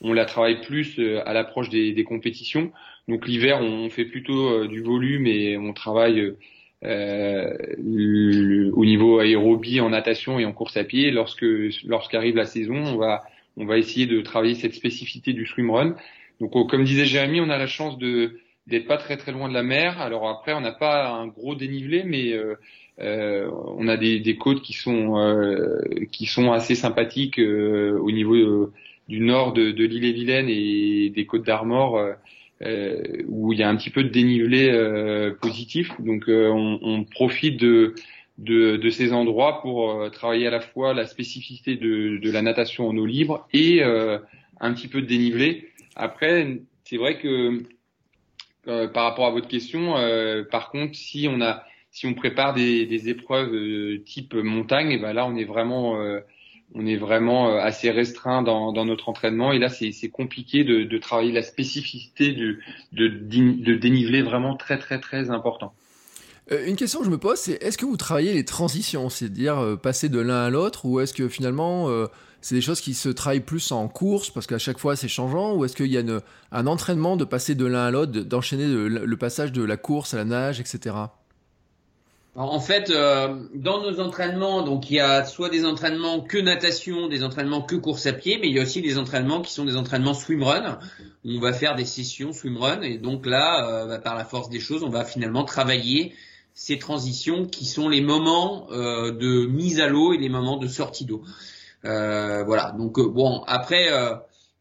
on 0.00 0.12
la 0.12 0.24
travaille 0.24 0.60
plus 0.62 0.98
à 1.24 1.32
l'approche 1.32 1.68
des, 1.68 1.92
des, 1.92 2.04
compétitions. 2.04 2.72
Donc 3.06 3.28
l'hiver, 3.28 3.60
on 3.60 3.88
fait 3.90 4.04
plutôt 4.04 4.66
du 4.66 4.82
volume 4.82 5.28
et 5.28 5.56
on 5.56 5.72
travaille 5.72 6.34
euh, 6.84 8.70
au 8.74 8.84
niveau 8.84 9.18
aérobie 9.18 9.80
en 9.80 9.90
natation 9.90 10.38
et 10.38 10.44
en 10.44 10.52
course 10.52 10.76
à 10.76 10.84
pied. 10.84 11.10
Lorsque 11.10 11.46
lorsqu'arrive 11.84 12.36
la 12.36 12.46
saison, 12.46 12.76
on 12.76 12.96
va 12.96 13.22
on 13.56 13.66
va 13.66 13.78
essayer 13.78 14.06
de 14.06 14.20
travailler 14.20 14.54
cette 14.54 14.74
spécificité 14.74 15.32
du 15.32 15.46
swimrun. 15.46 15.96
Donc 16.40 16.52
comme 16.68 16.84
disait 16.84 17.06
Jérémy, 17.06 17.40
on 17.40 17.50
a 17.50 17.58
la 17.58 17.66
chance 17.66 17.98
de 17.98 18.38
d'être 18.66 18.86
pas 18.86 18.96
très 18.96 19.16
très 19.16 19.32
loin 19.32 19.48
de 19.48 19.54
la 19.54 19.62
mer. 19.62 20.00
Alors 20.00 20.28
après, 20.28 20.54
on 20.54 20.60
n'a 20.60 20.72
pas 20.72 21.08
un 21.08 21.26
gros 21.26 21.54
dénivelé, 21.54 22.02
mais 22.04 22.32
euh, 22.32 22.54
euh, 23.00 23.50
on 23.76 23.88
a 23.88 23.96
des, 23.96 24.20
des 24.20 24.36
côtes 24.36 24.62
qui 24.62 24.72
sont 24.72 25.18
euh, 25.18 25.80
qui 26.12 26.26
sont 26.26 26.52
assez 26.52 26.74
sympathiques 26.74 27.38
euh, 27.38 27.98
au 27.98 28.10
niveau 28.10 28.72
du 29.08 29.20
nord 29.20 29.52
de, 29.52 29.70
de 29.70 29.84
l'île 29.84 30.30
et 30.30 31.10
des 31.10 31.26
côtes 31.26 31.44
d'Armor 31.44 32.00
où 32.60 33.52
il 33.52 33.58
y 33.58 33.62
a 33.62 33.68
un 33.68 33.76
petit 33.76 33.90
peu 33.90 34.04
de 34.04 34.08
dénivelé 34.08 34.70
euh, 34.70 35.34
positif. 35.34 35.90
Donc 35.98 36.28
euh, 36.28 36.48
on, 36.48 36.78
on, 36.82 37.04
profite 37.04 37.58
de, 37.58 37.94
de, 38.38 38.76
de, 38.76 38.90
ces 38.90 39.12
endroits 39.12 39.60
pour 39.60 40.10
travailler 40.12 40.46
à 40.46 40.50
la 40.50 40.60
fois 40.60 40.94
la 40.94 41.06
spécificité 41.06 41.76
de, 41.76 42.18
de 42.18 42.30
la 42.30 42.42
natation 42.42 42.88
en 42.88 42.96
eau 42.96 43.06
libre 43.06 43.46
et 43.52 43.82
un 43.82 44.72
petit 44.72 44.88
peu 44.88 45.02
de 45.02 45.06
dénivelé. 45.06 45.68
Après, 45.96 46.60
c'est 46.84 46.96
vrai 46.96 47.18
que 47.18 47.62
par 48.64 49.04
rapport 49.04 49.26
à 49.26 49.30
votre 49.30 49.48
question, 49.48 49.94
par 50.50 50.70
contre, 50.70 50.94
si 50.94 51.28
on 51.30 51.40
a 51.40 51.64
si 51.90 52.06
on 52.06 52.14
prépare 52.14 52.54
des, 52.54 52.86
des 52.86 53.08
épreuves 53.08 54.02
type 54.04 54.34
montagne, 54.34 54.90
et 54.90 54.98
ben 54.98 55.12
là 55.12 55.26
on 55.26 55.36
est 55.36 55.44
vraiment 55.44 55.96
on 56.74 56.86
est 56.86 56.96
vraiment 56.96 57.50
euh, 57.50 57.58
assez 57.58 57.90
restreint 57.90 58.42
dans, 58.42 58.72
notre 58.84 59.08
entraînement 59.08 59.52
et 59.52 59.58
là 59.58 59.68
c'est 59.68 60.08
compliqué 60.08 60.64
de, 60.64 60.98
travailler 60.98 61.32
la 61.32 61.42
spécificité 61.42 62.32
du, 62.32 62.62
de, 62.92 63.08
de 63.08 63.74
dénivelé 63.74 64.22
vraiment 64.22 64.56
très 64.56 64.78
très 64.78 65.00
très 65.00 65.30
important. 65.30 65.72
Euh, 66.52 66.66
une 66.66 66.76
question 66.76 67.00
que 67.00 67.06
je 67.06 67.10
me 67.10 67.18
pose, 67.18 67.38
c'est 67.38 67.62
est-ce 67.62 67.78
que 67.78 67.86
vous 67.86 67.96
travaillez 67.96 68.34
les 68.34 68.44
transitions, 68.44 69.08
c'est-à-dire 69.08 69.58
euh, 69.58 69.76
passer 69.76 70.08
de 70.08 70.20
l'un 70.20 70.44
à 70.44 70.50
l'autre, 70.50 70.84
ou 70.84 71.00
est-ce 71.00 71.14
que 71.14 71.28
finalement 71.28 71.88
c'est 72.40 72.54
des 72.54 72.60
choses 72.60 72.82
qui 72.82 72.92
se 72.92 73.08
travaillent 73.08 73.40
plus 73.40 73.72
en 73.72 73.88
course 73.88 74.28
parce 74.30 74.46
qu'à 74.46 74.58
chaque 74.58 74.78
fois 74.78 74.96
c'est 74.96 75.08
changeant, 75.08 75.54
ou 75.54 75.64
est-ce 75.64 75.76
qu'il 75.76 75.86
y 75.86 75.98
a 75.98 76.02
un 76.52 76.66
entraînement 76.66 77.16
de 77.16 77.24
passer 77.24 77.54
de 77.54 77.64
l'un 77.64 77.86
à 77.86 77.90
l'autre, 77.90 78.12
d'enchaîner 78.12 78.66
le 78.66 79.16
passage 79.16 79.52
de 79.52 79.62
la 79.62 79.76
course 79.76 80.12
à 80.14 80.18
la 80.18 80.24
nage, 80.24 80.60
etc. 80.60 80.94
En 82.36 82.58
fait, 82.58 82.90
euh, 82.90 83.44
dans 83.54 83.80
nos 83.80 84.00
entraînements, 84.00 84.62
donc 84.62 84.90
il 84.90 84.94
y 84.94 85.00
a 85.00 85.24
soit 85.24 85.50
des 85.50 85.64
entraînements 85.64 86.20
que 86.20 86.36
natation, 86.36 87.06
des 87.06 87.22
entraînements 87.22 87.62
que 87.62 87.76
course 87.76 88.06
à 88.06 88.12
pied, 88.12 88.38
mais 88.40 88.48
il 88.48 88.56
y 88.56 88.58
a 88.58 88.62
aussi 88.62 88.82
des 88.82 88.98
entraînements 88.98 89.40
qui 89.40 89.52
sont 89.52 89.64
des 89.64 89.76
entraînements 89.76 90.14
swimrun. 90.14 90.80
On 91.24 91.38
va 91.38 91.52
faire 91.52 91.76
des 91.76 91.84
sessions 91.84 92.32
swimrun 92.32 92.82
et 92.82 92.98
donc 92.98 93.24
là, 93.24 93.68
euh, 93.68 93.86
bah, 93.86 93.98
par 94.00 94.16
la 94.16 94.24
force 94.24 94.48
des 94.48 94.58
choses, 94.58 94.82
on 94.82 94.88
va 94.88 95.04
finalement 95.04 95.44
travailler 95.44 96.12
ces 96.54 96.76
transitions 96.76 97.46
qui 97.46 97.66
sont 97.66 97.88
les 97.88 98.00
moments 98.00 98.66
euh, 98.72 99.12
de 99.12 99.46
mise 99.46 99.78
à 99.78 99.86
l'eau 99.86 100.12
et 100.12 100.18
les 100.18 100.28
moments 100.28 100.56
de 100.56 100.66
sortie 100.66 101.04
d'eau. 101.04 101.22
voilà. 101.84 102.74
Donc 102.76 102.98
bon, 102.98 103.44
après. 103.46 103.90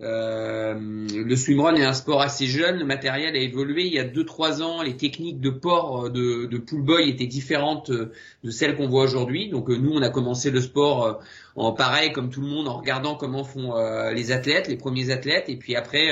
Euh, 0.01 0.73
le 0.75 1.35
swimrun 1.35 1.75
est 1.75 1.85
un 1.85 1.93
sport 1.93 2.21
assez 2.21 2.47
jeune, 2.47 2.79
le 2.79 2.85
matériel 2.85 3.35
a 3.35 3.39
évolué. 3.39 3.85
Il 3.85 3.93
y 3.93 3.99
a 3.99 4.03
2-3 4.03 4.61
ans, 4.63 4.81
les 4.81 4.97
techniques 4.97 5.39
de 5.39 5.51
port 5.51 6.05
euh, 6.05 6.09
de, 6.09 6.45
de 6.45 6.57
pool 6.57 6.81
boy 6.81 7.09
étaient 7.09 7.27
différentes 7.27 7.91
euh, 7.91 8.11
de 8.43 8.49
celles 8.49 8.75
qu'on 8.75 8.87
voit 8.87 9.03
aujourd'hui. 9.03 9.49
Donc 9.49 9.69
nous, 9.69 9.91
on 9.91 10.01
a 10.01 10.09
commencé 10.09 10.49
le 10.49 10.61
sport 10.61 11.21
en 11.55 11.71
pareil 11.73 12.11
comme 12.11 12.31
tout 12.31 12.41
le 12.41 12.47
monde, 12.47 12.67
en 12.67 12.77
regardant 12.79 13.15
comment 13.15 13.43
font 13.43 13.75
les 14.11 14.31
athlètes, 14.31 14.67
les 14.67 14.77
premiers 14.77 15.11
athlètes, 15.11 15.49
et 15.49 15.57
puis 15.57 15.75
après, 15.75 16.09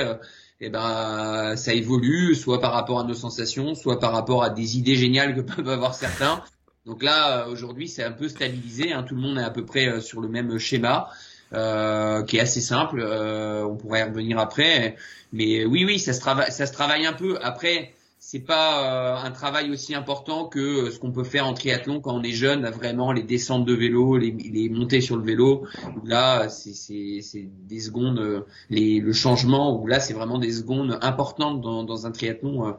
eh 0.60 0.70
ben 0.70 1.56
ça 1.56 1.74
évolue, 1.74 2.34
soit 2.34 2.60
par 2.60 2.72
rapport 2.72 3.00
à 3.00 3.04
nos 3.04 3.14
sensations, 3.14 3.74
soit 3.74 3.98
par 3.98 4.12
rapport 4.12 4.44
à 4.44 4.50
des 4.50 4.78
idées 4.78 4.96
géniales 4.96 5.34
que 5.34 5.40
peuvent 5.54 5.68
avoir 5.68 5.94
certains. 5.94 6.42
Donc 6.86 7.02
là, 7.02 7.48
aujourd'hui, 7.48 7.88
c'est 7.88 8.04
un 8.04 8.12
peu 8.12 8.28
stabilisé. 8.28 8.92
Hein. 8.92 9.02
tout 9.02 9.14
le 9.14 9.20
monde 9.20 9.38
est 9.38 9.42
à 9.42 9.50
peu 9.50 9.64
près 9.64 10.00
sur 10.00 10.20
le 10.20 10.28
même 10.28 10.58
schéma. 10.58 11.10
Euh, 11.54 12.22
qui 12.22 12.38
est 12.38 12.40
assez 12.40 12.62
simple. 12.62 13.00
Euh, 13.00 13.64
on 13.64 13.76
pourrait 13.76 14.00
y 14.00 14.02
revenir 14.04 14.38
après, 14.38 14.96
mais 15.32 15.66
oui, 15.66 15.84
oui, 15.84 15.98
ça 15.98 16.14
se 16.14 16.20
travaille, 16.20 16.50
ça 16.50 16.64
se 16.64 16.72
travaille 16.72 17.04
un 17.04 17.12
peu. 17.12 17.38
Après, 17.42 17.92
c'est 18.18 18.40
pas 18.40 19.18
euh, 19.20 19.26
un 19.26 19.30
travail 19.32 19.70
aussi 19.70 19.94
important 19.94 20.46
que 20.46 20.90
ce 20.90 20.98
qu'on 20.98 21.12
peut 21.12 21.24
faire 21.24 21.46
en 21.46 21.52
triathlon 21.52 22.00
quand 22.00 22.14
on 22.14 22.22
est 22.22 22.32
jeune, 22.32 22.66
vraiment 22.70 23.12
les 23.12 23.22
descentes 23.22 23.66
de 23.66 23.74
vélo, 23.74 24.16
les, 24.16 24.30
les 24.30 24.70
montées 24.70 25.02
sur 25.02 25.16
le 25.16 25.24
vélo. 25.24 25.66
Là, 26.06 26.48
c'est 26.48 27.48
des 27.68 27.80
secondes, 27.80 28.46
les, 28.70 29.00
le 29.00 29.12
changement. 29.12 29.78
Où 29.78 29.86
là, 29.86 30.00
c'est 30.00 30.14
vraiment 30.14 30.38
des 30.38 30.52
secondes 30.52 30.98
importantes 31.02 31.60
dans, 31.60 31.84
dans 31.84 32.06
un 32.06 32.12
triathlon 32.12 32.76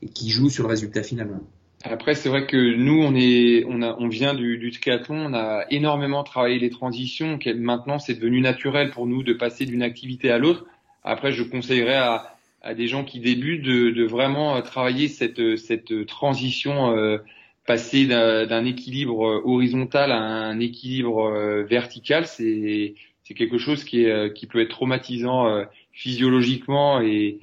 et 0.00 0.08
qui 0.08 0.30
jouent 0.30 0.50
sur 0.50 0.64
le 0.64 0.68
résultat 0.70 1.02
finalement. 1.02 1.40
Après, 1.84 2.14
c'est 2.14 2.28
vrai 2.28 2.46
que 2.46 2.56
nous, 2.56 3.02
on 3.02 3.14
est, 3.14 3.64
on 3.66 3.82
a, 3.82 3.96
on 3.98 4.08
vient 4.08 4.34
du, 4.34 4.56
du 4.58 4.70
triathlon, 4.70 5.26
on 5.26 5.34
a 5.34 5.64
énormément 5.70 6.22
travaillé 6.22 6.58
les 6.58 6.70
transitions. 6.70 7.38
Maintenant, 7.56 7.98
c'est 7.98 8.14
devenu 8.14 8.40
naturel 8.40 8.90
pour 8.90 9.06
nous 9.06 9.22
de 9.22 9.32
passer 9.32 9.66
d'une 9.66 9.82
activité 9.82 10.30
à 10.30 10.38
l'autre. 10.38 10.64
Après, 11.02 11.32
je 11.32 11.42
conseillerais 11.42 11.96
à, 11.96 12.36
à 12.62 12.74
des 12.74 12.86
gens 12.86 13.04
qui 13.04 13.18
débutent 13.18 13.64
de, 13.64 13.90
de 13.90 14.04
vraiment 14.04 14.56
euh, 14.56 14.60
travailler 14.60 15.08
cette, 15.08 15.56
cette 15.56 16.06
transition, 16.06 16.96
euh, 16.96 17.18
passer 17.66 18.06
d'un 18.06 18.64
équilibre 18.64 19.42
horizontal 19.44 20.12
à 20.12 20.18
un 20.18 20.60
équilibre 20.60 21.26
euh, 21.26 21.64
vertical. 21.64 22.26
C'est, 22.26 22.94
c'est 23.24 23.34
quelque 23.34 23.58
chose 23.58 23.84
qui 23.84 24.04
est, 24.04 24.32
qui 24.34 24.46
peut 24.46 24.60
être 24.60 24.70
traumatisant 24.70 25.48
euh, 25.48 25.64
physiologiquement 25.92 27.00
et 27.00 27.38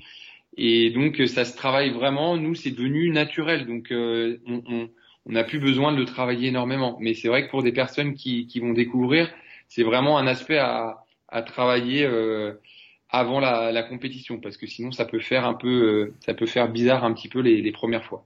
et 0.61 0.89
donc 0.89 1.21
ça 1.27 1.45
se 1.45 1.55
travaille 1.55 1.89
vraiment. 1.91 2.35
Nous, 2.35 2.53
c'est 2.53 2.71
devenu 2.71 3.09
naturel. 3.11 3.65
Donc 3.65 3.91
euh, 3.91 4.37
on, 4.45 4.89
n'a 5.25 5.45
plus 5.45 5.59
besoin 5.59 5.93
de 5.93 5.97
le 5.97 6.05
travailler 6.05 6.49
énormément. 6.49 6.97
Mais 6.99 7.13
c'est 7.13 7.29
vrai 7.29 7.45
que 7.45 7.49
pour 7.49 7.63
des 7.63 7.71
personnes 7.71 8.13
qui, 8.13 8.59
vont 8.59 8.73
découvrir, 8.73 9.29
c'est 9.69 9.83
vraiment 9.83 10.17
un 10.17 10.27
aspect 10.27 10.57
à, 10.57 11.05
travailler 11.45 12.03
euh, 12.03 12.53
avant 13.09 13.39
la, 13.39 13.83
compétition, 13.83 14.39
parce 14.39 14.57
que 14.57 14.67
sinon 14.67 14.91
ça 14.91 15.05
peut 15.05 15.19
faire 15.19 15.45
un 15.45 15.53
peu, 15.53 15.67
euh, 15.67 16.13
ça 16.25 16.33
peut 16.33 16.45
faire 16.45 16.69
bizarre 16.69 17.05
un 17.05 17.13
petit 17.13 17.29
peu 17.29 17.39
les, 17.39 17.71
premières 17.71 18.03
fois. 18.03 18.25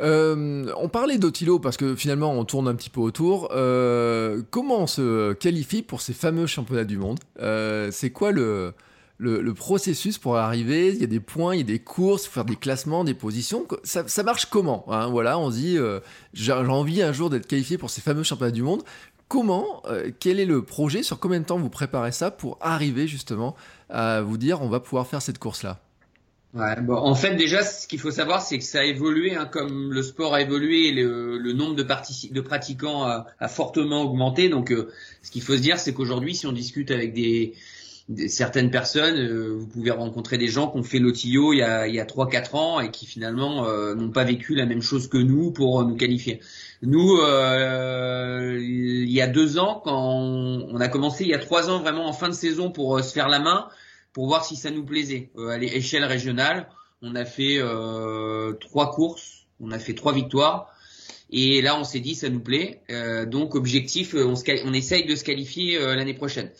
Euh, 0.00 0.72
on 0.76 0.88
parlait 0.88 1.18
d'Otilo 1.18 1.58
parce 1.58 1.76
que 1.76 1.94
finalement 1.94 2.32
on 2.32 2.44
tourne 2.44 2.68
un 2.68 2.74
petit 2.74 2.90
peu 2.90 3.00
autour. 3.00 3.50
Euh, 3.52 4.42
comment 4.50 4.82
on 4.82 4.86
se 4.86 5.32
qualifie 5.34 5.82
pour 5.82 6.00
ces 6.00 6.12
fameux 6.12 6.46
championnats 6.46 6.84
du 6.84 6.96
monde? 6.96 7.18
Euh, 7.40 7.88
C'est 7.90 8.10
quoi 8.10 8.30
le, 8.30 8.72
le, 9.20 9.54
processus 9.54 10.18
pour 10.18 10.36
arriver. 10.36 10.88
Il 10.88 11.00
y 11.00 11.04
a 11.04 11.06
des 11.06 11.20
points, 11.20 11.54
il 11.54 11.58
y 11.58 11.62
a 11.62 11.64
des 11.64 11.78
courses, 11.78 12.26
faire 12.26 12.44
des 12.44 12.56
classements, 12.56 13.04
des 13.04 13.14
positions. 13.14 13.66
Ça, 13.84 14.22
marche 14.22 14.46
comment 14.46 14.84
hein? 14.88 15.08
Voilà, 15.08 15.38
on 15.38 15.50
dit, 15.50 15.76
euh, 15.76 16.00
j'ai 16.32 16.52
envie 16.52 17.02
un 17.02 17.12
jour 17.12 17.30
d'être 17.30 17.46
qualifié 17.46 17.78
pour 17.78 17.90
ces 17.90 18.00
fameux 18.00 18.22
championnats 18.22 18.50
du 18.50 18.62
monde. 18.62 18.82
Comment, 19.28 19.82
euh, 19.86 20.10
quel 20.18 20.40
est 20.40 20.46
le 20.46 20.62
projet? 20.62 21.02
Sur 21.02 21.20
combien 21.20 21.38
de 21.38 21.44
temps 21.44 21.58
vous 21.58 21.70
préparez 21.70 22.12
ça 22.12 22.30
pour 22.30 22.58
arriver 22.60 23.06
justement 23.06 23.54
à 23.88 24.22
vous 24.22 24.38
dire 24.38 24.60
on 24.62 24.68
va 24.68 24.80
pouvoir 24.80 25.06
faire 25.06 25.22
cette 25.22 25.38
course-là? 25.38 25.78
Ouais, 26.52 26.80
bon, 26.80 26.96
en 26.96 27.14
fait, 27.14 27.36
déjà, 27.36 27.62
ce 27.62 27.86
qu'il 27.86 28.00
faut 28.00 28.10
savoir, 28.10 28.42
c'est 28.42 28.58
que 28.58 28.64
ça 28.64 28.80
a 28.80 28.82
évolué, 28.82 29.36
hein, 29.36 29.46
comme 29.46 29.92
le 29.92 30.02
sport 30.02 30.34
a 30.34 30.40
évolué, 30.40 30.90
le, 30.90 31.38
le 31.38 31.52
nombre 31.52 31.76
de, 31.76 31.84
de 31.84 32.40
pratiquants 32.40 33.04
a, 33.04 33.26
a, 33.38 33.46
fortement 33.46 34.02
augmenté. 34.02 34.48
Donc, 34.48 34.72
euh, 34.72 34.90
ce 35.22 35.30
qu'il 35.30 35.42
faut 35.42 35.56
se 35.56 35.62
dire, 35.62 35.78
c'est 35.78 35.94
qu'aujourd'hui, 35.94 36.34
si 36.34 36.48
on 36.48 36.52
discute 36.52 36.90
avec 36.90 37.14
des, 37.14 37.54
certaines 38.28 38.70
personnes, 38.70 39.18
euh, 39.18 39.56
vous 39.58 39.66
pouvez 39.66 39.90
rencontrer 39.90 40.38
des 40.38 40.48
gens 40.48 40.70
qui 40.70 40.78
ont 40.78 40.82
fait 40.82 40.98
l'OTIO 40.98 41.52
il 41.52 41.58
y 41.58 41.62
a, 41.62 41.86
il 41.86 41.94
y 41.94 42.00
a 42.00 42.04
3-4 42.04 42.56
ans 42.56 42.80
et 42.80 42.90
qui 42.90 43.06
finalement 43.06 43.66
euh, 43.66 43.94
n'ont 43.94 44.10
pas 44.10 44.24
vécu 44.24 44.54
la 44.54 44.66
même 44.66 44.82
chose 44.82 45.08
que 45.08 45.18
nous 45.18 45.52
pour 45.52 45.84
nous 45.84 45.96
qualifier. 45.96 46.40
Nous, 46.82 47.18
il 48.58 49.10
y 49.10 49.20
a 49.20 49.26
deux 49.26 49.58
ans, 49.58 49.80
quand 49.84 49.96
on, 49.96 50.80
a 50.80 50.88
commencé, 50.88 51.24
il 51.24 51.30
y 51.30 51.34
a 51.34 51.38
trois 51.38 51.68
ans 51.70 51.80
vraiment 51.80 52.06
en 52.06 52.12
fin 52.12 52.28
de 52.28 52.34
saison 52.34 52.70
pour 52.70 52.98
se 53.00 53.12
faire 53.12 53.28
la 53.28 53.38
main, 53.38 53.68
pour 54.12 54.26
voir 54.26 54.44
si 54.44 54.56
ça 54.56 54.70
nous 54.70 54.84
plaisait. 54.84 55.30
Euh, 55.36 55.48
à 55.48 55.58
l'échelle 55.58 56.04
régionale, 56.04 56.68
on 57.02 57.14
a 57.14 57.24
fait 57.24 57.58
euh, 57.58 58.52
trois 58.54 58.92
courses, 58.92 59.46
on 59.60 59.70
a 59.70 59.78
fait 59.78 59.94
trois 59.94 60.12
victoires. 60.12 60.74
Et 61.32 61.62
là, 61.62 61.78
on 61.78 61.84
s'est 61.84 62.00
dit, 62.00 62.16
ça 62.16 62.28
nous 62.28 62.40
plaît. 62.40 62.82
Euh, 62.90 63.24
donc, 63.24 63.54
objectif, 63.54 64.14
on, 64.14 64.34
on, 64.34 64.72
essaye 64.72 65.06
de 65.06 65.14
se 65.14 65.22
qualifier 65.22 65.78
l'année 65.78 66.14
prochaine. 66.14 66.50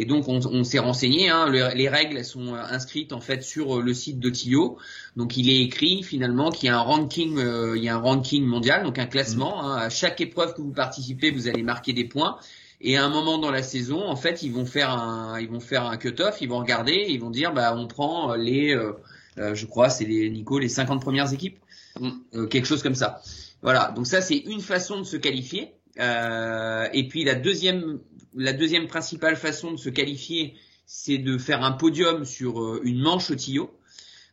Et 0.00 0.04
donc, 0.04 0.28
on, 0.28 0.40
on 0.46 0.64
s'est 0.64 0.78
renseigné. 0.78 1.28
Hein, 1.28 1.50
les 1.50 1.88
règles 1.88 2.24
sont 2.24 2.54
inscrites 2.54 3.12
en 3.12 3.20
fait 3.20 3.42
sur 3.42 3.82
le 3.82 3.92
site 3.92 4.20
de 4.20 4.30
Tio. 4.30 4.78
Donc, 5.16 5.36
il 5.36 5.50
est 5.50 5.60
écrit 5.60 6.02
finalement 6.02 6.50
qu'il 6.50 6.68
y 6.68 6.70
a 6.70 6.78
un 6.78 6.82
ranking, 6.82 7.38
il 7.76 7.82
y 7.82 7.88
a 7.88 7.96
un 7.96 7.98
ranking 7.98 8.44
mondial, 8.44 8.84
donc 8.84 8.98
un 8.98 9.06
classement. 9.06 9.62
Hein. 9.62 9.76
à 9.76 9.90
chaque 9.90 10.20
épreuve 10.20 10.54
que 10.54 10.62
vous 10.62 10.72
participez, 10.72 11.30
vous 11.30 11.48
allez 11.48 11.62
marquer 11.62 11.92
des 11.92 12.04
points. 12.04 12.38
Et 12.80 12.96
à 12.96 13.04
un 13.04 13.08
moment 13.08 13.38
dans 13.38 13.50
la 13.50 13.62
saison, 13.62 14.06
en 14.06 14.16
fait, 14.16 14.42
ils 14.42 14.52
vont 14.52 14.64
faire 14.64 14.90
un, 14.90 15.40
ils 15.40 15.48
vont 15.48 15.60
faire 15.60 15.84
un 15.84 15.96
cut-off, 15.96 16.38
ils 16.40 16.48
vont 16.48 16.58
regarder, 16.58 17.06
ils 17.08 17.20
vont 17.20 17.30
dire, 17.30 17.52
bah, 17.52 17.74
on 17.76 17.88
prend 17.88 18.34
les, 18.34 18.74
euh, 18.74 18.92
euh, 19.38 19.54
je 19.54 19.66
crois, 19.66 19.90
c'est 19.90 20.04
les 20.04 20.30
Nico, 20.30 20.58
les 20.58 20.68
50 20.68 21.00
premières 21.00 21.32
équipes, 21.32 21.58
mm. 21.98 22.10
euh, 22.34 22.46
quelque 22.46 22.66
chose 22.66 22.82
comme 22.82 22.94
ça. 22.94 23.20
Voilà. 23.62 23.92
Donc 23.96 24.06
ça, 24.06 24.22
c'est 24.22 24.36
une 24.36 24.60
façon 24.60 24.98
de 24.98 25.04
se 25.04 25.16
qualifier. 25.16 25.72
Et 25.98 27.08
puis 27.08 27.24
la 27.24 27.34
deuxième, 27.34 28.00
la 28.34 28.52
deuxième 28.52 28.86
principale 28.86 29.36
façon 29.36 29.72
de 29.72 29.76
se 29.76 29.88
qualifier, 29.88 30.54
c'est 30.86 31.18
de 31.18 31.38
faire 31.38 31.62
un 31.62 31.72
podium 31.72 32.24
sur 32.24 32.82
une 32.82 33.00
manche 33.00 33.30
au 33.30 33.34
tillot. 33.34 33.70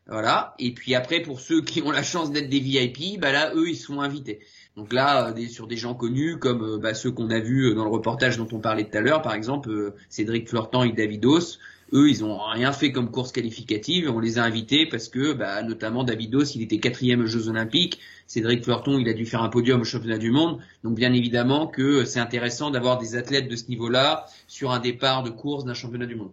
Voilà. 0.07 0.53
Et 0.59 0.71
puis 0.73 0.93
après, 0.93 1.21
pour 1.21 1.39
ceux 1.39 1.61
qui 1.61 1.81
ont 1.81 1.89
la 1.89 2.03
chance 2.03 2.31
d'être 2.31 2.47
des 2.49 2.59
VIP, 2.59 3.19
bah 3.19 3.31
là, 3.31 3.51
eux, 3.55 3.69
ils 3.69 3.75
sont 3.75 4.01
invités. 4.01 4.39
Donc 4.75 4.93
là, 4.93 5.29
euh, 5.29 5.47
sur 5.47 5.67
des 5.67 5.77
gens 5.77 5.95
connus 5.95 6.37
comme 6.37 6.63
euh, 6.63 6.77
bah, 6.77 6.93
ceux 6.93 7.11
qu'on 7.11 7.29
a 7.29 7.39
vus 7.39 7.71
euh, 7.71 7.75
dans 7.75 7.85
le 7.85 7.89
reportage 7.89 8.37
dont 8.37 8.47
on 8.51 8.59
parlait 8.59 8.83
tout 8.83 8.97
à 8.97 9.01
l'heure, 9.01 9.21
par 9.21 9.33
exemple 9.33 9.93
Cédric 10.09 10.49
Flortan 10.49 10.83
et 10.83 10.91
Davidos, 10.91 11.57
eux, 11.93 12.09
ils 12.09 12.23
ont 12.23 12.37
rien 12.37 12.71
fait 12.71 12.91
comme 12.91 13.11
course 13.11 13.31
qualificative. 13.31 14.09
On 14.09 14.19
les 14.19 14.37
a 14.39 14.43
invités 14.43 14.85
parce 14.85 15.07
que, 15.07 15.33
bah, 15.33 15.61
notamment 15.63 16.03
Davidos, 16.03 16.45
il 16.55 16.61
était 16.61 16.79
quatrième 16.79 17.21
aux 17.21 17.27
Jeux 17.27 17.47
Olympiques. 17.47 17.99
Cédric 18.27 18.63
Florton, 18.63 18.97
il 18.97 19.07
a 19.07 19.13
dû 19.13 19.25
faire 19.25 19.43
un 19.43 19.49
podium 19.49 19.81
au 19.81 19.83
Championnat 19.83 20.17
du 20.17 20.31
Monde. 20.31 20.59
Donc, 20.83 20.95
bien 20.95 21.13
évidemment 21.13 21.67
que 21.67 22.05
c'est 22.05 22.19
intéressant 22.19 22.71
d'avoir 22.71 22.97
des 22.97 23.15
athlètes 23.15 23.47
de 23.47 23.55
ce 23.55 23.67
niveau-là 23.67 24.25
sur 24.47 24.71
un 24.71 24.79
départ 24.79 25.23
de 25.23 25.29
course 25.29 25.65
d'un 25.65 25.73
Championnat 25.73 26.07
du 26.07 26.15
Monde. 26.15 26.31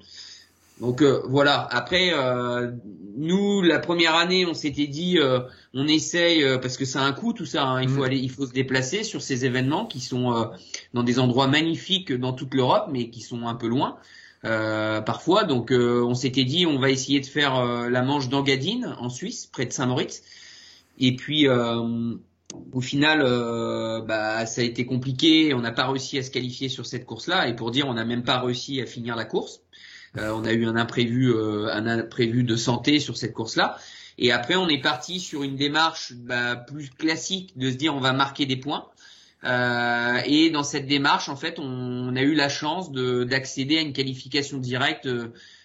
Donc 0.83 1.01
euh, 1.01 1.23
voilà. 1.29 1.67
Après, 1.71 2.13
euh, 2.13 2.73
nous, 3.17 3.63
la 3.63 3.79
première 3.79 4.17
année, 4.17 4.47
on 4.47 4.53
s'était 4.53 4.89
dit, 4.89 5.19
euh, 5.19 5.39
on 5.75 5.87
essaye 5.87 6.45
parce 6.61 6.77
que 6.77 6.85
ça 6.85 7.03
a 7.03 7.05
un 7.05 7.13
coût 7.13 7.33
tout 7.33 7.47
ça. 7.47 7.65
Hein, 7.65 7.83
il 7.83 7.89
faut 7.89 8.01
mm. 8.01 8.05
aller, 8.05 8.19
il 8.19 8.31
faut 8.31 8.47
se 8.47 8.53
déplacer 8.53 9.05
sur 9.05 9.23
ces 9.23 9.45
événements 9.45 9.87
qui 9.87 10.01
sont 10.01 10.51
dans 10.93 11.03
des 11.05 11.21
endroits 11.21 11.47
magnifiques 11.47 12.13
dans 12.13 12.33
toute 12.33 12.53
l'Europe, 12.55 12.89
mais 12.91 13.11
qui 13.11 13.21
sont 13.21 13.47
un 13.47 13.55
peu 13.55 13.69
loin 13.69 13.97
parfois. 14.43 15.45
Donc 15.45 15.71
on 15.73 16.15
s'était 16.15 16.45
dit, 16.45 16.67
on 16.67 16.79
va 16.79 16.91
essayer 16.91 17.21
de 17.21 17.27
faire 17.27 17.65
la 17.89 18.03
manche 18.03 18.29
d'Angadine 18.29 18.97
en 18.99 19.09
Suisse, 19.09 19.47
près 19.47 19.67
de 19.67 19.73
Saint-Moritz. 19.73 20.23
Et 20.99 21.17
puis 21.17 21.49
au 21.49 22.81
final, 22.81 23.21
bah, 24.07 24.47
ça 24.47 24.61
a 24.61 24.65
été 24.65 24.85
compliqué. 24.87 25.55
On 25.55 25.61
n'a 25.61 25.73
pas 25.73 25.87
réussi 25.87 26.19
à 26.19 26.23
se 26.23 26.31
qualifier 26.31 26.69
sur 26.69 26.87
cette 26.87 27.07
course-là. 27.07 27.49
Et 27.49 27.57
pour 27.57 27.71
dire, 27.71 27.87
on 27.87 27.95
n'a 27.95 28.05
même 28.05 28.25
pas 28.25 28.41
réussi 28.41 28.81
à 28.81 28.87
finir 28.87 29.17
la 29.17 29.25
course. 29.25 29.63
Euh, 30.19 30.31
on 30.35 30.45
a 30.45 30.53
eu 30.53 30.67
un 30.67 30.77
imprévu, 30.77 31.33
euh, 31.33 31.69
un 31.73 31.87
imprévu 31.87 32.45
de 32.45 32.57
santé 32.57 33.01
sur 33.01 33.17
cette 33.17 33.33
course-là. 33.33 33.79
Et 34.19 34.31
après, 34.31 34.57
on 34.57 34.69
est 34.69 34.81
parti 34.81 35.21
sur 35.21 35.43
une 35.43 35.57
démarche 35.57 36.13
bah, 36.15 36.57
plus 36.57 36.91
classique 36.91 37.57
de 37.57 37.71
se 37.71 37.77
dire 37.77 37.95
on 37.95 38.01
va 38.01 38.13
marquer 38.13 38.45
des 38.47 38.57
points. 38.57 38.87
Euh, 39.45 40.21
et 40.25 40.51
dans 40.51 40.63
cette 40.63 40.87
démarche, 40.87 41.29
en 41.29 41.37
fait, 41.37 41.59
on, 41.59 42.15
a 42.17 42.23
eu 42.23 42.35
la 42.35 42.49
chance 42.49 42.93
d'accéder 42.93 43.79
à 43.79 43.81
une 43.81 43.93
qualification 43.93 44.59
directe 44.59 45.09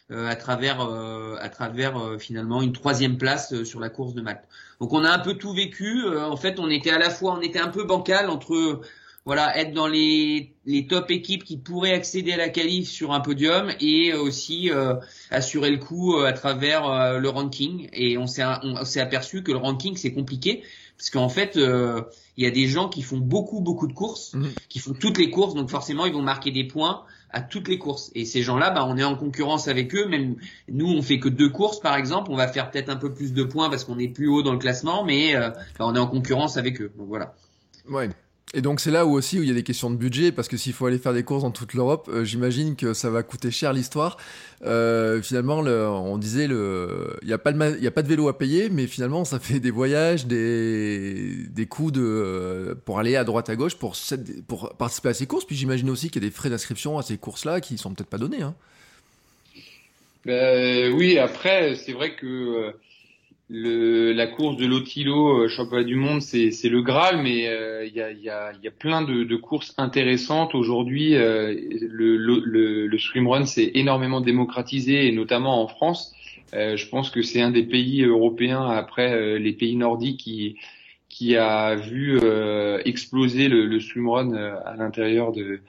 à 0.09 0.35
travers, 0.37 0.79
à 0.81 1.49
travers 1.49 2.15
finalement 2.17 2.61
une 2.61 2.71
troisième 2.71 3.17
place 3.17 3.63
sur 3.63 3.81
la 3.81 3.89
course 3.89 4.13
de 4.13 4.21
Malte. 4.21 4.45
Donc 4.79 4.93
on 4.93 5.03
a 5.03 5.11
un 5.11 5.19
peu 5.19 5.33
tout 5.33 5.53
vécu. 5.53 6.07
en 6.07 6.37
fait, 6.37 6.59
on 6.59 6.69
était 6.69 6.91
à 6.91 6.97
la 6.97 7.09
fois, 7.09 7.33
on 7.37 7.41
était 7.41 7.59
un 7.59 7.67
peu 7.67 7.83
bancal 7.83 8.29
entre 8.29 8.81
voilà, 9.27 9.57
être 9.57 9.73
dans 9.73 9.87
les, 9.87 10.53
les 10.65 10.87
top 10.87 11.11
équipes 11.11 11.43
qui 11.43 11.57
pourraient 11.57 11.93
accéder 11.93 12.31
à 12.31 12.37
la 12.37 12.47
qualif 12.47 12.87
sur 12.87 13.11
un 13.11 13.19
podium 13.19 13.73
et 13.81 14.13
aussi 14.13 14.71
euh, 14.71 14.93
assurer 15.31 15.69
le 15.69 15.79
coup 15.79 16.15
euh, 16.15 16.25
à 16.25 16.31
travers 16.31 16.89
euh, 16.89 17.17
le 17.19 17.27
ranking. 17.27 17.89
Et 17.91 18.17
on 18.17 18.25
s'est 18.25 18.41
aperçu 19.01 19.43
que 19.43 19.51
le 19.51 19.57
ranking 19.57 19.97
c'est 19.97 20.13
compliqué 20.13 20.63
parce 20.97 21.09
qu'en 21.09 21.29
fait 21.29 21.55
il 21.55 22.43
y 22.43 22.47
a 22.47 22.51
des 22.51 22.67
gens 22.67 22.89
qui 22.89 23.01
font 23.01 23.17
beaucoup 23.17 23.61
beaucoup 23.61 23.87
de 23.87 23.93
courses, 23.93 24.33
mhm. 24.33 24.49
qui 24.69 24.79
font 24.79 24.93
toutes 24.93 25.17
les 25.17 25.29
courses, 25.29 25.53
donc 25.53 25.69
forcément 25.69 26.05
ils 26.05 26.13
vont 26.13 26.21
marquer 26.21 26.51
des 26.51 26.65
points 26.65 27.03
à 27.29 27.41
toutes 27.41 27.67
les 27.67 27.77
courses. 27.77 28.09
Et 28.15 28.25
ces 28.25 28.41
gens-là, 28.41 28.71
bah, 28.71 28.85
on 28.87 28.97
est 28.97 29.03
en 29.03 29.15
concurrence 29.15 29.67
avec 29.67 29.93
eux. 29.95 30.07
Même 30.07 30.37
nous, 30.69 30.87
on 30.87 31.01
fait 31.01 31.19
que 31.19 31.27
deux 31.27 31.49
courses, 31.49 31.79
par 31.79 31.95
exemple. 31.95 32.31
On 32.31 32.37
va 32.37 32.47
faire 32.47 32.71
peut-être 32.71 32.89
un 32.89 32.95
peu 32.95 33.13
plus 33.13 33.33
de 33.33 33.43
points 33.43 33.69
parce 33.69 33.83
qu'on 33.83 33.99
est 33.99 34.07
plus 34.07 34.29
haut 34.29 34.43
dans 34.43 34.53
le 34.53 34.59
classement, 34.59 35.03
mais 35.03 35.35
bah, 35.35 35.53
on 35.79 35.93
est 35.93 35.99
en 35.99 36.07
concurrence 36.07 36.55
avec 36.55 36.81
eux. 36.81 36.91
Donc 36.97 37.07
voilà. 37.07 37.35
Ouais. 37.89 38.09
Et 38.53 38.61
donc 38.61 38.79
c'est 38.79 38.91
là 38.91 39.05
où 39.05 39.11
aussi 39.11 39.37
où 39.37 39.43
il 39.43 39.49
y 39.49 39.51
a 39.51 39.53
des 39.53 39.63
questions 39.63 39.89
de 39.89 39.97
budget 39.97 40.31
parce 40.31 40.47
que 40.47 40.55
s'il 40.55 40.71
faut 40.71 40.85
aller 40.85 40.99
faire 40.99 41.13
des 41.13 41.23
courses 41.23 41.43
dans 41.43 41.51
toute 41.51 41.73
l'Europe, 41.73 42.09
euh, 42.09 42.23
j'imagine 42.23 42.77
que 42.77 42.93
ça 42.93 43.09
va 43.09 43.21
coûter 43.21 43.51
cher 43.51 43.73
l'histoire. 43.73 44.15
Euh, 44.65 45.21
finalement, 45.21 45.61
le, 45.61 45.85
on 45.85 46.17
disait 46.17 46.47
le, 46.47 47.17
il 47.23 47.27
n'y 47.27 47.33
a 47.33 47.37
pas 47.37 47.51
de 47.51 47.77
y 47.81 47.87
a 47.87 47.91
pas 47.91 48.03
de 48.03 48.07
vélo 48.07 48.29
à 48.29 48.37
payer, 48.37 48.69
mais 48.69 48.87
finalement 48.87 49.25
ça 49.25 49.39
fait 49.39 49.59
des 49.59 49.69
voyages, 49.69 50.27
des 50.27 51.45
des 51.49 51.65
coûts 51.65 51.91
de 51.91 52.77
pour 52.85 52.99
aller 52.99 53.17
à 53.17 53.25
droite 53.25 53.49
à 53.49 53.57
gauche 53.57 53.75
pour 53.75 53.97
pour 54.47 54.73
participer 54.77 55.09
à 55.09 55.13
ces 55.13 55.27
courses. 55.27 55.43
Puis 55.43 55.57
j'imagine 55.57 55.89
aussi 55.89 56.09
qu'il 56.09 56.23
y 56.23 56.25
a 56.25 56.29
des 56.29 56.33
frais 56.33 56.49
d'inscription 56.49 56.97
à 56.97 57.03
ces 57.03 57.17
courses 57.17 57.43
là 57.43 57.59
qui 57.59 57.77
sont 57.77 57.93
peut-être 57.93 58.09
pas 58.09 58.17
donnés. 58.17 58.43
Hein. 58.43 58.55
Ben, 60.25 60.93
oui, 60.93 61.19
après 61.19 61.75
c'est 61.75 61.91
vrai 61.91 62.15
que 62.15 62.25
euh, 62.25 62.71
le, 63.49 64.11
la 64.11 64.27
course 64.27 64.57
de 64.57 64.65
l'Otilo 64.65 65.43
euh, 65.43 65.47
championnat 65.47 65.83
du 65.83 65.95
monde, 65.95 66.21
c'est, 66.21 66.51
le 66.69 66.81
Graal, 66.81 67.21
mais 67.21 67.47
euh, 67.47 67.85
il 67.85 67.93
y, 67.95 68.01
a, 68.01 68.11
y, 68.11 68.29
a, 68.29 68.51
y, 68.61 68.67
a, 68.67 68.71
plein 68.71 69.01
de, 69.01 69.23
de 69.23 69.35
courses 69.37 69.73
intéressantes 69.77 70.53
aujourd'hui. 70.53 71.15
Euh, 71.15 71.55
le, 71.81 72.17
le, 72.17 72.87
le 72.87 72.97
swimrun 72.99 73.45
s'est 73.45 73.71
énormément 73.73 74.19
démocratisé, 74.21 75.07
et 75.07 75.11
notamment 75.13 75.63
en 75.63 75.67
France. 75.67 76.13
je 76.53 76.89
pense 76.89 77.09
que 77.09 77.21
c'est 77.21 77.41
un 77.41 77.51
des 77.51 77.63
pays 77.63 78.03
européens 78.03 78.65
après 78.69 79.39
les 79.39 79.53
pays 79.53 79.75
nordiques 79.75 80.19
qui 80.19 80.57
qui 81.09 81.35
a 81.35 81.75
vu 81.75 82.19
exploser 82.85 83.47
le, 83.47 83.65
le 83.65 83.79
swimrun 83.79 84.33
à 84.65 84.75
l'intérieur 84.75 85.31
de 85.31 85.61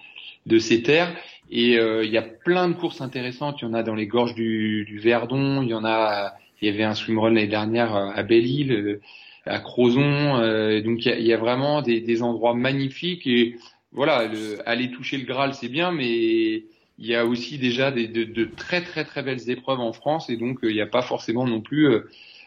de 0.46 0.58
ces 0.58 0.82
terres. 0.82 1.14
Et 1.50 1.74
il 1.74 2.10
y 2.10 2.18
a 2.18 2.22
plein 2.22 2.68
de 2.68 2.74
courses 2.74 3.00
intéressantes. 3.00 3.60
Il 3.60 3.66
y 3.66 3.68
en 3.68 3.74
a 3.74 3.82
dans 3.82 3.94
les 3.94 4.06
gorges 4.06 4.34
du, 4.34 4.84
du 4.84 4.98
Verdon, 4.98 5.62
il 5.62 5.68
y 5.68 5.74
en 5.74 5.84
a 5.84 6.34
il 6.60 6.68
y 6.68 6.72
avait 6.72 6.84
un 6.84 6.94
swimrun 6.94 7.30
l'année 7.30 7.46
dernière 7.46 7.94
euh, 7.94 8.10
à 8.14 8.22
Belle-Île, 8.22 8.72
euh, 8.72 9.00
à 9.46 9.60
Crozon. 9.60 10.36
Euh, 10.36 10.82
donc 10.82 11.04
il 11.04 11.26
y, 11.26 11.32
a, 11.32 11.36
vraiment 11.36 11.82
des, 11.82 12.00
des, 12.00 12.22
endroits 12.22 12.54
magnifiques 12.54 13.26
et 13.26 13.56
voilà, 13.92 14.30
aller 14.66 14.90
toucher 14.90 15.16
le 15.16 15.24
Graal 15.24 15.54
c'est 15.54 15.68
bien, 15.68 15.92
mais 15.92 16.64
il 16.98 17.06
y 17.06 17.14
a 17.14 17.24
aussi 17.24 17.58
déjà 17.58 17.90
des, 17.90 18.08
de, 18.08 18.24
de, 18.24 18.44
très 18.44 18.82
très 18.82 19.04
très 19.04 19.22
belles 19.22 19.48
épreuves 19.48 19.80
en 19.80 19.92
France 19.92 20.28
et 20.28 20.36
donc 20.36 20.58
il 20.62 20.74
n'y 20.74 20.80
a 20.80 20.86
pas 20.86 21.02
forcément 21.02 21.46
non 21.46 21.62
plus 21.62 21.88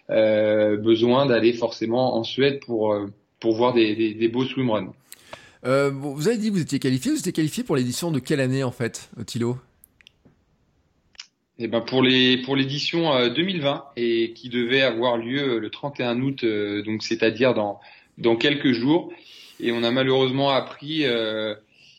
euh, 0.09 0.77
besoin 0.77 1.25
d'aller 1.25 1.53
forcément 1.53 2.15
en 2.15 2.23
Suède 2.23 2.59
pour 2.59 2.95
pour 3.39 3.55
voir 3.55 3.73
des, 3.73 3.95
des, 3.95 4.13
des 4.13 4.27
beaux 4.27 4.45
swimruns. 4.45 4.93
Euh, 5.65 5.91
vous 5.91 6.27
avez 6.27 6.37
dit 6.37 6.49
que 6.49 6.53
vous 6.53 6.61
étiez 6.61 6.79
qualifié. 6.79 7.11
Vous 7.11 7.19
étiez 7.19 7.31
qualifié 7.31 7.63
pour 7.63 7.75
l'édition 7.75 8.11
de 8.11 8.19
quelle 8.19 8.39
année 8.39 8.63
en 8.63 8.71
fait, 8.71 9.09
Thilo? 9.25 9.57
Eh 11.63 11.67
ben 11.67 11.81
pour 11.81 12.01
les 12.01 12.37
pour 12.37 12.55
l'édition 12.55 13.29
2020 13.29 13.69
euh, 13.75 13.79
et 13.95 14.33
qui 14.33 14.49
devait 14.49 14.81
avoir 14.81 15.17
lieu 15.17 15.59
le 15.59 15.69
31 15.69 16.19
août, 16.21 16.43
euh, 16.43 16.81
donc 16.81 17.03
c'est-à-dire 17.03 17.53
dans 17.53 17.79
dans 18.17 18.35
quelques 18.35 18.71
jours. 18.71 19.13
Et 19.59 19.71
on 19.71 19.83
a 19.83 19.91
malheureusement 19.91 20.49
appris 20.49 21.05
euh, 21.05 21.53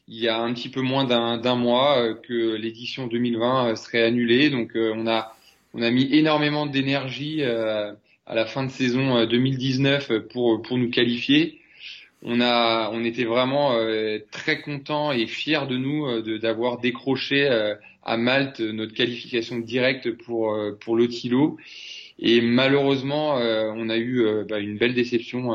il 0.08 0.18
y 0.18 0.26
a 0.26 0.40
un 0.40 0.52
petit 0.52 0.68
peu 0.68 0.80
moins 0.80 1.04
d'un 1.04 1.38
d'un 1.38 1.54
mois 1.54 2.12
que 2.14 2.56
l'édition 2.56 3.06
2020 3.06 3.76
serait 3.76 4.02
annulée. 4.02 4.50
Donc 4.50 4.72
on 4.74 5.06
a 5.06 5.36
on 5.74 5.82
a 5.82 5.90
mis 5.92 6.12
énormément 6.12 6.66
d'énergie 6.66 7.44
à 7.44 7.94
la 8.34 8.46
fin 8.46 8.64
de 8.64 8.70
saison 8.70 9.24
2019 9.26 10.18
pour 10.32 10.60
pour 10.60 10.76
nous 10.76 10.90
qualifier. 10.90 11.60
On 12.24 12.40
a 12.40 12.90
on 12.92 13.04
était 13.04 13.24
vraiment 13.24 13.76
très 14.32 14.60
contents 14.60 15.12
et 15.12 15.28
fiers 15.28 15.66
de 15.68 15.76
nous 15.76 16.20
d'avoir 16.38 16.78
décroché 16.78 17.76
à 18.04 18.16
Malte 18.16 18.60
notre 18.60 18.94
qualification 18.94 19.58
directe 19.58 20.10
pour 20.12 20.54
euh, 20.54 20.78
pour 20.80 20.96
l'Otilo. 20.96 21.58
Et 22.18 22.40
malheureusement, 22.40 23.34
on 23.34 23.88
a 23.88 23.96
eu 23.96 24.24
bah, 24.48 24.60
une 24.60 24.76
belle 24.76 24.94
déception 24.94 25.54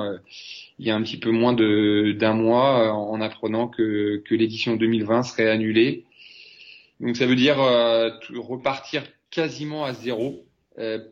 il 0.79 0.85
y 0.85 0.89
a 0.89 0.95
un 0.95 1.01
petit 1.01 1.17
peu 1.17 1.31
moins 1.31 1.53
de 1.53 2.13
d'un 2.19 2.33
mois 2.33 2.91
en 2.91 3.21
apprenant 3.21 3.69
que, 3.69 4.21
que 4.25 4.35
l'édition 4.35 4.75
2020 4.75 5.23
serait 5.23 5.49
annulée. 5.49 6.03
Donc 6.99 7.15
ça 7.15 7.25
veut 7.25 7.35
dire 7.35 7.57
repartir 8.35 9.03
quasiment 9.29 9.85
à 9.85 9.93
zéro 9.93 10.43
euh, 10.43 10.46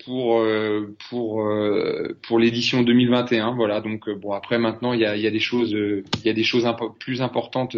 pour 0.05 0.38
euh, 0.38 0.95
pour 1.09 1.41
euh, 1.41 2.16
pour 2.22 2.38
l'édition 2.38 2.84
2021 2.84 3.55
voilà. 3.55 3.82
Donc 3.82 4.07
bon 4.09 4.32
après 4.34 4.59
maintenant 4.59 4.93
il 4.93 4.99
y 4.99 5.05
a 5.05 5.16
il 5.16 5.24
y 5.24 5.28
a 5.28 5.32
des 5.32 5.39
choses 5.39 5.72
il 5.72 6.26
y 6.26 6.30
a 6.30 6.34
des 6.34 6.43
choses 6.43 6.68
plus 6.99 7.22
importantes 7.22 7.76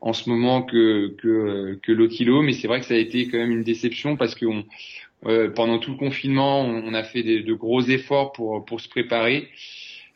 en 0.00 0.12
ce 0.12 0.28
moment 0.28 0.62
que 0.62 1.14
que 1.16 1.78
que 1.82 1.92
l'Otilo 1.92 2.42
mais 2.42 2.52
c'est 2.52 2.68
vrai 2.68 2.80
que 2.80 2.86
ça 2.86 2.94
a 2.94 2.98
été 2.98 3.28
quand 3.28 3.38
même 3.38 3.52
une 3.52 3.62
déception 3.62 4.16
parce 4.16 4.34
que 4.34 4.44
pendant 5.54 5.78
tout 5.78 5.92
le 5.92 5.96
confinement 5.96 6.60
on, 6.60 6.92
a 6.92 7.02
fait 7.02 7.22
de 7.22 7.54
gros 7.54 7.80
efforts 7.80 8.32
pour 8.32 8.64
pour 8.64 8.80
se 8.80 8.88
préparer. 8.88 9.48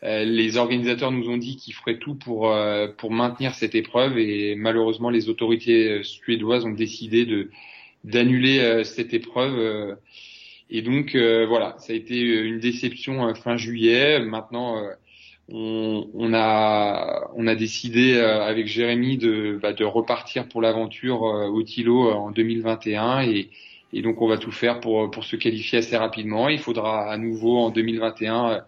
Les 0.03 0.59
organisateurs 0.59 1.11
nous 1.11 1.29
ont 1.29 1.39
dit 1.39 1.57
qu'ils 1.57 1.75
feraient 1.75 1.99
tout 1.99 2.15
pour 2.15 2.55
pour 2.99 3.11
maintenir 3.11 3.55
cette 3.55 3.75
épreuve 3.75 4.19
et 4.19 4.55
malheureusement 4.57 5.09
les 5.09 5.31
autorités 5.31 6.03
suédoises 6.03 6.67
ont 6.67 6.71
décidé 6.71 7.25
de 7.25 7.51
d'annuler 8.05 8.85
cette 8.85 9.15
épreuve 9.15 9.97
et 10.71 10.83
donc 10.83 11.15
euh, 11.15 11.47
voilà, 11.47 11.77
ça 11.79 11.93
a 11.93 11.97
été 11.97 12.21
une 12.21 12.59
déception 12.61 13.27
euh, 13.29 13.35
fin 13.35 13.57
juillet. 13.57 14.21
Maintenant, 14.21 14.79
euh, 14.79 14.93
on, 15.49 16.09
on, 16.15 16.35
a 16.35 17.31
on 17.35 17.47
a 17.47 17.55
décidé 17.55 18.19
avec 18.19 18.67
Jérémy 18.67 19.17
de, 19.17 19.59
bah, 19.63 19.73
de 19.73 19.85
repartir 19.85 20.49
pour 20.49 20.61
l'aventure 20.61 21.23
au 21.23 21.63
Tilo 21.63 22.11
en 22.11 22.31
2021 22.31 23.23
et, 23.23 23.49
et 23.95 24.03
donc 24.03 24.21
on 24.21 24.29
va 24.29 24.37
tout 24.37 24.53
faire 24.53 24.81
pour 24.81 25.11
pour 25.11 25.25
se 25.25 25.37
qualifier 25.37 25.79
assez 25.79 25.97
rapidement. 25.97 26.51
Il 26.51 26.59
faudra 26.59 27.11
à 27.11 27.17
nouveau 27.17 27.59
en 27.59 27.71
2021 27.71 28.63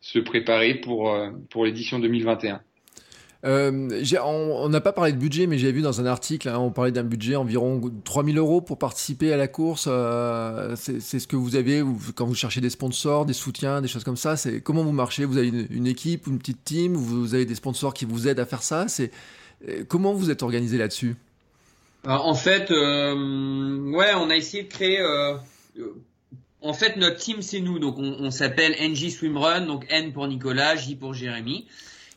se 0.00 0.18
préparer 0.20 0.74
pour 0.76 1.14
pour 1.50 1.66
l'édition 1.66 1.98
2021. 1.98 2.62
Euh, 3.44 4.04
on 4.24 4.68
n'a 4.68 4.80
pas 4.80 4.92
parlé 4.92 5.12
de 5.12 5.18
budget, 5.18 5.48
mais 5.48 5.58
j'ai 5.58 5.72
vu 5.72 5.82
dans 5.82 6.00
un 6.00 6.06
article, 6.06 6.48
hein, 6.48 6.58
on 6.58 6.70
parlait 6.70 6.92
d'un 6.92 7.02
budget 7.02 7.34
environ 7.34 7.80
3000 8.04 8.38
euros 8.38 8.60
pour 8.60 8.78
participer 8.78 9.32
à 9.32 9.36
la 9.36 9.48
course. 9.48 9.86
Euh, 9.88 10.76
c'est 10.76 11.18
ce 11.18 11.26
que 11.26 11.34
vous 11.34 11.56
avez 11.56 11.82
quand 12.14 12.26
vous 12.26 12.36
cherchez 12.36 12.60
des 12.60 12.70
sponsors, 12.70 13.26
des 13.26 13.32
soutiens, 13.32 13.80
des 13.80 13.88
choses 13.88 14.04
comme 14.04 14.16
ça. 14.16 14.36
Comment 14.62 14.84
vous 14.84 14.92
marchez? 14.92 15.24
Vous 15.24 15.38
avez 15.38 15.48
une, 15.48 15.86
équipe, 15.88 16.28
une 16.28 16.38
petite 16.38 16.64
team 16.64 16.94
Vous 16.94 17.34
avez 17.34 17.44
des 17.44 17.56
sponsors 17.56 17.94
qui 17.94 18.04
vous 18.04 18.28
aident 18.28 18.40
à 18.40 18.46
faire 18.46 18.62
ça? 18.62 18.86
Euh, 19.00 19.82
comment 19.88 20.12
vous 20.12 20.30
êtes 20.30 20.44
organisé 20.44 20.78
là-dessus? 20.78 21.16
En 22.04 22.34
fait, 22.34 22.70
ouais, 22.70 24.10
on 24.16 24.30
a 24.30 24.36
essayé 24.36 24.64
de 24.64 24.68
créer. 24.68 25.00
en 26.60 26.72
fait, 26.72 26.96
notre 26.96 27.16
team, 27.16 27.42
c'est 27.42 27.60
nous. 27.60 27.80
Donc, 27.80 27.96
on, 27.98 28.16
on 28.20 28.30
s'appelle 28.30 28.76
NJ 28.80 29.10
Swimrun. 29.10 29.66
Donc, 29.66 29.84
N 29.88 30.12
pour 30.12 30.28
Nicolas, 30.28 30.76
J 30.76 30.94
pour 30.94 31.12
Jérémy 31.14 31.66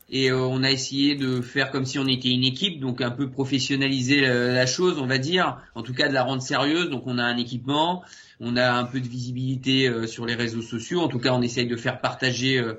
et 0.08 0.30
euh, 0.30 0.38
on 0.38 0.62
a 0.62 0.70
essayé 0.70 1.16
de 1.16 1.40
faire 1.40 1.70
comme 1.70 1.84
si 1.84 1.98
on 1.98 2.06
était 2.06 2.30
une 2.30 2.44
équipe, 2.44 2.78
donc 2.80 3.00
un 3.00 3.10
peu 3.10 3.28
professionnaliser 3.28 4.20
la, 4.20 4.66
chose, 4.66 4.98
on 5.00 5.06
va 5.06 5.18
dire, 5.18 5.58
en 5.74 5.82
tout 5.82 5.94
cas 5.94 6.08
de 6.08 6.14
la 6.14 6.22
rendre 6.22 6.42
sérieuse. 6.42 6.90
Donc 6.90 7.04
on 7.06 7.18
a 7.18 7.24
un 7.24 7.36
équipement, 7.36 8.04
on 8.40 8.56
a 8.56 8.70
un 8.70 8.84
peu 8.84 9.00
de 9.00 9.08
visibilité 9.08 9.88
euh, 9.88 10.06
sur 10.06 10.24
les 10.24 10.34
réseaux 10.34 10.62
sociaux. 10.62 11.00
En 11.00 11.08
tout 11.08 11.18
cas, 11.18 11.32
on 11.32 11.42
essaye 11.42 11.66
de 11.66 11.76
faire 11.76 12.00
partager 12.00 12.58
euh, 12.58 12.74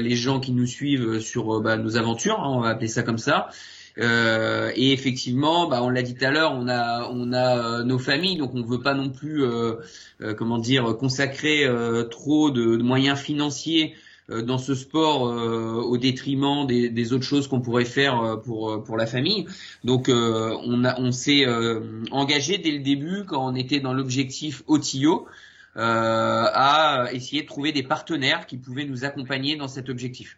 les 0.00 0.16
gens 0.16 0.38
qui 0.38 0.52
nous 0.52 0.66
suivent 0.66 1.20
sur 1.20 1.60
bah, 1.60 1.78
nos 1.78 1.96
aventures, 1.96 2.40
hein, 2.40 2.50
on 2.50 2.60
va 2.60 2.70
appeler 2.70 2.88
ça 2.88 3.02
comme 3.02 3.18
ça. 3.18 3.48
et 3.96 4.92
effectivement, 4.92 5.68
bah, 5.68 5.82
on 5.82 5.88
l'a 5.88 6.02
dit 6.02 6.14
tout 6.14 6.24
à 6.24 6.30
l'heure, 6.30 6.52
on 6.52 6.68
a 6.68 7.08
on 7.10 7.32
a 7.32 7.84
nos 7.84 7.98
familles, 7.98 8.36
donc 8.36 8.52
on 8.54 8.58
ne 8.58 8.66
veut 8.66 8.82
pas 8.82 8.94
non 8.94 9.08
plus, 9.10 9.44
comment 10.36 10.58
dire, 10.58 10.96
consacrer 10.98 11.66
trop 12.10 12.50
de, 12.50 12.76
de, 12.76 12.82
moyens 12.82 13.18
financiers 13.18 13.94
euh, 13.94 14.05
dans 14.28 14.58
ce 14.58 14.74
sport 14.74 15.28
euh, 15.28 15.74
au 15.74 15.98
détriment 15.98 16.66
des, 16.66 16.88
des 16.90 17.12
autres 17.12 17.24
choses 17.24 17.46
qu'on 17.46 17.60
pourrait 17.60 17.84
faire 17.84 18.20
euh, 18.20 18.36
pour 18.36 18.82
pour 18.82 18.96
la 18.96 19.06
famille. 19.06 19.46
Donc 19.84 20.08
on 20.08 20.84
a 20.84 21.00
on 21.00 21.12
s'est 21.12 21.46
engagé 22.10 22.58
dès 22.58 22.72
le 22.72 22.80
début 22.80 23.24
quand 23.24 23.46
on 23.46 23.54
était 23.54 23.80
dans 23.80 23.92
l'objectif 23.92 24.62
OTIO 24.66 25.26
à 25.74 27.08
essayer 27.12 27.42
de 27.42 27.46
trouver 27.46 27.72
des 27.72 27.82
partenaires 27.82 28.46
qui 28.46 28.56
pouvaient 28.56 28.86
nous 28.86 29.04
accompagner 29.04 29.56
dans 29.56 29.68
cet 29.68 29.90
objectif. 29.90 30.36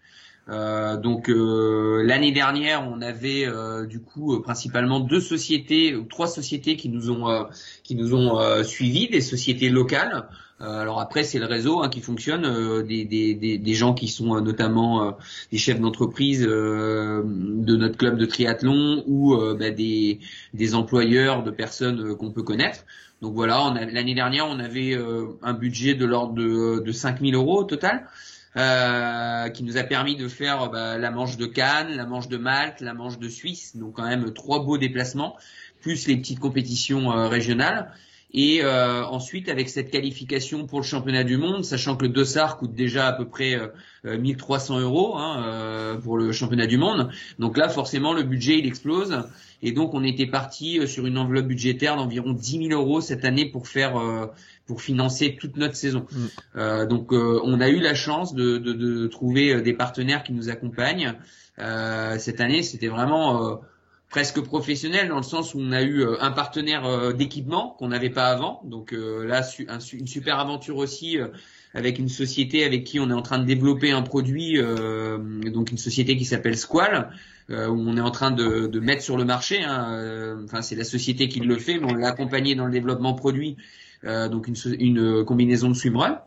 Euh, 0.50 0.96
donc 0.96 1.28
euh, 1.28 2.02
l'année 2.04 2.32
dernière, 2.32 2.88
on 2.88 3.02
avait 3.02 3.46
euh, 3.46 3.84
du 3.84 4.00
coup 4.00 4.40
principalement 4.40 5.00
deux 5.00 5.20
sociétés 5.20 5.94
ou 5.94 6.04
trois 6.04 6.26
sociétés 6.26 6.76
qui 6.76 6.88
nous 6.88 7.10
ont 7.10 7.46
qui 7.82 7.94
nous 7.94 8.14
ont 8.14 8.64
suivis, 8.64 9.08
des 9.08 9.20
sociétés 9.20 9.68
locales. 9.68 10.28
Alors 10.60 11.00
après, 11.00 11.22
c'est 11.22 11.38
le 11.38 11.46
réseau 11.46 11.82
hein, 11.82 11.88
qui 11.88 12.00
fonctionne, 12.00 12.82
des, 12.82 13.04
des, 13.04 13.34
des, 13.34 13.58
des, 13.58 13.74
gens 13.74 13.94
qui 13.94 14.08
sont 14.08 14.40
notamment 14.40 15.16
des 15.52 15.58
chefs 15.58 15.80
d'entreprise 15.80 16.42
de 16.42 17.76
notre 17.76 17.96
club 17.96 18.18
de 18.18 18.26
triathlon 18.26 19.04
ou 19.06 19.36
bah, 19.58 19.70
des, 19.70 20.18
des 20.54 20.74
employeurs 20.74 21.44
de 21.44 21.50
personnes 21.50 22.16
qu'on 22.16 22.32
peut 22.32 22.42
connaître. 22.42 22.84
Donc 23.22 23.34
voilà, 23.34 23.72
l'année 23.92 24.14
dernière, 24.14 24.46
on 24.48 24.58
avait 24.58 24.98
un 25.42 25.52
budget 25.52 25.94
de 25.94 26.04
l'ordre 26.04 26.34
de, 26.34 26.80
de 26.80 26.92
5000 26.92 27.36
euros 27.36 27.60
au 27.60 27.64
total. 27.64 28.08
Euh, 28.56 29.50
qui 29.50 29.62
nous 29.62 29.76
a 29.76 29.84
permis 29.84 30.16
de 30.16 30.26
faire 30.26 30.70
bah, 30.70 30.96
la 30.96 31.10
manche 31.10 31.36
de 31.36 31.46
Cannes, 31.46 31.94
la 31.94 32.06
manche 32.06 32.28
de 32.28 32.38
Malte, 32.38 32.80
la 32.80 32.92
manche 32.92 33.18
de 33.18 33.28
Suisse, 33.28 33.76
donc 33.76 33.94
quand 33.94 34.08
même 34.08 34.32
trois 34.32 34.64
beaux 34.64 34.78
déplacements, 34.78 35.36
plus 35.80 36.08
les 36.08 36.16
petites 36.16 36.40
compétitions 36.40 37.12
euh, 37.12 37.28
régionales. 37.28 37.92
Et 38.32 38.62
euh, 38.62 39.04
ensuite, 39.06 39.48
avec 39.48 39.68
cette 39.70 39.90
qualification 39.90 40.66
pour 40.66 40.80
le 40.80 40.84
championnat 40.84 41.24
du 41.24 41.38
monde, 41.38 41.64
sachant 41.64 41.96
que 41.96 42.04
le 42.04 42.10
dossard 42.10 42.58
coûte 42.58 42.74
déjà 42.74 43.08
à 43.08 43.12
peu 43.12 43.26
près 43.26 43.58
1300 44.04 44.80
euros 44.80 45.16
hein, 45.16 45.98
pour 46.04 46.18
le 46.18 46.30
championnat 46.30 46.66
du 46.66 46.76
monde, 46.76 47.10
donc 47.38 47.56
là 47.56 47.70
forcément 47.70 48.12
le 48.12 48.22
budget 48.22 48.58
il 48.58 48.66
explose. 48.66 49.22
Et 49.62 49.72
donc 49.72 49.94
on 49.94 50.04
était 50.04 50.26
parti 50.26 50.86
sur 50.86 51.06
une 51.06 51.16
enveloppe 51.16 51.46
budgétaire 51.46 51.96
d'environ 51.96 52.32
10 52.32 52.68
000 52.68 52.80
euros 52.80 53.00
cette 53.00 53.24
année 53.24 53.46
pour 53.46 53.66
faire 53.66 53.98
pour 54.68 54.82
financer 54.82 55.36
toute 55.40 55.56
notre 55.56 55.74
saison. 55.74 56.06
Mm. 56.12 56.26
Euh, 56.56 56.86
donc 56.86 57.12
euh, 57.12 57.40
on 57.42 57.60
a 57.60 57.68
eu 57.68 57.80
la 57.80 57.94
chance 57.94 58.34
de, 58.34 58.58
de, 58.58 58.72
de, 58.72 59.08
trouver 59.08 59.54
euh, 59.54 59.62
des 59.62 59.72
partenaires 59.72 60.22
qui 60.22 60.32
nous 60.32 60.50
accompagnent. 60.50 61.14
Euh, 61.58 62.18
cette 62.18 62.40
année, 62.40 62.62
c'était 62.62 62.86
vraiment 62.86 63.42
euh, 63.42 63.56
presque 64.10 64.40
professionnel 64.40 65.08
dans 65.08 65.16
le 65.18 65.22
sens 65.22 65.54
où 65.54 65.58
on 65.60 65.72
a 65.72 65.82
eu 65.82 66.04
un 66.20 66.30
partenaire 66.30 67.14
d'équipement 67.14 67.76
qu'on 67.78 67.88
n'avait 67.88 68.10
pas 68.10 68.26
avant. 68.26 68.62
Donc 68.64 68.92
là, 68.92 69.42
une 69.92 70.06
super 70.06 70.38
aventure 70.38 70.76
aussi 70.76 71.18
avec 71.74 71.98
une 71.98 72.08
société 72.08 72.64
avec 72.64 72.84
qui 72.84 73.00
on 73.00 73.10
est 73.10 73.14
en 73.14 73.20
train 73.20 73.38
de 73.38 73.44
développer 73.44 73.90
un 73.90 74.00
produit, 74.00 74.58
donc 75.52 75.70
une 75.70 75.76
société 75.76 76.16
qui 76.16 76.24
s'appelle 76.24 76.56
Squall. 76.56 77.10
où 77.50 77.54
on 77.54 77.96
est 77.98 78.00
en 78.00 78.10
train 78.10 78.30
de, 78.30 78.80
mettre 78.80 79.02
sur 79.02 79.18
le 79.18 79.26
marché. 79.26 79.62
Hein, 79.62 80.38
enfin, 80.44 80.62
c'est 80.62 80.76
la 80.76 80.84
société 80.84 81.28
qui 81.28 81.40
le 81.40 81.58
fait, 81.58 81.78
mais 81.78 81.92
on 81.92 81.94
l'a 81.94 82.08
accompagné 82.08 82.54
dans 82.54 82.64
le 82.64 82.72
développement 82.72 83.12
produit 83.12 83.58
euh, 84.04 84.28
donc 84.28 84.48
une, 84.48 85.24
combinaison 85.24 85.68
de 85.68 85.74
swimrun. 85.74 86.20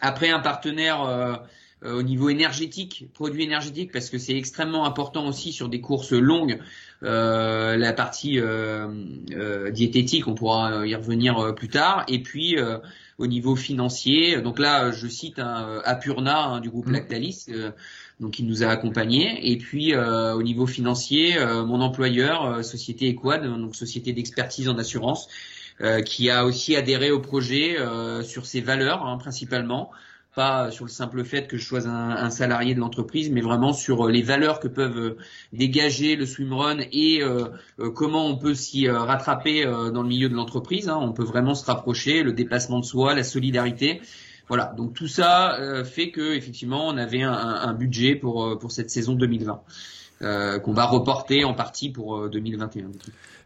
Après 0.00 0.30
un 0.30 0.40
partenaire 0.40 1.02
euh, 1.02 1.36
au 1.84 2.02
niveau 2.02 2.30
énergétique, 2.30 3.06
produit 3.12 3.44
énergétique, 3.44 3.92
parce 3.92 4.08
que 4.08 4.18
c'est 4.18 4.36
extrêmement 4.36 4.86
important 4.86 5.26
aussi 5.26 5.52
sur 5.52 5.68
des 5.68 5.80
courses 5.80 6.12
longues. 6.12 6.58
Euh, 7.02 7.76
la 7.76 7.92
partie 7.92 8.40
euh, 8.40 8.88
euh, 9.32 9.70
diététique, 9.70 10.26
on 10.26 10.34
pourra 10.34 10.86
y 10.86 10.94
revenir 10.94 11.54
plus 11.54 11.68
tard. 11.68 12.04
Et 12.08 12.22
puis 12.22 12.56
au 13.18 13.26
niveau 13.26 13.56
financier, 13.56 14.40
donc 14.40 14.58
là, 14.58 14.90
je 14.90 15.06
cite 15.06 15.38
un 15.38 15.80
Apurna 15.84 16.44
hein, 16.44 16.60
du 16.60 16.70
groupe 16.70 16.86
mmh. 16.86 16.92
Lactalis, 16.92 17.46
donc 18.20 18.32
qui 18.32 18.42
nous 18.42 18.62
a 18.62 18.68
accompagnés. 18.68 19.52
Et 19.52 19.58
puis 19.58 19.94
au 19.94 20.42
niveau 20.42 20.66
financier, 20.66 21.36
mon 21.66 21.80
employeur, 21.82 22.64
société 22.64 23.08
Equad, 23.08 23.44
donc 23.44 23.76
société 23.76 24.12
d'expertise 24.12 24.68
en 24.68 24.78
assurance, 24.78 25.28
euh, 25.82 26.00
qui 26.00 26.30
a 26.30 26.46
aussi 26.46 26.74
adhéré 26.74 27.10
au 27.10 27.20
projet 27.20 27.78
euh, 27.78 28.22
sur 28.22 28.46
ses 28.46 28.62
valeurs 28.62 29.04
hein, 29.04 29.18
principalement, 29.18 29.90
pas 30.36 30.70
sur 30.70 30.84
le 30.84 30.90
simple 30.90 31.24
fait 31.24 31.48
que 31.48 31.56
je 31.56 31.66
sois 31.66 31.88
un, 31.88 32.30
salarié 32.30 32.74
de 32.74 32.80
l'entreprise, 32.80 33.30
mais 33.30 33.40
vraiment 33.40 33.72
sur 33.72 34.06
euh, 34.06 34.10
les 34.12 34.22
valeurs 34.22 34.60
que 34.60 34.68
peuvent 34.68 35.16
dégager 35.52 36.14
le 36.14 36.26
swimrun 36.26 36.76
et 36.92 37.22
comment 37.94 38.26
on 38.26 38.36
peut 38.36 38.54
s'y 38.54 38.88
rattraper 38.88 39.64
dans 39.64 40.02
le 40.02 40.08
milieu 40.08 40.28
de 40.28 40.34
l'entreprise. 40.34 40.88
Hein. 40.88 40.98
On 41.00 41.12
peut 41.12 41.24
vraiment 41.24 41.54
se 41.54 41.64
rapprocher, 41.64 42.22
le 42.22 42.32
dépassement 42.32 42.78
de 42.78 42.84
soi, 42.84 43.14
la 43.14 43.24
solidarité. 43.24 44.00
Voilà, 44.48 44.74
donc 44.76 44.94
tout 44.94 45.08
ça 45.08 45.58
fait 45.84 46.10
que 46.10 46.34
effectivement 46.34 46.86
on 46.86 46.96
avait 46.96 47.22
un, 47.22 47.32
un 47.32 47.74
budget 47.74 48.14
pour 48.14 48.58
pour 48.58 48.70
cette 48.70 48.90
saison 48.90 49.14
2020 49.14 49.62
qu'on 50.20 50.72
va 50.72 50.84
reporter 50.84 51.44
en 51.44 51.54
partie 51.54 51.90
pour 51.90 52.28
2021 52.28 52.90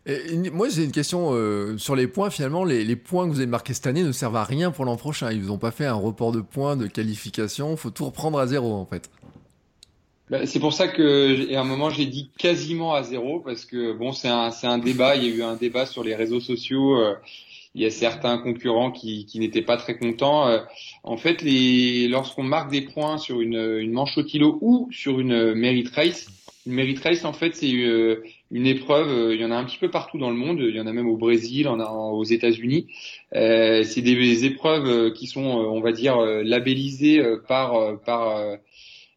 moi, 0.06 0.68
j'ai 0.70 0.84
une 0.84 0.92
question 0.92 1.30
euh, 1.32 1.76
sur 1.76 1.94
les 1.94 2.06
points. 2.06 2.30
Finalement, 2.30 2.64
les, 2.64 2.96
points 2.96 3.26
que 3.26 3.32
vous 3.32 3.40
avez 3.40 3.46
marqués 3.46 3.74
cette 3.74 3.86
année 3.86 4.02
ne 4.02 4.12
servent 4.12 4.36
à 4.36 4.44
rien 4.44 4.70
pour 4.70 4.84
l'an 4.84 4.96
prochain. 4.96 5.30
Ils 5.30 5.42
vous 5.42 5.50
ont 5.50 5.58
pas 5.58 5.70
fait 5.70 5.84
un 5.84 5.94
report 5.94 6.32
de 6.32 6.40
points, 6.40 6.76
de 6.76 6.86
qualification. 6.86 7.76
faut 7.76 7.90
tout 7.90 8.06
reprendre 8.06 8.38
à 8.38 8.46
zéro, 8.46 8.72
en 8.72 8.86
fait. 8.86 9.10
Bah, 10.30 10.46
c'est 10.46 10.60
pour 10.60 10.72
ça 10.72 10.88
que, 10.88 11.54
à 11.54 11.60
un 11.60 11.64
moment, 11.64 11.90
j'ai 11.90 12.06
dit 12.06 12.30
quasiment 12.38 12.94
à 12.94 13.02
zéro 13.02 13.40
parce 13.40 13.66
que 13.66 13.92
bon, 13.92 14.12
c'est 14.12 14.28
un, 14.28 14.50
un 14.62 14.78
débat. 14.78 15.16
Il 15.16 15.24
y 15.24 15.32
a 15.32 15.34
eu 15.34 15.42
un 15.42 15.56
débat 15.56 15.84
sur 15.84 16.02
les 16.02 16.14
réseaux 16.14 16.40
sociaux. 16.40 16.96
Euh, 16.96 17.14
il 17.74 17.82
y 17.82 17.86
a 17.86 17.90
certains 17.90 18.38
concurrents 18.38 18.90
qui, 18.90 19.26
qui 19.26 19.38
n'étaient 19.38 19.62
pas 19.62 19.76
très 19.76 19.96
contents. 19.96 20.50
en 21.04 21.16
fait, 21.16 21.40
les, 21.40 22.08
lorsqu'on 22.08 22.42
marque 22.42 22.68
des 22.68 22.80
points 22.80 23.16
sur 23.16 23.40
une, 23.40 23.78
une 23.78 23.92
manche 23.92 24.18
au 24.18 24.24
kilo 24.24 24.58
ou 24.60 24.88
sur 24.90 25.20
une 25.20 25.54
merit 25.54 25.88
race, 25.94 26.26
une 26.66 26.72
merit 26.72 26.98
race, 27.00 27.24
en 27.24 27.32
fait, 27.32 27.54
c'est 27.54 27.70
une 28.50 28.66
épreuve. 28.66 29.32
Il 29.32 29.40
y 29.40 29.44
en 29.44 29.50
a 29.50 29.56
un 29.56 29.64
petit 29.64 29.78
peu 29.78 29.90
partout 29.90 30.18
dans 30.18 30.30
le 30.30 30.36
monde. 30.36 30.58
Il 30.60 30.74
y 30.74 30.80
en 30.80 30.86
a 30.86 30.92
même 30.92 31.08
au 31.08 31.16
Brésil, 31.16 31.68
aux 31.68 32.24
États-Unis. 32.24 32.86
Euh, 33.34 33.82
c'est 33.82 34.02
des 34.02 34.44
épreuves 34.44 35.12
qui 35.12 35.26
sont, 35.26 35.44
on 35.44 35.80
va 35.80 35.92
dire, 35.92 36.18
labellisées 36.20 37.22
par 37.46 38.00
par 38.04 38.58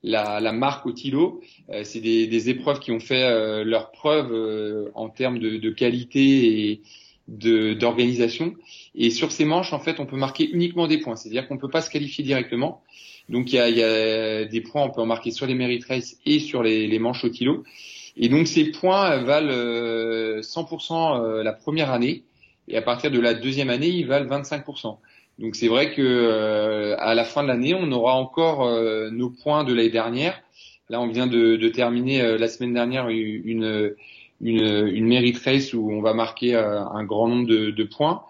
la, 0.04 0.40
la 0.40 0.52
marque 0.52 0.86
Otilo. 0.86 1.42
Euh, 1.70 1.84
c'est 1.84 2.02
des, 2.02 2.28
des, 2.28 2.50
épreuves 2.50 2.80
qui 2.80 2.92
ont 2.92 3.00
fait 3.00 3.24
euh, 3.24 3.64
leur 3.64 3.92
preuve 3.92 4.32
euh, 4.32 4.92
en 4.96 5.10
termes 5.10 5.40
de, 5.40 5.58
de, 5.58 5.70
qualité 5.72 6.72
et 6.72 6.82
d'organisation. 7.28 8.54
Et 8.96 9.10
sur 9.10 9.32
ces 9.32 9.46
manches, 9.46 9.72
en 9.72 9.80
fait, 9.80 10.00
on 10.00 10.06
peut 10.06 10.18
marquer 10.18 10.50
uniquement 10.50 10.88
des 10.88 11.00
points. 11.00 11.16
C'est-à-dire 11.16 11.48
qu'on 11.48 11.58
peut 11.58 11.70
pas 11.70 11.82
se 11.82 11.90
qualifier 11.90 12.24
directement. 12.24 12.84
Donc 13.30 13.54
il 13.54 13.56
y 13.56 13.60
a, 13.60 13.70
y 13.70 13.82
a, 13.82 14.44
des 14.44 14.60
points, 14.60 14.84
on 14.84 14.90
peut 14.90 15.00
en 15.00 15.06
marquer 15.06 15.32
sur 15.32 15.46
les 15.46 15.56
Merit 15.56 15.82
Race 15.88 16.18
et 16.26 16.40
sur 16.40 16.62
les, 16.62 16.88
les 16.88 17.00
manches 17.00 17.24
Otilo. 17.24 17.64
Et 18.16 18.30
donc 18.30 18.48
ces 18.48 18.72
points 18.72 19.18
valent 19.18 20.42
100% 20.42 21.42
la 21.42 21.54
première 21.54 21.92
année. 21.92 22.24
Et 22.68 22.78
à 22.78 22.82
partir 22.82 23.12
de 23.12 23.20
la 23.20 23.34
deuxième 23.34 23.70
année, 23.70 23.90
ils 23.90 24.08
valent 24.08 24.28
25%. 24.28 24.98
Donc 25.40 25.56
c'est 25.56 25.68
vrai 25.68 25.94
que 25.94 26.02
euh, 26.02 26.96
à 27.00 27.16
la 27.16 27.26
fin 27.26 27.44
de 27.44 27.48
l'année, 27.48 27.74
on 27.74 27.92
aura 27.92 28.16
encore 28.16 28.66
euh, 28.66 29.10
nos 29.10 29.30
points 29.30 29.64
de 29.64 29.74
l'année 29.74 29.90
dernière. 29.90 30.40
Là, 30.90 31.02
on 31.02 31.08
vient 31.08 31.28
de, 31.28 31.56
de 31.56 31.70
terminer 31.70 32.22
euh, 32.22 32.38
la 32.38 32.48
semaine 32.48 32.74
dernière 32.74 33.10
une, 33.10 33.96
une, 34.42 34.88
une 34.88 35.36
race 35.44 35.74
où 35.74 35.90
on 35.92 36.02
va 36.02 36.14
marquer 36.14 36.56
un 36.56 37.04
grand 37.04 37.28
nombre 37.28 37.48
de, 37.48 37.72
de 37.72 37.84
points. 37.84 38.24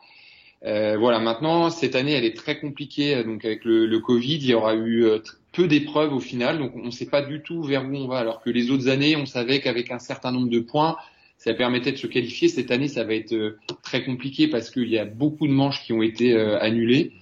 Voilà, 0.64 1.20
maintenant 1.20 1.70
cette 1.70 1.95
année, 1.95 2.14
elle 2.14 2.26
est 2.26 2.38
très 2.38 2.59
compliquée. 2.59 3.24
Donc 3.24 3.45
avec 3.45 3.66
le, 3.66 3.86
le 3.86 3.99
Covid, 3.99 4.36
il 4.36 4.45
y 4.45 4.53
aura 4.53 4.76
eu 4.76 5.05
peu 5.53 5.68
d'épreuves 5.68 6.14
au 6.14 6.20
final, 6.20 6.57
donc 6.57 6.76
on 6.76 6.86
ne 6.86 6.91
sait 6.91 7.05
pas 7.05 7.22
du 7.22 7.41
tout 7.41 7.64
vers 7.64 7.86
où 7.86 7.95
on 7.95 8.07
va. 8.07 8.18
Alors 8.18 8.41
que 8.41 8.49
les 8.49 8.72
autres 8.72 8.89
années, 8.89 9.16
on 9.16 9.26
savait 9.26 9.61
qu'avec 9.61 9.91
un 9.91 9.99
certain 9.99 10.32
nombre 10.32 10.49
de 10.49 10.59
points, 10.59 10.97
ça 11.38 11.53
permettait 11.53 11.91
de 11.91 11.97
se 11.97 12.07
qualifier. 12.07 12.47
Cette 12.47 12.72
année, 12.72 12.88
ça 12.88 13.03
va 13.03 13.14
être 13.14 13.34
euh, 13.34 13.59
très 13.84 14.03
compliqué 14.03 14.47
parce 14.47 14.70
qu'il 14.70 14.89
y 14.89 14.97
a 14.97 15.05
beaucoup 15.05 15.47
de 15.47 15.53
manches 15.53 15.84
qui 15.84 15.93
ont 15.93 16.01
été 16.01 16.34
euh, 16.34 16.59
annulées. 16.59 17.14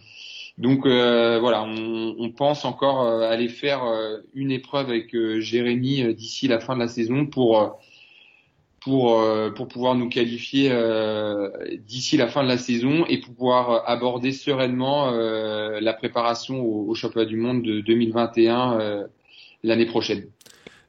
Donc 0.58 0.86
euh, 0.86 1.40
voilà, 1.40 1.64
on, 1.64 2.16
on, 2.20 2.30
pense 2.32 2.66
encore 2.66 3.02
aller 3.02 3.48
faire 3.48 3.82
une 4.36 4.52
épreuve 4.52 4.90
avec 4.90 5.16
Jérémy 5.40 6.14
d'ici 6.14 6.48
la 6.48 6.60
fin 6.60 6.76
de 6.76 6.80
la 6.82 6.88
saison 6.88 7.26
pour 7.26 7.80
pour 8.82 9.24
pour 9.56 9.68
pouvoir 9.68 9.96
nous 9.96 10.10
qualifier 10.10 10.72
d'ici 11.88 12.18
la 12.18 12.28
fin 12.28 12.44
de 12.44 12.48
la 12.48 12.58
saison 12.58 13.06
et 13.08 13.20
pouvoir 13.20 13.88
aborder 13.88 14.32
sereinement 14.32 15.12
la 15.12 15.94
préparation 15.94 16.62
au, 16.62 16.90
au, 16.90 16.96
championnat 16.96 17.28
du 17.28 17.38
monde 17.38 17.62
de 17.62 17.82
2021 17.82 19.06
l'année 19.64 19.86
prochaine. 19.86 20.26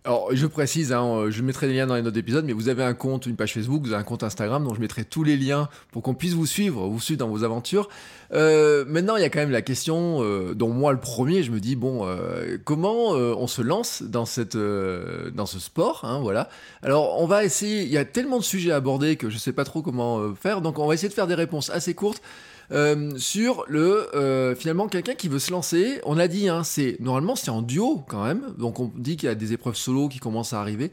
Alors, 0.05 0.31
je 0.33 0.47
précise, 0.49 0.93
hein, 0.93 1.07
euh, 1.07 1.31
je 1.31 1.43
mettrai 1.43 1.69
les 1.69 1.75
liens 1.75 1.87
dans 1.87 1.95
les 1.95 2.03
notes 2.03 2.15
d'épisode, 2.15 2.45
mais 2.45 2.53
vous 2.53 2.69
avez 2.69 2.83
un 2.83 2.93
compte, 2.93 3.27
une 3.27 3.37
page 3.37 3.55
Facebook, 3.55 3.83
vous 3.83 3.93
avez 3.93 4.01
un 4.01 4.05
compte 4.05 4.25
Instagram, 4.25 4.65
donc 4.65 4.75
je 4.75 4.81
mettrai 4.81 5.05
tous 5.05 5.23
les 5.23 5.37
liens 5.37 5.69
pour 5.93 6.03
qu'on 6.03 6.15
puisse 6.15 6.33
vous 6.33 6.45
suivre, 6.45 6.89
vous 6.89 6.99
suivre 6.99 7.21
dans 7.21 7.29
vos 7.29 7.45
aventures. 7.45 7.89
Euh, 8.33 8.85
maintenant, 8.89 9.15
il 9.15 9.23
y 9.23 9.25
a 9.25 9.31
quand 9.31 9.39
même 9.39 9.53
la 9.53 9.63
question, 9.63 10.19
euh, 10.25 10.55
dont 10.55 10.71
moi 10.71 10.93
le 10.93 10.99
premier, 10.99 11.45
je 11.45 11.53
me 11.53 11.61
dis, 11.61 11.77
bon, 11.77 12.01
euh, 12.05 12.59
comment 12.65 13.15
euh, 13.15 13.33
on 13.39 13.47
se 13.47 13.63
lance 13.63 14.03
dans, 14.03 14.25
cette, 14.25 14.57
euh, 14.57 15.31
dans 15.31 15.47
ce 15.47 15.61
sport 15.61 16.01
hein, 16.03 16.19
voilà. 16.21 16.49
Alors, 16.83 17.21
on 17.21 17.27
va 17.27 17.45
essayer, 17.45 17.83
il 17.83 17.93
y 17.93 17.99
a 17.99 18.05
tellement 18.05 18.39
de 18.39 18.45
sujets 18.45 18.73
à 18.73 18.77
aborder 18.77 19.15
que 19.15 19.31
je 19.31 19.39
sais 19.39 19.53
pas 19.53 19.65
trop 19.65 19.83
comment 19.83 20.35
faire, 20.35 20.63
donc 20.63 20.81
on 20.81 20.89
va 20.89 20.95
essayer 20.95 21.11
de 21.11 21.15
faire 21.15 21.29
des 21.29 21.37
réponses 21.37 21.71
assez 21.71 21.95
courtes. 21.95 22.23
Euh, 22.71 23.11
sur 23.17 23.65
le 23.69 24.15
euh, 24.15 24.55
finalement 24.55 24.89
quelqu'un 24.89 25.15
qui 25.15 25.29
veut 25.29 25.39
se 25.39 25.51
lancer. 25.51 26.01
On 26.05 26.19
a 26.19 26.29
dit, 26.29 26.49
hein, 26.49 26.65
c'est 26.65 26.97
normalement 27.01 27.37
c'est 27.37 27.51
en 27.51 27.63
duo 27.63 28.03
quand 28.09 28.25
même, 28.25 28.55
donc 28.59 28.81
on 28.81 28.91
dit 28.97 29.17
qu'il 29.17 29.29
y 29.29 29.33
a 29.33 29.35
des 29.35 29.53
épreuves 29.53 29.77
solo 29.77 30.09
qui 30.09 30.19
commencent 30.19 30.53
à 30.53 30.61
arriver. 30.61 30.91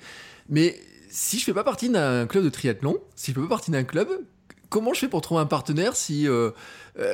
Mais 0.49 0.79
si 1.09 1.39
je 1.39 1.45
fais 1.45 1.53
pas 1.53 1.63
partie 1.63 1.89
d'un 1.89 2.25
club 2.27 2.43
de 2.43 2.49
triathlon, 2.49 2.97
si 3.15 3.31
je 3.31 3.35
fais 3.35 3.41
pas 3.41 3.49
partie 3.49 3.71
d'un 3.71 3.83
club, 3.83 4.09
comment 4.69 4.93
je 4.93 4.99
fais 4.99 5.07
pour 5.07 5.21
trouver 5.21 5.41
un 5.41 5.45
partenaire 5.45 5.95
si 5.95 6.27
euh, 6.27 6.51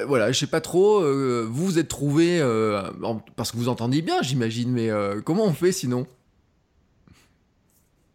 voilà 0.07 0.31
je 0.31 0.39
sais 0.39 0.47
pas 0.47 0.61
trop 0.61 1.01
vous 1.01 1.65
vous 1.65 1.79
êtes 1.79 1.87
trouvé 1.87 2.39
parce 3.35 3.51
que 3.51 3.57
vous 3.57 3.69
entendez 3.69 4.01
bien 4.01 4.21
j'imagine 4.21 4.71
mais 4.71 4.89
comment 5.23 5.45
on 5.45 5.53
fait 5.53 5.71
sinon? 5.71 6.05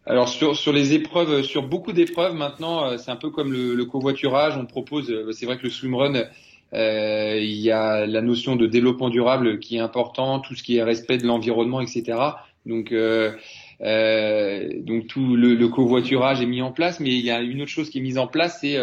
Alors 0.07 0.29
sur, 0.29 0.57
sur 0.57 0.73
les 0.73 0.95
épreuves, 0.95 1.43
sur 1.43 1.63
beaucoup 1.63 1.93
d'épreuves 1.93 2.35
maintenant, 2.35 2.85
euh, 2.85 2.97
c'est 2.97 3.11
un 3.11 3.17
peu 3.17 3.31
comme 3.31 3.53
le, 3.53 3.75
le 3.75 3.85
covoiturage. 3.85 4.57
On 4.57 4.67
propose, 4.67 5.11
euh, 5.11 5.33
c'est 5.33 5.47
vrai 5.47 5.59
que 5.59 5.65
le 5.65 5.71
swimrun, 5.71 6.25
euh, 6.73 7.39
il 7.41 7.57
y 7.57 7.71
a 7.71 8.07
la 8.07 8.23
notion 8.23 8.57
de 8.57 8.67
développement 8.67 9.09
durable 9.09 9.59
qui 9.59 9.77
est 9.77 9.81
important, 9.81 10.39
tout 10.41 10.55
ce 10.55 10.63
qui 10.63 10.77
est 10.77 10.83
respect 10.83 11.19
de 11.19 11.27
l'environnement, 11.27 11.81
etc. 11.81 12.19
Donc 12.67 12.93
euh, 12.93 13.33
euh, 13.81 14.69
donc 14.83 15.09
tout 15.09 15.37
le, 15.37 15.55
le, 15.55 15.69
covoiturage 15.69 16.41
est 16.41 16.47
mis 16.47 16.63
en 16.63 16.71
place, 16.71 17.01
mais 17.01 17.11
il 17.11 17.25
y 17.25 17.31
a 17.31 17.41
une 17.41 17.63
autre 17.63 17.71
chose 17.71 17.91
qui 17.91 17.99
est 17.99 18.03
mise 18.03 18.19
en 18.19 18.27
place, 18.27 18.59
c'est 18.61 18.77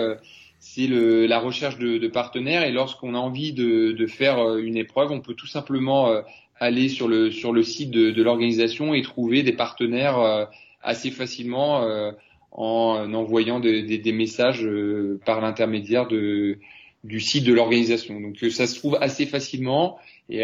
c'est 0.60 0.88
la 0.88 1.40
recherche 1.40 1.78
de, 1.78 2.08
partenaires. 2.08 2.64
Et 2.64 2.72
lorsqu'on 2.72 3.14
a 3.14 3.20
envie 3.20 3.54
de, 3.54 4.08
faire 4.08 4.58
une 4.58 4.76
épreuve, 4.76 5.12
on 5.12 5.22
peut 5.22 5.36
tout 5.36 5.48
simplement 5.48 6.12
aller 6.60 6.90
sur 6.90 7.08
le 7.08 7.32
sur 7.32 7.54
le 7.54 7.64
site 7.64 7.92
de 7.92 8.24
l'organisation 8.24 8.94
et 8.94 9.02
trouver 9.02 9.44
des 9.44 9.54
partenaires 9.54 10.48
assez 10.82 11.12
facilement 11.12 11.84
euh, 11.84 12.12
en 12.52 13.14
envoyant 13.14 13.60
des, 13.60 13.98
des 13.98 14.12
messages 14.12 14.66
euh, 14.66 15.20
par 15.26 15.42
l'intermédiaire 15.42 16.08
de 16.08 16.60
du 17.04 17.20
site 17.20 17.46
de 17.46 17.54
l'organisation. 17.54 18.20
Donc 18.20 18.44
euh, 18.44 18.50
ça 18.50 18.68
se 18.68 18.76
trouve 18.76 18.98
assez 19.00 19.26
facilement. 19.26 20.00
Et 20.30 20.44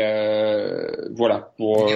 voilà 1.11 1.53
pour, 1.57 1.89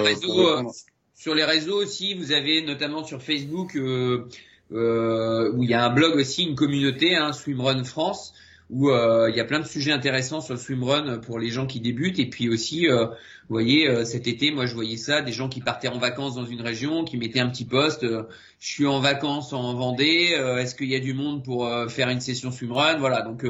sur 1.18 1.34
les 1.34 1.42
réseaux 1.42 1.82
aussi, 1.82 2.14
vous 2.14 2.30
avez 2.30 2.62
notamment 2.62 3.02
sur 3.02 3.20
Facebook 3.20 3.74
euh, 3.74 4.28
euh, 4.70 5.50
où 5.52 5.64
il 5.64 5.70
y 5.70 5.74
a 5.74 5.84
un 5.84 5.92
blog 5.92 6.14
aussi, 6.14 6.44
une 6.44 6.54
communauté, 6.54 7.16
hein, 7.16 7.32
Swimrun 7.32 7.82
France, 7.82 8.34
où 8.70 8.90
euh, 8.90 9.30
il 9.30 9.36
y 9.36 9.40
a 9.40 9.44
plein 9.44 9.60
de 9.60 9.66
sujets 9.66 9.92
intéressants 9.92 10.40
sur 10.40 10.54
le 10.54 10.60
swimrun 10.60 11.18
pour 11.18 11.38
les 11.38 11.48
gens 11.48 11.66
qui 11.66 11.80
débutent. 11.80 12.18
Et 12.18 12.26
puis 12.26 12.48
aussi 12.48 12.86
euh, 12.86 13.06
vous 13.06 13.14
voyez 13.54 13.88
euh, 13.88 14.04
cet 14.04 14.26
été 14.26 14.50
moi 14.50 14.66
je 14.66 14.74
voyais 14.74 14.96
ça 14.96 15.22
des 15.22 15.32
gens 15.32 15.48
qui 15.48 15.60
partaient 15.60 15.88
en 15.88 15.98
vacances 15.98 16.34
dans 16.34 16.44
une 16.44 16.60
région 16.60 17.04
qui 17.04 17.16
mettaient 17.16 17.40
un 17.40 17.48
petit 17.48 17.64
poste 17.64 18.04
je 18.04 18.66
suis 18.66 18.86
en 18.86 19.00
vacances 19.00 19.52
en 19.52 19.74
Vendée 19.74 20.36
est-ce 20.58 20.74
qu'il 20.74 20.88
y 20.88 20.96
a 20.96 21.00
du 21.00 21.14
monde 21.14 21.44
pour 21.44 21.70
faire 21.88 22.08
une 22.08 22.20
session 22.20 22.50
swimrun 22.50 22.98
voilà 22.98 23.22
donc 23.22 23.46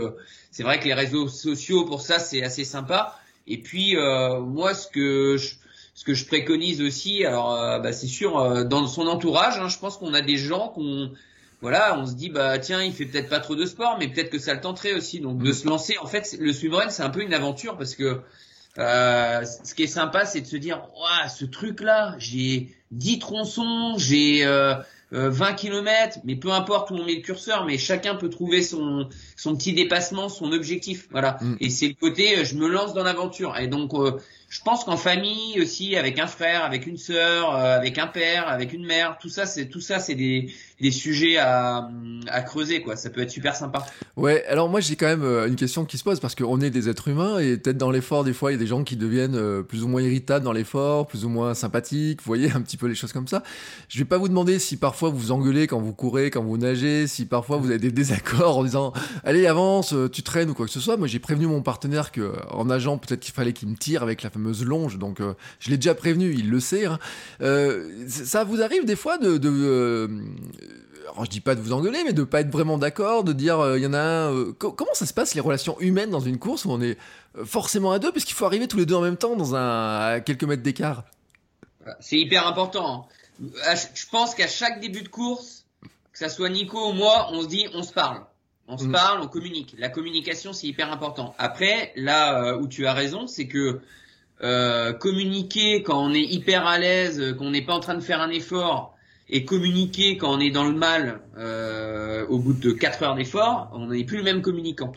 c'est 0.50 0.62
vrai 0.62 0.78
que 0.78 0.84
les 0.84 0.94
réseaux 0.94 1.28
sociaux 1.28 1.84
pour 1.84 2.00
ça 2.00 2.18
c'est 2.18 2.42
assez 2.42 2.64
sympa. 2.64 3.18
Et 3.46 3.58
puis 3.58 3.96
moi 3.96 4.74
ce 4.74 4.86
que 4.86 5.36
je, 5.36 5.54
ce 5.94 6.04
que 6.04 6.14
je 6.14 6.26
préconise 6.26 6.80
aussi 6.82 7.24
alors 7.24 7.80
bah, 7.80 7.92
c'est 7.92 8.06
sûr 8.06 8.66
dans 8.66 8.86
son 8.86 9.06
entourage 9.06 9.58
hein, 9.58 9.68
je 9.68 9.78
pense 9.78 9.96
qu'on 9.96 10.14
a 10.14 10.20
des 10.20 10.36
gens 10.36 10.68
qu'on 10.68 11.10
voilà, 11.60 11.98
on 11.98 12.06
se 12.06 12.14
dit 12.14 12.30
bah 12.30 12.58
tiens, 12.58 12.82
il 12.82 12.92
fait 12.92 13.06
peut-être 13.06 13.28
pas 13.28 13.40
trop 13.40 13.56
de 13.56 13.66
sport, 13.66 13.96
mais 13.98 14.08
peut-être 14.08 14.30
que 14.30 14.38
ça 14.38 14.54
le 14.54 14.60
tenterait 14.60 14.94
aussi. 14.94 15.20
Donc 15.20 15.42
de 15.42 15.52
se 15.52 15.66
lancer, 15.66 15.96
en 15.98 16.06
fait, 16.06 16.36
le 16.38 16.52
swimrun 16.52 16.90
c'est 16.90 17.02
un 17.02 17.10
peu 17.10 17.22
une 17.22 17.34
aventure 17.34 17.76
parce 17.76 17.94
que 17.94 18.20
euh, 18.78 19.44
ce 19.64 19.74
qui 19.74 19.82
est 19.84 19.88
sympa, 19.88 20.24
c'est 20.24 20.40
de 20.40 20.46
se 20.46 20.56
dire, 20.56 20.82
waouh, 20.96 21.28
ce 21.28 21.44
truc-là, 21.44 22.14
j'ai 22.18 22.68
10 22.92 23.18
tronçons, 23.18 23.94
j'ai 23.98 24.46
euh, 24.46 24.74
20 25.10 25.50
euh, 25.50 25.52
km, 25.54 26.18
mais 26.24 26.36
peu 26.36 26.52
importe 26.52 26.90
où 26.90 26.94
on 26.94 27.04
met 27.04 27.14
le 27.14 27.22
curseur, 27.22 27.64
mais 27.64 27.78
chacun 27.78 28.14
peut 28.14 28.28
trouver 28.28 28.62
son 28.62 29.08
son 29.36 29.56
petit 29.56 29.72
dépassement, 29.72 30.28
son 30.28 30.52
objectif, 30.52 31.08
voilà. 31.10 31.38
Mm. 31.40 31.56
Et 31.60 31.70
c'est 31.70 31.88
le 31.88 31.94
côté, 31.94 32.38
euh, 32.38 32.44
je 32.44 32.54
me 32.56 32.68
lance 32.68 32.92
dans 32.92 33.04
l'aventure. 33.04 33.56
Et 33.58 33.68
donc, 33.68 33.94
euh, 33.94 34.18
je 34.50 34.60
pense 34.60 34.84
qu'en 34.84 34.96
famille 34.96 35.60
aussi, 35.60 35.96
avec 35.96 36.18
un 36.18 36.26
frère, 36.26 36.64
avec 36.64 36.86
une 36.86 36.98
sœur, 36.98 37.54
avec 37.54 37.98
un 37.98 38.06
père, 38.06 38.48
avec 38.48 38.72
une 38.72 38.84
mère, 38.84 39.18
tout 39.20 39.28
ça, 39.28 39.46
c'est 39.46 39.66
tout 39.66 39.80
ça, 39.80 39.98
c'est 39.98 40.14
des 40.14 40.52
des 40.80 40.92
sujets 40.92 41.36
à, 41.38 41.90
à 42.28 42.42
creuser 42.42 42.82
quoi. 42.82 42.96
Ça 42.96 43.10
peut 43.10 43.20
être 43.20 43.30
super 43.30 43.56
sympa. 43.56 43.84
Ouais, 44.16 44.44
alors 44.46 44.68
moi 44.68 44.80
j'ai 44.80 44.94
quand 44.96 45.06
même 45.06 45.24
euh, 45.24 45.48
une 45.48 45.56
question 45.56 45.84
qui 45.84 45.98
se 45.98 46.04
pose 46.04 46.20
parce 46.20 46.34
qu'on 46.34 46.60
est 46.60 46.70
des 46.70 46.88
êtres 46.88 47.08
humains 47.08 47.38
et 47.38 47.56
peut-être 47.56 47.78
dans 47.78 47.90
l'effort 47.90 48.22
des 48.22 48.32
fois 48.32 48.52
il 48.52 48.54
y 48.54 48.56
a 48.56 48.60
des 48.60 48.66
gens 48.66 48.84
qui 48.84 48.96
deviennent 48.96 49.34
euh, 49.34 49.62
plus 49.62 49.82
ou 49.82 49.88
moins 49.88 50.02
irritables 50.02 50.44
dans 50.44 50.52
l'effort, 50.52 51.08
plus 51.08 51.24
ou 51.24 51.28
moins 51.28 51.54
sympathiques. 51.54 52.20
Vous 52.20 52.26
voyez 52.26 52.50
un 52.54 52.60
petit 52.60 52.76
peu 52.76 52.86
les 52.86 52.94
choses 52.94 53.12
comme 53.12 53.26
ça. 53.26 53.42
Je 53.88 53.98
vais 53.98 54.04
pas 54.04 54.18
vous 54.18 54.28
demander 54.28 54.58
si 54.58 54.76
parfois 54.76 55.10
vous 55.10 55.18
vous 55.18 55.32
engueulez 55.32 55.66
quand 55.66 55.80
vous 55.80 55.94
courez, 55.94 56.30
quand 56.30 56.44
vous 56.44 56.58
nagez, 56.58 57.06
si 57.08 57.26
parfois 57.26 57.56
vous 57.56 57.70
avez 57.70 57.78
des 57.78 57.90
désaccords 57.90 58.58
en 58.58 58.64
disant 58.64 58.92
allez 59.24 59.46
avance, 59.46 59.92
euh, 59.94 60.08
tu 60.08 60.22
traînes 60.22 60.50
ou 60.50 60.54
quoi 60.54 60.66
que 60.66 60.72
ce 60.72 60.80
soit. 60.80 60.96
Moi 60.96 61.08
j'ai 61.08 61.18
prévenu 61.18 61.46
mon 61.46 61.62
partenaire 61.62 62.12
que 62.12 62.32
en 62.50 62.66
nageant 62.66 62.98
peut-être 62.98 63.20
qu'il 63.20 63.34
fallait 63.34 63.52
qu'il 63.52 63.68
me 63.68 63.76
tire 63.76 64.04
avec 64.04 64.22
la 64.22 64.30
fameuse 64.30 64.64
longe. 64.64 64.98
Donc 64.98 65.20
je 65.58 65.70
l'ai 65.70 65.76
déjà 65.76 65.94
prévenu, 65.94 66.32
il 66.32 66.50
le 66.50 66.60
sait. 66.60 66.86
Hein. 66.86 66.98
ça 68.08 68.44
vous 68.44 68.62
arrive 68.62 68.84
des 68.84 68.96
fois 68.96 69.18
de, 69.18 69.38
de 69.38 70.08
alors 71.12 71.24
je 71.24 71.30
dis 71.30 71.40
pas 71.40 71.54
de 71.54 71.60
vous 71.60 71.72
engueuler, 71.72 72.04
mais 72.04 72.12
de 72.12 72.22
pas 72.24 72.40
être 72.40 72.50
vraiment 72.50 72.78
d'accord, 72.78 73.24
de 73.24 73.32
dire 73.32 73.58
il 73.58 73.62
euh, 73.62 73.78
y 73.78 73.86
en 73.86 73.94
a 73.94 73.98
un. 73.98 74.34
Euh, 74.34 74.52
comment 74.52 74.94
ça 74.94 75.06
se 75.06 75.14
passe 75.14 75.34
les 75.34 75.40
relations 75.40 75.78
humaines 75.80 76.10
dans 76.10 76.20
une 76.20 76.38
course 76.38 76.64
où 76.64 76.70
on 76.70 76.80
est 76.80 76.98
euh, 77.36 77.44
forcément 77.44 77.92
à 77.92 77.98
deux, 77.98 78.12
puisqu'il 78.12 78.34
faut 78.34 78.44
arriver 78.44 78.68
tous 78.68 78.76
les 78.76 78.86
deux 78.86 78.94
en 78.94 79.00
même 79.00 79.16
temps 79.16 79.36
dans 79.36 79.54
un 79.54 80.14
à 80.14 80.20
quelques 80.20 80.44
mètres 80.44 80.62
d'écart? 80.62 81.04
C'est 82.00 82.18
hyper 82.18 82.46
important. 82.46 83.08
Je 83.40 84.06
pense 84.10 84.34
qu'à 84.34 84.48
chaque 84.48 84.80
début 84.80 85.02
de 85.02 85.08
course, 85.08 85.64
que 86.12 86.18
ça 86.18 86.28
soit 86.28 86.50
Nico 86.50 86.90
ou 86.90 86.92
moi, 86.92 87.28
on 87.32 87.42
se 87.42 87.48
dit 87.48 87.66
on 87.74 87.82
se 87.82 87.92
parle. 87.92 88.20
On 88.66 88.76
se 88.76 88.84
mm. 88.84 88.92
parle, 88.92 89.20
on 89.22 89.28
communique. 89.28 89.74
La 89.78 89.88
communication, 89.88 90.52
c'est 90.52 90.66
hyper 90.66 90.92
important. 90.92 91.34
Après, 91.38 91.92
là 91.96 92.56
où 92.58 92.68
tu 92.68 92.86
as 92.86 92.92
raison, 92.92 93.26
c'est 93.26 93.48
que 93.48 93.80
euh, 94.42 94.92
communiquer 94.92 95.82
quand 95.82 96.00
on 96.00 96.12
est 96.12 96.22
hyper 96.22 96.66
à 96.66 96.78
l'aise, 96.78 97.34
qu'on 97.38 97.50
n'est 97.50 97.64
pas 97.64 97.74
en 97.74 97.80
train 97.80 97.94
de 97.94 98.00
faire 98.00 98.20
un 98.20 98.30
effort, 98.30 98.96
et 99.30 99.44
communiquer 99.44 100.16
quand 100.16 100.36
on 100.36 100.40
est 100.40 100.50
dans 100.50 100.64
le 100.64 100.72
mal 100.72 101.20
euh, 101.36 102.26
au 102.28 102.38
bout 102.38 102.54
de 102.54 102.72
4 102.72 103.02
heures 103.02 103.14
d'effort, 103.14 103.70
on 103.72 103.88
n'est 103.88 104.04
plus 104.04 104.18
le 104.18 104.24
même 104.24 104.42
communicant. 104.42 104.92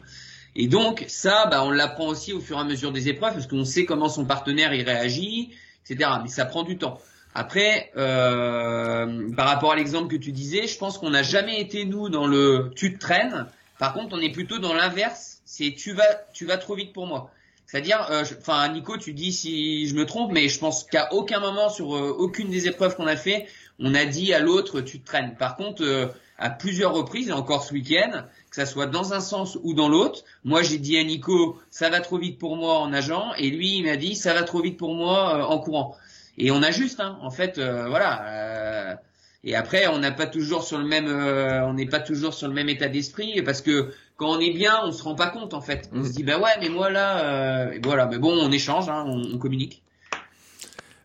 Et 0.55 0.67
donc 0.67 1.05
ça, 1.07 1.47
bah, 1.47 1.63
on 1.63 1.71
l'apprend 1.71 2.07
aussi 2.07 2.33
au 2.33 2.39
fur 2.39 2.57
et 2.57 2.61
à 2.61 2.63
mesure 2.63 2.91
des 2.91 3.09
épreuves 3.09 3.33
parce 3.33 3.47
qu'on 3.47 3.65
sait 3.65 3.85
comment 3.85 4.09
son 4.09 4.25
partenaire 4.25 4.73
y 4.73 4.83
réagit, 4.83 5.51
etc. 5.85 6.09
Mais 6.23 6.29
ça 6.29 6.45
prend 6.45 6.63
du 6.63 6.77
temps. 6.77 6.99
Après, 7.33 7.91
euh, 7.95 9.33
par 9.35 9.47
rapport 9.47 9.71
à 9.71 9.75
l'exemple 9.75 10.09
que 10.09 10.21
tu 10.21 10.31
disais, 10.33 10.67
je 10.67 10.77
pense 10.77 10.97
qu'on 10.97 11.11
n'a 11.11 11.23
jamais 11.23 11.61
été 11.61 11.85
nous 11.85 12.09
dans 12.09 12.27
le 12.27 12.71
tu 12.75 12.93
te 12.93 12.99
traînes. 12.99 13.47
Par 13.79 13.93
contre, 13.93 14.15
on 14.17 14.19
est 14.19 14.31
plutôt 14.31 14.59
dans 14.59 14.73
l'inverse. 14.73 15.41
C'est 15.45 15.73
tu 15.73 15.93
vas, 15.93 16.07
tu 16.33 16.45
vas 16.45 16.57
trop 16.57 16.75
vite 16.75 16.93
pour 16.93 17.07
moi. 17.07 17.31
C'est-à-dire, 17.71 18.05
euh, 18.11 18.25
enfin 18.37 18.67
Nico, 18.67 18.97
tu 18.97 19.13
dis 19.13 19.31
si 19.31 19.87
je 19.87 19.95
me 19.95 20.05
trompe, 20.05 20.33
mais 20.33 20.49
je 20.49 20.59
pense 20.59 20.83
qu'à 20.83 21.13
aucun 21.13 21.39
moment 21.39 21.69
sur 21.69 21.95
euh, 21.95 22.13
aucune 22.19 22.49
des 22.49 22.67
épreuves 22.67 22.97
qu'on 22.97 23.07
a 23.07 23.15
fait, 23.15 23.47
on 23.81 23.95
a 23.95 24.05
dit 24.05 24.33
à 24.33 24.39
l'autre 24.39 24.81
tu 24.81 24.99
te 24.99 25.05
traînes. 25.05 25.35
Par 25.37 25.55
contre, 25.55 25.83
euh, 25.83 26.07
à 26.37 26.49
plusieurs 26.49 26.93
reprises, 26.93 27.29
et 27.29 27.33
encore 27.33 27.63
ce 27.63 27.73
week-end, 27.73 28.23
que 28.49 28.55
ça 28.55 28.65
soit 28.65 28.87
dans 28.87 29.13
un 29.13 29.19
sens 29.19 29.57
ou 29.63 29.73
dans 29.73 29.89
l'autre, 29.89 30.23
moi 30.43 30.63
j'ai 30.63 30.77
dit 30.77 30.97
à 30.97 31.03
Nico 31.03 31.59
ça 31.69 31.89
va 31.89 32.01
trop 32.01 32.17
vite 32.17 32.39
pour 32.39 32.55
moi 32.55 32.79
en 32.79 32.87
nageant, 32.87 33.33
et 33.37 33.49
lui 33.49 33.77
il 33.77 33.85
m'a 33.85 33.97
dit 33.97 34.15
ça 34.15 34.33
va 34.33 34.43
trop 34.43 34.61
vite 34.61 34.77
pour 34.77 34.95
moi 34.95 35.47
en 35.47 35.59
courant. 35.59 35.95
Et 36.37 36.49
on 36.51 36.63
ajuste, 36.63 36.99
hein. 36.99 37.19
en 37.21 37.29
fait, 37.29 37.59
voilà. 37.59 38.97
et 39.43 39.55
après, 39.55 39.87
on 39.87 39.99
n'a 39.99 40.11
pas 40.11 40.25
toujours 40.25 40.63
sur 40.63 40.79
le 40.79 40.85
même, 40.85 41.07
on 41.07 41.73
n'est 41.73 41.85
pas 41.85 41.99
toujours 41.99 42.33
sur 42.33 42.47
le 42.47 42.53
même 42.53 42.69
état 42.69 42.87
d'esprit 42.87 43.41
parce 43.43 43.61
que 43.61 43.91
quand 44.21 44.37
on 44.37 44.39
est 44.39 44.53
bien, 44.53 44.79
on 44.83 44.91
se 44.91 45.01
rend 45.01 45.15
pas 45.15 45.31
compte 45.31 45.55
en 45.55 45.61
fait. 45.61 45.89
On 45.91 46.03
se 46.03 46.11
dit 46.11 46.21
bah 46.21 46.37
ouais, 46.37 46.51
mais 46.59 46.69
moi 46.69 46.91
là, 46.91 47.25
euh, 47.25 47.79
voilà. 47.81 48.05
Mais 48.05 48.19
bon, 48.19 48.37
on 48.37 48.51
échange, 48.51 48.87
hein, 48.87 49.03
on, 49.07 49.39
communique. 49.39 49.81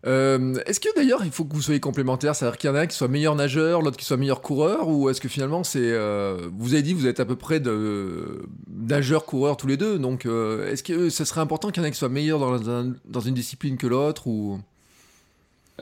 Euh, 0.07 0.54
est-ce 0.66 0.78
que 0.78 0.94
d'ailleurs 0.94 1.24
il 1.24 1.32
faut 1.32 1.44
que 1.44 1.54
vous 1.54 1.62
soyez 1.62 1.80
complémentaires, 1.80 2.36
c'est-à-dire 2.36 2.59
qu'il 2.59 2.70
y 2.70 2.72
en 2.72 2.76
a 2.76 2.80
un 2.80 2.86
qui 2.86 2.96
soit 2.96 3.09
meilleur 3.09 3.34
nageur, 3.34 3.82
l'autre 3.82 3.96
qui 3.96 4.04
soit 4.04 4.16
meilleur 4.16 4.40
coureur, 4.40 4.88
ou 4.88 5.11
est-ce 5.11 5.20
que 5.20 5.28
finalement 5.28 5.64
c'est, 5.64 5.80
euh, 5.80 6.48
vous 6.57 6.74
avez 6.74 6.82
dit 6.82 6.94
vous 6.94 7.09
êtes 7.09 7.18
à 7.18 7.24
peu 7.24 7.34
près 7.34 7.59
de 7.59 8.46
nageurs 8.68 9.24
coureurs 9.24 9.57
tous 9.57 9.66
les 9.66 9.76
deux, 9.76 9.98
donc 9.98 10.26
est-ce 10.26 10.84
que 10.84 11.11
ce 11.11 11.24
serait 11.24 11.40
important 11.40 11.70
qu'il 11.70 11.82
y 11.82 11.84
en 11.84 11.88
ait 11.88 11.92
qui 11.92 11.98
soit 11.98 12.09
meilleur 12.09 12.38
dans, 12.38 13.20
une 13.20 13.34
discipline 13.34 13.76
que 13.76 13.86
l'autre 13.88 14.28
ou? 14.28 14.61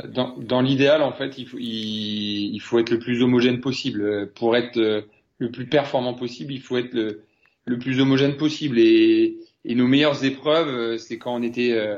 Dans, 0.09 0.61
l'idéal, 0.61 1.03
en 1.03 1.13
fait, 1.13 1.39
il 1.39 2.61
faut, 2.61 2.79
être 2.79 2.91
le 2.91 2.99
plus 2.99 3.23
homogène 3.23 3.61
possible. 3.61 4.33
Pour 4.35 4.57
être 4.57 5.05
le 5.39 5.51
plus 5.51 5.67
performant 5.67 6.15
possible, 6.15 6.53
il 6.53 6.61
faut 6.61 6.77
être 6.77 6.95
le, 6.95 7.79
plus 7.79 8.01
homogène 8.01 8.37
possible. 8.37 8.79
Et, 8.79 9.37
nos 9.65 9.87
meilleures 9.87 10.25
épreuves, 10.25 10.69
euh, 10.69 10.99
c'est 10.99 11.19
quand 11.19 11.35
on 11.35 11.43
était, 11.43 11.73
euh, 11.73 11.97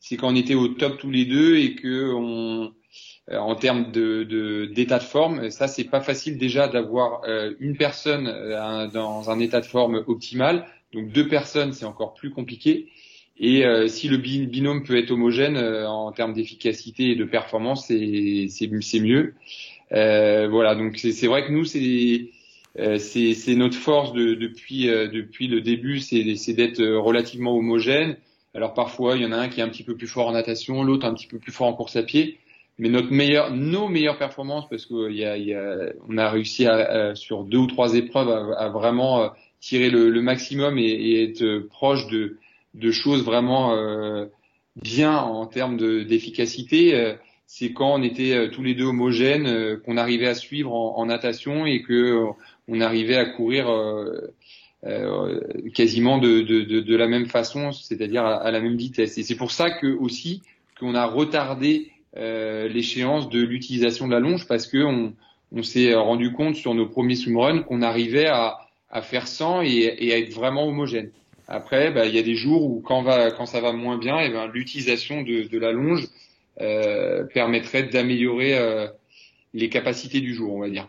c'est 0.00 0.16
quand 0.16 0.32
on 0.32 0.36
était 0.36 0.54
au 0.54 0.68
top 0.68 0.98
tous 0.98 1.10
les 1.10 1.24
deux 1.24 1.56
et 1.56 1.74
que 1.74 2.12
on, 2.12 2.72
euh, 3.30 3.38
en 3.38 3.54
termes 3.54 3.92
de 3.92 4.24
d'état 4.74 4.98
de, 4.98 5.04
forme, 5.04 5.50
ça 5.50 5.68
c'est 5.68 5.84
pas 5.84 6.00
facile 6.00 6.38
déjà 6.38 6.68
d'avoir 6.68 7.22
une 7.60 7.76
personne 7.76 8.24
dans 8.92 9.30
un 9.30 9.38
état 9.38 9.60
de 9.60 9.66
forme 9.66 10.02
optimal. 10.06 10.66
Donc 10.92 11.12
deux 11.12 11.28
personnes, 11.28 11.72
c'est 11.72 11.84
encore 11.84 12.14
plus 12.14 12.30
compliqué. 12.30 12.88
Et 13.38 13.64
si 13.88 14.08
le 14.08 14.16
binôme 14.18 14.82
peut 14.82 14.98
être 14.98 15.12
homogène 15.12 15.56
en 15.56 16.12
termes 16.12 16.34
d'efficacité 16.34 17.12
et 17.12 17.16
de 17.16 17.24
performance, 17.24 17.86
c'est 17.86 19.00
mieux. 19.00 19.34
voilà, 19.90 20.74
donc 20.74 20.98
c'est 20.98 21.26
vrai 21.26 21.46
que 21.46 21.52
nous 21.52 21.64
c'est 21.64 22.28
euh, 22.78 22.98
notre 23.56 23.76
force 23.76 24.12
de, 24.12 24.34
depuis, 24.34 24.88
euh, 24.88 25.08
depuis 25.08 25.48
le 25.48 25.60
début, 25.60 26.00
c'est 26.00 26.52
d'être 26.52 26.80
euh, 26.80 27.00
relativement 27.00 27.56
homogène. 27.56 28.16
Alors 28.54 28.74
parfois, 28.74 29.16
il 29.16 29.22
y 29.22 29.26
en 29.26 29.32
a 29.32 29.36
un 29.36 29.48
qui 29.48 29.60
est 29.60 29.62
un 29.62 29.68
petit 29.68 29.84
peu 29.84 29.96
plus 29.96 30.08
fort 30.08 30.28
en 30.28 30.32
natation, 30.32 30.82
l'autre 30.82 31.06
un 31.06 31.14
petit 31.14 31.26
peu 31.26 31.38
plus 31.38 31.52
fort 31.52 31.68
en 31.68 31.72
course 31.72 31.96
à 31.96 32.02
pied. 32.02 32.38
Mais 32.78 32.88
notre 32.88 33.12
meilleur, 33.12 33.50
nos 33.52 33.88
meilleures 33.88 34.18
performances, 34.18 34.68
parce 34.68 34.86
qu'on 34.86 35.08
y 35.08 35.24
a, 35.24 35.36
y 35.36 35.54
a, 35.54 35.92
on 36.08 36.16
a 36.16 36.30
réussi 36.30 36.66
à, 36.66 37.14
sur 37.14 37.44
deux 37.44 37.58
ou 37.58 37.66
trois 37.66 37.94
épreuves 37.94 38.28
à, 38.56 38.68
vraiment 38.70 39.30
tirer 39.60 39.90
le, 39.90 40.08
le 40.08 40.22
maximum 40.22 40.78
et, 40.78 40.84
et, 40.84 41.24
être 41.24 41.68
proche 41.68 42.06
de, 42.08 42.38
de 42.74 42.90
choses 42.90 43.22
vraiment 43.22 43.76
bien 44.76 45.14
en 45.18 45.46
termes 45.46 45.76
d'efficacité. 46.06 47.16
c'est 47.46 47.74
quand 47.74 47.92
on 47.92 48.02
était 48.02 48.48
tous 48.50 48.62
les 48.62 48.74
deux 48.74 48.86
homogènes, 48.86 49.78
qu'on 49.84 49.98
arrivait 49.98 50.28
à 50.28 50.34
suivre 50.34 50.72
en, 50.72 50.96
en 50.96 51.04
natation 51.04 51.66
et 51.66 51.82
que 51.82 52.32
on 52.70 52.80
arrivait 52.80 53.16
à 53.16 53.26
courir 53.26 53.68
euh, 53.68 54.04
euh, 54.04 54.30
quasiment 55.74 56.18
de, 56.18 56.96
la 56.96 57.06
même 57.06 57.26
façon, 57.26 57.72
c'est-à-dire 57.72 58.24
à, 58.24 58.50
la 58.50 58.60
même 58.60 58.76
vitesse. 58.76 59.18
Et 59.18 59.22
c'est 59.22 59.36
pour 59.36 59.50
ça 59.50 59.70
que 59.70 59.86
aussi 59.86 60.42
qu'on 60.78 60.94
a 60.94 61.06
retardé 61.06 61.90
euh, 62.16 62.66
l'échéance 62.66 63.28
de 63.28 63.40
l'utilisation 63.40 64.08
de 64.08 64.12
la 64.12 64.18
longe 64.18 64.48
parce 64.48 64.66
que 64.66 64.78
on, 64.78 65.14
s'est 65.62 65.94
rendu 65.94 66.32
compte 66.32 66.56
sur 66.56 66.74
nos 66.74 66.86
premiers 66.86 67.14
swimruns 67.14 67.62
qu'on 67.62 67.82
arrivait 67.82 68.26
à, 68.26 68.58
faire 69.02 69.28
100 69.28 69.62
et, 69.62 70.12
à 70.12 70.18
être 70.18 70.32
vraiment 70.32 70.66
homogène. 70.66 71.10
Après, 71.46 71.90
bah, 71.90 72.06
il 72.06 72.14
y 72.14 72.18
a 72.18 72.22
des 72.22 72.34
jours 72.34 72.64
où 72.64 72.80
quand, 72.80 73.04
ça 73.46 73.60
va 73.60 73.72
moins 73.72 73.98
bien, 73.98 74.18
et 74.20 74.30
ben, 74.30 74.46
l'utilisation 74.46 75.22
de, 75.22 75.58
la 75.58 75.72
longe 75.72 76.06
euh, 76.60 77.24
permettrait 77.24 77.84
d'améliorer 77.84 78.56
euh, 78.56 78.86
les 79.54 79.68
capacités 79.68 80.20
du 80.20 80.34
jour, 80.34 80.54
on 80.54 80.60
va 80.60 80.68
dire. 80.68 80.88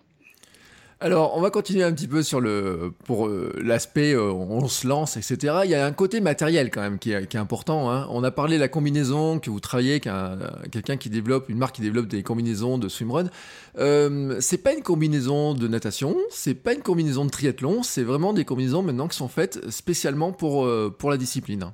Alors, 1.03 1.35
on 1.35 1.41
va 1.41 1.49
continuer 1.49 1.83
un 1.83 1.91
petit 1.93 2.07
peu 2.07 2.21
sur 2.21 2.39
le 2.39 2.93
pour 3.05 3.25
euh, 3.25 3.51
l'aspect 3.59 4.13
euh, 4.13 4.31
on 4.31 4.67
se 4.67 4.87
lance, 4.87 5.17
etc. 5.17 5.61
Il 5.63 5.71
y 5.71 5.73
a 5.73 5.83
un 5.83 5.93
côté 5.93 6.21
matériel 6.21 6.69
quand 6.69 6.81
même 6.81 6.99
qui 6.99 7.11
est, 7.11 7.35
important. 7.35 7.89
Hein. 7.89 8.07
On 8.11 8.23
a 8.23 8.29
parlé 8.29 8.57
de 8.57 8.61
la 8.61 8.67
combinaison 8.67 9.39
que 9.39 9.49
vous 9.49 9.59
travaillez 9.59 9.99
avec 10.05 10.71
quelqu'un 10.71 10.97
qui 10.97 11.09
développe 11.09 11.49
une 11.49 11.57
marque 11.57 11.77
qui 11.77 11.81
développe 11.81 12.05
des 12.05 12.21
combinaisons 12.21 12.77
de 12.77 12.87
swimrun. 12.87 13.31
Euh, 13.79 14.35
c'est 14.41 14.59
pas 14.59 14.75
une 14.75 14.83
combinaison 14.83 15.55
de 15.55 15.67
natation, 15.67 16.15
c'est 16.29 16.53
pas 16.53 16.75
une 16.75 16.83
combinaison 16.83 17.25
de 17.25 17.31
triathlon, 17.31 17.81
c'est 17.81 18.03
vraiment 18.03 18.31
des 18.31 18.45
combinaisons 18.45 18.83
maintenant 18.83 19.07
qui 19.07 19.17
sont 19.17 19.27
faites 19.27 19.71
spécialement 19.71 20.31
pour 20.31 20.69
pour 20.99 21.09
la 21.09 21.17
discipline. 21.17 21.71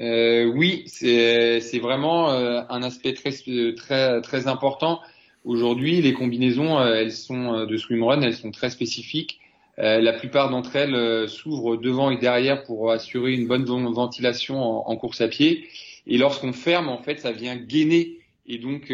oui, 0.00 0.82
c'est 0.88 1.78
vraiment 1.80 2.30
un 2.30 2.82
aspect 2.82 3.14
très 3.14 3.30
très 3.76 4.20
très 4.20 4.48
important. 4.48 4.98
Aujourd'hui, 5.44 6.00
les 6.00 6.12
combinaisons, 6.12 6.78
euh, 6.78 6.94
elles 6.94 7.12
sont 7.12 7.52
euh, 7.52 7.66
de 7.66 7.76
swimrun, 7.76 8.22
elles 8.22 8.36
sont 8.36 8.52
très 8.52 8.70
spécifiques. 8.70 9.40
Euh, 9.78 10.00
la 10.00 10.12
plupart 10.12 10.50
d'entre 10.50 10.76
elles 10.76 11.28
s'ouvrent 11.28 11.76
devant 11.76 12.10
et 12.10 12.18
derrière 12.18 12.62
pour 12.62 12.90
assurer 12.90 13.32
une 13.32 13.48
bonne 13.48 13.64
ventilation 13.64 14.60
en, 14.60 14.96
course 14.96 15.20
à 15.20 15.28
pied. 15.28 15.66
Et 16.06 16.18
lorsqu'on 16.18 16.52
ferme, 16.52 16.88
en 16.88 16.98
fait, 16.98 17.20
ça 17.20 17.32
vient 17.32 17.56
gainer 17.56 18.18
et 18.46 18.58
donc 18.58 18.90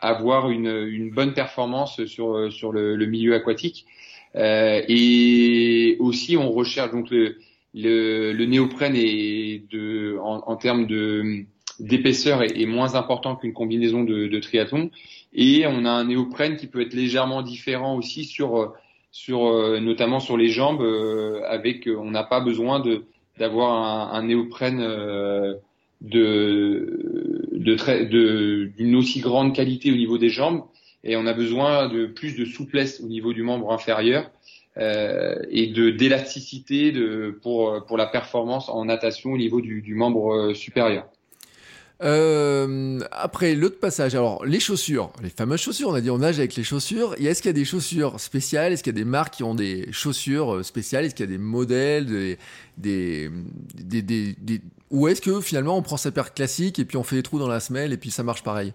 avoir 0.00 0.50
une, 0.50 0.88
une, 0.88 1.10
bonne 1.10 1.34
performance 1.34 2.04
sur 2.06 2.52
sur 2.52 2.72
le, 2.72 2.96
le 2.96 3.06
milieu 3.06 3.34
aquatique. 3.34 3.86
et 4.34 5.96
aussi, 6.00 6.36
on 6.36 6.50
recherche 6.50 6.90
donc 6.90 7.10
le 7.10 7.36
le, 7.74 8.32
le 8.32 8.46
néoprène 8.46 8.96
est 8.96 9.70
de 9.70 10.18
en, 10.20 10.42
en 10.46 10.56
termes 10.56 10.86
de 10.86 11.44
d'épaisseur 11.80 12.42
est, 12.42 12.66
moins 12.66 12.94
important 12.94 13.36
qu'une 13.36 13.52
combinaison 13.52 14.04
de, 14.04 14.26
de, 14.26 14.38
triathlon. 14.40 14.90
Et 15.32 15.66
on 15.66 15.84
a 15.84 15.90
un 15.90 16.04
néoprène 16.04 16.56
qui 16.56 16.66
peut 16.66 16.80
être 16.80 16.94
légèrement 16.94 17.42
différent 17.42 17.96
aussi 17.96 18.24
sur, 18.24 18.74
sur 19.10 19.46
euh, 19.46 19.80
notamment 19.80 20.20
sur 20.20 20.36
les 20.36 20.48
jambes, 20.48 20.82
euh, 20.82 21.42
avec 21.46 21.88
on 21.88 22.10
n'a 22.10 22.24
pas 22.24 22.40
besoin 22.40 22.80
de 22.80 23.04
d'avoir 23.38 23.72
un, 23.72 24.18
un, 24.18 24.22
néoprène 24.24 24.80
euh, 24.80 25.54
de 26.00 27.48
de 27.52 28.70
d'une 28.76 28.96
aussi 28.96 29.20
grande 29.20 29.54
qualité 29.54 29.92
au 29.92 29.96
niveau 29.96 30.18
des 30.18 30.28
jambes 30.28 30.64
et 31.04 31.16
on 31.16 31.26
a 31.26 31.32
besoin 31.32 31.88
de 31.88 32.06
plus 32.06 32.36
de 32.36 32.44
souplesse 32.44 33.00
au 33.00 33.06
niveau 33.06 33.32
du 33.32 33.42
membre 33.42 33.72
inférieur 33.72 34.30
euh, 34.76 35.36
et 35.50 35.68
de 35.68 35.90
d'élasticité 35.90 36.92
de 36.92 37.38
pour 37.42 37.84
pour 37.86 37.96
la 37.96 38.06
performance 38.06 38.68
en 38.68 38.84
natation 38.84 39.32
au 39.32 39.38
niveau 39.38 39.60
du, 39.60 39.82
du 39.82 39.94
membre 39.94 40.52
supérieur. 40.54 41.06
Euh, 42.00 43.00
après, 43.10 43.54
l'autre 43.54 43.80
passage, 43.80 44.14
alors 44.14 44.44
les 44.44 44.60
chaussures, 44.60 45.12
les 45.22 45.30
fameuses 45.30 45.60
chaussures, 45.60 45.88
on 45.88 45.94
a 45.94 46.00
dit 46.00 46.10
on 46.10 46.18
nage 46.18 46.38
avec 46.38 46.54
les 46.54 46.62
chaussures. 46.62 47.14
Est-ce 47.18 47.42
qu'il 47.42 47.48
y 47.48 47.50
a 47.50 47.54
des 47.54 47.64
chaussures 47.64 48.20
spéciales 48.20 48.72
Est-ce 48.72 48.84
qu'il 48.84 48.92
y 48.92 48.96
a 48.96 49.00
des 49.00 49.04
marques 49.04 49.34
qui 49.34 49.42
ont 49.42 49.54
des 49.54 49.88
chaussures 49.92 50.56
euh, 50.56 50.62
spéciales 50.62 51.04
Est-ce 51.04 51.14
qu'il 51.14 51.26
y 51.26 51.28
a 51.28 51.32
des 51.32 51.38
modèles 51.38 52.06
des, 52.06 52.38
des, 52.76 53.30
des, 53.74 54.02
des, 54.02 54.60
Ou 54.90 55.08
est-ce 55.08 55.20
que 55.20 55.40
finalement 55.40 55.76
on 55.76 55.82
prend 55.82 55.96
sa 55.96 56.12
paire 56.12 56.32
classique 56.34 56.78
et 56.78 56.84
puis 56.84 56.96
on 56.96 57.02
fait 57.02 57.16
des 57.16 57.22
trous 57.24 57.40
dans 57.40 57.48
la 57.48 57.60
semelle 57.60 57.92
et 57.92 57.96
puis 57.96 58.12
ça 58.12 58.22
marche 58.22 58.44
pareil? 58.44 58.72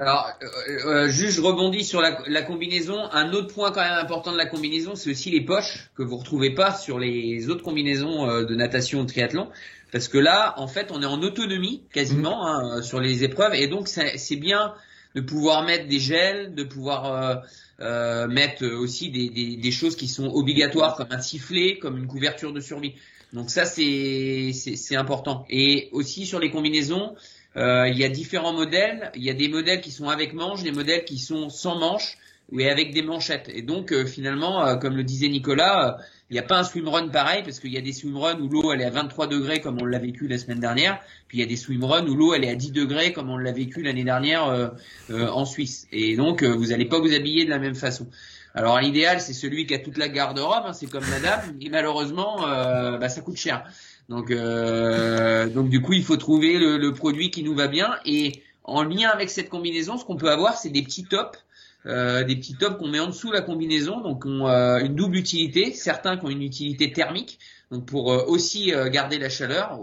Alors, 0.00 0.30
euh, 0.42 0.86
euh, 0.86 1.08
juste 1.08 1.36
je 1.36 1.40
rebondis 1.40 1.84
sur 1.84 2.00
la, 2.00 2.22
la, 2.26 2.42
combinaison. 2.42 2.98
Un 3.12 3.32
autre 3.32 3.52
point 3.52 3.70
quand 3.70 3.82
même 3.82 3.98
important 3.98 4.32
de 4.32 4.36
la 4.36 4.46
combinaison, 4.46 4.94
c'est 4.94 5.10
aussi 5.10 5.30
les 5.30 5.40
poches 5.40 5.90
que 5.96 6.02
vous 6.02 6.16
retrouvez 6.16 6.50
pas 6.50 6.72
sur 6.72 6.98
les 6.98 7.48
autres 7.50 7.62
combinaisons 7.62 8.26
de 8.42 8.54
natation 8.54 9.00
ou 9.00 9.02
de 9.02 9.08
triathlon. 9.08 9.48
Parce 9.90 10.08
que 10.08 10.18
là, 10.18 10.54
en 10.58 10.68
fait, 10.68 10.90
on 10.92 11.02
est 11.02 11.06
en 11.06 11.22
autonomie 11.22 11.82
quasiment 11.92 12.42
mmh. 12.42 12.46
hein, 12.46 12.82
sur 12.82 13.00
les 13.00 13.24
épreuves, 13.24 13.54
et 13.54 13.68
donc 13.68 13.88
c'est 13.88 14.36
bien 14.36 14.74
de 15.14 15.20
pouvoir 15.20 15.64
mettre 15.64 15.88
des 15.88 15.98
gels, 15.98 16.54
de 16.54 16.62
pouvoir 16.64 17.42
euh, 17.80 18.26
mettent 18.26 18.62
aussi 18.62 19.10
des, 19.10 19.30
des, 19.30 19.56
des, 19.56 19.70
choses 19.70 19.94
qui 19.94 20.08
sont 20.08 20.26
obligatoires 20.26 20.96
comme 20.96 21.12
un 21.12 21.20
sifflet, 21.20 21.78
comme 21.78 21.96
une 21.96 22.08
couverture 22.08 22.52
de 22.52 22.58
survie. 22.58 22.94
Donc 23.32 23.50
ça 23.50 23.66
c'est 23.66 24.52
c'est 24.52 24.96
important. 24.96 25.46
Et 25.48 25.88
aussi 25.92 26.26
sur 26.26 26.40
les 26.40 26.50
combinaisons, 26.50 27.14
il 27.56 27.96
y 27.96 28.04
a 28.04 28.08
différents 28.08 28.52
modèles. 28.52 29.10
Il 29.14 29.22
y 29.22 29.30
a 29.30 29.34
des 29.34 29.48
modèles 29.48 29.80
qui 29.80 29.90
sont 29.90 30.08
avec 30.08 30.32
manches, 30.32 30.62
des 30.62 30.72
modèles 30.72 31.04
qui 31.04 31.18
sont 31.18 31.48
sans 31.48 31.78
manches 31.78 32.18
ou 32.52 32.60
avec 32.60 32.94
des 32.94 33.02
manchettes. 33.02 33.50
Et 33.52 33.62
donc 33.62 33.94
finalement, 34.06 34.78
comme 34.78 34.96
le 34.96 35.04
disait 35.04 35.28
Nicolas 35.28 35.98
il 36.30 36.34
n'y 36.34 36.40
a 36.40 36.42
pas 36.42 36.58
un 36.58 36.64
swimrun 36.64 37.08
pareil 37.08 37.42
parce 37.42 37.58
qu'il 37.58 37.72
y 37.72 37.78
a 37.78 37.80
des 37.80 37.92
swimruns 37.92 38.38
où 38.38 38.48
l'eau 38.48 38.72
elle 38.72 38.82
est 38.82 38.84
à 38.84 38.90
23 38.90 39.28
degrés 39.28 39.60
comme 39.60 39.80
on 39.80 39.86
l'a 39.86 39.98
vécu 39.98 40.28
la 40.28 40.36
semaine 40.36 40.60
dernière, 40.60 41.00
puis 41.26 41.38
il 41.38 41.40
y 41.40 41.44
a 41.44 41.46
des 41.46 41.56
swimruns 41.56 42.06
où 42.06 42.14
l'eau 42.14 42.34
elle 42.34 42.44
est 42.44 42.50
à 42.50 42.54
10 42.54 42.72
degrés 42.72 43.12
comme 43.14 43.30
on 43.30 43.38
l'a 43.38 43.52
vécu 43.52 43.82
l'année 43.82 44.04
dernière 44.04 44.46
euh, 44.46 44.68
euh, 45.10 45.28
en 45.28 45.46
Suisse. 45.46 45.86
Et 45.90 46.16
donc 46.16 46.42
euh, 46.42 46.54
vous 46.54 46.66
n'allez 46.66 46.84
pas 46.84 46.98
vous 46.98 47.14
habiller 47.14 47.46
de 47.46 47.50
la 47.50 47.58
même 47.58 47.74
façon. 47.74 48.06
Alors 48.54 48.78
l'idéal 48.78 49.22
c'est 49.22 49.32
celui 49.32 49.66
qui 49.66 49.74
a 49.74 49.78
toute 49.78 49.96
la 49.96 50.08
garde-robe, 50.08 50.64
hein, 50.66 50.72
c'est 50.74 50.90
comme 50.90 51.06
madame, 51.08 51.40
et 51.60 51.70
malheureusement 51.70 52.40
bah, 52.40 53.08
ça 53.08 53.22
coûte 53.22 53.36
cher. 53.36 53.64
Donc 54.08 54.32
donc 54.32 55.68
du 55.68 55.82
coup 55.82 55.92
il 55.92 56.02
faut 56.02 56.16
trouver 56.16 56.58
le, 56.58 56.78
le 56.78 56.94
produit 56.94 57.30
qui 57.30 57.42
nous 57.42 57.54
va 57.54 57.68
bien 57.68 57.96
et 58.06 58.42
en 58.64 58.82
lien 58.82 59.10
avec 59.10 59.28
cette 59.28 59.48
combinaison, 59.48 59.98
ce 59.98 60.04
qu'on 60.04 60.16
peut 60.16 60.30
avoir 60.30 60.56
c'est 60.56 60.70
des 60.70 60.82
petits 60.82 61.04
tops 61.04 61.38
euh, 61.86 62.24
des 62.24 62.34
petits 62.36 62.54
tops 62.54 62.76
qu'on 62.76 62.88
met 62.88 62.98
en 62.98 63.06
dessous 63.06 63.30
la 63.30 63.40
combinaison, 63.40 64.00
donc 64.00 64.26
ont 64.26 64.48
euh, 64.48 64.78
une 64.80 64.94
double 64.94 65.16
utilité. 65.16 65.72
Certains 65.72 66.16
qui 66.16 66.24
ont 66.26 66.28
une 66.28 66.42
utilité 66.42 66.92
thermique, 66.92 67.38
donc 67.70 67.86
pour 67.86 68.12
euh, 68.12 68.24
aussi 68.26 68.72
garder 68.90 69.18
la 69.18 69.28
chaleur, 69.28 69.78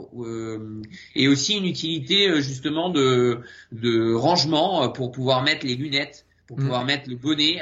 et 1.16 1.28
aussi 1.28 1.58
une 1.58 1.66
utilité 1.66 2.42
justement 2.42 2.90
de, 2.90 3.40
de 3.72 4.14
rangement 4.14 4.90
pour 4.90 5.12
pouvoir 5.12 5.42
mettre 5.42 5.66
les 5.66 5.76
lunettes, 5.76 6.26
pour 6.48 6.58
pouvoir 6.58 6.84
mm. 6.84 6.88
mettre 6.88 7.10
le 7.10 7.16
bonnet. 7.16 7.60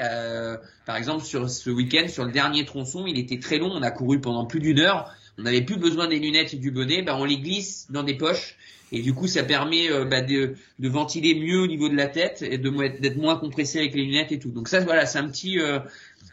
par 0.86 0.98
exemple, 0.98 1.24
sur 1.24 1.50
ce 1.50 1.70
week-end, 1.70 2.08
sur 2.10 2.26
le 2.26 2.32
dernier 2.32 2.66
tronçon, 2.66 3.06
il 3.06 3.20
était 3.20 3.40
très 3.40 3.60
long, 3.60 3.72
on 3.72 3.84
a 3.84 3.92
couru 3.92 4.20
pendant 4.20 4.46
plus 4.46 4.60
d'une 4.60 4.80
heure. 4.80 5.14
On 5.38 5.44
n'avait 5.44 5.62
plus 5.62 5.78
besoin 5.78 6.08
des 6.08 6.20
lunettes 6.20 6.54
et 6.54 6.58
du 6.58 6.72
bonnet, 6.72 7.02
ben 7.02 7.16
on 7.16 7.26
les 7.26 7.38
glisse 7.38 7.88
dans 7.90 8.04
des 8.04 8.14
poches 8.14 8.58
et 8.92 9.02
du 9.02 9.14
coup 9.14 9.28
ça 9.28 9.44
permet 9.44 9.92
euh, 9.92 10.06
bah, 10.06 10.22
de, 10.22 10.54
de, 10.78 10.90
ventiler 10.90 11.34
mieux 11.34 11.60
au 11.60 11.68
niveau 11.68 11.90
de 11.90 11.96
la 11.96 12.08
tête 12.08 12.44
et 12.44 12.60
d'être 12.60 13.18
moins 13.18 13.38
compressé 13.38 13.80
avec 13.80 13.96
les 13.96 14.04
lunettes 14.04 14.32
et 14.32 14.40
tout. 14.40 14.52
Donc 14.52 14.68
ça 14.68 14.80
voilà, 14.82 15.06
c'est 15.08 15.18
un 15.18 15.28
petit 15.28 15.60
euh, 15.60 15.80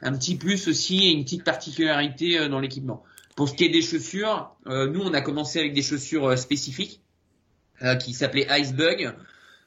un 0.02 0.12
petit 0.12 0.36
plus 0.36 0.68
aussi 0.68 1.06
et 1.06 1.10
une 1.10 1.24
petite 1.24 1.44
particularité 1.44 2.38
euh, 2.38 2.48
dans 2.48 2.60
l'équipement. 2.60 3.02
Pour 3.36 3.48
ce 3.48 3.54
qui 3.54 3.64
est 3.64 3.70
des 3.70 3.80
chaussures, 3.80 4.54
nous 4.66 5.00
on 5.00 5.14
a 5.14 5.22
commencé 5.22 5.60
avec 5.60 5.72
des 5.72 5.80
chaussures 5.80 6.36
spécifiques 6.36 7.00
qui 7.98 8.12
s'appelaient 8.12 8.46
Icebug. 8.50 9.14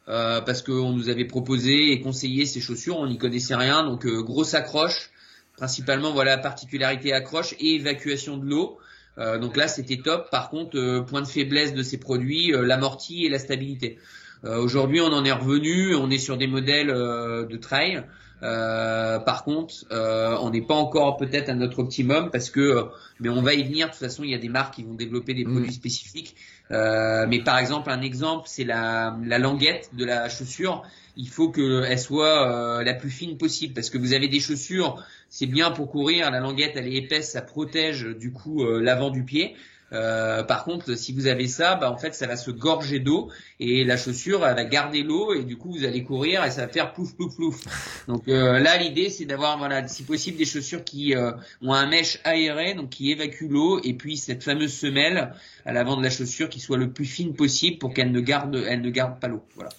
Euh, 0.10 0.42
parce 0.42 0.62
qu'on 0.62 0.92
nous 0.92 1.08
avait 1.08 1.26
proposé 1.26 1.94
et 1.94 2.02
conseillé 2.02 2.46
ces 2.46 2.60
chaussures, 2.60 2.98
on 3.00 3.08
n'y 3.08 3.18
connaissait 3.18 3.56
rien, 3.56 3.84
donc 3.84 4.06
grosse 4.06 4.54
accroche, 4.54 5.12
principalement 5.56 6.12
voilà 6.12 6.38
particularité 6.38 7.14
accroche 7.14 7.56
et 7.60 7.76
évacuation 7.76 8.38
de 8.38 8.46
l'eau. 8.46 8.78
Euh, 9.18 9.38
donc 9.38 9.58
là, 9.58 9.68
c'était 9.68 9.98
top. 9.98 10.30
Par 10.30 10.50
contre, 10.50 10.78
euh, 10.78 11.02
point 11.02 11.22
de 11.22 11.28
faiblesse 11.28 11.74
de 11.74 11.84
ces 11.84 11.98
produits, 11.98 12.54
euh, 12.54 12.66
l'amorti 12.66 13.26
et 13.26 13.30
la 13.30 13.40
stabilité. 13.40 13.98
Aujourd'hui, 14.46 15.00
on 15.00 15.14
en 15.14 15.24
est 15.24 15.32
revenu. 15.32 15.96
On 15.96 16.10
est 16.10 16.18
sur 16.18 16.36
des 16.36 16.48
modèles 16.48 16.88
de 16.88 17.56
trail. 17.56 18.04
par 18.42 19.46
contre, 19.46 19.86
on 19.90 20.50
n'est 20.50 20.62
pas 20.62 20.74
encore 20.74 21.16
peut-être 21.16 21.48
à 21.48 21.56
notre 21.56 21.80
optimum 21.80 22.30
parce 22.30 22.50
que, 22.50 22.88
mais 23.22 23.30
on 23.30 23.42
va 23.42 23.54
y 23.54 23.64
venir. 23.64 23.86
De 23.86 23.92
toute 23.92 24.02
façon, 24.02 24.26
il 24.26 24.32
y 24.32 24.36
a 24.36 24.38
des 24.38 24.50
marques 24.50 24.74
qui 24.74 24.84
vont 24.84 24.96
développer 24.96 25.34
des 25.34 25.46
produits 25.46 25.70
mm. 25.70 25.72
spécifiques. 25.72 26.36
mais 26.72 27.42
par 27.46 27.58
exemple, 27.58 27.90
un 27.90 28.02
exemple, 28.02 28.44
c'est 28.48 28.66
la, 28.66 29.18
la 29.24 29.40
languette 29.40 29.92
de 29.94 30.04
la 30.04 30.28
chaussure. 30.28 30.84
Il 31.16 31.30
faut 31.30 31.50
qu'elle 31.50 32.00
soit 32.00 32.84
la 32.84 32.94
plus 32.94 33.12
fine 33.12 33.38
possible 33.38 33.74
parce 33.74 33.90
que 33.90 33.98
vous 33.98 34.14
avez 34.14 34.28
des 34.28 34.40
chaussures 34.40 35.04
c'est 35.34 35.48
bien 35.48 35.72
pour 35.72 35.90
courir. 35.90 36.30
La 36.30 36.40
languette, 36.40 36.74
elle 36.76 36.88
est 36.88 36.94
épaisse, 36.94 37.32
ça 37.32 37.42
protège 37.42 38.04
du 38.04 38.32
coup 38.32 38.64
euh, 38.64 38.80
l'avant 38.80 39.10
du 39.10 39.24
pied. 39.24 39.56
Euh, 39.92 40.44
par 40.44 40.64
contre, 40.64 40.96
si 40.96 41.12
vous 41.12 41.26
avez 41.26 41.48
ça, 41.48 41.74
bah, 41.74 41.92
en 41.92 41.98
fait, 41.98 42.14
ça 42.14 42.28
va 42.28 42.36
se 42.36 42.52
gorger 42.52 43.00
d'eau 43.00 43.32
et 43.60 43.84
la 43.84 43.98
chaussure, 43.98 44.46
elle 44.46 44.56
va 44.56 44.64
garder 44.64 45.02
l'eau 45.02 45.34
et 45.34 45.44
du 45.44 45.58
coup, 45.58 45.72
vous 45.72 45.86
allez 45.86 46.04
courir 46.04 46.46
et 46.46 46.52
ça 46.52 46.68
va 46.68 46.72
faire 46.72 46.94
plouf 46.94 47.16
plouf 47.16 47.36
plouf. 47.36 47.62
Donc 48.08 48.28
euh, 48.28 48.60
là, 48.60 48.78
l'idée, 48.78 49.10
c'est 49.10 49.26
d'avoir, 49.26 49.58
voilà, 49.58 49.88
si 49.88 50.04
possible, 50.04 50.38
des 50.38 50.46
chaussures 50.46 50.84
qui 50.84 51.16
ont 51.64 51.74
un 51.74 51.88
mèche 51.88 52.20
aéré, 52.26 52.76
donc 52.76 52.92
qui 52.92 53.10
évacue 53.12 53.50
l'eau 53.50 53.80
et 53.84 53.94
puis 53.94 54.18
cette 54.18 54.44
fameuse 54.44 54.74
semelle 54.74 55.34
à 55.66 55.74
l'avant 55.74 55.98
de 55.98 56.04
la 56.04 56.12
chaussure 56.12 56.48
qui 56.48 56.60
soit 56.60 56.78
le 56.78 56.92
plus 56.92 57.06
fine 57.06 57.34
possible 57.34 57.80
pour 57.80 57.92
qu'elle 57.92 58.12
ne 58.12 58.20
garde, 58.20 58.56
elle 58.68 58.82
ne 58.82 58.90
garde 58.92 59.20
pas 59.20 59.30
l'eau. 59.30 59.44
Voilà. 59.56 59.72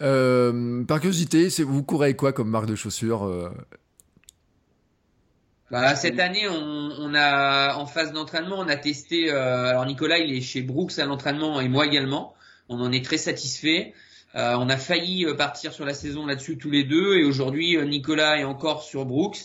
Par 0.00 1.00
curiosité, 1.00 1.48
vous 1.62 1.82
courez 1.82 2.14
quoi 2.14 2.32
comme 2.32 2.50
marque 2.50 2.66
de 2.66 2.74
chaussures 2.74 3.52
bah, 5.70 5.94
cette 5.94 6.18
année, 6.18 6.48
on, 6.48 7.14
a 7.14 7.76
en 7.76 7.86
phase 7.86 8.12
d'entraînement, 8.12 8.58
on 8.58 8.68
a 8.68 8.76
testé. 8.76 9.30
Euh, 9.30 9.68
alors 9.68 9.86
Nicolas, 9.86 10.18
il 10.18 10.34
est 10.34 10.40
chez 10.40 10.62
Brooks 10.62 10.98
à 10.98 11.06
l'entraînement 11.06 11.60
et 11.60 11.68
moi 11.68 11.86
également. 11.86 12.34
On 12.68 12.80
en 12.80 12.90
est 12.90 13.04
très 13.04 13.18
satisfait. 13.18 13.94
Euh, 14.34 14.56
on 14.58 14.68
a 14.68 14.76
failli 14.76 15.26
euh, 15.26 15.34
partir 15.34 15.72
sur 15.72 15.84
la 15.84 15.94
saison 15.94 16.26
là-dessus 16.26 16.58
tous 16.58 16.70
les 16.70 16.82
deux 16.82 17.16
et 17.16 17.24
aujourd'hui 17.24 17.76
Nicolas 17.86 18.38
est 18.38 18.44
encore 18.44 18.82
sur 18.82 19.04
Brooks 19.04 19.38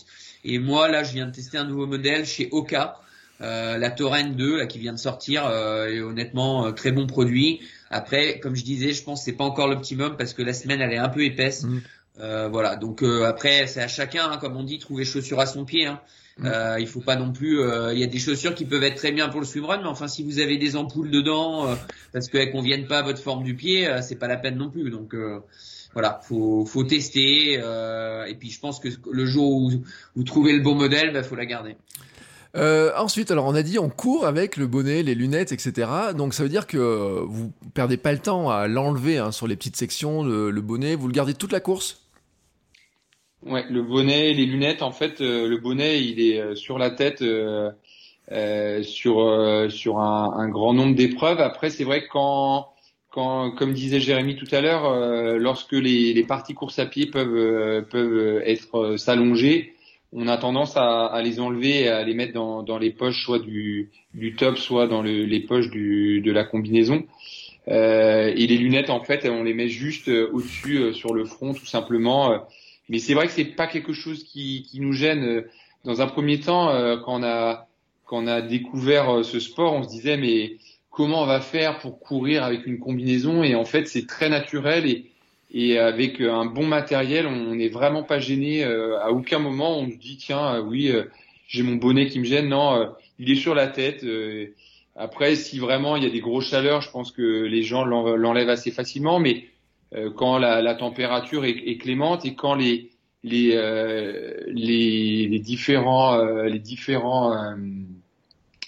et 0.44 0.60
moi 0.60 0.88
là 0.88 1.02
je 1.02 1.12
viens 1.12 1.26
de 1.26 1.32
tester 1.32 1.58
un 1.58 1.64
nouveau 1.64 1.88
modèle 1.88 2.24
chez 2.24 2.48
Oka, 2.52 3.00
la 3.40 3.90
Torrent 3.90 4.30
2 4.30 4.58
là 4.58 4.66
qui 4.66 4.78
vient 4.78 4.92
de 4.92 4.98
sortir 4.98 5.50
et 5.88 6.00
honnêtement 6.00 6.72
très 6.72 6.92
bon 6.92 7.06
produit. 7.06 7.60
Après 7.90 8.40
comme 8.40 8.56
je 8.56 8.64
disais, 8.64 8.92
je 8.92 9.02
pense 9.02 9.20
que 9.20 9.24
c'est 9.26 9.36
pas 9.36 9.44
encore 9.44 9.68
l'optimum 9.68 10.16
parce 10.16 10.34
que 10.34 10.42
la 10.42 10.52
semaine 10.52 10.80
elle 10.80 10.92
est 10.92 10.98
un 10.98 11.08
peu 11.08 11.24
épaisse. 11.24 11.64
Mmh. 11.64 11.80
Euh, 12.18 12.48
voilà, 12.48 12.76
donc 12.76 13.02
euh, 13.02 13.24
après 13.24 13.66
c'est 13.66 13.82
à 13.82 13.88
chacun, 13.88 14.30
hein, 14.30 14.38
comme 14.38 14.56
on 14.56 14.62
dit, 14.62 14.78
trouver 14.78 15.04
chaussures 15.04 15.40
à 15.40 15.46
son 15.46 15.64
pied. 15.64 15.86
Hein. 15.86 16.00
Mm. 16.38 16.46
Euh, 16.46 16.80
il 16.80 16.86
faut 16.86 17.00
pas 17.00 17.16
non 17.16 17.32
plus. 17.32 17.60
Euh, 17.60 17.92
il 17.92 17.98
y 17.98 18.04
a 18.04 18.06
des 18.06 18.18
chaussures 18.18 18.54
qui 18.54 18.64
peuvent 18.64 18.82
être 18.82 18.96
très 18.96 19.12
bien 19.12 19.28
pour 19.28 19.40
le 19.40 19.46
swimrun, 19.46 19.78
mais 19.78 19.88
enfin 19.88 20.08
si 20.08 20.22
vous 20.22 20.38
avez 20.38 20.56
des 20.56 20.76
ampoules 20.76 21.10
dedans 21.10 21.76
parce 22.12 22.28
qu'elles 22.28 22.52
conviennent 22.52 22.86
pas 22.86 22.98
à 22.98 23.02
votre 23.02 23.20
forme 23.20 23.44
du 23.44 23.54
pied, 23.54 23.88
c'est 24.02 24.16
pas 24.16 24.28
la 24.28 24.36
peine 24.36 24.56
non 24.56 24.70
plus. 24.70 24.90
Donc 24.90 25.14
voilà, 25.92 26.20
faut 26.22 26.64
faut 26.66 26.84
tester. 26.84 27.54
et 27.54 28.34
puis 28.38 28.50
je 28.50 28.60
pense 28.60 28.80
que 28.80 28.88
le 29.10 29.26
jour 29.26 29.50
où 29.56 29.72
vous 30.14 30.24
trouvez 30.24 30.52
le 30.52 30.60
bon 30.60 30.74
modèle, 30.74 31.12
bah, 31.12 31.22
faut 31.22 31.36
la 31.36 31.46
garder. 31.46 31.76
Euh, 32.56 32.92
ensuite, 32.96 33.30
alors 33.30 33.46
on 33.46 33.54
a 33.54 33.62
dit 33.62 33.78
on 33.78 33.90
court 33.90 34.26
avec 34.26 34.56
le 34.56 34.66
bonnet, 34.66 35.02
les 35.02 35.14
lunettes, 35.14 35.52
etc. 35.52 35.88
Donc 36.16 36.32
ça 36.32 36.42
veut 36.42 36.48
dire 36.48 36.66
que 36.66 37.22
vous 37.26 37.52
perdez 37.74 37.96
pas 37.96 38.12
le 38.12 38.18
temps 38.18 38.50
à 38.50 38.66
l'enlever 38.66 39.18
hein, 39.18 39.30
sur 39.30 39.46
les 39.46 39.56
petites 39.56 39.76
sections, 39.76 40.22
le, 40.24 40.50
bonnet, 40.60 40.94
vous 40.94 41.06
le 41.06 41.12
gardez 41.12 41.34
toute 41.34 41.52
la 41.52 41.60
course? 41.60 42.06
Ouais, 43.46 43.64
le 43.70 43.82
bonnet, 43.82 44.32
les 44.32 44.46
lunettes, 44.46 44.82
en 44.82 44.90
fait, 44.90 45.20
euh, 45.20 45.46
le 45.46 45.58
bonnet, 45.58 46.02
il 46.02 46.20
est 46.20 46.40
euh, 46.40 46.54
sur 46.56 46.78
la 46.78 46.90
tête 46.90 47.22
euh, 47.22 47.70
euh 48.32 48.82
sur 48.82 49.70
sur 49.70 50.00
un, 50.00 50.48
grand 50.48 50.74
nombre 50.74 50.96
d'épreuves. 50.96 51.40
Après, 51.40 51.70
c'est 51.70 51.84
vrai 51.84 52.02
que 52.02 52.08
quand 52.08 52.68
quand, 53.10 53.52
comme 53.52 53.72
disait 53.72 54.00
Jérémy 54.00 54.36
tout 54.36 54.48
à 54.52 54.60
l'heure, 54.60 55.38
lorsque 55.38 55.72
les, 55.72 56.12
les, 56.12 56.24
parties 56.24 56.54
course 56.54 56.78
à 56.78 56.86
pied 56.86 57.06
peuvent 57.06 57.86
peuvent 57.88 58.42
être 58.44 58.96
s'allonger, 58.96 59.75
on 60.16 60.26
a 60.26 60.36
tendance 60.38 60.76
à, 60.76 61.06
à, 61.06 61.22
les 61.22 61.38
enlever 61.38 61.82
et 61.82 61.88
à 61.88 62.02
les 62.02 62.14
mettre 62.14 62.32
dans, 62.32 62.62
dans 62.62 62.78
les 62.78 62.90
poches, 62.90 63.24
soit 63.24 63.38
du, 63.38 63.90
du 64.14 64.34
top, 64.34 64.58
soit 64.58 64.88
dans 64.88 65.02
le, 65.02 65.24
les 65.24 65.40
poches 65.40 65.70
du, 65.70 66.20
de 66.20 66.32
la 66.32 66.42
combinaison. 66.42 67.04
Euh, 67.68 68.32
et 68.34 68.46
les 68.46 68.58
lunettes, 68.58 68.90
en 68.90 69.04
fait, 69.04 69.28
on 69.28 69.44
les 69.44 69.54
met 69.54 69.68
juste 69.68 70.08
au-dessus, 70.08 70.94
sur 70.94 71.14
le 71.14 71.24
front, 71.24 71.52
tout 71.52 71.66
simplement. 71.66 72.46
Mais 72.88 72.98
c'est 72.98 73.14
vrai 73.14 73.26
que 73.26 73.32
c'est 73.32 73.44
pas 73.44 73.66
quelque 73.66 73.92
chose 73.92 74.24
qui, 74.24 74.66
qui, 74.70 74.80
nous 74.80 74.92
gêne. 74.92 75.44
Dans 75.84 76.00
un 76.00 76.06
premier 76.06 76.40
temps, 76.40 76.70
euh, 76.70 76.96
quand 76.96 77.20
on 77.20 77.22
a 77.22 77.68
quand 78.06 78.22
on 78.22 78.26
a 78.26 78.40
découvert 78.40 79.10
euh, 79.10 79.22
ce 79.22 79.40
sport, 79.40 79.74
on 79.74 79.82
se 79.82 79.88
disait 79.88 80.16
mais 80.16 80.56
comment 80.90 81.22
on 81.22 81.26
va 81.26 81.40
faire 81.40 81.78
pour 81.78 81.98
courir 82.00 82.44
avec 82.44 82.66
une 82.66 82.78
combinaison? 82.78 83.42
Et 83.42 83.54
en 83.54 83.64
fait, 83.64 83.86
c'est 83.86 84.06
très 84.06 84.28
naturel 84.28 84.86
et 84.86 85.10
et 85.58 85.78
avec 85.78 86.20
un 86.20 86.44
bon 86.44 86.66
matériel, 86.66 87.26
on 87.26 87.54
n'est 87.54 87.68
vraiment 87.68 88.02
pas 88.02 88.18
gêné. 88.18 88.62
Euh, 88.64 89.00
à 89.00 89.10
aucun 89.10 89.38
moment, 89.38 89.78
on 89.78 89.86
dit 89.86 90.18
tiens, 90.18 90.60
oui, 90.60 90.92
j'ai 91.48 91.62
mon 91.62 91.76
bonnet 91.76 92.08
qui 92.08 92.18
me 92.20 92.24
gêne. 92.24 92.48
Non, 92.48 92.92
il 93.18 93.30
est 93.30 93.36
sur 93.36 93.54
la 93.54 93.66
tête. 93.66 94.04
Après, 94.94 95.34
si 95.34 95.58
vraiment 95.58 95.96
il 95.96 96.04
y 96.04 96.06
a 96.06 96.10
des 96.10 96.20
grosses 96.20 96.48
chaleurs, 96.48 96.80
je 96.82 96.90
pense 96.90 97.10
que 97.10 97.22
les 97.22 97.62
gens 97.62 97.84
l'enlèvent 97.84 98.50
assez 98.50 98.70
facilement. 98.70 99.18
Mais 99.18 99.44
euh, 99.94 100.10
quand 100.10 100.38
la, 100.38 100.62
la 100.62 100.74
température 100.74 101.44
est, 101.44 101.56
est, 101.66 101.76
clémente 101.76 102.24
et 102.24 102.34
quand 102.34 102.54
les 102.54 102.90
les, 103.22 103.52
euh, 103.54 104.34
les, 104.46 105.26
les, 105.26 105.38
différents 105.38 106.14
euh, 106.18 106.44
les 106.44 106.58
différents 106.58 107.34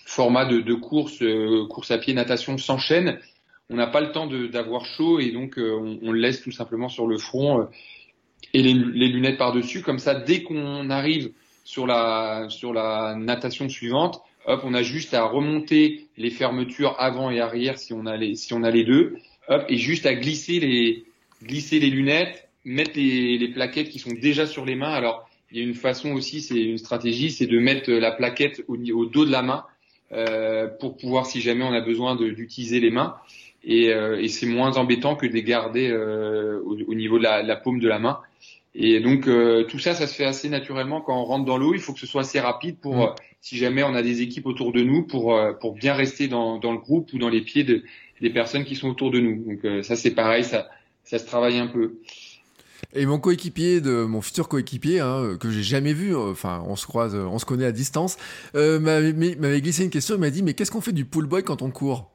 formats 0.04 0.44
de, 0.46 0.60
de 0.60 0.74
course 0.74 1.22
course 1.68 1.90
à 1.90 1.98
pied 1.98 2.14
natation 2.14 2.56
s'enchaînent 2.58 3.18
on 3.70 3.76
n'a 3.76 3.86
pas 3.86 4.00
le 4.00 4.12
temps 4.12 4.26
d'avoir 4.26 4.84
chaud 4.84 5.20
et 5.20 5.30
donc 5.30 5.54
on, 5.58 5.98
on, 6.02 6.12
le 6.12 6.20
laisse 6.20 6.42
tout 6.42 6.52
simplement 6.52 6.88
sur 6.88 7.06
le 7.06 7.18
front 7.18 7.68
et 8.54 8.62
les, 8.62 8.74
les 8.74 9.08
lunettes 9.08 9.38
par 9.38 9.52
dessus 9.52 9.82
comme 9.82 9.98
ça 9.98 10.14
dès 10.14 10.42
qu'on 10.42 10.90
arrive 10.90 11.32
sur 11.64 11.86
la 11.86 12.46
sur 12.48 12.72
la 12.72 13.14
natation 13.16 13.68
suivante 13.68 14.22
hop 14.46 14.62
on 14.64 14.74
a 14.74 14.82
juste 14.82 15.12
à 15.12 15.24
remonter 15.24 16.08
les 16.16 16.30
fermetures 16.30 16.94
avant 16.98 17.30
et 17.30 17.40
arrière 17.40 17.78
si 17.78 17.92
on 17.92 18.06
a 18.06 18.16
les 18.16 18.36
si 18.36 18.54
on 18.54 18.62
a 18.62 18.70
les 18.70 18.84
deux 18.84 19.16
hop 19.48 19.64
et 19.68 19.76
juste 19.76 20.06
à 20.06 20.14
glisser 20.14 20.60
les 20.60 21.04
glisser 21.42 21.78
les 21.78 21.90
lunettes, 21.90 22.48
mettre 22.64 22.92
les, 22.96 23.38
les, 23.38 23.48
plaquettes 23.48 23.88
qui 23.88 23.98
sont 23.98 24.12
déjà 24.12 24.46
sur 24.46 24.64
les 24.64 24.74
mains. 24.74 24.90
Alors 24.90 25.28
il 25.50 25.58
y 25.58 25.60
a 25.60 25.64
une 25.64 25.74
façon 25.74 26.12
aussi, 26.12 26.40
c'est 26.40 26.60
une 26.60 26.78
stratégie, 26.78 27.30
c'est 27.30 27.46
de 27.46 27.58
mettre 27.58 27.90
la 27.90 28.12
plaquette 28.12 28.62
au, 28.68 28.76
au 28.76 29.06
dos 29.06 29.24
de 29.24 29.32
la 29.32 29.42
main 29.42 29.64
euh, 30.12 30.68
pour 30.80 30.96
pouvoir, 30.96 31.26
si 31.26 31.40
jamais 31.40 31.64
on 31.64 31.72
a 31.72 31.80
besoin 31.80 32.16
d'utiliser 32.16 32.80
les 32.80 32.90
mains. 32.90 33.16
Et, 33.64 33.92
euh, 33.92 34.20
et 34.20 34.28
c'est 34.28 34.46
moins 34.46 34.76
embêtant 34.76 35.16
que 35.16 35.26
de 35.26 35.32
les 35.32 35.42
garder 35.42 35.88
euh, 35.90 36.60
au, 36.64 36.76
au, 36.86 36.94
niveau 36.94 37.18
de 37.18 37.24
la, 37.24 37.42
la, 37.42 37.56
paume 37.56 37.80
de 37.80 37.88
la 37.88 37.98
main. 37.98 38.20
Et 38.74 39.00
donc 39.00 39.26
euh, 39.26 39.64
tout 39.64 39.78
ça, 39.78 39.94
ça 39.94 40.06
se 40.06 40.14
fait 40.14 40.24
assez 40.24 40.48
naturellement 40.48 41.00
quand 41.00 41.20
on 41.20 41.24
rentre 41.24 41.44
dans 41.44 41.58
l'eau. 41.58 41.74
Il 41.74 41.80
faut 41.80 41.92
que 41.92 42.00
ce 42.00 42.06
soit 42.06 42.20
assez 42.20 42.38
rapide 42.38 42.76
pour, 42.78 42.96
mmh. 42.96 43.14
si 43.40 43.56
jamais 43.56 43.82
on 43.82 43.94
a 43.94 44.02
des 44.02 44.22
équipes 44.22 44.46
autour 44.46 44.72
de 44.72 44.82
nous, 44.82 45.02
pour 45.02 45.36
pour 45.60 45.74
bien 45.74 45.94
rester 45.94 46.28
dans, 46.28 46.58
dans 46.58 46.72
le 46.72 46.78
groupe 46.78 47.12
ou 47.12 47.18
dans 47.18 47.28
les 47.28 47.40
pieds 47.40 47.64
de, 47.64 47.82
des 48.20 48.30
personnes 48.30 48.64
qui 48.64 48.76
sont 48.76 48.88
autour 48.88 49.10
de 49.10 49.18
nous. 49.18 49.44
Donc 49.44 49.84
ça 49.84 49.96
c'est 49.96 50.12
pareil, 50.12 50.44
ça 50.44 50.68
ça 51.02 51.18
se 51.18 51.26
travaille 51.26 51.58
un 51.58 51.66
peu. 51.66 51.98
Et 52.94 53.06
mon 53.06 53.18
coéquipier, 53.18 53.80
de 53.80 54.04
mon 54.04 54.22
futur 54.22 54.48
coéquipier, 54.48 55.00
hein, 55.00 55.36
que 55.38 55.50
j'ai 55.50 55.62
jamais 55.62 55.92
vu, 55.92 56.16
enfin 56.16 56.62
on 56.66 56.76
se 56.76 56.86
croise, 56.86 57.14
on 57.14 57.38
se 57.38 57.44
connaît 57.44 57.66
à 57.66 57.72
distance, 57.72 58.16
euh, 58.54 58.78
m'avait 58.78 59.60
glissé 59.60 59.84
une 59.84 59.90
question. 59.90 60.14
Il 60.14 60.20
m'a 60.20 60.30
dit 60.30 60.42
mais 60.42 60.54
qu'est-ce 60.54 60.70
qu'on 60.70 60.80
fait 60.80 60.92
du 60.92 61.04
pull 61.04 61.26
boy 61.26 61.42
quand 61.42 61.62
on 61.62 61.70
court? 61.70 62.10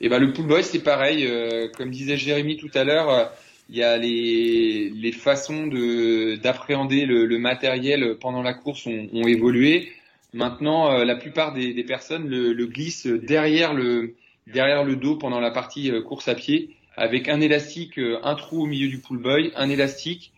Et 0.00 0.08
ben 0.08 0.18
le 0.18 0.32
pull 0.32 0.46
boy 0.46 0.62
c'est 0.62 0.82
pareil. 0.82 1.26
Euh, 1.26 1.68
comme 1.76 1.90
disait 1.90 2.16
Jérémy 2.16 2.56
tout 2.56 2.70
à 2.74 2.84
l'heure, 2.84 3.30
il 3.70 3.76
y 3.76 3.82
a 3.82 3.96
les, 3.96 4.90
les 4.90 5.12
façons 5.12 5.66
de 5.66 6.36
d'appréhender 6.36 7.04
le, 7.04 7.26
le, 7.26 7.38
matériel 7.38 8.16
pendant 8.20 8.42
la 8.42 8.54
course 8.54 8.86
ont, 8.86 9.08
ont 9.12 9.26
évolué. 9.26 9.92
Maintenant, 10.34 10.92
euh, 10.92 11.04
la 11.04 11.16
plupart 11.16 11.54
des, 11.54 11.72
des 11.72 11.84
personnes 11.84 12.28
le, 12.28 12.52
le, 12.52 12.66
glissent 12.66 13.06
derrière 13.06 13.74
le 13.74 14.14
derrière 14.46 14.84
le 14.84 14.96
dos 14.96 15.16
pendant 15.16 15.40
la 15.40 15.50
partie 15.50 15.90
euh, 15.90 16.02
course 16.02 16.28
à 16.28 16.34
pied 16.34 16.70
avec 16.98 17.28
un 17.28 17.40
élastique, 17.40 17.98
euh, 17.98 18.18
un 18.22 18.34
trou 18.34 18.62
au 18.62 18.66
milieu 18.66 18.88
du 18.88 18.98
pull 18.98 19.18
boy, 19.18 19.52
un 19.56 19.70
élastique. 19.70 20.32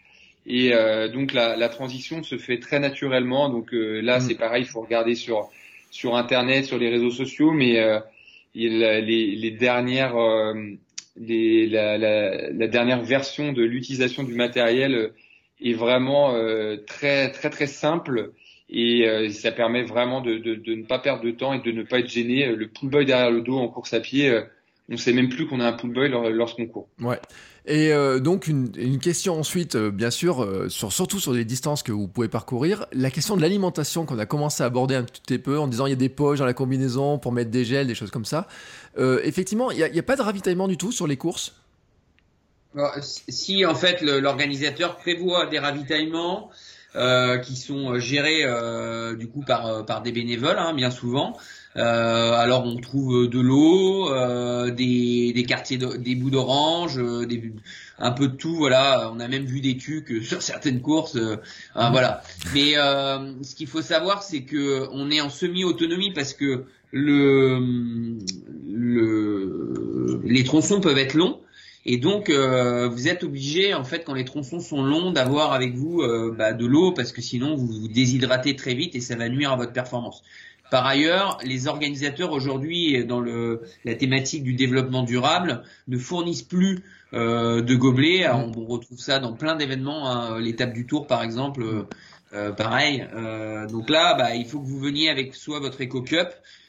Et 0.47 0.75
euh, 0.75 1.09
donc 1.09 1.33
la, 1.33 1.57
la, 1.57 1.69
transition 1.69 2.23
se 2.23 2.37
fait 2.39 2.59
très 2.59 2.79
naturellement. 2.79 3.49
Donc 3.49 3.73
euh, 3.73 4.01
là, 4.01 4.19
mm. 4.19 4.21
c'est 4.21 4.35
pareil, 4.35 4.63
il 4.63 4.69
faut 4.69 4.81
regarder 4.81 5.15
sur 5.15 5.49
sur 5.91 6.17
internet, 6.17 6.67
sur 6.67 6.79
les 6.79 6.89
réseaux 6.89 7.11
sociaux, 7.11 7.51
mais 7.51 7.81
euh, 7.81 7.99
les, 8.55 9.36
les, 9.36 9.51
dernières 9.51 10.16
les, 11.16 11.68
la, 11.68 11.98
la, 11.98 12.51
la, 12.51 12.68
dernière 12.68 13.03
version 13.03 13.53
de 13.53 13.62
l'utilisation 13.62 14.22
du 14.22 14.34
matériel 14.34 15.12
est 15.61 15.74
vraiment 15.74 16.34
très 16.86 17.30
très 17.30 17.51
très 17.51 17.66
simple 17.66 18.32
et 18.68 19.28
ça 19.30 19.53
permet 19.53 19.82
vraiment 19.82 20.20
de, 20.20 20.38
de, 20.38 20.55
de, 20.55 20.74
ne 20.74 20.84
pas 20.84 20.98
perdre 20.98 21.24
de 21.24 21.30
temps 21.30 21.53
et 21.53 21.61
de 21.61 21.72
ne 21.72 21.82
pas 21.82 21.98
être 21.98 22.09
gêné. 22.09 22.46
Le 22.55 22.68
pull 22.68 22.90
boy 22.90 23.05
derrière 23.05 23.30
le 23.30 23.42
dos 23.42 23.59
en 23.59 23.68
course 23.68 23.94
à 23.94 24.01
pied 24.01 24.40
on 24.90 24.96
sait 24.96 25.12
même 25.12 25.28
plus 25.28 25.46
qu'on 25.46 25.61
a 25.61 25.66
un 25.66 25.72
pull 25.72 25.92
boy 25.92 26.09
lorsqu'on 26.09 26.66
court. 26.66 26.88
Ouais. 27.01 27.20
Et 27.67 27.93
euh, 27.93 28.21
donc 28.21 28.47
une, 28.47 28.99
question 28.99 29.39
ensuite, 29.39 29.75
euh, 29.75 29.91
bien 29.91 30.11
sûr, 30.11 30.43
euh, 30.43 30.69
sur, 30.69 30.93
surtout 30.93 31.21
sur 31.21 31.33
les 31.33 31.45
distances 31.45 31.83
que 31.83 31.93
vous 31.93 32.09
pouvez 32.09 32.29
parcourir, 32.29 32.87
la 32.93 33.11
question 33.11 33.37
de 33.37 33.43
l'alimentation 33.43 34.07
qu'on 34.07 34.19
a 34.19 34.27
commencé 34.27 34.63
à 34.63 34.67
aborder 34.67 34.95
un 34.95 35.05
petit 35.05 35.39
peu 35.39 35.59
en 35.59 35.69
disant 35.69 35.87
il 35.87 35.91
y 35.91 35.93
a 35.93 35.97
des 35.97 36.09
poches 36.09 36.39
dans 36.39 36.47
la 36.47 36.55
combinaison 36.55 37.19
pour 37.19 37.33
mettre 37.33 37.51
des 37.51 37.65
gels, 37.65 37.87
des 37.87 37.95
choses 37.95 38.11
comme 38.11 38.25
ça. 38.25 38.49
effectivement, 38.99 39.71
il 39.71 39.77
n'y 39.93 39.99
a, 39.99 40.03
pas 40.03 40.17
de 40.17 40.23
ravitaillement 40.23 40.69
du 40.69 40.77
tout 40.77 40.93
sur 40.93 41.07
les 41.07 41.17
courses? 41.17 41.55
Si 43.29 43.67
en 43.67 43.75
fait 43.75 44.01
l'organisateur 44.01 44.97
prévoit 44.97 45.47
des 45.47 45.59
ravitaillements, 45.59 46.51
qui 47.45 47.57
sont 47.57 47.99
gérés 47.99 48.45
du 49.17 49.29
coup 49.29 49.43
par 49.43 49.85
par 49.85 50.03
des 50.03 50.13
bénévoles 50.13 50.59
hein, 50.59 50.73
bien 50.75 50.91
souvent. 50.91 51.37
Euh, 51.77 52.33
alors 52.33 52.64
on 52.66 52.77
trouve 52.77 53.29
de 53.29 53.41
l'eau, 53.41 54.12
euh, 54.12 54.71
des, 54.71 55.33
des 55.33 55.43
quartiers, 55.45 55.79
de, 55.79 55.97
des 55.97 56.16
bouts 56.16 56.31
d'orange, 56.31 56.99
euh, 56.99 57.27
un 57.99 58.11
peu 58.11 58.29
de 58.29 58.37
tout. 58.37 58.55
Voilà, 58.57 59.11
on 59.14 59.21
a 59.21 59.29
même 59.29 59.45
vu 59.45 59.61
des 59.61 59.77
tucs 59.77 60.23
sur 60.25 60.43
certaines 60.43 60.81
courses. 60.81 61.16
Hein, 61.75 61.91
voilà. 61.91 62.23
Mais 62.55 62.73
ce 62.75 63.55
qu'il 63.55 63.68
faut 63.68 63.83
savoir, 63.83 64.23
c'est 64.23 64.43
que 64.43 64.89
on 64.93 65.11
est 65.11 65.21
en 65.21 65.31
semi-autonomie 65.31 66.12
parce 66.12 66.35
que 66.35 66.64
le, 66.93 67.59
le, 68.68 70.21
les 70.25 70.45
tronçons 70.45 70.81
peuvent 70.81 70.99
être 70.99 71.14
longs. 71.14 71.41
Et 71.87 71.97
donc, 71.97 72.29
euh, 72.29 72.89
vous 72.89 73.09
êtes 73.09 73.25
obligé, 73.25 73.73
en 73.73 73.85
fait, 73.85 74.05
quand 74.05 74.12
les 74.12 74.27
tronçons 74.27 74.61
sont 74.61 74.83
longs, 74.83 75.12
d'avoir 75.12 75.53
avec 75.53 75.75
vous 75.75 76.03
euh, 76.03 76.35
bah, 76.37 76.53
de 76.53 76.66
l'eau, 76.66 76.93
parce 76.93 77.11
que 77.12 77.23
sinon, 77.23 77.57
vous 77.57 77.66
vous 77.66 77.89
déshydratez 77.89 78.55
très 78.55 78.75
vite 78.75 78.95
et 78.95 79.01
ça 79.01 79.16
va 79.16 79.29
nuire 79.29 79.53
à 79.53 79.57
votre 79.57 79.73
performance. 79.73 80.23
Par 80.71 80.87
ailleurs, 80.87 81.39
les 81.45 81.66
organisateurs 81.66 82.33
aujourd'hui 82.33 83.05
dans 83.05 83.21
le, 83.21 83.62
la 83.85 83.95
thématique 83.95 84.45
du 84.45 84.55
développement 84.55 85.03
durable 85.03 85.62
ne 85.89 85.99
fournissent 85.99 86.43
plus 86.43 86.85
euh, 87.12 87.61
de 87.61 87.75
gobelets. 87.75 88.29
on 88.29 88.53
retrouve 88.66 88.99
ça 88.99 89.18
dans 89.18 89.33
plein 89.33 89.57
d'événements, 89.57 90.09
hein, 90.09 90.39
l'étape 90.39 90.73
du 90.73 90.87
Tour 90.87 91.07
par 91.07 91.23
exemple, 91.23 91.62
euh, 91.62 91.83
euh 92.35 92.53
pareil. 92.53 93.07
Euh, 93.14 93.66
donc 93.66 93.91
là, 93.91 94.14
bah, 94.14 94.37
il 94.37 94.47
faut 94.47 94.61
que 94.61 94.66
vous 94.66 94.79
veniez 94.79 95.09
avec 95.09 95.35
soit 95.35 95.59
votre 95.59 95.83
Eco 95.83 96.03
Cup 96.03 96.29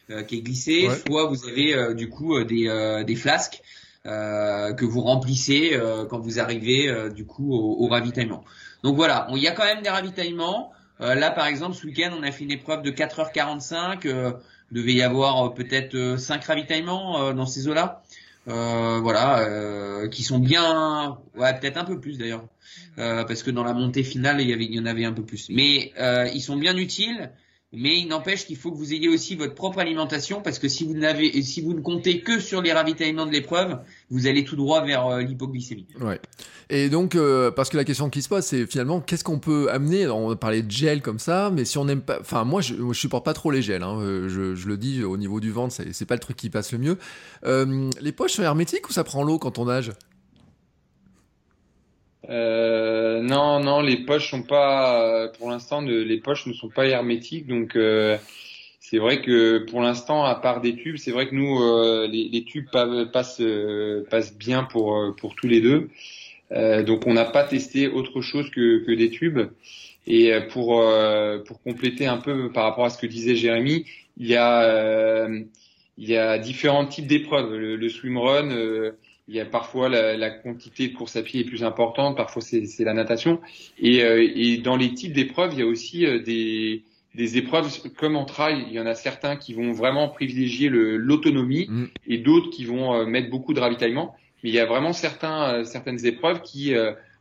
euh, 0.10 0.24
qui 0.24 0.38
est 0.38 0.42
glissé, 0.42 0.90
soit 1.06 1.28
vous 1.28 1.48
avez 1.48 1.94
du 1.94 2.10
coup 2.10 2.44
des, 2.44 3.04
des 3.06 3.16
flasques 3.16 3.62
que 4.04 4.86
vous 4.86 5.02
remplissez 5.02 5.80
quand 6.10 6.20
vous 6.20 6.40
arrivez 6.40 7.12
du 7.12 7.26
coup 7.26 7.54
au, 7.54 7.86
au 7.86 7.88
ravitaillement. 7.88 8.44
Donc 8.84 8.96
voilà, 8.96 9.28
il 9.30 9.38
y 9.38 9.48
a 9.48 9.52
quand 9.52 9.66
même 9.66 9.84
des 9.84 9.90
ravitaillements. 9.90 10.72
Euh, 11.02 11.16
là, 11.16 11.32
par 11.32 11.48
exemple, 11.48 11.76
ce 11.76 11.86
week-end, 11.86 12.12
on 12.18 12.24
a 12.24 12.32
fait 12.32 12.44
une 12.44 12.52
épreuve 12.52 12.82
de 12.84 12.92
4h45. 12.92 14.06
Euh, 14.06 14.34
il 14.72 14.78
devait 14.78 14.94
y 14.94 15.02
avoir 15.02 15.46
euh, 15.46 15.50
peut-être 15.50 16.18
5 16.18 16.44
ravitaillements 16.44 17.34
dans 17.34 17.46
ces 17.46 17.68
eaux-là. 17.68 18.04
voilà, 18.46 20.08
qui 20.10 20.24
sont 20.24 20.40
bien, 20.40 21.18
ouais, 21.36 21.60
peut-être 21.60 21.78
un 21.78 21.86
peu 21.86 22.00
plus 22.00 22.18
d'ailleurs, 22.18 22.46
parce 22.96 23.44
que 23.44 23.52
dans 23.52 23.64
la 23.64 23.74
montée 23.74 24.04
finale, 24.04 24.42
il 24.42 24.74
y 24.74 24.80
en 24.80 24.86
avait 24.86 25.06
un 25.06 25.14
peu 25.14 25.24
plus. 25.24 25.50
Mais 25.50 25.92
ils 26.34 26.42
sont 26.42 26.58
bien 26.58 26.78
utiles. 26.78 27.32
Mais 27.74 28.00
il 28.00 28.08
n'empêche 28.08 28.46
qu'il 28.46 28.58
faut 28.58 28.70
que 28.72 28.78
vous 28.78 28.94
ayez 28.94 29.08
aussi 29.08 29.36
votre 29.36 29.56
propre 29.56 29.80
alimentation 29.80 30.42
parce 30.42 30.60
que 30.60 30.68
si 30.68 30.84
vous 30.84 30.94
ne 30.94 31.82
comptez 31.82 32.20
que 32.20 32.40
sur 32.40 32.62
les 32.62 32.74
ravitaillements 32.74 33.26
de 33.26 33.32
l'épreuve, 33.32 33.80
vous 34.10 34.28
allez 34.28 34.44
tout 34.44 34.58
droit 34.58 34.86
vers 34.86 35.08
euh, 35.08 35.22
l'hypoglycémie. 35.22 35.88
Ouais. 36.02 36.20
Et 36.70 36.90
donc, 36.90 37.16
euh, 37.16 37.50
parce 37.50 37.70
que 37.70 37.78
la 37.78 37.86
question 37.86 38.10
qui 38.10 38.22
se 38.22 38.28
pose, 38.28 38.44
c'est 38.44 38.66
finalement, 38.66 39.00
qu'est-ce 39.00 39.24
qu'on 39.24 39.40
peut 39.40 39.70
amener? 39.72 40.08
On 40.08 40.36
parlait 40.36 40.64
de 40.64 40.72
gel 40.72 41.02
comme 41.02 41.20
ça, 41.20 41.50
mais 41.50 41.64
si 41.64 41.78
on 41.78 41.86
n'aime 41.86 42.02
pas, 42.02 42.20
enfin, 42.20 42.44
moi, 42.44 42.60
je, 42.60 42.76
je 42.76 42.94
supporte 42.94 43.24
pas 43.24 43.34
trop 43.34 43.52
les 43.52 43.62
gels. 43.62 43.84
Hein. 43.84 44.00
Euh, 44.02 44.28
je, 44.28 44.68
le 44.68 44.78
dis 44.78 45.04
au 45.04 45.16
niveau 45.16 45.40
du 45.40 45.52
ventre, 45.52 45.74
c'est 45.92 46.06
pas 46.06 46.16
le 46.16 46.20
truc 46.20 46.36
qui 46.36 46.50
passe 46.50 46.74
le 46.74 46.78
mieux. 46.78 46.98
Les 48.02 48.12
poches 48.12 48.34
sont 48.34 48.44
hermétiques 48.44 48.90
ou 48.90 48.92
ça 48.92 49.06
prend 49.06 49.24
l'eau 49.24 49.40
quand 49.40 49.60
on 49.60 49.66
nage? 49.66 49.92
Euh, 52.30 53.22
non, 53.22 53.60
non, 53.60 53.82
les 53.82 53.98
poches 53.98 54.30
sont 54.30 54.44
pas, 54.44 55.30
pour 55.38 55.50
l'instant, 55.50 55.82
les 55.82 56.18
poches 56.20 56.46
ne 56.46 56.54
sont 56.54 56.70
pas 56.70 56.86
hermétiques, 56.86 57.48
donc 57.48 57.76
euh, 57.76 58.18
c'est 58.80 59.00
vrai 59.00 59.22
que 59.22 59.60
pour 59.70 59.82
l'instant, 59.82 60.24
à 60.24 60.36
part 60.36 60.62
des 60.62 60.76
tubes, 60.76 60.98
c'est 60.98 61.12
vrai 61.12 61.28
que 61.28 61.36
nous, 61.36 61.62
euh, 61.62 62.08
les, 62.08 62.44
tubes 62.44 62.70
passent, 63.12 63.42
passent 64.10 64.38
bien 64.38 64.64
pour 64.64 65.16
pour 65.18 65.36
tous 65.36 65.48
les 65.48 65.62
deux, 65.62 65.90
donc 66.86 67.08
on 67.08 67.14
n'a 67.14 67.26
pas 67.26 67.44
testé 67.44 67.88
autre 67.88 68.22
chose 68.22 68.50
que, 68.52 68.86
que 68.86 68.92
des 68.92 69.10
tubes. 69.10 69.40
Et 70.08 70.32
pour 70.50 70.84
pour 71.46 71.62
compléter 71.64 72.08
un 72.08 72.18
peu 72.18 72.52
par 72.52 72.66
rapport 72.66 72.86
à 72.86 72.90
ce 72.90 72.98
que 72.98 73.08
disait 73.08 73.36
Jérémy, 73.36 73.86
il 74.18 74.28
y 74.28 74.36
a 74.36 75.28
il 75.98 76.10
y 76.10 76.18
a 76.18 76.38
différents 76.38 76.86
types 76.86 77.08
d'épreuves. 77.08 77.56
Le, 77.56 77.76
le 77.76 77.90
swimrun 77.90 78.50
il 79.28 79.36
y 79.36 79.40
a 79.40 79.46
parfois 79.46 79.90
la, 79.90 80.18
la, 80.18 80.30
quantité 80.30 80.88
de 80.88 80.94
course 80.94 81.16
à 81.16 81.22
pied 81.22 81.42
est 81.42 81.46
plus 81.46 81.64
importante, 81.64 82.18
parfois 82.18 82.42
c'est 82.42 82.84
la 82.84 82.94
natation. 82.94 83.40
Et, 83.80 84.04
euh, 84.04 84.28
et, 84.36 84.58
dans 84.58 84.76
les 84.76 84.94
types 84.94 85.14
d'épreuves, 85.14 85.54
il 85.54 85.60
y 85.60 85.62
a 85.62 85.66
aussi 85.66 86.06
euh, 86.06 86.20
des, 86.20 86.84
des, 87.16 87.38
épreuves 87.38 87.70
comme 87.98 88.16
en 88.16 88.26
trail. 88.26 88.66
Il 88.68 88.74
y 88.74 88.80
en 88.80 88.86
a 88.86 88.96
certains 88.96 89.38
qui 89.38 89.54
vont 89.54 89.72
vraiment 89.72 90.10
privilégier 90.10 90.70
l'autonomie 90.70 91.68
mm. 91.70 91.86
et 92.08 92.18
d'autres 92.18 92.50
qui 92.50 92.66
vont 92.66 92.94
euh, 92.94 93.06
mettre 93.06 93.30
beaucoup 93.30 93.54
de 93.54 93.60
ravitaillement. 93.60 94.16
Mais 94.44 94.50
il 94.50 94.56
y 94.56 94.60
a 94.60 94.66
vraiment 94.66 94.92
certains, 94.92 95.64
certaines 95.66 96.04
épreuves 96.06 96.42
qui 96.42 96.74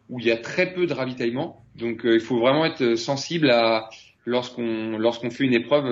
où 0.08 0.18
il 0.18 0.24
y 0.24 0.30
a 0.30 0.38
très 0.38 0.72
peu 0.72 0.86
de 0.86 0.94
ravitaillement. 0.94 1.62
Donc 1.76 2.00
il 2.04 2.18
faut 2.18 2.38
vraiment 2.38 2.64
être 2.64 2.94
sensible 2.94 3.50
à 3.50 3.90
lorsqu'on 4.24 4.96
lorsqu'on 4.96 5.28
fait 5.28 5.44
une 5.44 5.52
épreuve 5.52 5.84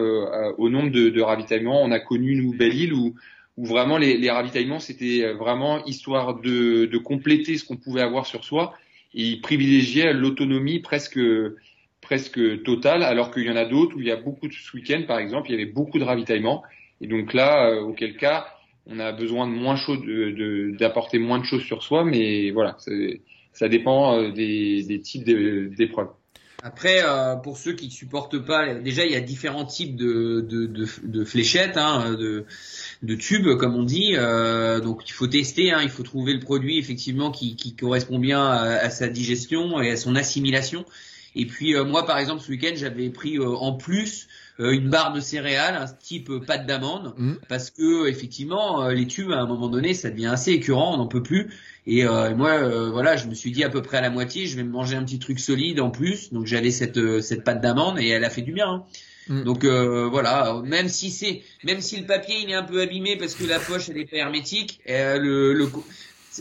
au 0.57 0.71
nombre 0.71 0.91
de, 0.91 1.11
de 1.11 1.21
ravitaillements. 1.21 1.83
On 1.83 1.91
a 1.91 2.01
connu 2.01 2.35
nous 2.35 2.55
Belle-Île 2.57 2.95
où 2.95 3.15
où 3.59 3.67
vraiment 3.67 3.99
les, 3.99 4.17
les 4.17 4.31
ravitaillements 4.31 4.79
c'était 4.79 5.25
euh, 5.25 5.35
vraiment 5.35 5.85
histoire 5.85 6.41
de, 6.41 6.87
de, 6.87 6.99
compléter 6.99 7.59
ce 7.59 7.65
qu'on 7.65 7.77
pouvait 7.77 8.01
avoir 8.01 8.25
sur 8.25 8.45
soi. 8.45 8.75
Et 9.15 9.23
ils 9.23 9.41
privilégiaient 9.41 10.13
l'autonomie 10.13 10.79
presque 10.79 11.21
presque 12.01 12.63
totale 12.63 13.03
alors 13.03 13.33
qu'il 13.33 13.43
y 13.43 13.51
en 13.51 13.57
a 13.57 13.65
d'autres 13.65 13.97
où 13.97 14.01
il 14.01 14.07
y 14.07 14.13
a 14.13 14.17
beaucoup 14.17 14.47
de 14.47 14.53
ce 14.53 14.77
week-end 14.77 15.03
par 15.07 15.19
exemple 15.19 15.49
il 15.49 15.53
y 15.53 15.55
avait 15.55 15.71
beaucoup 15.71 15.99
de 15.99 16.05
ravitaillement 16.05 16.63
et 17.01 17.09
donc 17.09 17.35
là 17.35 17.71
euh, 17.71 17.81
auquel 17.81 18.17
cas 18.17 18.47
on 18.87 19.01
a 19.01 19.11
besoin 19.13 19.49
de 19.49 19.53
moins 19.53 19.77
chaud 19.77 19.97
d'apporter 20.79 21.19
de, 21.19 21.25
moins 21.25 21.41
de 21.41 21.45
choses 21.45 21.65
sur 21.65 21.83
soi 21.83 22.05
mais 22.05 22.51
voilà 22.53 22.77
ça 23.53 23.69
dépend 23.69 24.15
euh, 24.15 24.31
des, 24.31 24.85
des 24.85 25.01
types 25.01 25.25
d'épreuves. 25.25 26.11
Après, 26.63 27.03
pour 27.45 27.57
ceux 27.57 27.73
qui 27.73 27.87
ne 27.87 27.93
supportent 27.93 28.45
pas, 28.45 28.75
déjà 28.75 29.05
il 29.05 29.13
y 29.13 29.17
a 29.17 29.21
différents 29.21 29.65
types 29.65 29.95
de, 29.95 30.41
de, 30.41 30.67
de, 30.67 30.87
de 31.05 31.25
fléchettes, 31.25 31.77
hein, 31.77 32.15
de, 32.15 32.47
de 33.03 33.15
tubes 33.15 33.57
comme 33.57 33.77
on 33.77 33.85
dit. 33.85 34.15
Euh, 34.15 34.81
donc 34.81 35.09
il 35.09 35.13
faut 35.13 35.27
tester, 35.27 35.73
hein, 35.73 35.81
il 35.83 35.89
faut 35.89 36.03
trouver 36.03 36.33
le 36.35 36.41
produit 36.41 36.79
effectivement 36.79 37.31
qui, 37.31 37.57
qui 37.57 37.75
correspond 37.75 38.19
bien 38.19 38.45
à, 38.47 38.91
sa 38.91 39.09
digestion 39.09 39.81
et 39.81 39.91
à 39.91 39.97
son 39.97 40.17
assimilation. 40.17 40.85
Et 41.35 41.47
puis 41.47 41.75
euh, 41.75 41.85
moi 41.85 42.07
par 42.07 42.19
exemple 42.19 42.43
ce 42.43 42.51
week-end 42.51 42.73
j'avais 42.75 43.11
pris 43.11 43.39
en 43.39 43.73
plus 43.73 44.29
une 44.61 44.91
barre 44.91 45.13
de 45.13 45.21
céréales, 45.21 45.77
un 45.77 45.87
type 45.87 46.33
pâte 46.45 46.67
d'amande, 46.67 47.15
mmh. 47.17 47.35
parce 47.49 47.71
que 47.71 48.09
effectivement 48.09 48.89
les 48.89 49.07
tubes 49.07 49.31
à 49.31 49.39
un 49.39 49.47
moment 49.47 49.69
donné 49.69 49.95
ça 49.95 50.11
devient 50.11 50.27
assez 50.27 50.51
écœurant, 50.51 50.95
on 50.95 50.97
n'en 50.97 51.07
peut 51.07 51.23
plus. 51.23 51.51
Et 51.91 52.05
euh, 52.05 52.37
moi, 52.37 52.51
euh, 52.51 52.91
voilà, 52.91 53.17
je 53.17 53.27
me 53.29 53.35
suis 53.35 53.51
dit 53.51 53.65
à 53.65 53.71
peu 53.71 53.81
près 53.81 53.97
à 53.97 54.03
la 54.03 54.11
moitié, 54.11 54.45
je 54.45 54.57
vais 54.57 54.63
me 54.63 54.71
manger 54.71 54.95
un 54.95 55.05
petit 55.05 55.19
truc 55.19 55.41
solide 55.41 55.81
en 55.81 55.91
plus. 55.91 56.35
Donc 56.35 56.45
j'avais 56.45 56.71
cette 56.71 56.99
euh, 56.99 57.23
cette 57.23 57.45
pâte 57.45 57.63
d'amande 57.63 57.99
et 57.99 58.09
elle 58.09 58.25
a 58.25 58.31
fait 58.31 58.43
du 58.43 58.53
bien. 58.53 58.69
Hein. 58.69 58.85
Mm. 59.29 59.43
Donc 59.45 59.65
voilà, 59.65 60.61
même 60.65 60.89
si 60.89 61.11
c'est, 61.11 61.43
même 61.65 61.81
si 61.81 61.99
le 62.01 62.07
papier 62.07 62.37
il 62.43 62.51
est 62.51 62.55
un 62.55 62.63
peu 62.63 62.81
abîmé 62.81 63.17
parce 63.17 63.35
que 63.35 63.45
la 63.45 63.59
poche 63.59 63.89
elle 63.89 63.99
est 63.99 64.11
pas 64.11 64.17
hermétique, 64.17 64.81
le, 64.87 65.53
le, 65.53 65.69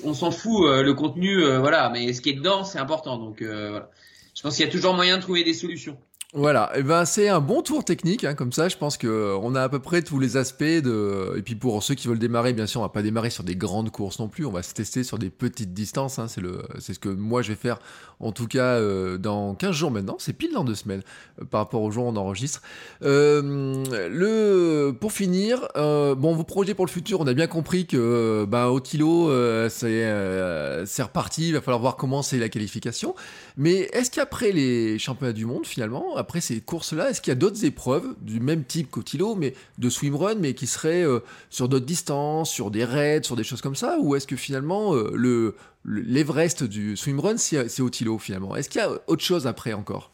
on 0.04 0.14
s'en 0.14 0.32
fout, 0.32 0.66
le 0.66 0.94
contenu, 0.94 1.44
voilà. 1.60 1.90
Mais 1.90 2.14
ce 2.14 2.22
qui 2.22 2.30
est 2.30 2.34
dedans, 2.34 2.64
c'est 2.64 2.80
important. 2.80 3.18
Donc 3.18 3.42
voilà. 3.42 3.90
Je 4.36 4.42
pense 4.42 4.56
qu'il 4.56 4.66
y 4.66 4.68
a 4.68 4.72
toujours 4.72 4.94
moyen 4.94 5.18
de 5.18 5.22
trouver 5.22 5.44
des 5.44 5.54
solutions. 5.54 5.98
Voilà, 6.34 6.74
et 6.76 6.84
ben 6.84 7.06
c'est 7.06 7.30
un 7.30 7.40
bon 7.40 7.62
tour 7.62 7.86
technique, 7.86 8.26
hein, 8.26 8.34
comme 8.34 8.52
ça 8.52 8.68
je 8.68 8.76
pense 8.76 8.98
que 8.98 9.08
euh, 9.08 9.56
a 9.56 9.64
à 9.64 9.70
peu 9.70 9.80
près 9.80 10.02
tous 10.02 10.20
les 10.20 10.36
aspects 10.36 10.62
de. 10.62 11.34
Et 11.38 11.42
puis 11.42 11.56
pour 11.56 11.82
ceux 11.82 11.96
qui 11.96 12.10
veulent 12.10 12.20
démarrer, 12.20 12.52
bien 12.52 12.66
sûr, 12.68 12.82
on 12.82 12.84
va 12.84 12.90
pas 12.90 13.02
démarrer 13.02 13.30
sur 13.30 13.46
des 13.46 13.56
grandes 13.56 13.92
courses 13.92 14.20
non 14.20 14.28
plus, 14.28 14.46
on 14.46 14.52
va 14.52 14.62
se 14.62 14.74
tester 14.74 15.06
sur 15.06 15.20
des 15.20 15.30
petites 15.30 15.74
distances. 15.74 16.20
Hein, 16.20 16.28
c'est 16.28 16.42
le, 16.42 16.64
c'est 16.80 16.94
ce 16.94 17.00
que 17.00 17.08
moi 17.08 17.42
je 17.44 17.54
vais 17.54 17.56
faire, 17.56 17.80
en 18.20 18.34
tout 18.34 18.46
cas 18.46 18.76
euh, 18.76 19.18
dans 19.18 19.56
15 19.56 19.72
jours 19.72 19.90
maintenant. 19.90 20.18
C'est 20.20 20.34
pile 20.34 20.52
dans 20.52 20.66
deux 20.66 20.76
semaines 20.76 21.02
euh, 21.42 21.46
par 21.46 21.62
rapport 21.62 21.82
au 21.82 21.92
jour 21.92 22.06
où 22.06 22.10
on 22.10 22.16
enregistre. 22.18 22.62
le, 23.00 24.92
pour 25.00 25.14
finir, 25.14 25.66
bon 25.76 26.36
vos 26.36 26.44
projets 26.44 26.74
pour 26.74 26.86
le 26.86 26.92
futur, 26.92 27.22
on 27.22 27.28
a 27.28 27.34
bien 27.34 27.48
compris 27.48 27.88
que 27.88 28.46
ben 28.50 28.66
au 28.66 28.82
Tilo 28.82 29.30
c'est 29.70 30.86
c'est 30.86 31.04
reparti, 31.04 31.48
il 31.48 31.54
va 31.54 31.62
falloir 31.62 31.80
voir 31.80 31.96
comment 31.96 32.22
c'est 32.22 32.38
la 32.38 32.50
qualification. 32.50 33.16
Mais 33.56 33.88
est-ce 33.94 34.12
qu'après 34.12 34.52
les 34.52 35.00
championnats 35.00 35.32
du 35.32 35.46
monde 35.46 35.66
finalement 35.66 36.17
après 36.18 36.42
ces 36.42 36.62
courses-là, 36.62 37.10
est-ce 37.10 37.22
qu'il 37.22 37.32
y 37.32 37.36
a 37.36 37.36
d'autres 37.36 37.66
épreuves 37.66 38.16
du 38.22 38.40
même 38.40 38.64
type 38.64 38.90
qu'au 38.92 39.04
mais 39.36 39.54
de 39.78 39.90
swimrun, 39.90 40.36
mais 40.36 40.54
qui 40.54 40.68
seraient 40.68 41.04
euh, 41.04 41.20
sur 41.50 41.70
d'autres 41.70 41.86
distances, 41.86 42.50
sur 42.50 42.72
des 42.72 42.86
raids, 42.86 43.24
sur 43.24 43.36
des 43.36 43.44
choses 43.44 43.62
comme 43.62 43.76
ça 43.76 43.98
Ou 44.00 44.16
est-ce 44.16 44.28
que 44.28 44.36
finalement, 44.36 44.96
euh, 44.96 45.12
le, 45.16 45.56
l'Everest 45.86 46.64
du 46.64 46.98
swimrun, 46.98 47.38
c'est, 47.38 47.70
c'est 47.70 47.82
au 47.82 48.18
finalement? 48.18 48.56
Est-ce 48.56 48.70
qu'il 48.70 48.82
y 48.82 48.84
a 48.84 48.92
autre 49.08 49.24
chose 49.24 49.48
après 49.48 49.74
encore? 49.74 50.12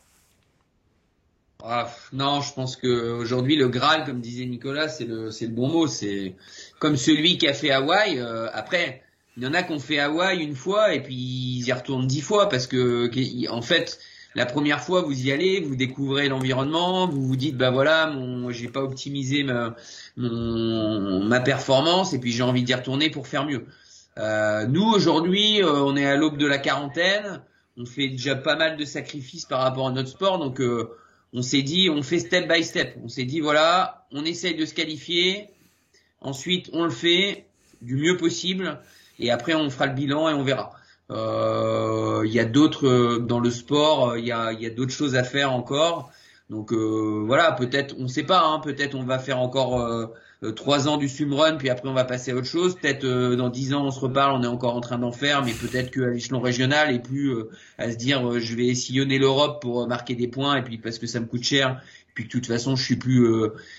Ah, 1.66 1.90
non, 2.12 2.42
je 2.42 2.54
pense 2.54 2.76
que 2.76 3.14
aujourd'hui 3.14 3.56
le 3.56 3.70
Graal, 3.70 4.04
comme 4.04 4.20
disait 4.20 4.46
Nicolas, 4.46 4.90
c'est 4.90 5.06
le 5.06 5.30
le 5.30 5.48
bon 5.48 5.70
mot. 5.70 5.88
C'est 5.88 6.36
comme 6.80 6.98
celui 6.98 7.38
qui 7.38 7.48
a 7.48 7.54
fait 7.54 7.72
Hawaï. 7.72 8.20
Euh, 8.20 8.50
après, 8.54 9.02
il 9.38 9.44
y 9.44 9.48
en 9.48 9.54
a 9.54 9.64
qui 9.64 9.72
ont 9.72 9.80
fait 9.80 10.00
Hawaï 10.00 10.44
une 10.44 10.56
fois 10.56 10.94
et 10.94 11.02
puis 11.02 11.16
ils 11.16 11.66
y 11.66 11.72
retournent 11.72 12.06
dix 12.06 12.22
fois 12.22 12.50
parce 12.50 12.68
que 12.68 13.10
en 13.50 13.62
fait 13.62 13.98
la 14.36 14.46
première 14.46 14.82
fois 14.82 15.02
vous 15.02 15.28
y 15.28 15.32
allez, 15.32 15.62
vous 15.62 15.76
découvrez 15.76 16.28
l'environnement, 16.30 17.08
vous 17.08 17.26
vous 17.26 17.36
dites 17.36 17.58
bah 17.58 17.72
voilà, 17.72 18.08
mon 18.08 18.50
j'ai 18.52 18.68
pas 18.68 18.82
optimisé 18.82 19.46
ma 20.18 21.40
performance 21.40 22.14
et 22.14 22.20
puis 22.20 22.32
j'ai 22.32 22.44
envie 22.44 22.64
d'y 22.64 22.74
retourner 22.74 23.10
pour 23.10 23.28
faire 23.28 23.46
mieux. 23.46 23.66
Euh, 24.18 24.68
nous 24.68 24.84
aujourd'hui, 24.84 25.64
euh, 25.64 25.84
on 25.84 25.96
est 25.96 26.06
à 26.06 26.16
l'aube 26.16 26.38
de 26.38 26.46
la 26.46 26.60
quarantaine, 26.60 27.42
on 27.78 27.86
fait 27.86 28.10
déjà 28.10 28.36
pas 28.36 28.56
mal 28.56 28.78
de 28.78 28.86
sacrifices 28.86 29.46
par 29.46 29.62
rapport 29.62 29.88
à 29.88 29.92
notre 29.92 30.10
sport, 30.10 30.38
donc 30.38 30.62
euh, 30.62 30.96
on 31.34 31.42
s'est 31.42 31.64
dit, 31.64 31.90
on 31.90 32.04
fait 32.04 32.20
step 32.20 32.48
by 32.48 32.64
step. 32.64 32.96
On 33.04 33.08
s'est 33.08 33.26
dit 33.26 33.40
voilà, 33.40 34.06
on 34.12 34.24
essaye 34.24 34.56
de 34.56 34.66
se 34.66 34.74
qualifier, 34.76 35.50
ensuite 36.22 36.70
on 36.74 36.84
le 36.84 36.92
fait 36.92 37.48
du 37.82 37.96
mieux 37.96 38.18
possible 38.18 38.80
et 39.20 39.32
après 39.32 39.56
on 39.56 39.70
fera 39.70 39.88
le 39.88 39.94
bilan 39.94 40.30
et 40.30 40.34
on 40.34 40.44
verra. 40.44 40.74
Euh, 41.12 42.24
il 42.26 42.32
y 42.32 42.40
a 42.40 42.46
d'autres 42.46 42.88
euh, 42.88 43.20
dans 43.20 43.40
le 43.40 43.52
sport, 43.52 44.12
euh, 44.12 44.20
il 44.20 44.26
y 44.26 44.32
a, 44.32 44.54
y 44.54 44.66
a 44.66 44.70
d'autres 44.70 44.94
choses 44.94 45.16
à 45.16 45.24
faire 45.24 45.52
encore. 45.52 46.12
Donc 46.50 46.72
voilà, 46.72 47.52
peut-être, 47.54 47.96
on 47.98 48.04
ne 48.04 48.08
sait 48.08 48.24
pas, 48.24 48.44
hein, 48.46 48.60
peut-être 48.60 48.94
on 48.94 49.04
va 49.04 49.18
faire 49.18 49.40
encore 49.40 50.12
trois 50.56 50.88
ans 50.88 50.98
du 50.98 51.08
swimrun, 51.10 51.56
puis 51.56 51.70
après 51.70 51.90
on 51.90 51.94
va 51.94 52.04
passer 52.04 52.32
à 52.32 52.36
autre 52.36 52.48
chose. 52.48 52.76
Peut-être 52.76 53.08
dans 53.36 53.50
dix 53.50 53.74
ans 53.74 53.86
on 53.86 53.92
se 53.92 54.00
reparle, 54.00 54.36
on 54.36 54.44
est 54.44 54.48
encore 54.48 54.76
en 54.76 54.82
train 54.82 55.00
d'en 55.00 55.14
faire, 55.14 55.44
mais 55.44 55.54
peut-être 55.54 55.90
qu'à 55.90 56.08
l'échelon 56.08 56.42
régional 56.42 56.94
et 56.94 57.00
plus 57.00 57.34
à 57.80 57.90
se 57.90 57.96
dire 57.96 58.40
je 58.40 58.56
vais 58.56 58.76
sillonner 58.76 59.18
l'Europe 59.18 59.62
pour 59.62 59.88
marquer 59.88 60.14
des 60.14 60.28
points 60.28 60.58
et 60.58 60.62
puis 60.62 60.78
parce 60.78 61.00
que 61.00 61.08
ça 61.08 61.20
me 61.20 61.26
coûte 61.26 61.44
cher, 61.44 61.82
et 62.10 62.12
puis 62.14 62.26
de 62.26 62.30
toute 62.30 62.46
façon 62.46 62.76
je 62.76 62.84
suis 62.84 62.98
plus 62.98 63.26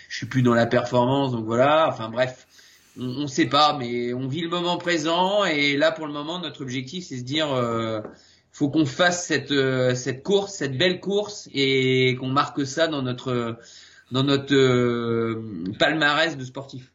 je 0.09 0.17
suis 0.17 0.27
plus 0.27 0.43
dans 0.43 0.55
la 0.55 0.67
performance, 0.67 1.31
donc 1.31 1.45
voilà. 1.45 1.87
Enfin 1.89 2.09
bref, 2.09 2.49
on 2.99 3.23
ne 3.23 3.27
sait 3.27 3.47
pas, 3.47 3.77
mais 3.79 4.15
on 4.15 4.29
vit 4.29 4.41
le 4.41 4.49
moment 4.49 4.79
présent 4.79 5.45
et 5.45 5.77
là 5.77 5.91
pour 5.93 6.07
le 6.07 6.13
moment 6.13 6.39
notre 6.39 6.63
objectif 6.63 7.07
c'est 7.07 7.19
se 7.19 7.25
dire 7.25 7.53
euh, 7.53 8.01
faut 8.53 8.71
qu'on 8.71 8.87
fasse 8.87 9.27
cette 9.27 9.51
euh, 9.51 9.95
cette 9.95 10.23
course, 10.23 10.55
cette 10.55 10.79
belle 10.79 11.01
course 11.01 11.49
et 11.53 12.17
qu'on 12.21 12.29
marque 12.29 12.67
ça 12.67 12.87
dans 12.87 13.03
notre 13.03 13.59
dans 14.13 14.23
notre 14.23 14.55
euh, 14.55 15.43
palmarès 15.79 16.37
de 16.37 16.45
sportif. 16.45 16.94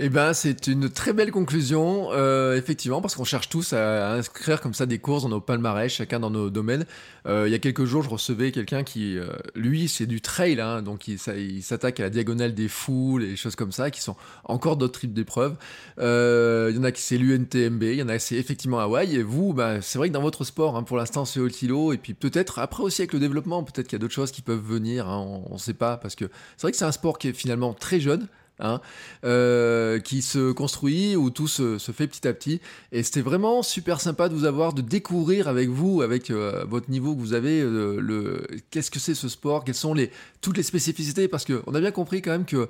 Eh 0.00 0.10
ben, 0.10 0.32
c'est 0.32 0.68
une 0.68 0.88
très 0.88 1.12
belle 1.12 1.32
conclusion, 1.32 2.10
euh, 2.12 2.56
effectivement, 2.56 3.00
parce 3.00 3.16
qu'on 3.16 3.24
cherche 3.24 3.48
tous 3.48 3.72
à, 3.72 4.12
inscrire 4.12 4.60
comme 4.60 4.72
ça 4.72 4.86
des 4.86 5.00
courses 5.00 5.24
dans 5.24 5.28
nos 5.28 5.40
palmarès, 5.40 5.92
chacun 5.92 6.20
dans 6.20 6.30
nos 6.30 6.50
domaines. 6.50 6.86
Euh, 7.26 7.48
il 7.48 7.50
y 7.50 7.54
a 7.56 7.58
quelques 7.58 7.84
jours, 7.84 8.04
je 8.04 8.08
recevais 8.08 8.52
quelqu'un 8.52 8.84
qui, 8.84 9.18
euh, 9.18 9.26
lui, 9.56 9.88
c'est 9.88 10.06
du 10.06 10.20
trail, 10.20 10.60
hein, 10.60 10.82
donc 10.82 11.08
il, 11.08 11.18
s'attaque 11.18 11.98
à 11.98 12.04
la 12.04 12.10
diagonale 12.10 12.54
des 12.54 12.68
foules 12.68 13.24
et 13.24 13.34
choses 13.34 13.56
comme 13.56 13.72
ça, 13.72 13.90
qui 13.90 14.00
sont 14.00 14.14
encore 14.44 14.76
d'autres 14.76 15.00
types 15.00 15.12
d'épreuves. 15.12 15.56
Il 15.96 16.76
y 16.76 16.78
en 16.78 16.84
a 16.84 16.92
qui 16.92 17.02
c'est 17.02 17.18
l'UNTMB, 17.18 17.82
il 17.82 17.94
y 17.94 18.02
en 18.02 18.08
a 18.08 18.20
c'est 18.20 18.36
effectivement 18.36 18.78
Hawaï. 18.78 19.16
Et 19.16 19.24
vous, 19.24 19.52
bah, 19.52 19.82
c'est 19.82 19.98
vrai 19.98 20.10
que 20.10 20.14
dans 20.14 20.22
votre 20.22 20.44
sport, 20.44 20.76
hein, 20.76 20.84
pour 20.84 20.96
l'instant, 20.96 21.24
c'est 21.24 21.40
au 21.40 21.48
kilo, 21.48 21.92
et 21.92 21.98
puis 21.98 22.14
peut-être 22.14 22.60
après 22.60 22.84
aussi 22.84 23.02
avec 23.02 23.14
le 23.14 23.18
développement, 23.18 23.64
peut-être 23.64 23.88
qu'il 23.88 23.96
y 23.96 24.00
a 24.00 24.02
d'autres 24.02 24.14
choses 24.14 24.30
qui 24.30 24.42
peuvent 24.42 24.64
venir. 24.64 25.08
Hein, 25.08 25.42
on 25.50 25.54
ne 25.54 25.58
sait 25.58 25.74
pas, 25.74 25.96
parce 25.96 26.14
que 26.14 26.26
c'est 26.56 26.62
vrai 26.62 26.70
que 26.70 26.78
c'est 26.78 26.84
un 26.84 26.92
sport 26.92 27.18
qui 27.18 27.26
est 27.26 27.32
finalement 27.32 27.74
très 27.74 27.98
jeune. 27.98 28.28
Hein, 28.60 28.80
euh, 29.24 30.00
qui 30.00 30.20
se 30.20 30.50
construit, 30.50 31.14
où 31.14 31.30
tout 31.30 31.46
se, 31.46 31.78
fait 31.78 32.08
petit 32.08 32.26
à 32.26 32.32
petit. 32.32 32.60
Et 32.90 33.04
c'était 33.04 33.20
vraiment 33.20 33.62
super 33.62 34.00
sympa 34.00 34.28
de 34.28 34.34
vous 34.34 34.46
avoir, 34.46 34.72
de 34.72 34.82
découvrir 34.82 35.46
avec 35.46 35.68
vous, 35.68 36.02
avec 36.02 36.30
euh, 36.30 36.64
votre 36.68 36.90
niveau 36.90 37.14
que 37.14 37.20
vous 37.20 37.34
avez, 37.34 37.60
euh, 37.60 38.00
le, 38.00 38.44
qu'est-ce 38.70 38.90
que 38.90 38.98
c'est 38.98 39.14
ce 39.14 39.28
sport, 39.28 39.62
quelles 39.62 39.76
sont 39.76 39.94
les, 39.94 40.10
toutes 40.40 40.56
les 40.56 40.64
spécificités, 40.64 41.28
parce 41.28 41.44
qu'on 41.44 41.72
a 41.72 41.80
bien 41.80 41.92
compris 41.92 42.20
quand 42.20 42.32
même 42.32 42.46
que 42.46 42.68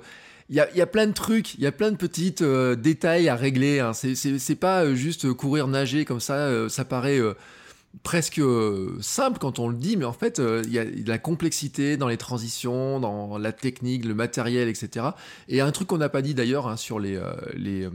il 0.51 0.55
y 0.55 0.59
a, 0.59 0.71
y 0.75 0.81
a, 0.81 0.87
plein 0.87 1.07
de 1.07 1.13
trucs, 1.13 1.55
il 1.55 1.61
y 1.61 1.67
a 1.67 1.71
plein 1.71 1.91
de 1.91 1.97
petits 1.97 2.35
détails 2.77 3.29
à 3.29 3.35
régler. 3.35 3.79
Hein. 3.79 3.93
C'est 3.93 4.55
pas 4.55 4.93
juste 4.95 5.31
courir, 5.33 5.67
nager 5.67 6.05
comme 6.05 6.19
ça, 6.19 6.69
ça 6.69 6.85
paraît 6.85 7.19
presque 8.03 8.39
euh, 8.39 8.97
simple 9.01 9.39
quand 9.39 9.59
on 9.59 9.67
le 9.67 9.75
dit, 9.75 9.97
mais 9.97 10.05
en 10.05 10.13
fait, 10.13 10.39
euh, 10.39 10.61
il 10.65 10.71
y 10.71 10.79
a 10.79 10.85
de 10.85 11.07
la 11.07 11.17
complexité 11.17 11.97
dans 11.97 12.07
les 12.07 12.17
transitions, 12.17 12.99
dans 12.99 13.37
la 13.37 13.51
technique, 13.51 14.05
le 14.05 14.13
matériel, 14.13 14.67
etc. 14.67 15.07
Et 15.47 15.59
un 15.59 15.71
truc 15.71 15.87
qu'on 15.87 15.97
n'a 15.97 16.09
pas 16.09 16.21
dit 16.21 16.33
d'ailleurs 16.33 16.67
hein, 16.67 16.77
sur 16.77 16.99
les, 16.99 17.15
euh, 17.15 17.89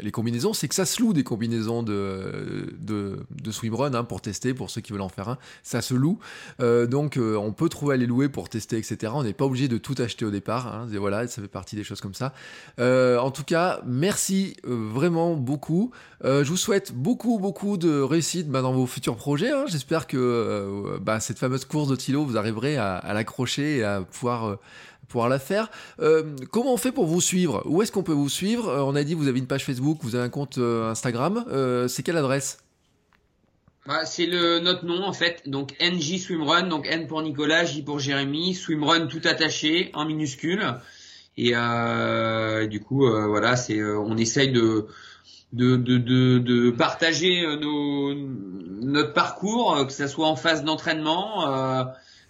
les, 0.00 0.10
combinaisons, 0.10 0.54
c'est 0.54 0.66
que 0.66 0.74
ça 0.74 0.86
se 0.86 1.00
loue 1.02 1.12
des 1.12 1.24
combinaisons 1.24 1.82
de, 1.82 2.74
de, 2.80 3.18
de 3.30 3.96
hein, 3.96 4.04
pour 4.04 4.20
tester, 4.20 4.54
pour 4.54 4.70
ceux 4.70 4.80
qui 4.80 4.92
veulent 4.92 5.02
en 5.02 5.08
faire 5.08 5.28
un. 5.28 5.38
Ça 5.62 5.82
se 5.82 5.94
loue. 5.94 6.18
donc, 6.58 7.18
on 7.18 7.52
peut 7.52 7.68
trouver 7.68 7.94
à 7.94 7.96
les 7.96 8.06
louer 8.06 8.28
pour 8.28 8.48
tester, 8.48 8.78
etc. 8.78 9.12
On 9.14 9.22
n'est 9.22 9.34
pas 9.34 9.44
obligé 9.44 9.68
de 9.68 9.78
tout 9.78 9.94
acheter 9.98 10.24
au 10.24 10.30
départ. 10.30 10.74
Hein, 10.74 10.86
voilà, 10.98 11.26
ça 11.28 11.42
fait 11.42 11.48
partie 11.48 11.76
des 11.76 11.84
choses 11.84 12.00
comme 12.00 12.14
ça. 12.14 12.32
en 12.78 13.30
tout 13.30 13.44
cas, 13.44 13.80
merci 13.84 14.56
vraiment 14.64 15.34
beaucoup. 15.34 15.92
Je 16.24 16.48
vous 16.48 16.56
souhaite 16.56 16.92
beaucoup, 16.92 17.38
beaucoup 17.38 17.76
de 17.76 18.00
réussite 18.00 18.48
bah, 18.48 18.62
dans 18.62 18.72
vos 18.72 18.86
futurs 18.86 19.16
projet. 19.16 19.50
Hein. 19.50 19.64
J'espère 19.68 20.06
que 20.06 20.16
euh, 20.16 20.98
bah, 21.00 21.20
cette 21.20 21.38
fameuse 21.38 21.64
course 21.64 21.88
de 21.88 21.96
Tilo, 21.96 22.24
vous 22.24 22.36
arriverez 22.36 22.76
à, 22.76 23.12
l'accrocher 23.14 23.78
et 23.78 23.84
à 23.84 24.00
pouvoir, 24.00 24.46
euh, 24.46 24.56
pouvoir 25.08 25.28
la 25.28 25.38
faire. 25.38 25.70
Euh, 26.00 26.34
comment 26.50 26.74
on 26.74 26.76
fait 26.76 26.92
pour 26.92 27.06
vous 27.06 27.20
suivre? 27.20 27.62
Où 27.66 27.82
est-ce 27.82 27.92
qu'on 27.92 28.02
peut 28.02 28.12
vous 28.12 28.28
suivre? 28.28 28.84
On 28.84 28.96
a 28.96 29.04
dit 29.04 29.14
vous 29.14 29.28
avez 29.28 29.38
une 29.38 29.46
page 29.46 29.64
Facebook, 29.64 29.98
vous 30.02 30.14
avez 30.16 30.24
un 30.24 30.28
compte 30.28 30.58
Instagram. 30.58 31.44
c'est 31.88 32.02
quelle 32.02 32.16
adresse? 32.16 32.58
Bah, 33.86 34.04
c'est 34.04 34.26
le 34.26 34.58
notre 34.58 34.84
nom 34.84 35.02
en 35.02 35.14
fait, 35.14 35.48
donc 35.48 35.74
NJ 35.80 36.18
Swimrun, 36.18 36.64
donc 36.64 36.86
N 36.86 37.06
pour 37.06 37.22
Nicolas, 37.22 37.64
J 37.64 37.82
pour 37.82 37.98
Jérémy, 37.98 38.54
Swimrun 38.54 39.06
tout 39.06 39.22
attaché 39.24 39.90
en 39.94 40.04
minuscule. 40.04 40.62
Et 41.38 41.52
du 42.68 42.80
coup, 42.80 43.08
voilà, 43.08 43.56
c'est 43.56 43.82
on 43.82 44.16
essaye 44.16 44.52
de 44.52 44.88
de, 45.52 45.76
de, 45.76 45.98
de, 45.98 46.38
de 46.38 46.70
partager 46.70 47.44
euh, 47.44 47.56
nos, 47.56 48.14
notre 48.14 49.12
parcours, 49.12 49.76
euh, 49.76 49.84
que 49.84 49.92
ce 49.92 50.06
soit 50.06 50.26
en 50.26 50.36
phase 50.36 50.64
d'entraînement, 50.64 51.48
euh, 51.48 51.84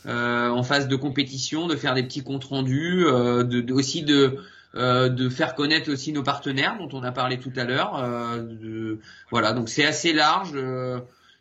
euh, 0.07 0.49
en 0.49 0.63
phase 0.63 0.89
de 0.89 0.97
compétition, 0.97 1.67
de 1.67 1.77
faire 1.77 1.95
des 1.95 2.03
petits 2.03 2.23
comptes 2.23 2.45
rendus, 2.45 3.05
euh, 3.07 3.43
de, 3.43 3.73
aussi 3.73 4.03
de, 4.03 4.39
de 4.75 5.29
faire 5.29 5.55
connaître 5.55 5.91
aussi 5.91 6.13
nos 6.13 6.23
partenaires 6.23 6.77
dont 6.79 6.89
on 6.97 7.03
a 7.03 7.11
parlé 7.11 7.39
tout 7.39 7.53
à 7.57 7.65
l'heure. 7.65 8.01
voilà, 9.31 9.53
donc 9.53 9.69
c'est 9.69 9.85
assez 9.85 10.13
large. 10.13 10.55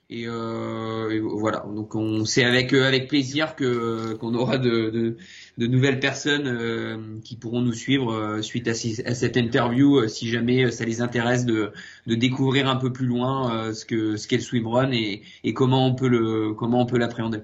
Et, 0.10 0.24
euh, 0.26 1.20
voilà, 1.22 1.66
donc 1.76 1.94
on 1.94 2.24
c'est 2.24 2.46
avec 2.46 2.72
euh, 2.72 2.88
avec 2.88 3.10
plaisir 3.10 3.58
que 3.58 4.14
qu'on 4.14 4.36
aura 4.36 4.58
de, 4.58 4.90
de, 4.90 5.18
de, 5.58 5.68
nouvelles 5.68 6.00
personnes 6.00 6.48
euh, 6.48 7.20
qui 7.26 7.36
pourront 7.36 7.60
nous 7.60 7.74
suivre 7.74 8.14
euh, 8.14 8.42
suite 8.42 8.70
à, 8.70 8.72
à, 8.72 9.14
cette 9.14 9.36
interview, 9.36 10.08
si 10.08 10.30
jamais 10.30 10.72
ça 10.72 10.86
les 10.86 11.02
intéresse 11.02 11.46
de, 11.46 11.74
de 12.06 12.16
découvrir 12.16 12.70
un 12.70 12.78
peu 12.78 12.94
plus 12.94 13.06
loin 13.06 13.74
ce 13.74 13.84
que 13.84 14.16
ce 14.16 14.30
qu'est 14.30 14.38
le 14.38 14.44
swimrun 14.44 14.94
et, 14.94 15.24
et 15.44 15.54
comment 15.54 15.86
on 15.86 15.94
peut 15.94 16.08
le 16.08 16.54
comment 16.54 16.80
on 16.80 16.86
peut 16.86 16.98
l'appréhender. 16.98 17.40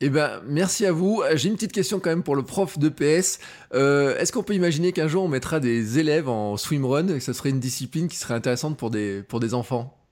Eh 0.00 0.08
ben 0.08 0.40
merci 0.46 0.86
à 0.86 0.92
vous. 0.92 1.20
J'ai 1.34 1.48
une 1.48 1.56
petite 1.56 1.72
question 1.72 1.98
quand 1.98 2.10
même 2.10 2.22
pour 2.22 2.36
le 2.36 2.44
prof 2.44 2.78
de 2.78 2.90
PS. 2.90 3.40
Est-ce 3.72 4.30
qu'on 4.30 4.44
peut 4.44 4.54
imaginer 4.54 4.92
qu'un 4.92 5.08
jour 5.08 5.24
on 5.24 5.28
mettra 5.28 5.58
des 5.58 5.98
élèves 5.98 6.28
en 6.28 6.56
swimrun 6.56 7.08
et 7.08 7.14
que 7.14 7.24
ce 7.24 7.32
serait 7.32 7.50
une 7.50 7.58
discipline 7.58 8.06
qui 8.06 8.18
serait 8.18 8.34
intéressante 8.34 8.76
pour 8.76 8.90
des 8.90 9.24
pour 9.24 9.40
des 9.40 9.52
enfants? 9.52 10.03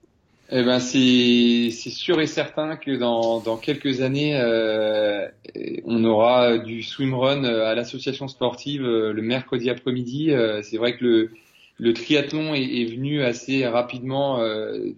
Eh 0.55 0.61
ben 0.61 0.79
c'est 0.79 1.71
sûr 1.71 2.21
et 2.21 2.27
certain 2.27 2.75
que 2.75 2.91
dans, 2.91 3.57
quelques 3.57 4.01
années, 4.01 4.39
euh, 4.39 5.27
on 5.83 6.03
aura 6.05 6.59
du 6.59 6.83
swimrun 6.83 7.43
euh, 7.43 7.65
à 7.65 7.73
l'association 7.73 8.27
sportive 8.27 8.85
euh, 8.85 9.13
le 9.13 9.23
mercredi 9.23 9.71
après-midi. 9.71 10.31
c'est 10.61 10.77
vrai 10.77 10.95
que 10.95 11.31
le, 11.79 11.93
triathlon 11.93 12.53
est, 12.53 12.85
venu 12.85 13.23
assez 13.23 13.65
rapidement 13.65 14.37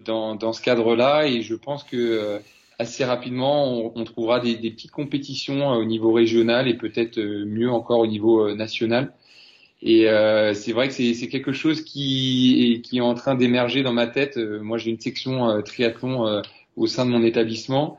dans, 0.04 0.52
ce 0.52 0.60
cadre-là 0.60 1.26
et 1.26 1.40
je 1.40 1.54
pense 1.54 1.84
que 1.84 2.38
assez 2.78 3.06
rapidement 3.06 3.96
on, 3.96 4.04
trouvera 4.04 4.40
des, 4.40 4.56
des, 4.56 4.70
petites 4.70 4.90
compétitions 4.90 5.70
au 5.70 5.86
niveau 5.86 6.12
régional 6.12 6.68
et 6.68 6.74
peut-être 6.74 7.18
mieux 7.18 7.70
encore 7.70 8.00
au 8.00 8.06
niveau 8.06 8.54
national. 8.54 9.14
Et 9.82 10.08
euh, 10.08 10.54
c'est 10.54 10.72
vrai 10.72 10.88
que 10.88 10.94
c'est 10.94 11.28
quelque 11.28 11.52
chose 11.52 11.82
qui 11.82 12.72
est, 12.72 12.80
qui 12.80 12.98
est 12.98 13.02
en 13.02 13.14
train 13.14 13.34
d'émerger 13.34 13.82
dans 13.82 13.92
ma 13.92 14.06
tête. 14.06 14.38
Euh, 14.38 14.60
moi, 14.60 14.78
j'ai 14.78 14.90
une 14.90 15.00
section 15.00 15.48
euh, 15.48 15.60
triathlon 15.60 16.26
euh, 16.26 16.40
au 16.76 16.86
sein 16.86 17.04
de 17.04 17.10
mon 17.10 17.22
établissement. 17.22 17.98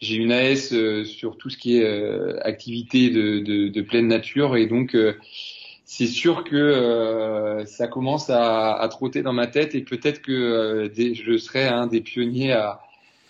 J'ai 0.00 0.16
une 0.16 0.32
AS 0.32 0.72
sur 1.04 1.36
tout 1.36 1.50
ce 1.50 1.58
qui 1.58 1.76
est 1.76 2.40
activité 2.40 3.10
de, 3.10 3.40
de, 3.40 3.68
de, 3.68 3.82
pleine 3.82 4.08
nature, 4.08 4.56
et 4.56 4.64
donc 4.64 4.96
c'est 5.84 6.06
sûr 6.06 6.42
que 6.42 7.62
ça 7.66 7.86
commence 7.86 8.30
à, 8.30 8.72
à, 8.72 8.88
trotter 8.88 9.20
dans 9.20 9.34
ma 9.34 9.46
tête, 9.46 9.74
et 9.74 9.82
peut-être 9.82 10.22
que 10.22 10.90
je 10.96 11.36
serai 11.36 11.64
un 11.66 11.86
des 11.86 12.00
pionniers 12.00 12.52
à, 12.52 12.80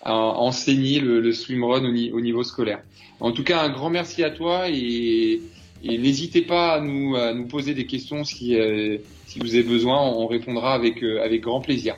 à 0.05 0.15
enseigner 0.15 1.01
le, 1.01 1.21
le 1.21 1.33
swimrun 1.33 1.85
au, 1.85 2.17
au 2.17 2.21
niveau 2.21 2.45
scolaire. 2.45 2.85
En 3.19 3.33
tout 3.33 3.43
cas, 3.43 3.62
un 3.62 3.71
grand 3.71 3.91
merci 3.91 4.23
à 4.23 4.31
toi 4.31 4.69
et 4.69 5.41
et 5.82 5.98
n'hésitez 5.98 6.43
pas 6.43 6.74
à 6.74 6.81
nous, 6.81 7.16
à 7.16 7.32
nous 7.32 7.47
poser 7.47 7.74
des 7.74 7.86
questions 7.86 8.24
si, 8.24 8.55
euh, 8.55 8.98
si 9.27 9.39
vous 9.39 9.55
avez 9.55 9.65
besoin, 9.65 10.01
on 10.01 10.27
répondra 10.27 10.74
avec, 10.74 11.02
euh, 11.02 11.23
avec 11.23 11.43
grand 11.43 11.61
plaisir. 11.61 11.97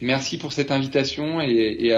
Merci 0.00 0.38
pour 0.38 0.52
cette 0.52 0.72
invitation 0.72 1.38
à, 1.38 1.46
et 1.46 1.92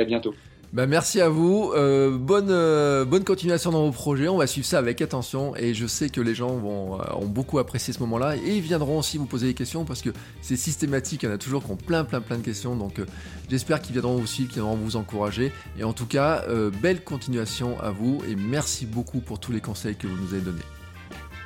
à 0.00 0.04
bientôt. 0.06 0.34
Bah 0.72 0.86
merci 0.86 1.20
à 1.20 1.28
vous. 1.28 1.72
Euh, 1.74 2.16
bonne, 2.16 2.50
euh, 2.50 3.04
bonne 3.04 3.24
continuation 3.24 3.72
dans 3.72 3.84
vos 3.86 3.90
projets. 3.90 4.28
On 4.28 4.36
va 4.36 4.46
suivre 4.46 4.66
ça 4.66 4.78
avec 4.78 5.02
attention 5.02 5.56
et 5.56 5.74
je 5.74 5.86
sais 5.88 6.10
que 6.10 6.20
les 6.20 6.34
gens 6.34 6.54
vont, 6.54 7.00
euh, 7.00 7.04
ont 7.16 7.26
beaucoup 7.26 7.58
apprécié 7.58 7.92
ce 7.92 7.98
moment-là 8.00 8.36
et 8.36 8.56
ils 8.56 8.60
viendront 8.60 9.00
aussi 9.00 9.18
vous 9.18 9.26
poser 9.26 9.48
des 9.48 9.54
questions 9.54 9.84
parce 9.84 10.00
que 10.00 10.10
c'est 10.42 10.56
systématique. 10.56 11.24
Il 11.24 11.26
y 11.26 11.28
en 11.28 11.34
a 11.34 11.38
toujours 11.38 11.64
qui 11.64 11.72
ont 11.72 11.76
plein, 11.76 12.04
plein, 12.04 12.20
plein 12.20 12.36
de 12.36 12.44
questions. 12.44 12.76
Donc 12.76 13.00
j'espère 13.48 13.82
qu'ils 13.82 13.94
viendront 13.94 14.14
vous 14.14 14.28
suivre, 14.28 14.48
qu'ils 14.48 14.62
viendront 14.62 14.76
vous 14.76 14.94
encourager. 14.94 15.52
Et 15.76 15.82
en 15.82 15.92
tout 15.92 16.06
cas, 16.06 16.44
belle 16.80 17.02
continuation 17.02 17.80
à 17.80 17.90
vous 17.90 18.22
et 18.28 18.36
merci 18.36 18.86
beaucoup 18.86 19.18
pour 19.18 19.40
tous 19.40 19.50
les 19.50 19.60
conseils 19.60 19.96
que 19.96 20.06
vous 20.06 20.16
nous 20.16 20.34
avez 20.34 20.42
donnés. 20.42 20.58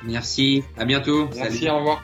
Merci. 0.03 0.63
À 0.77 0.85
bientôt. 0.85 1.29
Merci. 1.35 1.67
Au 1.67 1.77
revoir. 1.77 2.03